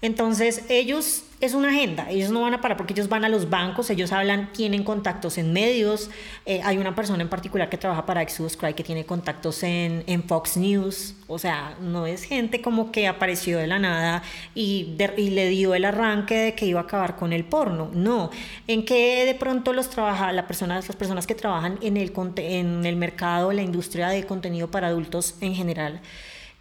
Entonces, 0.00 0.64
ellos 0.68 1.24
es 1.40 1.54
una 1.54 1.68
agenda, 1.70 2.10
ellos 2.10 2.30
no 2.30 2.42
van 2.42 2.54
a 2.54 2.60
parar 2.60 2.76
porque 2.76 2.92
ellos 2.92 3.08
van 3.08 3.24
a 3.24 3.28
los 3.28 3.48
bancos, 3.48 3.90
ellos 3.90 4.12
hablan, 4.12 4.52
tienen 4.52 4.82
contactos 4.84 5.38
en 5.38 5.52
medios. 5.52 6.10
Eh, 6.46 6.60
hay 6.64 6.78
una 6.78 6.94
persona 6.94 7.22
en 7.22 7.28
particular 7.28 7.68
que 7.68 7.78
trabaja 7.78 8.06
para 8.06 8.22
Exodus 8.22 8.56
Cry 8.56 8.74
que 8.74 8.84
tiene 8.84 9.04
contactos 9.04 9.62
en, 9.62 10.04
en 10.06 10.22
Fox 10.22 10.56
News. 10.56 11.14
O 11.26 11.38
sea, 11.38 11.76
no 11.80 12.06
es 12.06 12.24
gente 12.24 12.60
como 12.60 12.92
que 12.92 13.08
apareció 13.08 13.58
de 13.58 13.66
la 13.66 13.78
nada 13.78 14.22
y, 14.54 14.96
y, 15.16 15.30
le 15.30 15.48
dio 15.48 15.74
el 15.74 15.84
arranque 15.84 16.36
de 16.36 16.54
que 16.54 16.66
iba 16.66 16.80
a 16.80 16.84
acabar 16.84 17.16
con 17.16 17.32
el 17.32 17.44
porno. 17.44 17.90
No, 17.92 18.30
en 18.66 18.84
que 18.84 19.24
de 19.24 19.34
pronto 19.34 19.72
los 19.72 19.90
trabaja, 19.90 20.32
la 20.32 20.46
persona, 20.46 20.76
las 20.76 20.96
personas 20.96 21.26
que 21.26 21.34
trabajan 21.34 21.78
en 21.82 21.96
el, 21.96 22.12
en 22.36 22.86
el 22.86 22.96
mercado, 22.96 23.52
la 23.52 23.62
industria 23.62 24.08
de 24.08 24.24
contenido 24.24 24.70
para 24.70 24.88
adultos 24.88 25.36
en 25.40 25.54
general, 25.54 26.00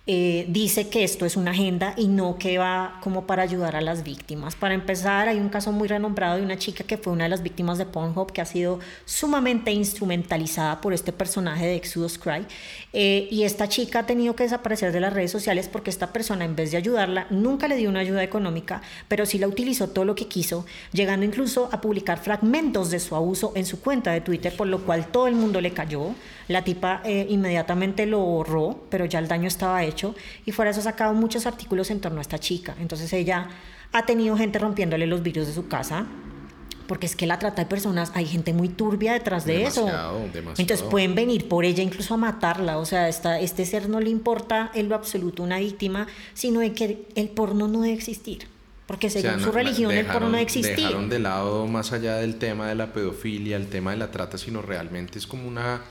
eh, 0.10 0.46
dice 0.48 0.88
que 0.88 1.04
esto 1.04 1.26
es 1.26 1.36
una 1.36 1.52
agenda 1.52 1.94
y 1.98 2.08
no 2.08 2.38
que 2.38 2.58
va 2.58 2.98
como 3.04 3.28
para 3.28 3.44
ayudar 3.44 3.76
a 3.76 3.82
las 3.82 4.04
víctimas. 4.04 4.56
Para 4.56 4.74
empezar, 4.74 5.28
hay 5.28 5.38
un 5.38 5.50
caso 5.50 5.74
muy 5.74 5.90
renombrado 5.90 6.38
de 6.38 6.44
una 6.44 6.58
chica 6.58 6.86
que 6.86 6.98
fue 6.98 7.12
una 7.12 7.26
de 7.26 7.30
las 7.30 7.44
víctimas 7.44 7.78
de 7.78 7.86
Pornhub 7.86 8.32
que 8.32 8.40
ha 8.40 8.46
sido 8.46 8.80
sumamente 9.04 9.72
instrumentalizada 9.72 10.80
por 10.80 10.94
este 10.94 11.12
personaje 11.12 11.66
de 11.66 11.76
Exodus 11.76 12.18
Cry. 12.18 12.46
Eh, 12.94 13.28
y 13.30 13.44
esta 13.44 13.68
chica 13.68 14.00
ha 14.00 14.06
tenido 14.06 14.34
que 14.34 14.44
desaparecer 14.44 14.94
de 14.94 15.02
las 15.02 15.12
redes 15.12 15.30
sociales 15.30 15.68
porque 15.68 15.90
esta 15.90 16.14
persona, 16.14 16.46
en 16.46 16.56
vez 16.56 16.72
de 16.72 16.78
ayudarla, 16.78 17.28
nunca 17.30 17.68
le 17.68 17.76
dio 17.76 17.90
una 17.90 18.00
ayuda 18.00 18.24
económica, 18.24 18.82
pero 19.10 19.26
sí 19.26 19.38
la 19.40 19.48
utilizó 19.50 19.90
todo 19.90 20.06
lo 20.06 20.16
que 20.16 20.30
quiso, 20.30 20.66
llegando 20.94 21.26
incluso 21.26 21.68
a 21.74 21.82
publicar 21.82 22.20
fragmentos 22.20 22.92
de 22.92 23.02
su 23.02 23.14
abuso 23.14 23.52
en 23.56 23.66
su 23.66 23.82
cuenta 23.82 24.12
de 24.14 24.22
Twitter, 24.22 24.56
por 24.56 24.68
lo 24.68 24.86
cual 24.86 25.08
todo 25.08 25.28
el 25.28 25.36
mundo 25.36 25.60
le 25.60 25.74
cayó. 25.74 26.14
La 26.48 26.64
tipa 26.64 27.02
eh, 27.04 27.28
inmediatamente 27.30 28.06
lo 28.06 28.20
borró, 28.20 28.86
pero 28.90 29.06
ya 29.06 29.20
el 29.20 29.28
daño 29.28 29.48
estaba 29.48 29.84
hecho 29.84 30.16
y 30.46 30.52
fuera 30.52 30.72
eso 30.72 30.80
ha 30.80 30.84
sacado 30.84 31.14
muchos 31.14 31.46
artículos 31.46 31.92
en 31.92 32.00
torno 32.00 32.20
a 32.20 32.22
esta 32.22 32.40
chica. 32.40 32.76
Entonces 32.80 33.12
ella 33.14 33.50
ha 33.92 34.06
tenido 34.06 34.38
gente 34.38 34.60
rompiéndole 34.60 35.08
los 35.08 35.22
vidrios 35.24 35.48
de 35.48 35.54
su 35.54 35.68
casa. 35.68 36.06
Porque 36.88 37.06
es 37.06 37.18
que 37.18 37.28
la 37.28 37.38
trata 37.38 37.64
de 37.64 37.66
personas, 37.68 38.14
hay 38.16 38.26
gente 38.26 38.54
muy 38.54 38.70
turbia 38.70 39.12
detrás 39.12 39.44
de 39.44 39.66
eso. 39.66 39.90
Entonces 40.58 40.84
pueden 40.84 41.16
venir 41.16 41.50
por 41.50 41.66
ella 41.66 41.84
incluso 41.84 42.14
a 42.14 42.18
matarla. 42.18 42.78
O 42.78 42.86
sea, 42.86 43.10
esta, 43.10 43.42
este 43.42 43.66
ser 43.66 43.90
no 43.90 44.00
le 44.00 44.10
importa 44.10 44.72
en 44.74 44.88
lo 44.88 44.96
absoluto 44.96 45.44
una 45.44 45.60
víctima, 45.60 46.08
sino 46.34 46.62
de 46.62 46.72
que 46.72 47.06
el 47.16 47.28
porno 47.28 47.68
no 47.68 47.82
debe 47.82 47.94
existir. 47.94 48.48
Porque 48.86 49.10
según 49.10 49.42
su 49.42 49.52
religión 49.52 49.92
el 49.92 50.06
porno 50.06 50.28
no 50.30 50.38
debe 50.38 50.44
existir. 50.44 50.78
Dejaron 50.78 51.10
de 51.10 51.20
lado 51.20 51.68
más 51.68 51.92
allá 51.92 52.16
del 52.16 52.38
tema 52.38 52.70
de 52.70 52.76
la 52.76 52.94
pedofilia, 52.94 53.58
el 53.58 53.68
tema 53.68 53.92
de 53.92 53.98
la 53.98 54.10
trata, 54.10 54.38
sino 54.38 54.62
realmente 54.62 55.20
es 55.20 55.28
como 55.28 55.46
una 55.46 55.82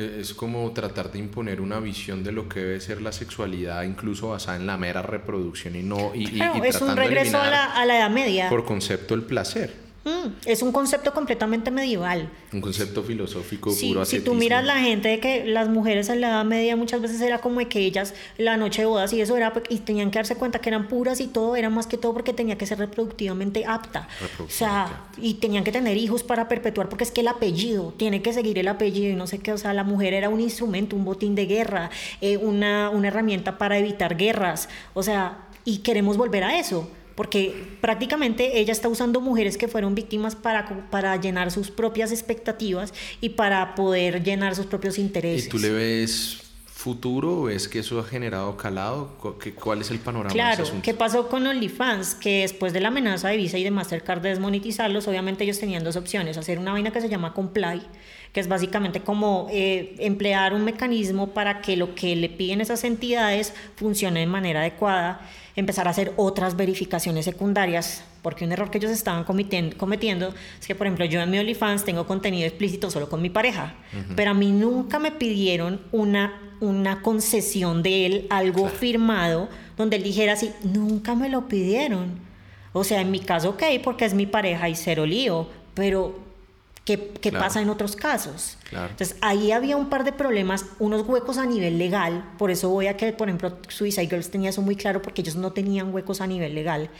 es 0.00 0.34
como 0.34 0.70
tratar 0.72 1.12
de 1.12 1.18
imponer 1.18 1.60
una 1.60 1.80
visión 1.80 2.24
de 2.24 2.32
lo 2.32 2.48
que 2.48 2.60
debe 2.60 2.80
ser 2.80 3.02
la 3.02 3.12
sexualidad, 3.12 3.82
incluso 3.82 4.30
basada 4.30 4.56
en 4.56 4.66
la 4.66 4.76
mera 4.76 5.02
reproducción 5.02 5.76
y 5.76 5.82
no. 5.82 6.12
Y, 6.14 6.26
claro, 6.26 6.62
es 6.64 6.80
un 6.80 6.96
regreso 6.96 7.40
a 7.40 7.50
la, 7.50 7.64
a 7.66 7.84
la 7.84 7.98
Edad 7.98 8.10
Media. 8.10 8.48
Por 8.48 8.64
concepto 8.64 9.14
el 9.14 9.22
placer. 9.22 9.89
Mm, 10.02 10.28
es 10.46 10.62
un 10.62 10.72
concepto 10.72 11.12
completamente 11.12 11.70
medieval. 11.70 12.30
Un 12.54 12.62
concepto 12.62 13.02
filosófico 13.02 13.70
sí, 13.70 13.94
Si 14.04 14.20
tú 14.20 14.32
miras 14.32 14.64
la 14.64 14.78
gente 14.78 15.10
de 15.10 15.20
que 15.20 15.44
las 15.44 15.68
mujeres 15.68 16.08
en 16.08 16.22
la 16.22 16.28
Edad 16.28 16.44
Media 16.46 16.74
muchas 16.74 17.02
veces 17.02 17.20
era 17.20 17.38
como 17.42 17.60
que 17.68 17.80
ellas 17.80 18.14
la 18.38 18.56
noche 18.56 18.82
de 18.82 18.86
bodas 18.86 19.12
y 19.12 19.20
eso 19.20 19.36
era 19.36 19.52
y 19.68 19.78
tenían 19.78 20.10
que 20.10 20.18
darse 20.18 20.36
cuenta 20.36 20.58
que 20.58 20.70
eran 20.70 20.88
puras 20.88 21.20
y 21.20 21.26
todo 21.26 21.54
era 21.54 21.68
más 21.68 21.86
que 21.86 21.98
todo 21.98 22.14
porque 22.14 22.32
tenía 22.32 22.56
que 22.56 22.64
ser 22.64 22.78
reproductivamente 22.78 23.66
apta. 23.66 24.08
O 24.42 24.48
sea, 24.48 25.04
y 25.18 25.34
tenían 25.34 25.64
que 25.64 25.72
tener 25.72 25.98
hijos 25.98 26.22
para 26.22 26.48
perpetuar 26.48 26.88
porque 26.88 27.04
es 27.04 27.10
que 27.10 27.20
el 27.20 27.28
apellido 27.28 27.92
tiene 27.98 28.22
que 28.22 28.32
seguir 28.32 28.58
el 28.58 28.68
apellido 28.68 29.10
y 29.10 29.16
no 29.16 29.26
sé 29.26 29.38
qué, 29.38 29.52
o 29.52 29.58
sea, 29.58 29.74
la 29.74 29.84
mujer 29.84 30.14
era 30.14 30.30
un 30.30 30.40
instrumento, 30.40 30.96
un 30.96 31.04
botín 31.04 31.34
de 31.34 31.44
guerra, 31.44 31.90
eh, 32.22 32.38
una, 32.38 32.88
una 32.88 33.08
herramienta 33.08 33.58
para 33.58 33.76
evitar 33.76 34.16
guerras, 34.16 34.70
o 34.94 35.02
sea, 35.02 35.46
y 35.66 35.78
queremos 35.78 36.16
volver 36.16 36.44
a 36.44 36.58
eso 36.58 36.88
porque 37.14 37.54
prácticamente 37.80 38.60
ella 38.60 38.72
está 38.72 38.88
usando 38.88 39.20
mujeres 39.20 39.56
que 39.56 39.68
fueron 39.68 39.94
víctimas 39.94 40.36
para, 40.36 40.88
para 40.90 41.16
llenar 41.16 41.50
sus 41.50 41.70
propias 41.70 42.12
expectativas 42.12 42.92
y 43.20 43.30
para 43.30 43.74
poder 43.74 44.22
llenar 44.22 44.54
sus 44.54 44.66
propios 44.66 44.98
intereses. 44.98 45.46
¿Y 45.46 45.48
tú 45.48 45.58
le 45.58 45.70
ves 45.70 46.49
futuro? 46.80 47.42
¿Ves 47.42 47.68
que 47.68 47.80
eso 47.80 48.00
ha 48.00 48.04
generado 48.04 48.56
calado? 48.56 49.10
¿Cuál 49.62 49.82
es 49.82 49.90
el 49.90 49.98
panorama? 49.98 50.32
Claro, 50.32 50.64
¿qué 50.82 50.94
pasó 50.94 51.28
con 51.28 51.46
OnlyFans? 51.46 52.14
Que 52.14 52.40
después 52.40 52.72
de 52.72 52.80
la 52.80 52.88
amenaza 52.88 53.28
de 53.28 53.36
Visa 53.36 53.58
y 53.58 53.64
de 53.64 53.70
Mastercard 53.70 54.22
de 54.22 54.30
desmonetizarlos, 54.30 55.06
obviamente 55.06 55.44
ellos 55.44 55.58
tenían 55.58 55.84
dos 55.84 55.96
opciones, 55.96 56.38
hacer 56.38 56.58
una 56.58 56.72
vaina 56.72 56.90
que 56.90 57.02
se 57.02 57.10
llama 57.10 57.34
Comply, 57.34 57.82
que 58.32 58.40
es 58.40 58.48
básicamente 58.48 59.02
como 59.02 59.48
eh, 59.50 59.94
emplear 59.98 60.54
un 60.54 60.64
mecanismo 60.64 61.34
para 61.34 61.60
que 61.60 61.76
lo 61.76 61.94
que 61.94 62.16
le 62.16 62.30
piden 62.30 62.62
esas 62.62 62.82
entidades 62.84 63.52
funcione 63.76 64.20
de 64.20 64.26
manera 64.26 64.60
adecuada 64.60 65.20
empezar 65.56 65.86
a 65.86 65.90
hacer 65.90 66.14
otras 66.16 66.56
verificaciones 66.56 67.26
secundarias, 67.26 68.04
porque 68.22 68.44
un 68.44 68.52
error 68.52 68.70
que 68.70 68.78
ellos 68.78 68.90
estaban 68.90 69.24
cometiendo 69.24 70.34
es 70.60 70.66
que, 70.66 70.74
por 70.74 70.86
ejemplo, 70.86 71.04
yo 71.04 71.20
en 71.20 71.30
mi 71.30 71.38
OnlyFans 71.38 71.84
tengo 71.84 72.06
contenido 72.06 72.46
explícito 72.46 72.90
solo 72.90 73.08
con 73.08 73.22
mi 73.22 73.30
pareja, 73.30 73.74
pero 74.16 74.32
a 74.32 74.34
mí 74.34 74.50
nunca 74.52 74.98
me 74.98 75.12
pidieron 75.12 75.80
una, 75.92 76.54
una 76.60 77.02
concesión 77.02 77.82
de 77.82 78.06
él, 78.06 78.26
algo 78.30 78.68
firmado, 78.68 79.48
donde 79.76 79.96
él 79.96 80.02
dijera 80.02 80.34
así, 80.34 80.52
nunca 80.62 81.14
me 81.14 81.28
lo 81.28 81.48
pidieron. 81.48 82.18
O 82.72 82.84
sea, 82.84 83.00
en 83.00 83.10
mi 83.10 83.20
caso, 83.20 83.50
ok, 83.50 83.62
porque 83.82 84.04
es 84.04 84.14
mi 84.14 84.26
pareja 84.26 84.68
y 84.68 84.76
cero 84.76 85.06
lío, 85.06 85.48
pero 85.74 86.30
¿Qué, 87.20 87.30
pasa 87.30 87.60
en 87.60 87.70
otros 87.70 87.94
casos? 87.94 88.56
Entonces, 88.72 89.16
ahí 89.20 89.52
había 89.52 89.76
un 89.76 89.88
par 89.88 90.02
de 90.02 90.12
problemas, 90.12 90.66
unos 90.78 91.06
huecos 91.06 91.38
a 91.38 91.46
nivel 91.46 91.78
legal, 91.78 92.24
por 92.36 92.50
eso 92.50 92.68
voy 92.68 92.88
a 92.88 92.96
que, 92.96 93.12
por 93.12 93.28
ejemplo, 93.28 93.58
Suicide 93.68 94.08
Girls 94.08 94.30
tenía 94.30 94.50
eso 94.50 94.62
muy 94.62 94.74
claro, 94.74 95.00
porque 95.00 95.20
ellos 95.20 95.36
no 95.36 95.52
tenían 95.52 95.94
huecos 95.94 96.20
a 96.20 96.26
nivel 96.26 96.54
legal. 96.54 96.90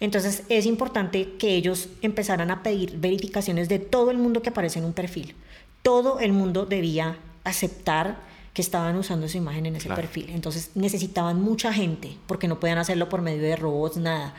Entonces, 0.00 0.44
es 0.48 0.66
importante 0.66 1.34
que 1.38 1.54
ellos 1.54 1.88
empezaran 2.02 2.50
a 2.50 2.62
pedir 2.62 2.98
verificaciones 2.98 3.68
de 3.68 3.78
todo 3.78 4.10
el 4.10 4.18
mundo 4.18 4.42
que 4.42 4.50
aparece 4.50 4.78
en 4.78 4.84
un 4.84 4.92
perfil. 4.92 5.34
Todo 5.82 6.20
el 6.20 6.32
mundo 6.32 6.66
debía 6.66 7.18
aceptar 7.44 8.18
que 8.52 8.62
estaban 8.62 8.96
usando 8.96 9.28
su 9.28 9.36
imagen 9.36 9.66
en 9.66 9.76
ese 9.76 9.88
perfil. 9.88 10.30
Entonces, 10.30 10.70
necesitaban 10.74 11.40
mucha 11.40 11.72
gente, 11.72 12.16
porque 12.26 12.48
no 12.48 12.58
podían 12.58 12.78
hacerlo 12.78 13.08
por 13.08 13.22
medio 13.22 13.42
de 13.42 13.56
robots, 13.56 13.96
nada. 13.96 14.34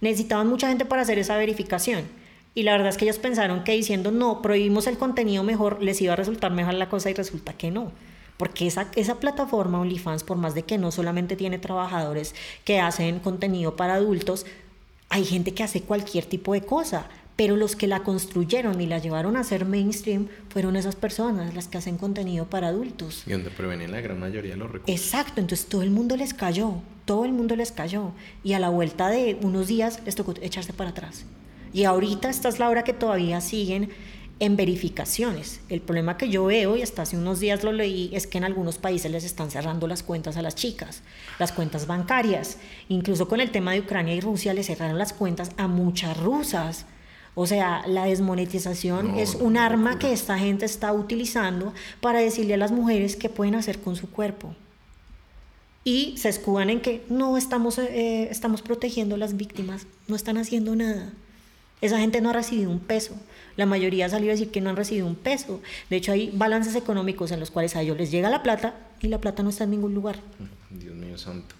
Necesitaban 0.00 0.46
mucha 0.46 0.68
gente 0.68 0.84
para 0.84 1.02
hacer 1.02 1.18
esa 1.18 1.36
verificación. 1.36 2.04
Y 2.54 2.64
la 2.64 2.72
verdad 2.72 2.88
es 2.88 2.98
que 2.98 3.06
ellos 3.06 3.18
pensaron 3.18 3.64
que 3.64 3.72
diciendo 3.72 4.10
no, 4.10 4.42
prohibimos 4.42 4.86
el 4.86 4.98
contenido 4.98 5.42
mejor, 5.42 5.82
les 5.82 6.00
iba 6.02 6.12
a 6.12 6.16
resultar 6.16 6.52
mejor 6.52 6.74
la 6.74 6.88
cosa 6.88 7.10
y 7.10 7.14
resulta 7.14 7.54
que 7.54 7.70
no. 7.70 7.92
Porque 8.36 8.66
esa, 8.66 8.88
esa 8.94 9.20
plataforma 9.20 9.80
OnlyFans, 9.80 10.24
por 10.24 10.36
más 10.36 10.54
de 10.54 10.64
que 10.64 10.76
no 10.76 10.90
solamente 10.90 11.36
tiene 11.36 11.58
trabajadores 11.58 12.34
que 12.64 12.80
hacen 12.80 13.20
contenido 13.20 13.76
para 13.76 13.94
adultos, 13.94 14.44
hay 15.12 15.26
gente 15.26 15.52
que 15.52 15.62
hace 15.62 15.82
cualquier 15.82 16.24
tipo 16.24 16.54
de 16.54 16.62
cosa. 16.62 17.06
Pero 17.36 17.56
los 17.56 17.76
que 17.76 17.86
la 17.86 18.02
construyeron 18.02 18.80
y 18.80 18.86
la 18.86 18.98
llevaron 18.98 19.36
a 19.36 19.44
ser 19.44 19.64
mainstream 19.64 20.28
fueron 20.50 20.76
esas 20.76 20.96
personas, 20.96 21.54
las 21.54 21.66
que 21.66 21.78
hacen 21.78 21.96
contenido 21.96 22.46
para 22.46 22.68
adultos. 22.68 23.22
Y 23.26 23.32
donde 23.32 23.50
prevenir 23.50 23.88
la 23.88 24.00
gran 24.00 24.20
mayoría 24.20 24.52
de 24.52 24.58
los 24.58 24.70
recursos. 24.70 24.94
Exacto, 24.94 25.40
entonces 25.40 25.66
todo 25.66 25.82
el 25.82 25.90
mundo 25.90 26.16
les 26.16 26.34
cayó, 26.34 26.74
todo 27.06 27.24
el 27.24 27.32
mundo 27.32 27.56
les 27.56 27.72
cayó. 27.72 28.12
Y 28.44 28.52
a 28.52 28.58
la 28.58 28.68
vuelta 28.68 29.08
de 29.08 29.38
unos 29.42 29.66
días 29.66 30.00
les 30.04 30.14
tocó 30.14 30.34
echarse 30.42 30.74
para 30.74 30.90
atrás. 30.90 31.24
Y 31.72 31.84
ahorita 31.84 32.28
esta 32.28 32.50
es 32.50 32.58
la 32.58 32.68
hora 32.68 32.84
que 32.84 32.92
todavía 32.92 33.40
siguen 33.40 33.90
en 34.42 34.56
verificaciones. 34.56 35.60
El 35.68 35.80
problema 35.80 36.16
que 36.16 36.28
yo 36.28 36.46
veo, 36.46 36.76
y 36.76 36.82
hasta 36.82 37.02
hace 37.02 37.16
unos 37.16 37.38
días 37.38 37.62
lo 37.62 37.70
leí, 37.70 38.10
es 38.12 38.26
que 38.26 38.38
en 38.38 38.44
algunos 38.44 38.76
países 38.76 39.08
les 39.08 39.22
están 39.22 39.52
cerrando 39.52 39.86
las 39.86 40.02
cuentas 40.02 40.36
a 40.36 40.42
las 40.42 40.56
chicas, 40.56 41.02
las 41.38 41.52
cuentas 41.52 41.86
bancarias. 41.86 42.58
Incluso 42.88 43.28
con 43.28 43.40
el 43.40 43.52
tema 43.52 43.70
de 43.70 43.78
Ucrania 43.78 44.16
y 44.16 44.20
Rusia 44.20 44.52
les 44.52 44.66
cerraron 44.66 44.98
las 44.98 45.12
cuentas 45.12 45.52
a 45.58 45.68
muchas 45.68 46.16
rusas. 46.16 46.86
O 47.36 47.46
sea, 47.46 47.84
la 47.86 48.06
desmonetización 48.06 49.16
es 49.16 49.36
un 49.36 49.56
arma 49.56 50.00
que 50.00 50.12
esta 50.12 50.36
gente 50.36 50.64
está 50.64 50.92
utilizando 50.92 51.72
para 52.00 52.18
decirle 52.18 52.54
a 52.54 52.58
las 52.58 52.72
mujeres 52.72 53.14
qué 53.14 53.28
pueden 53.28 53.54
hacer 53.54 53.78
con 53.78 53.94
su 53.94 54.10
cuerpo. 54.10 54.56
Y 55.84 56.16
se 56.16 56.28
escudan 56.28 56.68
en 56.68 56.80
que 56.80 57.04
no 57.08 57.36
estamos, 57.36 57.78
eh, 57.78 58.26
estamos 58.28 58.60
protegiendo 58.60 59.14
a 59.14 59.18
las 59.18 59.36
víctimas, 59.36 59.86
no 60.08 60.16
están 60.16 60.36
haciendo 60.36 60.74
nada. 60.74 61.12
Esa 61.80 61.98
gente 61.98 62.20
no 62.20 62.30
ha 62.30 62.32
recibido 62.32 62.70
un 62.70 62.80
peso. 62.80 63.14
La 63.56 63.66
mayoría 63.66 64.06
ha 64.06 64.08
salido 64.08 64.30
a 64.30 64.34
decir 64.34 64.50
que 64.50 64.60
no 64.60 64.70
han 64.70 64.76
recibido 64.76 65.06
un 65.06 65.14
peso. 65.14 65.60
De 65.90 65.96
hecho, 65.96 66.12
hay 66.12 66.30
balances 66.32 66.74
económicos 66.74 67.30
en 67.32 67.40
los 67.40 67.50
cuales 67.50 67.76
a 67.76 67.82
ellos 67.82 67.96
les 67.96 68.10
llega 68.10 68.30
la 68.30 68.42
plata 68.42 68.74
y 69.00 69.08
la 69.08 69.20
plata 69.20 69.42
no 69.42 69.50
está 69.50 69.64
en 69.64 69.70
ningún 69.70 69.94
lugar. 69.94 70.20
Dios 70.70 70.94
mío 70.94 71.18
santo. 71.18 71.54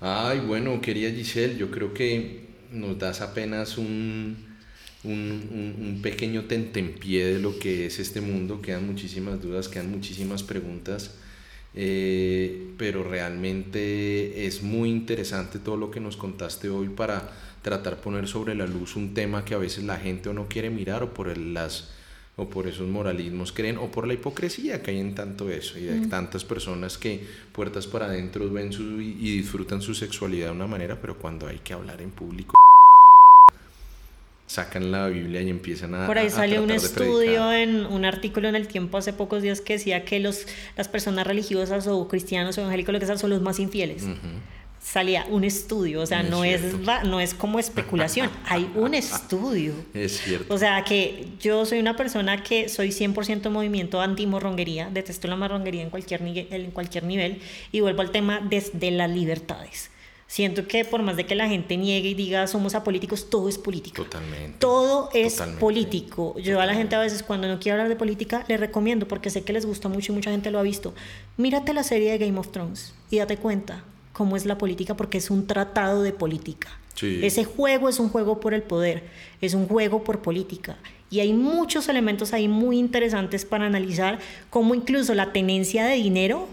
Ay, 0.00 0.40
bueno, 0.40 0.80
quería 0.80 1.10
Giselle, 1.10 1.56
yo 1.56 1.70
creo 1.70 1.92
que 1.92 2.46
nos 2.72 2.98
das 2.98 3.20
apenas 3.20 3.76
un, 3.76 4.36
un, 5.04 5.76
un, 5.78 6.00
pequeño 6.02 6.44
tentempié 6.44 7.34
de 7.34 7.38
lo 7.38 7.58
que 7.58 7.86
es 7.86 7.98
este 7.98 8.20
mundo. 8.20 8.62
Quedan 8.62 8.86
muchísimas 8.86 9.42
dudas, 9.42 9.68
quedan 9.68 9.90
muchísimas 9.90 10.42
preguntas. 10.42 11.10
Eh, 11.72 12.72
pero 12.78 13.04
realmente 13.04 14.46
es 14.46 14.62
muy 14.62 14.90
interesante 14.90 15.60
todo 15.60 15.76
lo 15.76 15.90
que 15.90 16.00
nos 16.00 16.16
contaste 16.16 16.68
hoy 16.68 16.88
para 16.88 17.30
tratar 17.62 17.96
poner 17.98 18.26
sobre 18.28 18.54
la 18.54 18.66
luz 18.66 18.96
un 18.96 19.12
tema 19.14 19.44
que 19.44 19.54
a 19.54 19.58
veces 19.58 19.84
la 19.84 19.96
gente 19.98 20.28
o 20.28 20.32
no 20.32 20.46
quiere 20.48 20.70
mirar 20.70 21.02
o 21.02 21.12
por 21.14 21.36
las 21.36 21.90
o 22.36 22.48
por 22.48 22.66
esos 22.66 22.88
moralismos 22.88 23.52
creen, 23.52 23.76
o 23.76 23.90
por 23.90 24.06
la 24.06 24.14
hipocresía 24.14 24.82
que 24.82 24.92
hay 24.92 24.98
en 24.98 25.14
tanto 25.14 25.50
eso, 25.50 25.78
y 25.78 25.82
de 25.82 25.96
Mm. 26.00 26.08
tantas 26.08 26.42
personas 26.42 26.96
que 26.96 27.22
puertas 27.52 27.86
para 27.86 28.06
adentro 28.06 28.48
ven 28.50 28.72
su, 28.72 28.98
y 29.02 29.36
disfrutan 29.36 29.82
su 29.82 29.94
sexualidad 29.94 30.46
de 30.46 30.52
una 30.52 30.66
manera, 30.66 30.96
pero 31.02 31.18
cuando 31.18 31.48
hay 31.48 31.58
que 31.58 31.74
hablar 31.74 32.00
en 32.00 32.10
público 32.10 32.54
sacan 34.46 34.90
la 34.90 35.06
Biblia 35.08 35.42
y 35.42 35.50
empiezan 35.50 35.94
a 35.94 36.06
Por 36.06 36.18
ahí 36.18 36.30
salió 36.30 36.62
un 36.62 36.70
estudio 36.70 37.52
en 37.52 37.86
un 37.86 38.04
artículo 38.04 38.48
en 38.48 38.56
el 38.56 38.66
tiempo 38.68 38.96
hace 38.98 39.12
pocos 39.12 39.42
días 39.42 39.60
que 39.60 39.74
decía 39.74 40.04
que 40.04 40.18
los, 40.18 40.46
las 40.76 40.88
personas 40.88 41.26
religiosas 41.26 41.86
o 41.86 42.08
cristianos 42.08 42.56
o 42.58 42.62
evangélicos 42.62 42.92
lo 42.92 42.98
que 43.00 43.06
sean 43.06 43.18
son 43.18 43.30
los 43.30 43.42
más 43.42 43.60
infieles. 43.60 44.02
Ujú. 44.04 44.14
Salía 44.82 45.26
un 45.28 45.44
estudio, 45.44 46.00
o 46.00 46.06
sea, 46.06 46.22
Es 46.22 46.30
no 46.30 46.42
es, 46.42 46.88
va- 46.88 47.02
no 47.04 47.20
es 47.20 47.34
como 47.34 47.58
especulación, 47.58 48.30
hay 48.46 48.70
un 48.74 48.94
estudio. 48.94 49.74
Es 49.92 50.20
cierto. 50.22 50.52
O 50.54 50.56
sea 50.58 50.82
que 50.84 51.28
yo 51.38 51.66
soy 51.66 51.78
una 51.80 51.96
persona 51.96 52.42
que 52.42 52.68
soy 52.70 52.88
100% 52.88 53.50
movimiento 53.50 54.00
anti-morronguería, 54.00 54.88
detesto 54.90 55.28
la 55.28 55.36
marronguería 55.36 55.82
en 55.82 55.90
cualquier, 55.90 56.22
nive- 56.22 56.46
en 56.50 56.70
cualquier 56.70 57.04
nivel 57.04 57.40
y 57.72 57.80
vuelvo 57.80 58.00
al 58.00 58.10
tema 58.10 58.40
desde 58.48 58.90
las 58.90 59.10
libertades. 59.10 59.90
Siento 60.26 60.66
que 60.68 60.84
por 60.84 61.02
más 61.02 61.16
de 61.16 61.26
que 61.26 61.34
la 61.34 61.48
gente 61.48 61.76
niegue 61.76 62.10
y 62.10 62.14
diga 62.14 62.46
somos 62.46 62.74
apolíticos, 62.76 63.28
todo 63.28 63.48
es 63.48 63.58
político. 63.58 64.04
Totalmente. 64.04 64.58
Todo 64.60 65.10
es 65.12 65.34
Totalmente. 65.34 65.60
político. 65.60 66.36
Yo 66.38 66.60
a 66.60 66.66
la 66.66 66.74
gente 66.74 66.94
a 66.96 67.00
veces 67.00 67.22
cuando 67.24 67.48
no 67.48 67.58
quiere 67.58 67.72
hablar 67.72 67.88
de 67.88 67.96
política 67.96 68.44
le 68.48 68.56
recomiendo 68.56 69.06
porque 69.08 69.28
sé 69.28 69.42
que 69.42 69.52
les 69.52 69.66
gusta 69.66 69.88
mucho 69.88 70.12
y 70.12 70.14
mucha 70.14 70.30
gente 70.30 70.50
lo 70.52 70.60
ha 70.60 70.62
visto. 70.62 70.94
Mírate 71.36 71.74
la 71.74 71.82
serie 71.82 72.12
de 72.12 72.18
Game 72.24 72.38
of 72.38 72.52
Thrones 72.52 72.94
y 73.10 73.18
date 73.18 73.36
cuenta 73.38 73.82
cómo 74.12 74.36
es 74.36 74.46
la 74.46 74.58
política 74.58 74.96
porque 74.96 75.18
es 75.18 75.30
un 75.30 75.46
tratado 75.46 76.02
de 76.02 76.12
política. 76.12 76.68
Sí. 76.94 77.20
Ese 77.22 77.44
juego 77.44 77.88
es 77.88 77.98
un 77.98 78.08
juego 78.08 78.40
por 78.40 78.54
el 78.54 78.62
poder, 78.62 79.04
es 79.40 79.54
un 79.54 79.66
juego 79.66 80.04
por 80.04 80.20
política. 80.20 80.76
Y 81.10 81.20
hay 81.20 81.32
muchos 81.32 81.88
elementos 81.88 82.32
ahí 82.32 82.46
muy 82.46 82.78
interesantes 82.78 83.44
para 83.44 83.66
analizar 83.66 84.18
cómo 84.48 84.74
incluso 84.74 85.14
la 85.14 85.32
tenencia 85.32 85.84
de 85.84 85.96
dinero 85.96 86.48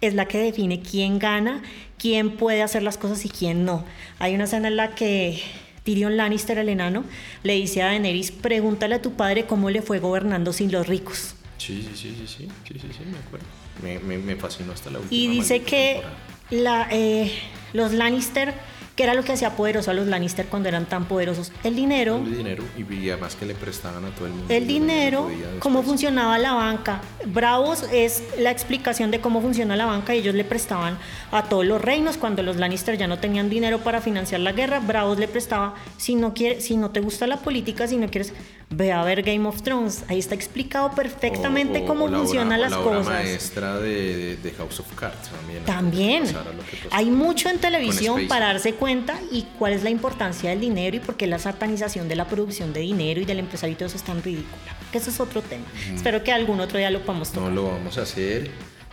es 0.00 0.14
la 0.14 0.26
que 0.26 0.38
define 0.38 0.80
quién 0.80 1.18
gana, 1.18 1.62
quién 1.98 2.36
puede 2.36 2.62
hacer 2.62 2.82
las 2.82 2.98
cosas 2.98 3.24
y 3.24 3.28
quién 3.28 3.64
no. 3.64 3.84
Hay 4.18 4.34
una 4.34 4.44
escena 4.44 4.68
en 4.68 4.76
la 4.76 4.94
que 4.94 5.40
Tyrion 5.84 6.16
Lannister, 6.16 6.58
el 6.58 6.68
enano, 6.68 7.04
le 7.42 7.54
dice 7.54 7.82
a 7.82 7.86
Daenerys, 7.86 8.30
pregúntale 8.32 8.96
a 8.96 9.02
tu 9.02 9.12
padre 9.12 9.46
cómo 9.46 9.70
le 9.70 9.82
fue 9.82 10.00
gobernando 10.00 10.52
sin 10.52 10.72
los 10.72 10.86
ricos. 10.86 11.34
Sí, 11.58 11.82
sí, 11.82 11.90
sí, 11.94 12.14
sí, 12.18 12.26
sí, 12.26 12.48
sí, 12.64 12.78
sí, 12.78 12.88
sí, 12.92 13.04
me 13.10 13.18
acuerdo. 13.18 13.46
Me, 13.82 13.98
me, 13.98 14.18
me 14.18 14.36
fascinó 14.36 14.72
hasta 14.72 14.90
la 14.90 14.98
última. 14.98 15.14
Y 15.14 15.28
dice 15.28 15.62
que 15.62 16.00
temporada. 16.02 16.33
La, 16.50 16.88
eh, 16.90 17.32
los 17.72 17.92
Lannister, 17.92 18.54
que 18.96 19.02
era 19.02 19.14
lo 19.14 19.24
que 19.24 19.32
hacía 19.32 19.56
poderoso 19.56 19.90
a 19.90 19.94
los 19.94 20.06
Lannister 20.06 20.46
cuando 20.46 20.68
eran 20.68 20.86
tan 20.86 21.06
poderosos, 21.06 21.50
el 21.64 21.74
dinero, 21.74 22.18
El 22.18 22.36
dinero 22.36 22.62
y 22.78 23.10
además 23.10 23.34
que 23.34 23.44
le 23.44 23.54
prestaban 23.54 24.04
a 24.04 24.10
todo 24.10 24.26
el 24.26 24.32
mundo. 24.34 24.54
el 24.54 24.68
dinero, 24.68 25.28
cómo 25.58 25.82
funcionaba 25.82 26.38
la 26.38 26.52
banca. 26.52 27.00
Bravos 27.26 27.84
es 27.92 28.22
la 28.38 28.52
explicación 28.52 29.10
de 29.10 29.20
cómo 29.20 29.40
funciona 29.40 29.74
la 29.74 29.86
banca 29.86 30.14
y 30.14 30.18
ellos 30.18 30.36
le 30.36 30.44
prestaban 30.44 30.96
a 31.32 31.42
todos 31.44 31.66
los 31.66 31.82
reinos 31.82 32.18
cuando 32.18 32.44
los 32.44 32.56
Lannister 32.56 32.96
ya 32.96 33.08
no 33.08 33.18
tenían 33.18 33.50
dinero 33.50 33.80
para 33.80 34.00
financiar 34.00 34.42
la 34.42 34.52
guerra. 34.52 34.78
Bravos 34.78 35.18
le 35.18 35.26
prestaba, 35.26 35.74
si 35.96 36.14
no 36.14 36.32
quiere, 36.32 36.60
si 36.60 36.76
no 36.76 36.90
te 36.90 37.00
gusta 37.00 37.26
la 37.26 37.38
política, 37.38 37.88
si 37.88 37.96
no 37.96 38.08
quieres, 38.08 38.32
ve 38.76 38.92
a 38.92 39.02
ver 39.04 39.22
Game 39.22 39.46
of 39.48 39.62
Thrones. 39.62 40.04
Ahí 40.08 40.18
está 40.18 40.34
explicado 40.34 40.90
perfectamente 40.94 41.80
O- 41.80 41.84
o- 41.84 41.86
cómo 41.86 42.04
o 42.04 42.08
la 42.08 42.16
obra- 42.18 42.24
funcionan 42.26 42.60
las 42.60 42.70
la 42.72 42.80
obra 42.80 42.98
cosas. 42.98 43.12
maestra 43.14 43.78
de, 43.78 44.54
House 44.58 44.80
of 44.80 44.92
Cards 44.94 45.28
también. 45.30 45.64
También. 45.64 46.22
pasó. 46.24 46.42
Hay 46.90 47.06
mucho 47.06 47.48
en 47.48 47.58
televisión 47.58 48.26
para 48.28 48.46
darse 48.46 48.74
cuenta 48.74 49.18
y 49.30 49.42
cuál 49.58 49.72
es 49.72 49.82
la 49.82 49.90
importancia 49.90 50.50
del 50.50 50.60
dinero 50.60 50.96
y 50.96 51.00
por 51.00 51.16
qué 51.16 51.26
la 51.26 51.38
satanización 51.38 52.08
de 52.08 52.16
la 52.16 52.26
producción 52.26 52.72
de 52.72 52.80
dinero 52.80 53.20
y 53.20 53.24
del 53.24 53.38
empresario 53.38 53.72
y 53.72 53.76
todo 53.76 53.86
eso 53.86 53.96
es 53.96 54.02
tan 54.02 54.22
ridícula. 54.22 54.76
Que 54.92 54.98
eso 54.98 55.10
es 55.10 55.20
otro 55.20 55.42
tema. 55.42 55.64
Espero 55.94 56.22
que 56.22 56.32
algún 56.32 56.60
otro 56.60 56.78
día 56.78 56.90
lo 56.90 57.00
podamos 57.02 57.28
No 57.30 57.34
tocar. 57.40 57.52
lo 57.52 57.64
vamos 57.70 57.98
a 57.98 58.02
hacer. 58.02 58.50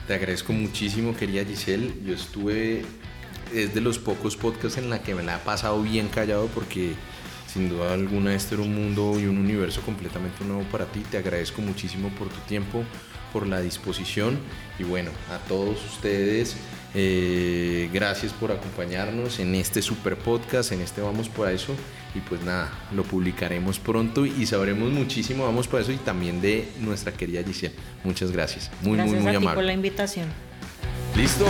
Te 0.07 0.15
agradezco 0.15 0.51
muchísimo, 0.53 1.15
querida 1.15 1.45
Giselle. 1.45 1.93
Yo 2.05 2.13
estuve. 2.15 2.83
Es 3.53 3.73
de 3.73 3.81
los 3.81 3.99
pocos 3.99 4.35
podcasts 4.37 4.77
en 4.77 4.89
la 4.89 5.03
que 5.03 5.13
me 5.13 5.23
la 5.23 5.35
he 5.35 5.39
pasado 5.39 5.81
bien 5.81 6.07
callado 6.07 6.47
porque 6.47 6.93
sin 7.51 7.69
duda 7.69 7.93
alguna 7.93 8.33
este 8.33 8.55
era 8.55 8.63
un 8.63 8.73
mundo 8.73 9.19
y 9.19 9.25
un 9.25 9.37
universo 9.37 9.81
completamente 9.81 10.43
nuevo 10.45 10.63
para 10.71 10.85
ti. 10.85 11.01
Te 11.09 11.17
agradezco 11.17 11.61
muchísimo 11.61 12.09
por 12.09 12.29
tu 12.29 12.39
tiempo, 12.47 12.83
por 13.33 13.47
la 13.47 13.61
disposición 13.61 14.39
y 14.79 14.83
bueno, 14.83 15.11
a 15.29 15.37
todos 15.47 15.77
ustedes. 15.85 16.55
eh, 16.93 17.89
gracias 17.93 18.33
por 18.33 18.51
acompañarnos 18.51 19.39
en 19.39 19.55
este 19.55 19.81
super 19.81 20.17
podcast, 20.17 20.71
en 20.73 20.81
este 20.81 21.01
Vamos 21.01 21.29
por 21.29 21.49
eso. 21.49 21.73
Y 22.13 22.19
pues 22.19 22.41
nada, 22.43 22.69
lo 22.93 23.03
publicaremos 23.03 23.79
pronto 23.79 24.25
y 24.25 24.45
sabremos 24.45 24.91
muchísimo, 24.91 25.45
vamos 25.45 25.69
por 25.69 25.79
eso, 25.79 25.93
y 25.93 25.97
también 25.97 26.41
de 26.41 26.67
nuestra 26.81 27.13
querida 27.13 27.41
Giselle. 27.41 27.73
Muchas 28.03 28.31
gracias. 28.31 28.69
Muy, 28.81 28.97
Gracias 28.97 29.21
muy, 29.21 29.23
muy 29.23 29.35
a 29.37 29.39
ti 29.39 29.45
por 29.55 29.63
la 29.63 29.73
invitación. 29.73 30.27
Listo. 31.15 31.45